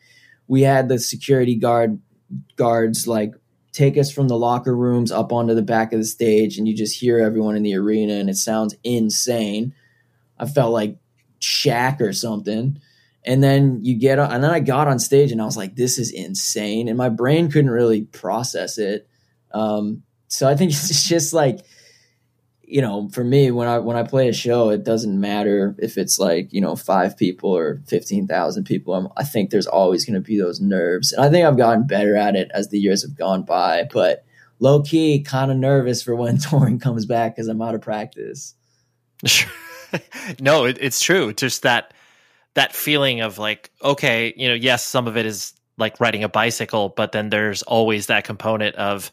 we 0.47 0.61
had 0.61 0.89
the 0.89 0.99
security 0.99 1.55
guard 1.55 1.99
guards 2.55 3.07
like 3.07 3.34
take 3.71 3.97
us 3.97 4.11
from 4.11 4.28
the 4.28 4.38
locker 4.38 4.75
rooms 4.75 5.11
up 5.11 5.32
onto 5.32 5.53
the 5.53 5.61
back 5.61 5.93
of 5.93 5.99
the 5.99 6.05
stage 6.05 6.57
and 6.57 6.67
you 6.67 6.75
just 6.75 6.99
hear 6.99 7.19
everyone 7.19 7.55
in 7.55 7.63
the 7.63 7.75
arena 7.75 8.13
and 8.13 8.30
it 8.30 8.36
sounds 8.36 8.75
insane 8.84 9.73
i 10.39 10.45
felt 10.45 10.73
like 10.73 10.97
Shaq 11.39 12.01
or 12.01 12.13
something 12.13 12.79
and 13.25 13.43
then 13.43 13.83
you 13.83 13.97
get 13.99 14.19
on, 14.19 14.31
and 14.31 14.43
then 14.43 14.51
i 14.51 14.59
got 14.59 14.88
on 14.88 14.99
stage 14.99 15.31
and 15.31 15.41
i 15.41 15.45
was 15.45 15.57
like 15.57 15.75
this 15.75 15.97
is 15.97 16.11
insane 16.11 16.88
and 16.88 16.97
my 16.97 17.09
brain 17.09 17.51
couldn't 17.51 17.71
really 17.71 18.03
process 18.03 18.77
it 18.77 19.07
um, 19.51 20.03
so 20.27 20.47
I 20.47 20.55
think 20.55 20.71
it's 20.71 21.07
just 21.07 21.33
like, 21.33 21.59
you 22.63 22.81
know, 22.81 23.09
for 23.09 23.23
me, 23.23 23.49
when 23.49 23.67
I 23.67 23.79
when 23.79 23.95
I 23.95 24.03
play 24.03 24.27
a 24.27 24.33
show, 24.33 24.69
it 24.69 24.83
doesn't 24.83 25.19
matter 25.19 25.75
if 25.79 25.97
it's 25.97 26.19
like 26.19 26.51
you 26.51 26.59
know 26.59 26.75
five 26.75 27.17
people 27.17 27.55
or 27.55 27.81
fifteen 27.88 28.27
thousand 28.27 28.65
people. 28.65 28.93
I'm, 28.93 29.07
i 29.15 29.23
think 29.23 29.49
there's 29.49 29.67
always 29.67 30.05
going 30.05 30.15
to 30.15 30.21
be 30.21 30.38
those 30.38 30.59
nerves, 30.59 31.13
and 31.13 31.23
I 31.23 31.29
think 31.29 31.45
I've 31.45 31.57
gotten 31.57 31.88
better 31.88 32.17
at 32.17 32.35
it 32.35 32.51
as 32.53 32.67
the 32.67 32.79
years 32.79 33.03
have 33.03 33.15
gone 33.15 33.43
by. 33.43 33.85
But 33.91 34.25
low 34.59 34.81
key, 34.81 35.21
kind 35.21 35.49
of 35.49 35.57
nervous 35.57 36.03
for 36.03 36.13
when 36.13 36.38
touring 36.39 36.79
comes 36.79 37.05
back 37.05 37.35
because 37.35 37.47
I'm 37.47 37.61
out 37.61 37.75
of 37.75 37.81
practice. 37.81 38.53
no, 40.39 40.65
it, 40.65 40.77
it's 40.79 40.99
true. 40.99 41.33
Just 41.33 41.63
that 41.63 41.93
that 42.55 42.73
feeling 42.75 43.21
of 43.21 43.38
like, 43.38 43.71
okay, 43.83 44.33
you 44.35 44.47
know, 44.47 44.55
yes, 44.55 44.83
some 44.83 45.07
of 45.07 45.15
it 45.15 45.25
is 45.25 45.53
like 45.77 45.99
riding 45.99 46.23
a 46.23 46.29
bicycle, 46.29 46.89
but 46.89 47.11
then 47.11 47.29
there's 47.29 47.61
always 47.63 48.07
that 48.07 48.23
component 48.23 48.75
of, 48.77 49.11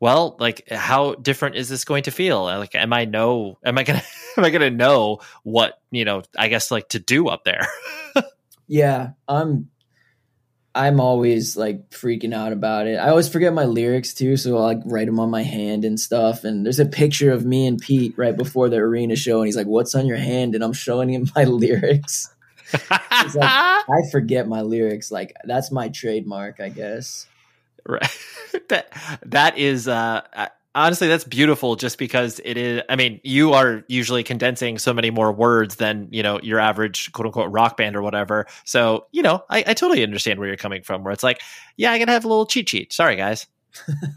well, 0.00 0.36
like 0.40 0.66
how 0.70 1.14
different 1.16 1.56
is 1.56 1.68
this 1.68 1.84
going 1.84 2.04
to 2.04 2.10
feel? 2.10 2.46
Uh, 2.46 2.58
like, 2.58 2.74
am 2.74 2.92
I 2.92 3.04
know, 3.04 3.58
am 3.64 3.76
I 3.76 3.82
gonna, 3.82 4.02
am 4.36 4.44
I 4.44 4.50
gonna 4.50 4.70
know 4.70 5.20
what 5.42 5.80
you 5.90 6.04
know? 6.04 6.22
I 6.36 6.48
guess 6.48 6.70
like 6.70 6.88
to 6.90 6.98
do 6.98 7.28
up 7.28 7.44
there. 7.44 7.66
yeah, 8.66 9.10
I'm. 9.28 9.70
I'm 10.78 11.00
always 11.00 11.56
like 11.56 11.90
freaking 11.90 12.34
out 12.34 12.52
about 12.52 12.86
it. 12.86 12.96
I 12.96 13.08
always 13.08 13.28
forget 13.28 13.52
my 13.52 13.64
lyrics 13.64 14.14
too, 14.14 14.36
so 14.36 14.56
I 14.58 14.60
like 14.60 14.80
write 14.84 15.06
them 15.06 15.20
on 15.20 15.30
my 15.30 15.42
hand 15.42 15.84
and 15.84 15.98
stuff. 15.98 16.44
And 16.44 16.64
there's 16.64 16.80
a 16.80 16.86
picture 16.86 17.32
of 17.32 17.44
me 17.44 17.66
and 17.66 17.78
Pete 17.78 18.14
right 18.16 18.36
before 18.36 18.68
the 18.68 18.76
arena 18.76 19.16
show, 19.16 19.38
and 19.38 19.46
he's 19.46 19.56
like, 19.56 19.66
"What's 19.66 19.94
on 19.94 20.06
your 20.06 20.16
hand?" 20.16 20.54
And 20.54 20.62
I'm 20.62 20.72
showing 20.72 21.10
him 21.10 21.28
my 21.36 21.44
lyrics 21.44 22.30
like, 22.72 23.36
I 23.36 24.02
forget 24.10 24.48
my 24.48 24.62
lyrics. 24.62 25.10
Like 25.10 25.34
that's 25.44 25.70
my 25.70 25.88
trademark, 25.88 26.60
I 26.60 26.68
guess. 26.68 27.26
Right. 27.86 28.10
that 28.68 28.92
that 29.24 29.58
is 29.58 29.88
uh 29.88 30.22
honestly 30.78 31.08
that's 31.08 31.24
beautiful 31.24 31.76
just 31.76 31.98
because 31.98 32.40
it 32.44 32.56
is 32.56 32.82
i 32.88 32.96
mean 32.96 33.20
you 33.24 33.52
are 33.52 33.84
usually 33.88 34.22
condensing 34.22 34.78
so 34.78 34.94
many 34.94 35.10
more 35.10 35.32
words 35.32 35.76
than 35.76 36.08
you 36.10 36.22
know 36.22 36.40
your 36.42 36.58
average 36.60 37.10
quote 37.12 37.26
unquote 37.26 37.50
rock 37.50 37.76
band 37.76 37.96
or 37.96 38.02
whatever 38.02 38.46
so 38.64 39.06
you 39.12 39.22
know 39.22 39.42
i, 39.50 39.58
I 39.66 39.74
totally 39.74 40.02
understand 40.02 40.38
where 40.38 40.48
you're 40.48 40.56
coming 40.56 40.82
from 40.82 41.04
where 41.04 41.12
it's 41.12 41.24
like 41.24 41.40
yeah 41.76 41.92
i 41.92 41.98
gotta 41.98 42.12
have 42.12 42.24
a 42.24 42.28
little 42.28 42.46
cheat 42.46 42.68
sheet 42.68 42.92
sorry 42.92 43.16
guys 43.16 43.46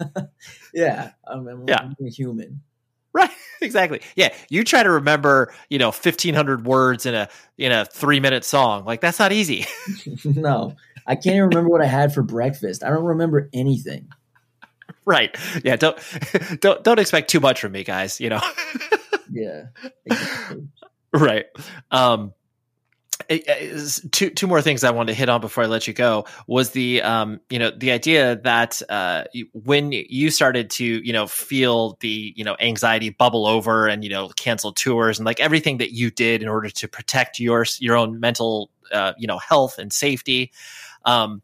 yeah 0.74 1.12
I'm, 1.28 1.48
I'm, 1.48 1.68
yeah 1.68 1.90
human 2.00 2.62
Right, 3.14 3.30
exactly. 3.62 4.02
Yeah, 4.16 4.34
you 4.50 4.64
try 4.64 4.84
to 4.84 4.90
remember, 4.90 5.54
you 5.70 5.78
know, 5.80 5.92
fifteen 5.92 6.34
hundred 6.34 6.66
words 6.66 7.06
in 7.06 7.14
a 7.14 7.28
in 7.58 7.72
a 7.72 7.86
three 7.86 8.20
minute 8.20 8.46
song. 8.46 8.86
Like 8.86 9.02
that's 9.02 9.20
not 9.20 9.32
easy. 9.32 9.66
no, 10.24 10.76
I 11.06 11.16
can't 11.16 11.36
even 11.36 11.50
remember 11.50 11.70
what 11.70 11.82
I 11.82 11.88
had 11.88 12.14
for 12.14 12.24
breakfast. 12.24 12.84
I 12.84 12.90
don't 12.90 13.04
remember 13.04 13.50
anything. 13.54 14.08
Right. 15.06 15.36
Yeah. 15.64 15.76
Don't 15.76 15.98
don't 16.60 16.84
don't 16.84 17.00
expect 17.00 17.30
too 17.30 17.40
much 17.40 17.62
from 17.62 17.72
me, 17.72 17.84
guys. 17.84 18.20
You 18.20 18.30
know. 18.30 18.42
yeah. 19.32 19.66
Exactly. 20.06 20.68
Right. 21.14 21.46
Um 21.90 22.34
two 24.12 24.30
two 24.30 24.48
more 24.48 24.62
things 24.62 24.84
I 24.84 24.92
wanted 24.92 25.14
to 25.14 25.18
hit 25.18 25.30
on 25.30 25.42
before 25.42 25.64
I 25.64 25.68
let 25.68 25.88
you 25.88 25.94
go 25.94 26.26
was 26.48 26.72
the 26.72 27.02
um 27.02 27.40
you 27.50 27.60
know 27.60 27.72
the 27.72 27.92
idea 27.92 28.36
that 28.38 28.82
uh 28.90 29.26
when 29.54 29.92
you 29.92 30.30
started 30.32 30.70
to 30.72 30.86
you 30.86 31.14
know 31.14 31.28
feel 31.28 31.98
the 32.00 32.34
you 32.36 32.44
know 32.44 32.56
anxiety 32.60 33.10
bubble 33.10 33.46
over 33.46 33.88
and 33.88 34.04
you 34.04 34.10
know 34.10 34.30
cancel 34.30 34.74
tours 34.74 35.20
and 35.20 35.26
like 35.26 35.40
everything 35.40 35.78
that 35.78 35.92
you 35.92 36.10
did 36.12 36.42
in 36.42 36.48
order 36.48 36.70
to 36.70 36.88
protect 36.88 37.40
your 37.40 37.66
your 37.80 37.96
own 37.96 38.20
mental 38.20 38.70
uh, 38.92 39.14
you 39.18 39.28
know 39.28 39.38
health 39.38 39.78
and 39.78 39.94
safety 39.94 40.52
um 41.06 41.42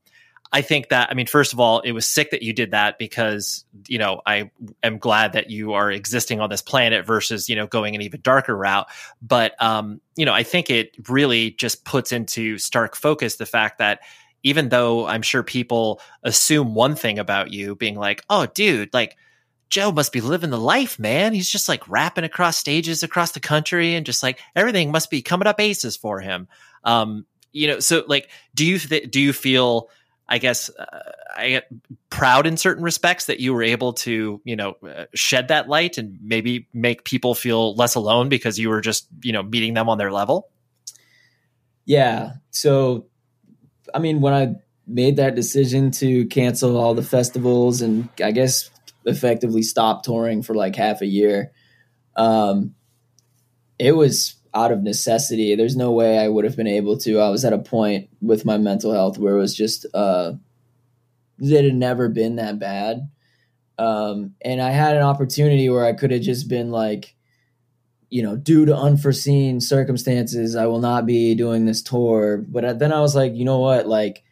I 0.51 0.61
think 0.61 0.89
that 0.89 1.09
I 1.09 1.13
mean, 1.13 1.27
first 1.27 1.53
of 1.53 1.59
all, 1.59 1.79
it 1.81 1.91
was 1.91 2.05
sick 2.05 2.31
that 2.31 2.41
you 2.41 2.53
did 2.53 2.71
that 2.71 2.97
because 2.97 3.65
you 3.87 3.97
know 3.97 4.21
I 4.25 4.51
am 4.83 4.97
glad 4.97 5.33
that 5.33 5.49
you 5.49 5.73
are 5.73 5.91
existing 5.91 6.39
on 6.39 6.49
this 6.49 6.61
planet 6.61 7.05
versus 7.05 7.49
you 7.49 7.55
know 7.55 7.67
going 7.67 7.95
an 7.95 8.01
even 8.01 8.21
darker 8.21 8.55
route. 8.55 8.87
But 9.21 9.61
um, 9.61 10.01
you 10.15 10.25
know, 10.25 10.33
I 10.33 10.43
think 10.43 10.69
it 10.69 10.95
really 11.09 11.51
just 11.51 11.85
puts 11.85 12.11
into 12.11 12.57
stark 12.57 12.95
focus 12.95 13.35
the 13.35 13.45
fact 13.45 13.79
that 13.79 13.99
even 14.43 14.69
though 14.69 15.05
I'm 15.05 15.21
sure 15.21 15.43
people 15.43 15.99
assume 16.23 16.75
one 16.75 16.95
thing 16.95 17.19
about 17.19 17.51
you, 17.51 17.75
being 17.75 17.95
like, 17.95 18.23
"Oh, 18.29 18.45
dude, 18.45 18.93
like." 18.93 19.17
Joe 19.69 19.91
must 19.91 20.13
be 20.13 20.21
living 20.21 20.49
the 20.49 20.57
life, 20.57 20.97
man. 20.97 21.33
He's 21.33 21.49
just 21.49 21.67
like 21.67 21.89
rapping 21.89 22.23
across 22.23 22.55
stages 22.55 23.03
across 23.03 23.33
the 23.33 23.41
country 23.41 23.95
and 23.95 24.05
just 24.05 24.23
like 24.23 24.39
everything 24.55 24.93
must 24.93 25.09
be 25.09 25.21
coming 25.21 25.45
up 25.45 25.59
aces 25.59 25.97
for 25.97 26.21
him. 26.21 26.47
Um, 26.85 27.25
you 27.51 27.67
know, 27.67 27.79
so 27.79 28.03
like, 28.07 28.29
do 28.55 28.65
you 28.65 28.79
th- 28.79 29.09
do 29.11 29.19
you 29.19 29.33
feel 29.33 29.89
I 30.29 30.39
guess 30.39 30.69
uh, 30.69 31.11
I 31.35 31.49
get 31.49 31.67
proud 32.09 32.47
in 32.47 32.57
certain 32.57 32.83
respects 32.83 33.27
that 33.27 33.39
you 33.39 33.53
were 33.53 33.63
able 33.63 33.93
to, 33.93 34.41
you 34.43 34.55
know, 34.55 34.75
uh, 34.87 35.05
shed 35.13 35.47
that 35.47 35.69
light 35.69 35.97
and 35.97 36.19
maybe 36.21 36.67
make 36.73 37.03
people 37.05 37.33
feel 37.33 37.75
less 37.75 37.95
alone 37.95 38.27
because 38.27 38.59
you 38.59 38.69
were 38.69 38.81
just, 38.81 39.07
you 39.23 39.31
know, 39.31 39.43
meeting 39.43 39.73
them 39.73 39.87
on 39.87 39.97
their 39.97 40.11
level. 40.11 40.49
Yeah. 41.85 42.33
So, 42.51 43.07
I 43.93 43.99
mean, 43.99 44.19
when 44.19 44.33
I 44.33 44.55
made 44.85 45.15
that 45.17 45.35
decision 45.35 45.91
to 45.91 46.25
cancel 46.27 46.77
all 46.77 46.93
the 46.93 47.03
festivals 47.03 47.81
and 47.81 48.09
I 48.21 48.31
guess 48.31 48.69
effectively 49.05 49.61
stop 49.61 50.03
touring 50.03 50.43
for 50.43 50.53
like 50.53 50.75
half 50.75 51.01
a 51.01 51.05
year, 51.05 51.51
um, 52.17 52.75
it 53.79 53.93
was 53.93 54.35
out 54.53 54.71
of 54.71 54.83
necessity. 54.83 55.55
There's 55.55 55.75
no 55.75 55.91
way 55.91 56.19
I 56.19 56.27
would 56.27 56.45
have 56.45 56.55
been 56.55 56.67
able 56.67 56.97
to. 56.99 57.19
I 57.19 57.29
was 57.29 57.45
at 57.45 57.53
a 57.53 57.59
point 57.59 58.09
with 58.21 58.45
my 58.45 58.57
mental 58.57 58.93
health 58.93 59.17
where 59.17 59.35
it 59.35 59.39
was 59.39 59.55
just 59.55 59.85
uh 59.93 60.33
it 61.39 61.63
had 61.63 61.75
never 61.75 62.09
been 62.09 62.37
that 62.37 62.59
bad. 62.59 63.09
Um 63.77 64.35
and 64.41 64.61
I 64.61 64.71
had 64.71 64.95
an 64.95 65.03
opportunity 65.03 65.69
where 65.69 65.85
I 65.85 65.93
could 65.93 66.11
have 66.11 66.21
just 66.21 66.47
been 66.47 66.71
like 66.71 67.15
you 68.09 68.23
know, 68.23 68.37
due 68.37 68.65
to 68.65 68.75
unforeseen 68.75 69.59
circumstances, 69.59 70.55
I 70.55 70.65
will 70.67 70.79
not 70.79 71.05
be 71.05 71.35
doing 71.35 71.65
this 71.65 71.81
tour. 71.81 72.37
But 72.37 72.79
then 72.79 72.93
I 72.93 73.01
was 73.01 73.15
like, 73.15 73.35
you 73.35 73.43
know 73.43 73.59
what? 73.59 73.87
Like, 73.87 74.23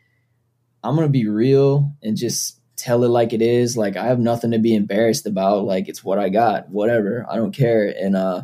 I'm 0.83 0.95
going 0.95 1.07
to 1.07 1.11
be 1.11 1.27
real 1.27 1.93
and 2.01 2.15
just 2.15 2.61
tell 2.77 3.03
it 3.03 3.09
like 3.09 3.33
it 3.33 3.41
is. 3.41 3.75
Like, 3.75 3.97
I 3.97 4.05
have 4.05 4.19
nothing 4.19 4.51
to 4.51 4.59
be 4.59 4.75
embarrassed 4.75 5.25
about. 5.25 5.65
Like, 5.65 5.89
it's 5.89 6.03
what 6.03 6.19
I 6.19 6.29
got, 6.29 6.69
whatever. 6.69 7.25
I 7.29 7.35
don't 7.35 7.55
care. 7.55 7.93
And, 7.99 8.15
uh, 8.15 8.43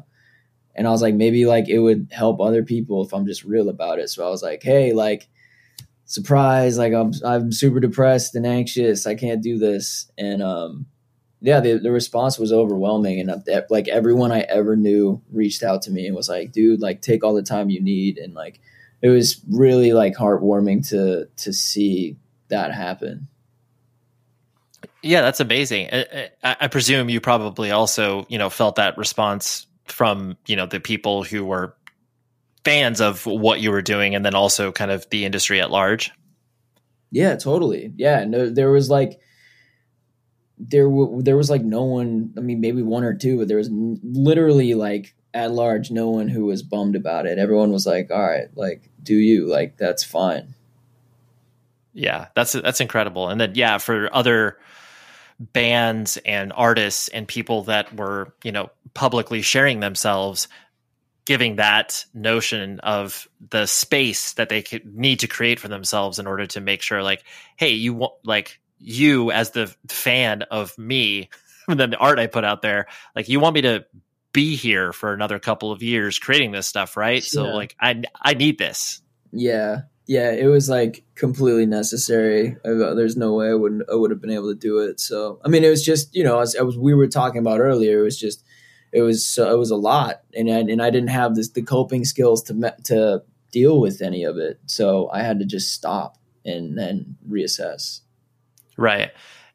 and 0.76 0.88
I 0.88 0.92
was 0.92 1.02
like, 1.02 1.16
maybe 1.16 1.46
like 1.46 1.68
it 1.70 1.80
would 1.80 2.08
help 2.12 2.40
other 2.40 2.64
people 2.64 3.04
if 3.04 3.14
I'm 3.14 3.26
just 3.26 3.44
real 3.44 3.70
about 3.70 4.00
it. 4.00 4.10
So 4.10 4.26
I 4.26 4.30
was 4.30 4.42
like, 4.42 4.64
hey, 4.64 4.94
like, 4.94 5.28
surprise, 6.06 6.78
like 6.78 6.94
I'm 6.94 7.14
I'm 7.26 7.52
super 7.52 7.80
depressed 7.80 8.36
and 8.36 8.46
anxious. 8.46 9.08
I 9.08 9.16
can't 9.16 9.42
do 9.42 9.58
this. 9.58 10.12
And 10.18 10.42
um 10.42 10.86
yeah, 11.44 11.60
the, 11.60 11.80
the 11.80 11.92
response 11.92 12.38
was 12.38 12.54
overwhelming, 12.54 13.20
and 13.20 13.44
like 13.72 13.88
everyone 13.88 14.32
I 14.32 14.42
ever 14.42 14.76
knew 14.76 15.24
reached 15.32 15.64
out 15.64 15.82
to 15.84 15.92
me 15.92 16.06
and 16.06 16.16
was 16.16 16.30
like, 16.30 16.52
"Dude, 16.52 16.82
like 16.82 17.02
take 17.02 17.24
all 17.24 17.34
the 17.34 17.42
time 17.42 17.72
you 17.72 17.82
need," 17.82 18.20
and 18.20 18.36
like 18.36 18.60
it 19.02 19.10
was 19.10 19.42
really 19.50 19.92
like 19.94 20.16
heartwarming 20.16 20.88
to 20.90 21.28
to 21.38 21.52
see 21.52 22.18
that 22.50 22.76
happen. 22.76 23.28
Yeah, 25.02 25.22
that's 25.22 25.40
amazing. 25.40 25.90
I, 25.92 26.30
I, 26.44 26.68
presume 26.68 27.10
you 27.10 27.20
probably 27.20 27.72
also 27.72 28.28
you 28.30 28.38
know 28.38 28.52
felt 28.52 28.76
that 28.76 29.00
response 29.00 29.66
from 29.92 30.38
you 30.48 30.56
know 30.56 30.66
the 30.66 30.80
people 30.80 31.24
who 31.24 31.46
were 31.46 31.76
fans 32.64 33.02
of 33.02 33.26
what 33.26 33.62
you 33.62 33.72
were 33.72 33.82
doing, 33.82 34.16
and 34.16 34.26
then 34.26 34.36
also 34.36 34.72
kind 34.72 34.92
of 34.92 35.10
the 35.10 35.26
industry 35.26 35.62
at 35.62 35.72
large. 35.72 36.12
Yeah, 37.12 37.36
totally. 37.36 37.94
Yeah, 37.98 38.24
no, 38.26 38.50
there 38.50 38.72
was 38.72 38.90
like 38.90 39.20
there 40.58 40.86
w- 40.86 41.22
there 41.22 41.38
was 41.38 41.50
like 41.50 41.64
no 41.64 41.84
one. 41.84 42.34
I 42.38 42.42
mean, 42.42 42.62
maybe 42.62 42.82
one 42.82 43.04
or 43.04 43.14
two, 43.14 43.38
but 43.38 43.48
there 43.48 43.58
was 43.58 43.68
n- 43.68 44.00
literally 44.04 44.74
like 44.74 45.14
at 45.34 45.52
large 45.52 45.92
no 45.92 46.10
one 46.10 46.28
who 46.28 46.46
was 46.46 46.62
bummed 46.64 46.96
about 46.96 47.26
it. 47.26 47.38
Everyone 47.38 47.72
was 47.72 47.86
like, 47.86 48.12
"All 48.12 48.22
right, 48.22 48.48
like 48.56 48.90
do 49.04 49.16
you 49.16 49.48
like 49.48 49.78
that's 49.78 50.04
fine." 50.04 50.56
Yeah, 51.94 52.28
that's 52.36 52.54
that's 52.54 52.80
incredible. 52.80 53.30
And 53.30 53.42
then 53.42 53.54
yeah, 53.56 53.78
for 53.78 54.14
other 54.16 54.58
bands 55.40 56.18
and 56.26 56.54
artists 56.56 57.08
and 57.08 57.28
people 57.28 57.64
that 57.64 57.94
were 57.96 58.34
you 58.44 58.52
know 58.52 58.70
publicly 58.94 59.42
sharing 59.42 59.80
themselves 59.80 60.48
giving 61.24 61.58
that 61.58 62.04
notion 62.16 62.80
of 62.80 63.28
the 63.52 63.68
space 63.68 64.34
that 64.34 64.50
they 64.50 64.62
could 64.62 64.86
need 64.96 65.20
to 65.20 65.28
create 65.28 65.60
for 65.60 65.68
themselves 65.68 66.18
in 66.18 66.26
order 66.26 66.48
to 66.48 66.60
make 66.60 66.82
sure 66.82 67.04
like 67.04 67.24
hey 67.58 67.70
you 67.70 67.94
want 67.94 68.14
like 68.24 68.60
you 68.82 69.32
as 69.32 69.52
the 69.52 69.74
fan 69.88 70.42
of 70.44 70.78
me 70.78 71.30
and 71.68 71.80
then 71.80 71.92
the 71.92 71.98
art 71.98 72.20
I 72.20 72.28
put 72.28 72.44
out 72.44 72.62
there, 72.62 72.88
like 73.16 73.30
you 73.30 73.40
want 73.40 73.56
me 73.56 73.62
to 73.62 73.86
be 74.34 74.56
here 74.56 74.94
for 74.94 75.14
another 75.14 75.40
couple 75.40 75.72
of 75.72 75.84
years 75.84 76.20
creating 76.20 76.52
this 76.52 76.68
stuff, 76.68 76.98
right? 76.98 77.24
So 77.24 77.46
like 77.46 77.76
I 77.80 78.04
I 78.22 78.34
need 78.34 78.58
this. 78.58 79.02
Yeah. 79.32 79.82
Yeah, 80.08 80.32
it 80.32 80.48
was 80.48 80.68
like 80.68 81.06
completely 81.16 81.66
necessary. 81.66 82.58
There's 82.64 83.16
no 83.16 83.34
way 83.36 83.50
I 83.50 83.54
wouldn't 83.54 83.84
I 83.90 83.96
would 83.96 84.12
have 84.12 84.20
been 84.20 84.32
able 84.32 84.52
to 84.52 84.60
do 84.60 84.80
it. 84.80 85.00
So 85.00 85.40
I 85.46 85.48
mean, 85.48 85.64
it 85.64 85.70
was 85.70 85.84
just 85.84 86.16
you 86.16 86.24
know 86.24 86.40
as, 86.40 86.56
as 86.56 86.78
we 86.78 86.94
were 86.94 87.08
talking 87.08 87.40
about 87.40 87.60
earlier, 87.60 88.00
it 88.00 88.04
was 88.04 88.20
just 88.20 88.44
it 88.92 89.02
was 89.02 89.38
it 89.38 89.58
was 89.58 89.72
a 89.72 89.76
lot, 89.76 90.22
and 90.36 90.50
I, 90.50 90.60
and 90.60 90.82
I 90.82 90.90
didn't 90.90 91.10
have 91.10 91.36
this 91.36 91.50
the 91.50 91.62
coping 91.62 92.06
skills 92.06 92.44
to 92.44 92.76
to 92.86 93.24
deal 93.52 93.80
with 93.80 94.02
any 94.02 94.24
of 94.24 94.38
it. 94.38 94.60
So 94.66 95.10
I 95.12 95.22
had 95.24 95.40
to 95.40 95.46
just 95.46 95.74
stop 95.74 96.18
and 96.46 96.78
then 96.78 97.18
reassess. 97.30 98.02
Right. 98.78 99.12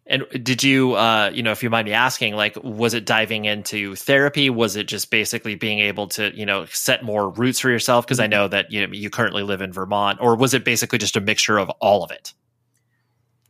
And 0.09 0.25
did 0.45 0.63
you, 0.63 0.95
uh, 0.95 1.33
you 1.35 1.43
know, 1.43 1.51
if 1.51 1.65
you 1.65 1.71
mind 1.71 1.87
me 1.87 1.93
asking, 1.93 2.37
like, 2.37 2.57
was 2.63 2.95
it 2.95 3.05
diving 3.05 3.45
into 3.45 3.97
therapy? 3.97 4.51
Was 4.51 4.77
it 4.77 4.87
just 4.87 5.11
basically 5.11 5.57
being 5.57 5.81
able 5.81 6.07
to, 6.09 6.33
you 6.37 6.47
know, 6.47 6.65
set 6.67 7.03
more 7.03 7.29
roots 7.31 7.59
for 7.59 7.71
yourself? 7.71 8.07
Because 8.07 8.21
I 8.21 8.29
know 8.29 8.47
that 8.47 8.71
you 8.71 8.87
know 8.87 8.93
you 8.93 9.11
currently 9.11 9.43
live 9.43 9.63
in 9.63 9.73
Vermont, 9.73 10.21
or 10.21 10.37
was 10.37 10.55
it 10.55 10.65
basically 10.65 10.99
just 10.99 11.17
a 11.17 11.21
mixture 11.21 11.59
of 11.59 11.71
all 11.81 12.05
of 12.05 12.13
it? 12.13 12.35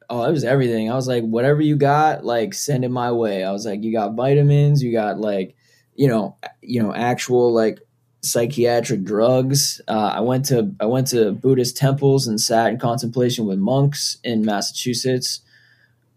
Oh, 0.09 0.22
it 0.22 0.30
was 0.30 0.45
everything. 0.45 0.91
I 0.91 0.95
was 0.95 1.09
like, 1.09 1.24
whatever 1.24 1.61
you 1.61 1.76
got, 1.76 2.24
like, 2.24 2.55
send 2.55 2.84
it 2.84 2.91
my 2.91 3.11
way. 3.11 3.45
I 3.45 3.51
was 3.51 3.66
like, 3.66 3.82
you 3.82 3.93
got 3.93 4.14
vitamins, 4.14 4.82
you 4.82 4.93
got 4.93 5.18
like, 5.18 5.57
you 5.97 6.09
know, 6.09 6.36
you 6.62 6.82
know, 6.82 6.94
actual 6.94 7.53
like 7.53 7.80
psychiatric 8.22 9.05
drugs. 9.05 9.80
Uh, 9.88 10.12
I 10.14 10.20
went 10.20 10.47
to 10.47 10.74
I 10.80 10.86
went 10.86 11.09
to 11.09 11.32
Buddhist 11.32 11.76
temples 11.76 12.26
and 12.26 12.40
sat 12.40 12.70
in 12.70 12.78
contemplation 12.78 13.47
with 13.47 13.59
monks 13.59 14.18
in 14.22 14.44
Massachusetts 14.44 15.40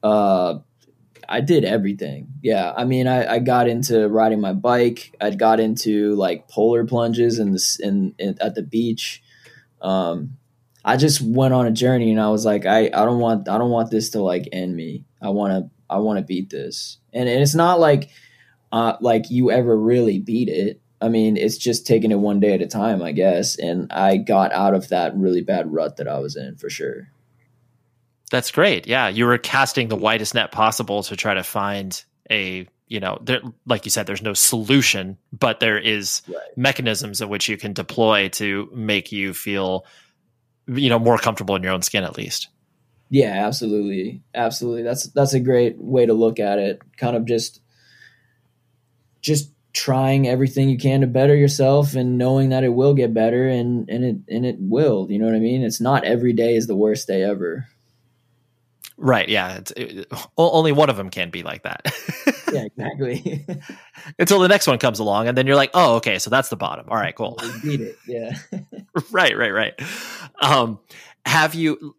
uh, 0.03 0.59
I 1.27 1.41
did 1.41 1.63
everything. 1.63 2.27
Yeah, 2.41 2.73
I 2.75 2.85
mean, 2.85 3.07
I, 3.07 3.35
I 3.35 3.39
got 3.39 3.67
into 3.67 4.07
riding 4.07 4.41
my 4.41 4.53
bike. 4.53 5.15
I 5.21 5.29
got 5.31 5.59
into 5.59 6.15
like 6.15 6.47
polar 6.47 6.85
plunges 6.85 7.39
in 7.39 7.51
the 7.51 7.79
in, 7.81 8.15
in 8.17 8.37
at 8.41 8.55
the 8.55 8.63
beach. 8.63 9.21
Um, 9.81 10.37
I 10.83 10.97
just 10.97 11.21
went 11.21 11.53
on 11.53 11.67
a 11.67 11.71
journey, 11.71 12.11
and 12.11 12.19
I 12.19 12.29
was 12.29 12.45
like, 12.45 12.65
I, 12.65 12.85
I 12.87 13.05
don't 13.05 13.19
want 13.19 13.47
I 13.47 13.57
don't 13.57 13.69
want 13.69 13.91
this 13.91 14.11
to 14.11 14.21
like 14.21 14.49
end 14.51 14.75
me. 14.75 15.05
I 15.21 15.29
want 15.29 15.51
to 15.53 15.69
I 15.89 15.99
want 15.99 16.17
to 16.17 16.25
beat 16.25 16.49
this, 16.49 16.97
and, 17.13 17.29
and 17.29 17.41
it's 17.41 17.55
not 17.55 17.79
like 17.79 18.09
uh, 18.71 18.97
like 19.01 19.29
you 19.29 19.51
ever 19.51 19.77
really 19.77 20.19
beat 20.19 20.49
it. 20.49 20.81
I 21.01 21.09
mean, 21.09 21.37
it's 21.37 21.57
just 21.57 21.87
taking 21.87 22.11
it 22.11 22.19
one 22.19 22.39
day 22.39 22.53
at 22.53 22.61
a 22.61 22.67
time, 22.67 23.01
I 23.01 23.13
guess. 23.13 23.57
And 23.57 23.91
I 23.91 24.17
got 24.17 24.51
out 24.51 24.73
of 24.73 24.89
that 24.89 25.15
really 25.15 25.41
bad 25.41 25.71
rut 25.71 25.97
that 25.97 26.07
I 26.07 26.19
was 26.19 26.35
in 26.35 26.57
for 26.57 26.69
sure. 26.69 27.09
That's 28.31 28.51
great. 28.51 28.85
Yeah, 28.85 29.07
you 29.07 29.25
were 29.25 29.37
casting 29.37 29.87
the 29.87 29.95
widest 29.95 30.35
net 30.35 30.51
possible 30.51 31.03
to 31.03 31.15
try 31.15 31.33
to 31.33 31.43
find 31.43 32.03
a 32.29 32.67
you 32.89 32.99
know 32.99 33.19
there 33.21 33.41
like 33.65 33.85
you 33.85 33.91
said 33.91 34.05
there's 34.05 34.21
no 34.21 34.33
solution 34.33 35.17
but 35.31 35.59
there 35.59 35.77
is 35.77 36.21
right. 36.27 36.37
mechanisms 36.57 37.21
in 37.21 37.29
which 37.29 37.47
you 37.47 37.55
can 37.55 37.71
deploy 37.71 38.27
to 38.29 38.69
make 38.73 39.11
you 39.11 39.33
feel 39.33 39.85
you 40.67 40.89
know 40.89 40.99
more 40.99 41.17
comfortable 41.17 41.55
in 41.55 41.63
your 41.63 41.71
own 41.71 41.81
skin 41.81 42.03
at 42.03 42.17
least 42.17 42.49
yeah 43.09 43.45
absolutely 43.45 44.21
absolutely 44.35 44.83
that's 44.83 45.07
that's 45.13 45.33
a 45.33 45.39
great 45.39 45.77
way 45.77 46.05
to 46.05 46.13
look 46.13 46.39
at 46.39 46.59
it 46.59 46.81
kind 46.97 47.15
of 47.15 47.25
just 47.25 47.61
just 49.21 49.51
trying 49.71 50.27
everything 50.27 50.69
you 50.69 50.77
can 50.77 51.01
to 51.01 51.07
better 51.07 51.35
yourself 51.35 51.95
and 51.95 52.17
knowing 52.17 52.49
that 52.49 52.63
it 52.63 52.69
will 52.73 52.93
get 52.93 53.13
better 53.13 53.47
and 53.47 53.87
and 53.89 54.03
it 54.03 54.15
and 54.27 54.45
it 54.45 54.55
will 54.59 55.07
you 55.09 55.19
know 55.19 55.25
what 55.25 55.35
i 55.35 55.39
mean 55.39 55.61
it's 55.61 55.79
not 55.79 56.03
every 56.03 56.33
day 56.33 56.55
is 56.55 56.65
the 56.65 56.75
worst 56.75 57.07
day 57.07 57.21
ever 57.21 57.67
Right. 59.01 59.29
Yeah. 59.29 59.61
It, 59.77 60.11
only 60.37 60.73
one 60.73 60.89
of 60.89 60.97
them 60.97 61.09
can 61.09 61.29
be 61.29 61.41
like 61.41 61.63
that. 61.63 61.81
yeah, 62.53 62.65
exactly. 62.65 63.45
Until 64.19 64.39
the 64.39 64.49
next 64.49 64.67
one 64.67 64.77
comes 64.77 64.99
along, 64.99 65.29
and 65.29 65.37
then 65.37 65.47
you're 65.47 65.55
like, 65.55 65.71
oh, 65.73 65.95
okay, 65.95 66.19
so 66.19 66.29
that's 66.29 66.49
the 66.49 66.57
bottom. 66.57 66.85
All 66.89 66.97
right, 66.97 67.15
cool. 67.15 67.39
beat 67.63 67.79
it. 67.79 67.97
Yeah. 68.05 68.37
right. 69.11 69.37
Right. 69.37 69.51
Right. 69.53 69.73
Um, 70.41 70.79
have 71.25 71.53
you 71.53 71.95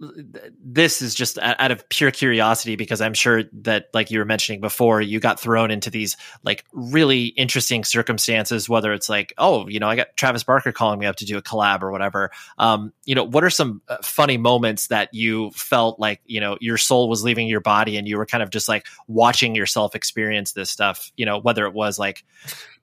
this 0.62 1.03
is 1.03 1.14
just 1.14 1.39
out 1.39 1.71
of 1.71 1.89
pure 1.89 2.11
curiosity 2.11 2.77
because 2.77 3.01
i'm 3.01 3.14
sure 3.14 3.45
that 3.53 3.87
like 3.93 4.11
you 4.11 4.18
were 4.18 4.25
mentioning 4.25 4.61
before 4.61 5.01
you 5.01 5.21
got 5.21 5.39
thrown 5.39 5.71
into 5.71 5.91
these 5.91 6.16
like 6.43 6.64
really 6.73 7.27
interesting 7.27 7.85
circumstances 7.85 8.68
whether 8.68 8.93
it's 8.93 9.09
like 9.09 9.33
oh 9.39 9.68
you 9.68 9.79
know 9.79 9.89
i 9.89 9.97
got 9.97 10.16
travis 10.16 10.43
barker 10.43 10.73
calling 10.73 10.99
me 10.99 11.07
up 11.07 11.16
to 11.16 11.25
do 11.25 11.37
a 11.37 11.43
collab 11.43 11.83
or 11.83 11.91
whatever. 11.91 12.31
Um, 12.59 12.93
you 13.05 13.14
know 13.14 13.25
what 13.25 13.45
are 13.45 13.51
some 13.51 13.83
uh, 13.89 13.99
funny 14.03 14.37
moments 14.37 14.89
that 14.89 15.12
you 15.12 15.51
felt 15.51 15.99
like 15.99 16.21
you 16.27 16.41
know 16.41 16.57
your 16.61 16.77
soul 16.77 17.09
was 17.09 17.23
leaving 17.23 17.47
your 17.49 17.61
body 17.61 17.97
and 17.97 18.09
you 18.09 18.16
were 18.16 18.27
kind 18.27 18.43
of 18.43 18.51
just 18.51 18.68
like 18.68 18.87
watching 19.07 19.55
yourself 19.55 19.95
experience 19.95 20.53
this 20.53 20.71
stuff 20.71 21.12
you 21.16 21.27
know 21.27 21.39
whether 21.39 21.66
it 21.66 21.73
was 21.73 21.99
like 21.99 22.25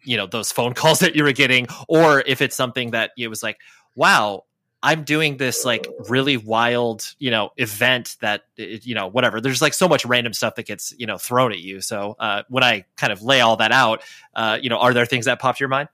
you 0.04 0.18
know 0.18 0.28
those 0.28 0.52
phone 0.52 0.74
calls 0.82 1.00
that 1.00 1.16
you 1.16 1.24
were 1.24 1.32
getting 1.32 1.68
or 1.88 2.22
if 2.26 2.42
it's 2.42 2.56
something 2.56 2.92
that 2.92 3.12
it 3.18 3.28
was 3.28 3.44
like 3.44 3.58
wow 3.96 4.44
I'm 4.84 5.03
doing 5.03 5.38
this 5.38 5.65
like 5.65 5.88
really 6.07 6.38
wild, 6.38 7.03
you 7.17 7.32
know, 7.32 7.49
event 7.57 8.15
that 8.21 8.43
you 8.57 8.93
know, 8.93 9.07
whatever. 9.07 9.41
There's 9.41 9.61
like 9.61 9.73
so 9.73 9.88
much 9.88 10.05
random 10.05 10.34
stuff 10.34 10.55
that 10.55 10.67
gets 10.67 10.93
you 10.97 11.07
know 11.07 11.17
thrown 11.17 11.51
at 11.51 11.59
you. 11.59 11.82
So 11.82 12.15
uh, 12.19 12.43
when 12.49 12.63
I 12.63 12.86
kind 12.95 13.11
of 13.11 13.21
lay 13.23 13.41
all 13.41 13.57
that 13.57 13.71
out, 13.71 14.03
uh, 14.36 14.59
you 14.61 14.69
know, 14.69 14.78
are 14.78 14.93
there 14.93 15.05
things 15.05 15.25
that 15.25 15.39
pop 15.39 15.57
to 15.57 15.59
your 15.61 15.69
mind? 15.69 15.89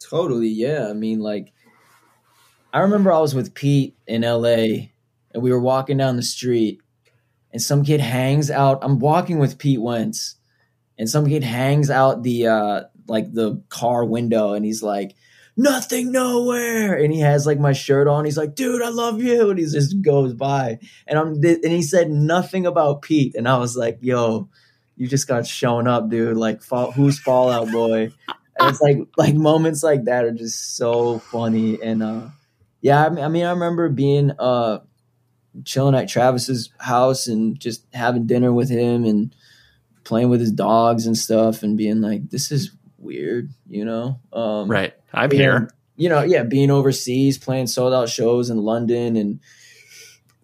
Totally, 0.00 0.48
yeah. 0.48 0.88
I 0.88 0.92
mean, 0.92 1.20
like, 1.20 1.52
I 2.72 2.80
remember 2.80 3.12
I 3.12 3.20
was 3.20 3.34
with 3.34 3.54
Pete 3.54 3.96
in 4.06 4.24
L.A. 4.24 4.92
and 5.32 5.42
we 5.42 5.52
were 5.52 5.60
walking 5.60 5.96
down 5.96 6.16
the 6.16 6.22
street, 6.22 6.80
and 7.52 7.62
some 7.62 7.84
kid 7.84 8.00
hangs 8.00 8.50
out. 8.50 8.80
I'm 8.82 8.98
walking 8.98 9.38
with 9.38 9.58
Pete 9.58 9.80
Wentz, 9.80 10.34
and 10.98 11.08
some 11.08 11.26
kid 11.26 11.44
hangs 11.44 11.88
out 11.88 12.24
the 12.24 12.48
uh, 12.48 12.80
like 13.06 13.32
the 13.32 13.62
car 13.68 14.04
window, 14.04 14.54
and 14.54 14.64
he's 14.64 14.82
like 14.82 15.14
nothing 15.56 16.12
nowhere. 16.12 16.94
And 16.96 17.12
he 17.12 17.20
has 17.20 17.46
like 17.46 17.58
my 17.58 17.72
shirt 17.72 18.08
on. 18.08 18.24
He's 18.24 18.36
like 18.38 18.54
dude 18.54 18.82
i 18.82 18.88
love 18.88 19.22
you. 19.22 19.50
And 19.50 19.58
he 19.58 19.64
just 19.64 20.00
goes 20.02 20.34
by. 20.34 20.78
And 21.06 21.18
i'm 21.18 21.34
and 21.44 21.64
he 21.64 21.82
said 21.82 22.10
nothing 22.10 22.66
about 22.66 23.02
pete. 23.02 23.34
And 23.34 23.48
i 23.48 23.58
was 23.58 23.76
like 23.76 23.98
yo 24.00 24.48
you 24.96 25.08
just 25.08 25.26
got 25.26 25.46
shown 25.46 25.88
up 25.88 26.08
dude. 26.08 26.36
Like 26.36 26.62
fall, 26.62 26.92
who's 26.92 27.18
Fall 27.18 27.50
Out 27.50 27.70
Boy? 27.70 28.10
And 28.58 28.70
it's 28.70 28.80
like 28.80 28.98
like 29.16 29.34
moments 29.34 29.82
like 29.82 30.04
that 30.04 30.24
are 30.24 30.32
just 30.32 30.76
so 30.76 31.18
funny. 31.18 31.80
And 31.82 32.02
uh 32.02 32.28
yeah 32.80 33.04
I 33.06 33.08
mean, 33.10 33.24
I 33.24 33.28
mean 33.28 33.44
I 33.44 33.50
remember 33.50 33.88
being 33.88 34.32
uh 34.38 34.80
chilling 35.64 35.94
at 35.94 36.08
Travis's 36.08 36.70
house 36.78 37.26
and 37.26 37.58
just 37.58 37.84
having 37.92 38.26
dinner 38.26 38.52
with 38.52 38.68
him 38.68 39.04
and 39.04 39.34
playing 40.04 40.28
with 40.28 40.40
his 40.40 40.52
dogs 40.52 41.06
and 41.06 41.16
stuff 41.16 41.62
and 41.62 41.76
being 41.78 42.00
like 42.00 42.30
this 42.30 42.52
is 42.52 42.70
weird 43.04 43.50
you 43.68 43.84
know? 43.84 44.20
Um 44.32 44.68
right. 44.68 44.94
I'm 45.12 45.28
being- 45.28 45.42
here. 45.42 45.70
you 45.96 46.08
know 46.08 46.22
yeah 46.22 46.42
being 46.42 46.70
overseas 46.70 47.38
playing 47.38 47.66
sold 47.68 47.94
out 47.94 48.08
shows 48.08 48.50
in 48.50 48.58
London 48.58 49.16
and 49.16 49.40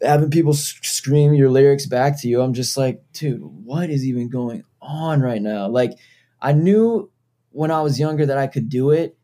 having 0.03 0.31
people 0.31 0.53
scream 0.55 1.35
your 1.35 1.51
lyrics 1.51 1.87
back 1.87 2.21
to 2.21 2.29
you. 2.29 2.41
I'm 2.41 2.55
just 2.55 2.77
like 2.77 3.03
dude 3.13 3.41
what 3.43 3.91
is 3.91 4.05
even 4.07 4.29
going 4.29 4.63
on 4.81 5.21
right 5.21 5.43
now? 5.43 5.69
Like 5.69 5.93
i 6.43 6.53
knew 6.53 7.11
when 7.51 7.71
i 7.71 7.83
was 7.83 8.01
younger 8.01 8.25
that 8.25 8.39
i 8.39 8.47
could 8.47 8.69
do 8.71 8.93
it 8.93 9.19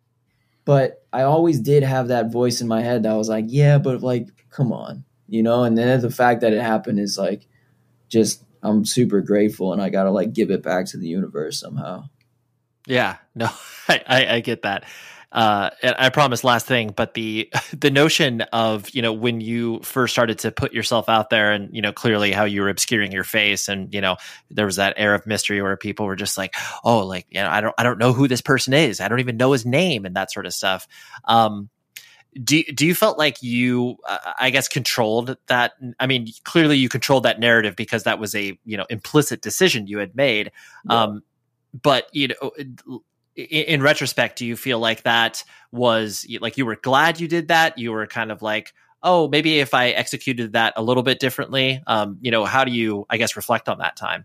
but 0.67 1.03
i 1.13 1.23
always 1.23 1.59
did 1.61 1.83
have 1.83 2.09
that 2.09 2.31
voice 2.31 2.61
in 2.61 2.69
my 2.69 2.83
head 2.83 3.05
that 3.05 3.15
was 3.15 3.29
like 3.29 3.47
yeah 3.49 3.79
but 3.79 4.03
like 4.03 4.29
come 4.51 4.71
on 4.73 5.03
you 5.29 5.43
know? 5.43 5.65
And 5.65 5.77
then 5.77 6.01
the 6.03 6.11
fact 6.11 6.43
that 6.43 6.53
it 6.53 6.61
happened 6.61 7.01
is 7.01 7.17
like 7.17 7.47
just 8.09 8.45
i'm 8.63 8.85
super 8.85 9.21
grateful 9.23 9.73
and 9.73 9.81
i 9.81 9.89
gotta 9.89 10.11
like 10.11 10.33
give 10.35 10.51
it 10.51 10.63
back 10.63 10.85
to 10.87 10.99
the 10.99 11.09
universe 11.09 11.59
somehow 11.61 12.05
Yeah, 12.87 13.17
no, 13.35 13.51
I, 13.89 14.03
I, 14.07 14.27
I 14.37 14.41
get 14.41 14.63
that. 14.63 14.85
Uh, 15.33 15.71
and 15.83 15.95
I 15.99 16.09
promise 16.09 16.45
last 16.45 16.67
thing, 16.67 16.95
but 16.97 17.15
the 17.15 17.51
the 17.79 17.91
notion 17.91 18.43
of 18.53 18.89
you 18.91 19.03
know 19.03 19.13
when 19.13 19.41
you 19.41 19.81
first 19.81 20.15
started 20.15 20.39
to 20.41 20.53
put 20.53 20.73
yourself 20.73 21.09
out 21.09 21.31
there, 21.31 21.53
and 21.53 21.75
you 21.75 21.83
know 21.83 21.93
clearly 21.93 22.33
how 22.33 22.45
you 22.45 22.63
were 22.63 22.69
obscuring 22.69 23.13
your 23.13 23.25
face, 23.25 23.69
and 23.69 23.93
you 23.93 24.01
know 24.01 24.17
there 24.51 24.67
was 24.67 24.77
that 24.77 24.95
air 24.97 25.15
of 25.15 25.27
mystery 25.27 25.61
where 25.61 25.77
people 25.77 26.07
were 26.07 26.17
just 26.17 26.39
like, 26.39 26.55
oh, 26.85 27.01
like 27.05 27.27
you 27.31 27.41
know 27.41 27.51
I 27.51 27.61
don't 27.61 27.75
I 27.77 27.83
don't 27.83 27.99
know 27.99 28.13
who 28.13 28.29
this 28.29 28.41
person 28.41 28.73
is, 28.73 29.01
I 29.01 29.09
don't 29.09 29.21
even 29.21 29.37
know 29.37 29.53
his 29.53 29.67
name, 29.67 30.07
and 30.07 30.17
that 30.17 30.33
sort 30.33 30.47
of 30.47 30.55
stuff. 30.55 30.87
Um, 31.25 31.69
do 32.43 32.63
do 32.63 32.87
you 32.87 32.95
felt 32.95 33.19
like 33.19 33.43
you 33.43 33.97
uh, 34.07 34.33
I 34.39 34.51
guess 34.51 34.69
controlled 34.69 35.37
that? 35.49 35.73
I 35.99 36.07
mean, 36.07 36.29
clearly 36.45 36.79
you 36.79 36.89
controlled 36.89 37.25
that 37.25 37.41
narrative 37.41 37.77
because 37.77 38.05
that 38.05 38.19
was 38.19 38.35
a 38.35 38.59
you 38.65 38.77
know 38.77 38.87
implicit 38.89 39.43
decision 39.43 39.87
you 39.87 39.99
had 39.99 40.15
made. 40.15 40.53
Um, 40.89 41.23
but 41.83 42.09
you 42.13 42.29
know 42.29 42.53
in, 42.57 43.45
in 43.45 43.83
retrospect 43.83 44.39
do 44.39 44.47
you 44.47 44.57
feel 44.57 44.79
like 44.79 45.03
that 45.03 45.45
was 45.73 46.27
like 46.41 46.57
you 46.57 46.67
were 46.67 46.77
glad 46.77 47.21
you 47.21 47.29
did 47.29 47.49
that 47.49 47.79
you 47.79 47.93
were 47.93 48.07
kind 48.07 48.31
of 48.31 48.43
like 48.43 48.73
oh 49.03 49.29
maybe 49.29 49.59
if 49.59 49.75
i 49.75 49.89
executed 49.89 50.53
that 50.53 50.73
a 50.77 50.83
little 50.83 51.03
bit 51.03 51.21
differently 51.21 51.83
um 51.87 52.19
you 52.21 52.31
know 52.31 52.45
how 52.45 52.65
do 52.65 52.73
you 52.73 53.05
i 53.11 53.17
guess 53.17 53.37
reflect 53.37 53.69
on 53.69 53.79
that 53.79 53.97
time 53.97 54.25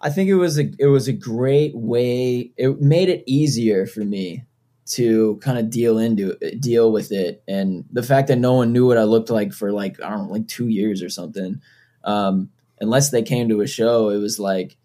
I 0.00 0.10
think 0.10 0.28
it 0.28 0.34
was 0.34 0.58
a 0.58 0.70
it 0.78 0.86
was 0.86 1.08
a 1.08 1.12
great 1.12 1.74
way. 1.74 2.52
It 2.56 2.80
made 2.80 3.08
it 3.08 3.24
easier 3.26 3.86
for 3.86 4.00
me 4.00 4.44
to 4.90 5.36
kind 5.42 5.58
of 5.58 5.70
deal 5.70 5.98
into 5.98 6.34
deal 6.60 6.92
with 6.92 7.12
it, 7.12 7.42
and 7.48 7.84
the 7.90 8.02
fact 8.02 8.28
that 8.28 8.36
no 8.36 8.54
one 8.54 8.72
knew 8.72 8.86
what 8.86 8.98
I 8.98 9.04
looked 9.04 9.30
like 9.30 9.52
for 9.52 9.72
like 9.72 10.00
I 10.02 10.10
don't 10.10 10.26
know, 10.26 10.32
like 10.32 10.48
two 10.48 10.68
years 10.68 11.02
or 11.02 11.08
something. 11.08 11.60
Um, 12.04 12.50
unless 12.80 13.10
they 13.10 13.22
came 13.22 13.48
to 13.48 13.62
a 13.62 13.66
show, 13.66 14.10
it 14.10 14.18
was 14.18 14.38
like, 14.38 14.76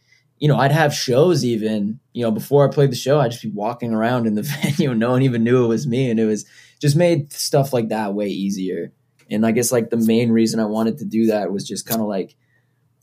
you 0.42 0.48
know, 0.48 0.58
I'd 0.58 0.72
have 0.72 0.92
shows 0.92 1.46
even, 1.46 2.00
you 2.14 2.24
know, 2.24 2.32
before 2.32 2.68
I 2.68 2.74
played 2.74 2.92
the 2.92 2.96
show, 2.96 3.20
I'd 3.20 3.30
just 3.30 3.44
be 3.44 3.50
walking 3.52 3.94
around 3.94 4.26
in 4.26 4.34
the 4.34 4.42
venue, 4.64 4.94
no 4.96 5.12
one 5.12 5.22
even 5.22 5.44
knew 5.44 5.64
it 5.64 5.68
was 5.68 5.86
me, 5.86 6.10
and 6.10 6.20
it 6.20 6.26
was 6.26 6.46
just 6.80 6.96
made 6.96 7.32
stuff 7.32 7.72
like 7.72 7.90
that 7.90 8.16
way 8.16 8.28
easier. 8.28 8.92
And 9.30 9.46
I 9.46 9.52
guess 9.52 9.72
like 9.72 9.92
the 9.92 9.98
main 9.98 10.32
reason 10.32 10.60
I 10.60 10.66
wanted 10.66 10.98
to 10.98 11.06
do 11.06 11.28
that 11.28 11.52
was 11.52 11.66
just 11.66 11.86
kind 11.86 12.02
of 12.02 12.08
like 12.08 12.36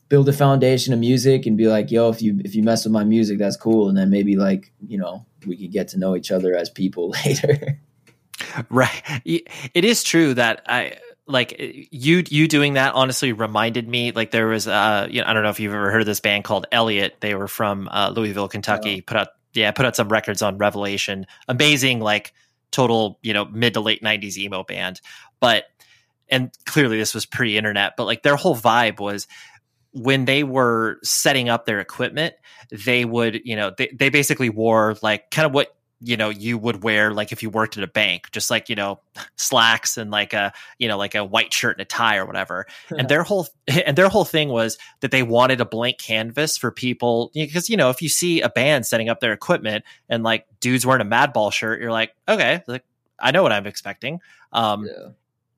build 0.09 0.27
a 0.27 0.33
foundation 0.33 0.93
of 0.93 0.99
music 0.99 1.45
and 1.45 1.57
be 1.57 1.67
like, 1.67 1.89
yo, 1.89 2.09
if 2.09 2.21
you 2.21 2.41
if 2.43 2.55
you 2.55 2.61
mess 2.61 2.83
with 2.83 2.91
my 2.91 3.05
music, 3.05 3.39
that's 3.39 3.55
cool. 3.55 3.87
And 3.87 3.97
then 3.97 4.09
maybe 4.09 4.35
like, 4.35 4.73
you 4.85 4.97
know, 4.97 5.25
we 5.47 5.55
could 5.55 5.71
get 5.71 5.87
to 5.89 5.97
know 5.97 6.17
each 6.17 6.31
other 6.31 6.53
as 6.55 6.69
people 6.69 7.09
later. 7.25 7.79
right 8.69 9.03
it 9.25 9.83
is 9.83 10.01
true 10.01 10.33
that 10.33 10.61
i 10.65 10.97
like 11.29 11.55
you 11.91 12.23
you 12.27 12.47
doing 12.47 12.73
that 12.73 12.95
honestly 12.95 13.33
reminded 13.33 13.87
me 13.87 14.11
like 14.11 14.31
there 14.31 14.47
was 14.47 14.67
uh 14.67 15.07
you 15.09 15.21
know 15.21 15.27
i 15.27 15.33
don't 15.33 15.43
know 15.43 15.49
if 15.49 15.59
you've 15.59 15.73
ever 15.73 15.91
heard 15.91 16.01
of 16.01 16.07
this 16.07 16.19
band 16.19 16.43
called 16.43 16.65
Elliott 16.71 17.17
they 17.21 17.35
were 17.35 17.47
from 17.47 17.87
uh, 17.91 18.11
louisville 18.13 18.47
kentucky. 18.47 19.01
Put 19.01 19.17
out 19.17 19.27
yeah 19.53 19.71
put 19.71 19.85
out 19.85 19.95
some 19.95 20.09
records 20.09 20.41
on 20.41 20.57
revelation. 20.57 21.27
Amazing 21.47 21.99
like 21.99 22.33
total 22.71 23.19
you 23.21 23.33
know 23.33 23.45
mid 23.45 23.75
to 23.75 23.79
late 23.79 24.01
90s 24.01 24.37
emo 24.37 24.63
band. 24.63 25.01
But 25.39 25.65
and 26.29 26.51
clearly 26.65 26.97
this 26.97 27.13
was 27.13 27.25
pre-internet 27.25 27.93
but 27.95 28.05
like 28.05 28.23
their 28.23 28.35
whole 28.35 28.55
vibe 28.55 28.99
was 28.99 29.27
when 29.91 30.25
they 30.25 30.43
were 30.43 30.99
setting 31.03 31.49
up 31.49 31.65
their 31.65 31.79
equipment 31.79 32.35
they 32.71 33.03
would 33.05 33.41
you 33.43 33.55
know 33.55 33.71
they, 33.75 33.87
they 33.87 34.09
basically 34.09 34.49
wore 34.49 34.95
like 35.01 35.31
kind 35.31 35.47
of 35.47 35.53
what 35.53 35.75
you 36.01 36.15
know 36.15 36.29
you 36.29 36.57
would 36.57 36.83
wear 36.83 37.13
like 37.13 37.31
if 37.31 37.43
you 37.43 37.49
worked 37.49 37.77
at 37.77 37.83
a 37.83 37.87
bank 37.87 38.29
just 38.31 38.49
like 38.49 38.69
you 38.69 38.75
know 38.75 38.99
slacks 39.35 39.97
and 39.97 40.11
like 40.11 40.33
a 40.33 40.53
you 40.77 40.87
know 40.87 40.97
like 40.97 41.13
a 41.13 41.23
white 41.23 41.53
shirt 41.53 41.75
and 41.75 41.81
a 41.81 41.85
tie 41.85 42.17
or 42.17 42.25
whatever 42.25 42.65
and 42.97 43.09
their 43.09 43.23
whole 43.23 43.47
and 43.85 43.97
their 43.97 44.09
whole 44.09 44.25
thing 44.25 44.49
was 44.49 44.77
that 45.01 45.11
they 45.11 45.23
wanted 45.23 45.59
a 45.59 45.65
blank 45.65 45.97
canvas 45.97 46.57
for 46.57 46.71
people 46.71 47.31
because 47.33 47.69
you 47.69 47.75
know 47.75 47.89
if 47.89 48.01
you 48.01 48.09
see 48.09 48.41
a 48.41 48.49
band 48.49 48.85
setting 48.85 49.09
up 49.09 49.19
their 49.19 49.33
equipment 49.33 49.83
and 50.07 50.23
like 50.23 50.45
dudes 50.59 50.85
wearing 50.85 51.05
a 51.05 51.09
madball 51.09 51.51
shirt 51.51 51.81
you're 51.81 51.91
like 51.91 52.13
okay 52.27 52.63
like 52.67 52.83
i 53.19 53.31
know 53.31 53.43
what 53.43 53.51
i'm 53.51 53.67
expecting 53.67 54.21
um 54.53 54.85
yeah. 54.85 55.09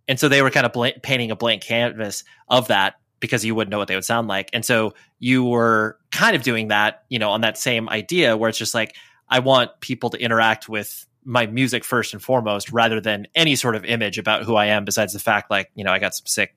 and 0.08 0.20
so 0.20 0.28
they 0.28 0.42
were 0.42 0.50
kind 0.50 0.66
of 0.66 0.74
blank, 0.74 1.04
painting 1.04 1.30
a 1.30 1.36
blank 1.36 1.62
canvas 1.62 2.24
of 2.48 2.68
that 2.68 2.96
because 3.20 3.46
you 3.46 3.54
wouldn't 3.56 3.70
know 3.72 3.78
what 3.78 3.88
they 3.88 3.96
would 3.96 4.04
sound 4.04 4.28
like. 4.28 4.50
And 4.52 4.66
so 4.66 4.96
you 5.20 5.46
were 5.46 5.98
kind 6.12 6.36
of 6.36 6.42
doing 6.42 6.70
that, 6.70 7.04
you 7.08 7.20
know, 7.20 7.30
on 7.30 7.42
that 7.42 7.56
same 7.56 7.88
idea 7.88 8.36
where 8.36 8.50
it's 8.50 8.58
just 8.58 8.74
like, 8.74 8.96
I 9.32 9.40
want 9.40 9.80
people 9.80 10.10
to 10.12 10.18
interact 10.18 10.68
with 10.68 11.08
my 11.24 11.46
music 11.46 11.86
first 11.86 12.14
and 12.14 12.22
foremost 12.22 12.72
rather 12.72 13.00
than 13.00 13.28
any 13.34 13.56
sort 13.56 13.76
of 13.76 13.86
image 13.86 14.18
about 14.18 14.44
who 14.44 14.56
I 14.56 14.68
am 14.68 14.84
besides 14.84 15.14
the 15.14 15.20
fact 15.20 15.50
like, 15.50 15.72
you 15.74 15.86
know, 15.86 15.92
I 15.92 16.00
got 16.00 16.14
some 16.14 16.26
sick 16.26 16.56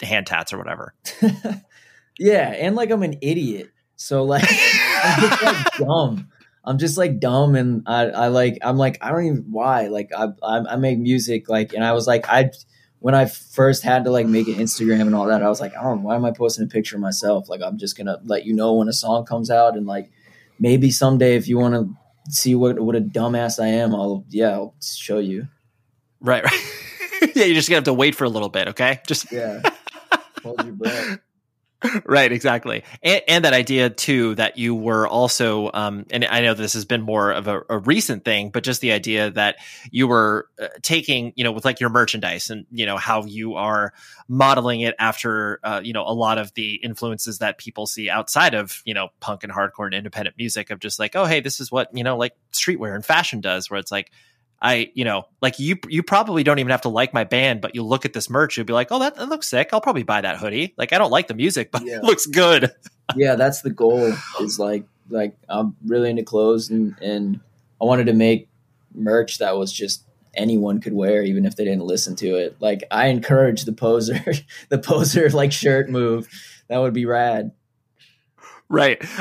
hand 0.00 0.28
tats 0.28 0.52
or 0.52 0.58
whatever. 0.58 0.94
yeah, 2.18 2.50
and 2.50 2.76
like 2.76 2.90
I'm 2.90 3.02
an 3.02 3.18
idiot. 3.20 3.70
So 3.96 4.22
like 4.22 4.44
I'm 4.48 5.20
just 5.20 5.42
like 5.42 5.66
dumb. 5.78 6.28
I'm 6.64 6.78
just 6.78 6.96
like 6.96 7.18
dumb 7.20 7.56
and 7.56 7.82
I, 7.86 8.04
I 8.06 8.28
like 8.28 8.58
I'm 8.62 8.76
like 8.76 8.98
I 9.02 9.10
don't 9.10 9.26
even 9.26 9.46
why 9.50 9.88
like 9.88 10.10
I, 10.16 10.28
I 10.42 10.58
I 10.70 10.76
make 10.76 10.98
music 10.98 11.48
like 11.48 11.74
and 11.74 11.84
I 11.84 11.92
was 11.92 12.06
like 12.06 12.26
I 12.28 12.52
when 13.00 13.14
I 13.14 13.26
first 13.26 13.82
had 13.82 14.04
to 14.04 14.10
like 14.10 14.26
make 14.26 14.48
an 14.48 14.54
Instagram 14.54 15.02
and 15.02 15.14
all 15.14 15.26
that 15.26 15.42
I 15.42 15.48
was 15.48 15.60
like 15.60 15.76
I 15.76 15.82
don't 15.82 15.98
know 15.98 16.06
why 16.06 16.14
am 16.14 16.24
I 16.24 16.30
posting 16.30 16.64
a 16.64 16.68
picture 16.68 16.96
of 16.96 17.02
myself 17.02 17.50
like 17.50 17.60
I'm 17.60 17.76
just 17.76 17.98
gonna 17.98 18.18
let 18.24 18.46
you 18.46 18.54
know 18.54 18.74
when 18.74 18.88
a 18.88 18.94
song 18.94 19.26
comes 19.26 19.50
out 19.50 19.76
and 19.76 19.86
like 19.86 20.10
maybe 20.58 20.90
someday 20.90 21.36
if 21.36 21.48
you 21.48 21.58
want 21.58 21.74
to 21.74 21.94
see 22.28 22.54
what 22.54 22.80
what 22.80 22.96
a 22.96 23.00
dumbass 23.00 23.62
I 23.62 23.68
am 23.68 23.94
I'll 23.94 24.24
yeah 24.28 24.50
I'll 24.50 24.74
show 24.82 25.18
you 25.18 25.48
Right, 26.20 26.42
right. 26.42 26.60
yeah, 27.34 27.44
you're 27.44 27.54
just 27.54 27.68
gonna 27.68 27.76
have 27.76 27.84
to 27.84 27.92
wait 27.92 28.14
for 28.14 28.24
a 28.24 28.30
little 28.30 28.48
bit, 28.48 28.68
okay? 28.68 29.00
Just 29.06 29.30
yeah 29.30 29.60
hold 30.42 30.64
your 30.64 30.74
breath 30.74 31.18
right 32.06 32.32
exactly. 32.32 32.84
And, 33.02 33.22
and 33.28 33.44
that 33.44 33.52
idea 33.52 33.90
too 33.90 34.34
that 34.36 34.58
you 34.58 34.74
were 34.74 35.06
also 35.06 35.70
um, 35.72 36.06
and 36.10 36.24
i 36.24 36.40
know 36.40 36.54
this 36.54 36.74
has 36.74 36.84
been 36.84 37.02
more 37.02 37.30
of 37.30 37.48
a, 37.48 37.62
a 37.68 37.78
recent 37.78 38.24
thing 38.24 38.50
but 38.50 38.64
just 38.64 38.80
the 38.80 38.92
idea 38.92 39.30
that 39.32 39.56
you 39.90 40.08
were 40.08 40.48
uh, 40.60 40.68
taking 40.82 41.32
you 41.36 41.44
know 41.44 41.52
with 41.52 41.64
like 41.64 41.80
your 41.80 41.90
merchandise 41.90 42.50
and 42.50 42.66
you 42.70 42.86
know 42.86 42.96
how 42.96 43.24
you 43.24 43.54
are 43.54 43.92
modeling 44.28 44.80
it 44.80 44.94
after 44.98 45.60
uh, 45.64 45.80
you 45.82 45.92
know 45.92 46.04
a 46.06 46.14
lot 46.14 46.38
of 46.38 46.52
the 46.54 46.74
influences 46.76 47.38
that 47.38 47.58
people 47.58 47.86
see 47.86 48.08
outside 48.08 48.54
of 48.54 48.82
you 48.84 48.94
know 48.94 49.08
punk 49.20 49.44
and 49.44 49.52
hardcore 49.52 49.86
and 49.86 49.94
independent 49.94 50.36
music 50.38 50.70
of 50.70 50.78
just 50.78 50.98
like 50.98 51.14
oh 51.14 51.24
hey 51.26 51.40
this 51.40 51.60
is 51.60 51.70
what 51.70 51.88
you 51.92 52.04
know 52.04 52.16
like 52.16 52.32
streetwear 52.52 52.94
and 52.94 53.04
fashion 53.04 53.40
does 53.40 53.70
where 53.70 53.80
it's 53.80 53.92
like 53.92 54.10
I, 54.62 54.90
you 54.94 55.04
know, 55.04 55.24
like 55.42 55.58
you, 55.58 55.76
you 55.88 56.02
probably 56.02 56.42
don't 56.42 56.58
even 56.58 56.70
have 56.70 56.82
to 56.82 56.88
like 56.88 57.12
my 57.12 57.24
band, 57.24 57.60
but 57.60 57.74
you 57.74 57.82
look 57.82 58.04
at 58.04 58.12
this 58.12 58.30
merch, 58.30 58.56
you'll 58.56 58.64
be 58.66 58.72
like, 58.72 58.88
oh, 58.90 58.98
that, 59.00 59.16
that 59.16 59.28
looks 59.28 59.46
sick. 59.48 59.70
I'll 59.72 59.80
probably 59.80 60.04
buy 60.04 60.22
that 60.22 60.38
hoodie. 60.38 60.74
Like, 60.78 60.92
I 60.92 60.98
don't 60.98 61.10
like 61.10 61.28
the 61.28 61.34
music, 61.34 61.70
but 61.70 61.82
Yeah. 61.84 61.96
it 61.98 62.04
looks 62.04 62.26
good. 62.26 62.72
yeah, 63.14 63.34
that's 63.34 63.60
the 63.62 63.70
goal. 63.70 64.14
Is 64.40 64.58
like 64.58 64.84
like 65.10 65.36
I'm 65.48 65.76
really 65.84 66.08
into 66.10 66.22
clothes 66.22 66.70
and 66.70 66.96
and 67.02 67.40
I 67.80 67.84
wanted 67.84 68.06
to 68.06 68.14
make 68.14 68.48
merch 68.94 69.38
that 69.38 69.56
was 69.56 69.72
just 69.72 70.04
anyone 70.34 70.80
could 70.80 70.94
wear, 70.94 71.22
even 71.22 71.44
if 71.44 71.56
they 71.56 71.64
didn't 71.64 71.84
listen 71.84 72.16
to 72.16 72.36
it. 72.36 72.56
Like 72.60 72.84
I 72.90 73.08
encourage 73.08 73.64
the 73.64 73.72
poser, 73.72 74.22
the 74.70 74.78
poser 74.78 75.28
like 75.30 75.52
shirt 75.52 75.90
move. 75.90 76.28
That 76.68 76.78
would 76.78 76.94
be 76.94 77.04
rad. 77.06 77.52
Right. 78.68 79.02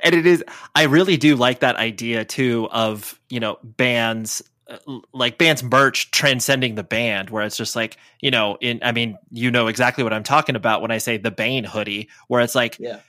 And 0.00 0.14
it 0.14 0.26
is, 0.26 0.44
I 0.74 0.84
really 0.84 1.16
do 1.16 1.34
like 1.34 1.60
that 1.60 1.76
idea 1.76 2.24
too 2.24 2.68
of, 2.70 3.18
you 3.28 3.40
know, 3.40 3.58
bands 3.62 4.42
Uh, 4.68 4.98
like 5.14 5.38
bands 5.38 5.62
merch 5.62 6.10
transcending 6.10 6.74
the 6.74 6.82
band 6.82 7.30
where 7.30 7.42
it's 7.42 7.56
just 7.56 7.74
like 7.74 7.96
you 8.20 8.30
know 8.30 8.58
in 8.60 8.78
i 8.82 8.92
mean 8.92 9.16
you 9.30 9.50
know 9.50 9.66
exactly 9.66 10.04
what 10.04 10.12
i'm 10.12 10.22
talking 10.22 10.56
about 10.56 10.82
when 10.82 10.90
i 10.90 10.98
say 10.98 11.16
the 11.16 11.30
bane 11.30 11.64
hoodie 11.64 12.08
where 12.26 12.42
it's 12.42 12.54
like 12.54 12.76
Yeah. 12.78 13.00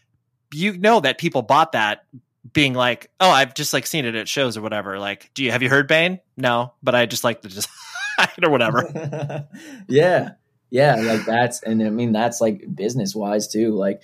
you 0.54 0.78
know 0.78 1.02
that 1.02 1.18
people 1.18 1.42
bought 1.42 1.74
that 1.74 2.06
being 2.54 2.74
like 2.74 3.10
oh 3.20 3.30
i've 3.30 3.54
just 3.56 3.74
like 3.74 3.86
seen 3.86 4.06
it 4.06 4.16
at 4.16 4.30
shows 4.30 4.56
or 4.56 4.62
whatever 4.62 5.00
like 5.00 5.32
do 5.34 5.44
you 5.44 5.52
have 5.52 5.62
you 5.62 5.68
heard 5.70 5.88
bane 5.88 6.22
no 6.38 6.72
but 6.82 6.96
i 6.96 7.06
just 7.06 7.26
like 7.26 7.42
to 7.42 7.50
just 7.50 7.68
or 8.44 8.50
whatever 8.50 9.46
yeah. 9.90 10.32
Yeah, 10.72 10.96
like 10.98 11.26
that's 11.26 11.64
and 11.64 11.82
I 11.82 11.90
mean 11.90 12.12
that's 12.12 12.40
like 12.40 12.64
business 12.76 13.16
wise 13.16 13.48
too. 13.48 13.74
Like 13.74 14.04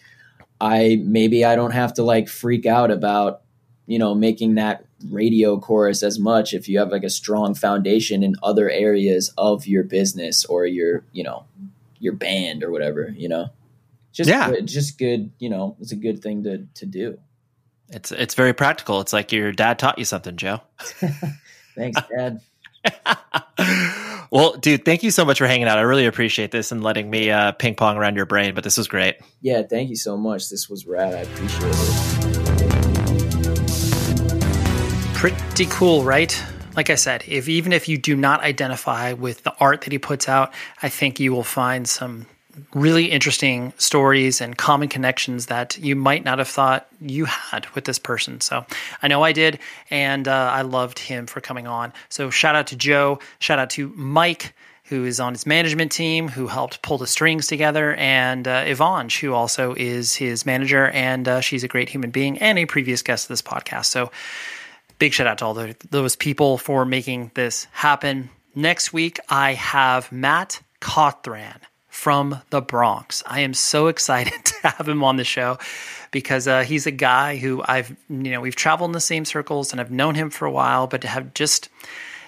I 0.60 1.00
maybe 1.06 1.46
I 1.46 1.56
don't 1.56 1.70
have 1.72 1.94
to 1.94 2.04
like 2.04 2.28
freak 2.28 2.66
out 2.66 2.90
about 2.90 3.42
you 3.88 4.00
know 4.00 4.16
making 4.16 4.56
that 4.56 4.86
radio 5.10 5.60
chorus 5.60 6.02
as 6.04 6.18
much 6.20 6.54
if 6.54 6.68
you 6.68 6.80
have 6.80 6.90
like 6.90 7.04
a 7.04 7.10
strong 7.10 7.54
foundation 7.54 8.24
in 8.24 8.36
other 8.42 8.70
areas 8.70 9.32
of 9.38 9.68
your 9.68 9.84
business 9.84 10.46
or 10.46 10.66
your 10.66 11.04
you 11.12 11.24
know 11.24 11.46
your 12.00 12.14
band 12.14 12.64
or 12.64 12.72
whatever 12.72 13.14
you 13.16 13.30
know 13.30 13.50
just 14.12 14.30
Yeah. 14.30 14.50
good, 14.50 14.68
just 14.68 14.98
good 14.98 15.32
you 15.40 15.50
know 15.50 15.76
it's 15.80 15.92
a 15.92 15.96
good 15.96 16.22
thing 16.22 16.44
to 16.44 16.66
to 16.76 16.86
do 16.86 17.18
It's 17.90 18.12
it's 18.12 18.34
very 18.34 18.54
practical. 18.54 19.00
It's 19.02 19.14
like 19.14 19.32
your 19.32 19.52
dad 19.52 19.78
taught 19.78 20.00
you 20.00 20.06
something, 20.06 20.36
Joe. 20.38 20.62
thanks 21.76 22.00
dad 22.18 22.42
well, 24.32 24.54
dude, 24.58 24.86
thank 24.86 25.02
you 25.04 25.12
so 25.12 25.24
much 25.26 25.38
for 25.40 25.48
hanging 25.48 25.68
out. 25.68 25.78
I 25.78 25.82
really 25.82 26.06
appreciate 26.06 26.52
this 26.52 26.72
and 26.72 26.84
letting 26.84 27.10
me 27.10 27.32
uh, 27.32 27.52
ping 27.54 27.76
pong 27.76 27.98
around 27.98 28.16
your 28.16 28.26
brain. 28.26 28.54
But 28.56 28.64
this 28.64 28.78
was 28.78 28.88
great. 28.88 29.16
yeah 29.42 29.62
thank 29.64 29.90
you 29.90 29.96
so 29.96 30.18
much 30.18 30.50
this 30.50 30.70
was 30.70 30.86
rad 30.88 31.14
i 31.14 31.20
appreciate 31.20 31.74
it 31.74 32.25
Pretty 35.26 35.66
cool, 35.72 36.04
right? 36.04 36.40
Like 36.76 36.92
I 36.92 36.96
said, 36.96 37.24
if 37.28 37.50
even 37.50 37.74
if 37.74 37.90
you 37.90 37.98
do 37.98 38.16
not 38.16 38.42
identify 38.42 39.14
with 39.14 39.42
the 39.42 39.56
art 39.60 39.82
that 39.82 39.92
he 39.92 39.98
puts 39.98 40.30
out, 40.30 40.54
I 40.84 40.90
think 40.90 41.20
you 41.20 41.34
will 41.34 41.44
find 41.44 41.88
some 41.88 42.28
really 42.76 43.06
interesting 43.06 43.74
stories 43.80 44.40
and 44.40 44.56
common 44.56 44.88
connections 44.88 45.48
that 45.48 45.80
you 45.80 45.96
might 45.96 46.26
not 46.26 46.38
have 46.38 46.48
thought 46.48 46.86
you 47.02 47.26
had 47.26 47.66
with 47.70 47.86
this 47.86 47.98
person. 47.98 48.40
So 48.40 48.68
I 49.02 49.08
know 49.08 49.24
I 49.24 49.32
did, 49.32 49.58
and 49.90 50.28
uh, 50.28 50.52
I 50.54 50.62
loved 50.62 51.00
him 51.00 51.26
for 51.26 51.42
coming 51.42 51.66
on. 51.66 51.92
So 52.10 52.30
shout 52.30 52.56
out 52.56 52.68
to 52.68 52.76
Joe, 52.76 53.18
shout 53.40 53.58
out 53.58 53.72
to 53.72 53.92
Mike. 53.96 54.54
Who 54.90 55.06
is 55.06 55.20
on 55.20 55.34
his 55.34 55.48
management 55.48 55.92
team, 55.92 56.28
who 56.28 56.46
helped 56.46 56.84
pull 56.84 57.00
the 57.00 57.08
strings 57.08 57.48
together, 57.48 57.96
and 57.96 58.48
uh, 58.48 58.66
Yvonne, 58.68 59.10
who 59.10 59.34
also 59.34 59.74
is 59.74 60.14
his 60.14 60.46
manager, 60.46 60.90
and 60.90 61.28
uh, 61.28 61.42
she's 61.42 61.64
a 61.64 61.68
great 61.68 61.90
human 61.90 62.12
being 62.12 62.38
and 62.38 62.60
a 62.60 62.68
previous 62.68 63.02
guest 63.02 63.26
of 63.26 63.30
this 63.30 63.42
podcast. 63.42 63.86
So, 63.86 64.12
big 65.00 65.14
shout 65.14 65.28
out 65.28 65.40
to 65.40 65.46
all 65.46 65.54
the, 65.54 65.76
those 65.90 66.16
people 66.16 66.58
for 66.58 66.86
making 66.86 67.32
this 67.34 67.68
happen. 67.72 68.30
Next 68.54 68.94
week, 68.94 69.20
I 69.30 69.54
have 69.54 70.12
Matt 70.12 70.62
Caughthran 70.82 71.60
from 71.88 72.42
the 72.50 72.62
Bronx. 72.62 73.24
I 73.26 73.42
am 73.42 73.54
so 73.54 73.88
excited 73.90 74.46
to 74.46 74.68
have 74.68 74.88
him 74.88 75.04
on 75.04 75.18
the 75.18 75.24
show 75.24 75.58
because 76.12 76.48
uh, 76.48 76.64
he's 76.64 76.88
a 76.88 76.92
guy 76.92 77.38
who 77.38 77.62
I've, 77.66 77.96
you 78.10 78.32
know, 78.32 78.42
we've 78.42 78.56
traveled 78.56 78.90
in 78.90 78.94
the 78.94 79.02
same 79.02 79.26
circles 79.26 79.72
and 79.72 79.82
I've 79.82 79.92
known 79.92 80.16
him 80.16 80.30
for 80.30 80.46
a 80.46 80.52
while, 80.52 80.88
but 80.88 81.04
have 81.04 81.34
just 81.34 81.70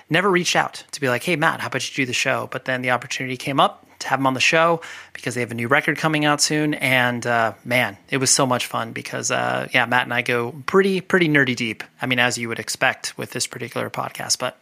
never 0.10 0.30
reached 0.30 0.56
out 0.56 0.84
to 0.92 1.02
be 1.02 1.10
like, 1.10 1.24
hey, 1.24 1.36
Matt, 1.36 1.62
how 1.62 1.68
about 1.68 1.88
you 1.90 1.96
do 1.96 2.06
the 2.06 2.14
show? 2.14 2.48
But 2.52 2.66
then 2.66 2.82
the 2.82 2.92
opportunity 2.92 3.38
came 3.38 3.60
up 3.60 3.87
to 4.00 4.08
have 4.08 4.20
them 4.20 4.28
on 4.28 4.34
the 4.34 4.40
show 4.40 4.82
because 5.14 5.36
they 5.36 5.42
have 5.42 5.52
a 5.52 5.56
new 5.56 5.68
record 5.68 5.98
coming 5.98 6.26
out 6.26 6.42
soon. 6.42 6.74
And 6.76 7.26
uh, 7.26 7.54
man, 7.66 7.98
it 8.10 8.18
was 8.18 8.30
so 8.30 8.46
much 8.46 8.66
fun 8.66 8.92
because, 8.94 9.32
uh, 9.32 9.68
yeah, 9.74 9.86
Matt 9.86 10.04
and 10.04 10.14
I 10.14 10.22
go 10.22 10.54
pretty, 10.66 11.02
pretty 11.02 11.28
nerdy 11.28 11.56
deep. 11.56 11.84
I 12.02 12.06
mean, 12.06 12.20
as 12.20 12.38
you 12.38 12.50
would 12.50 12.60
expect 12.60 13.18
with 13.18 13.32
this 13.32 13.48
particular 13.48 13.90
podcast. 13.90 14.40
But 14.40 14.58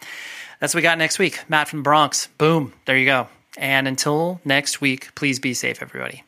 that's 0.60 0.74
what 0.74 0.80
we 0.80 0.84
got 0.84 0.98
next 0.98 1.20
week. 1.20 1.40
Matt 1.49 1.68
from 1.68 1.84
Bronx. 1.84 2.28
Boom. 2.38 2.74
There 2.86 2.98
you 2.98 3.06
go. 3.06 3.28
And 3.57 3.88
until 3.88 4.41
next 4.44 4.82
week, 4.82 5.14
please 5.16 5.40
be 5.40 5.53
safe, 5.53 5.82
everybody. 5.82 6.24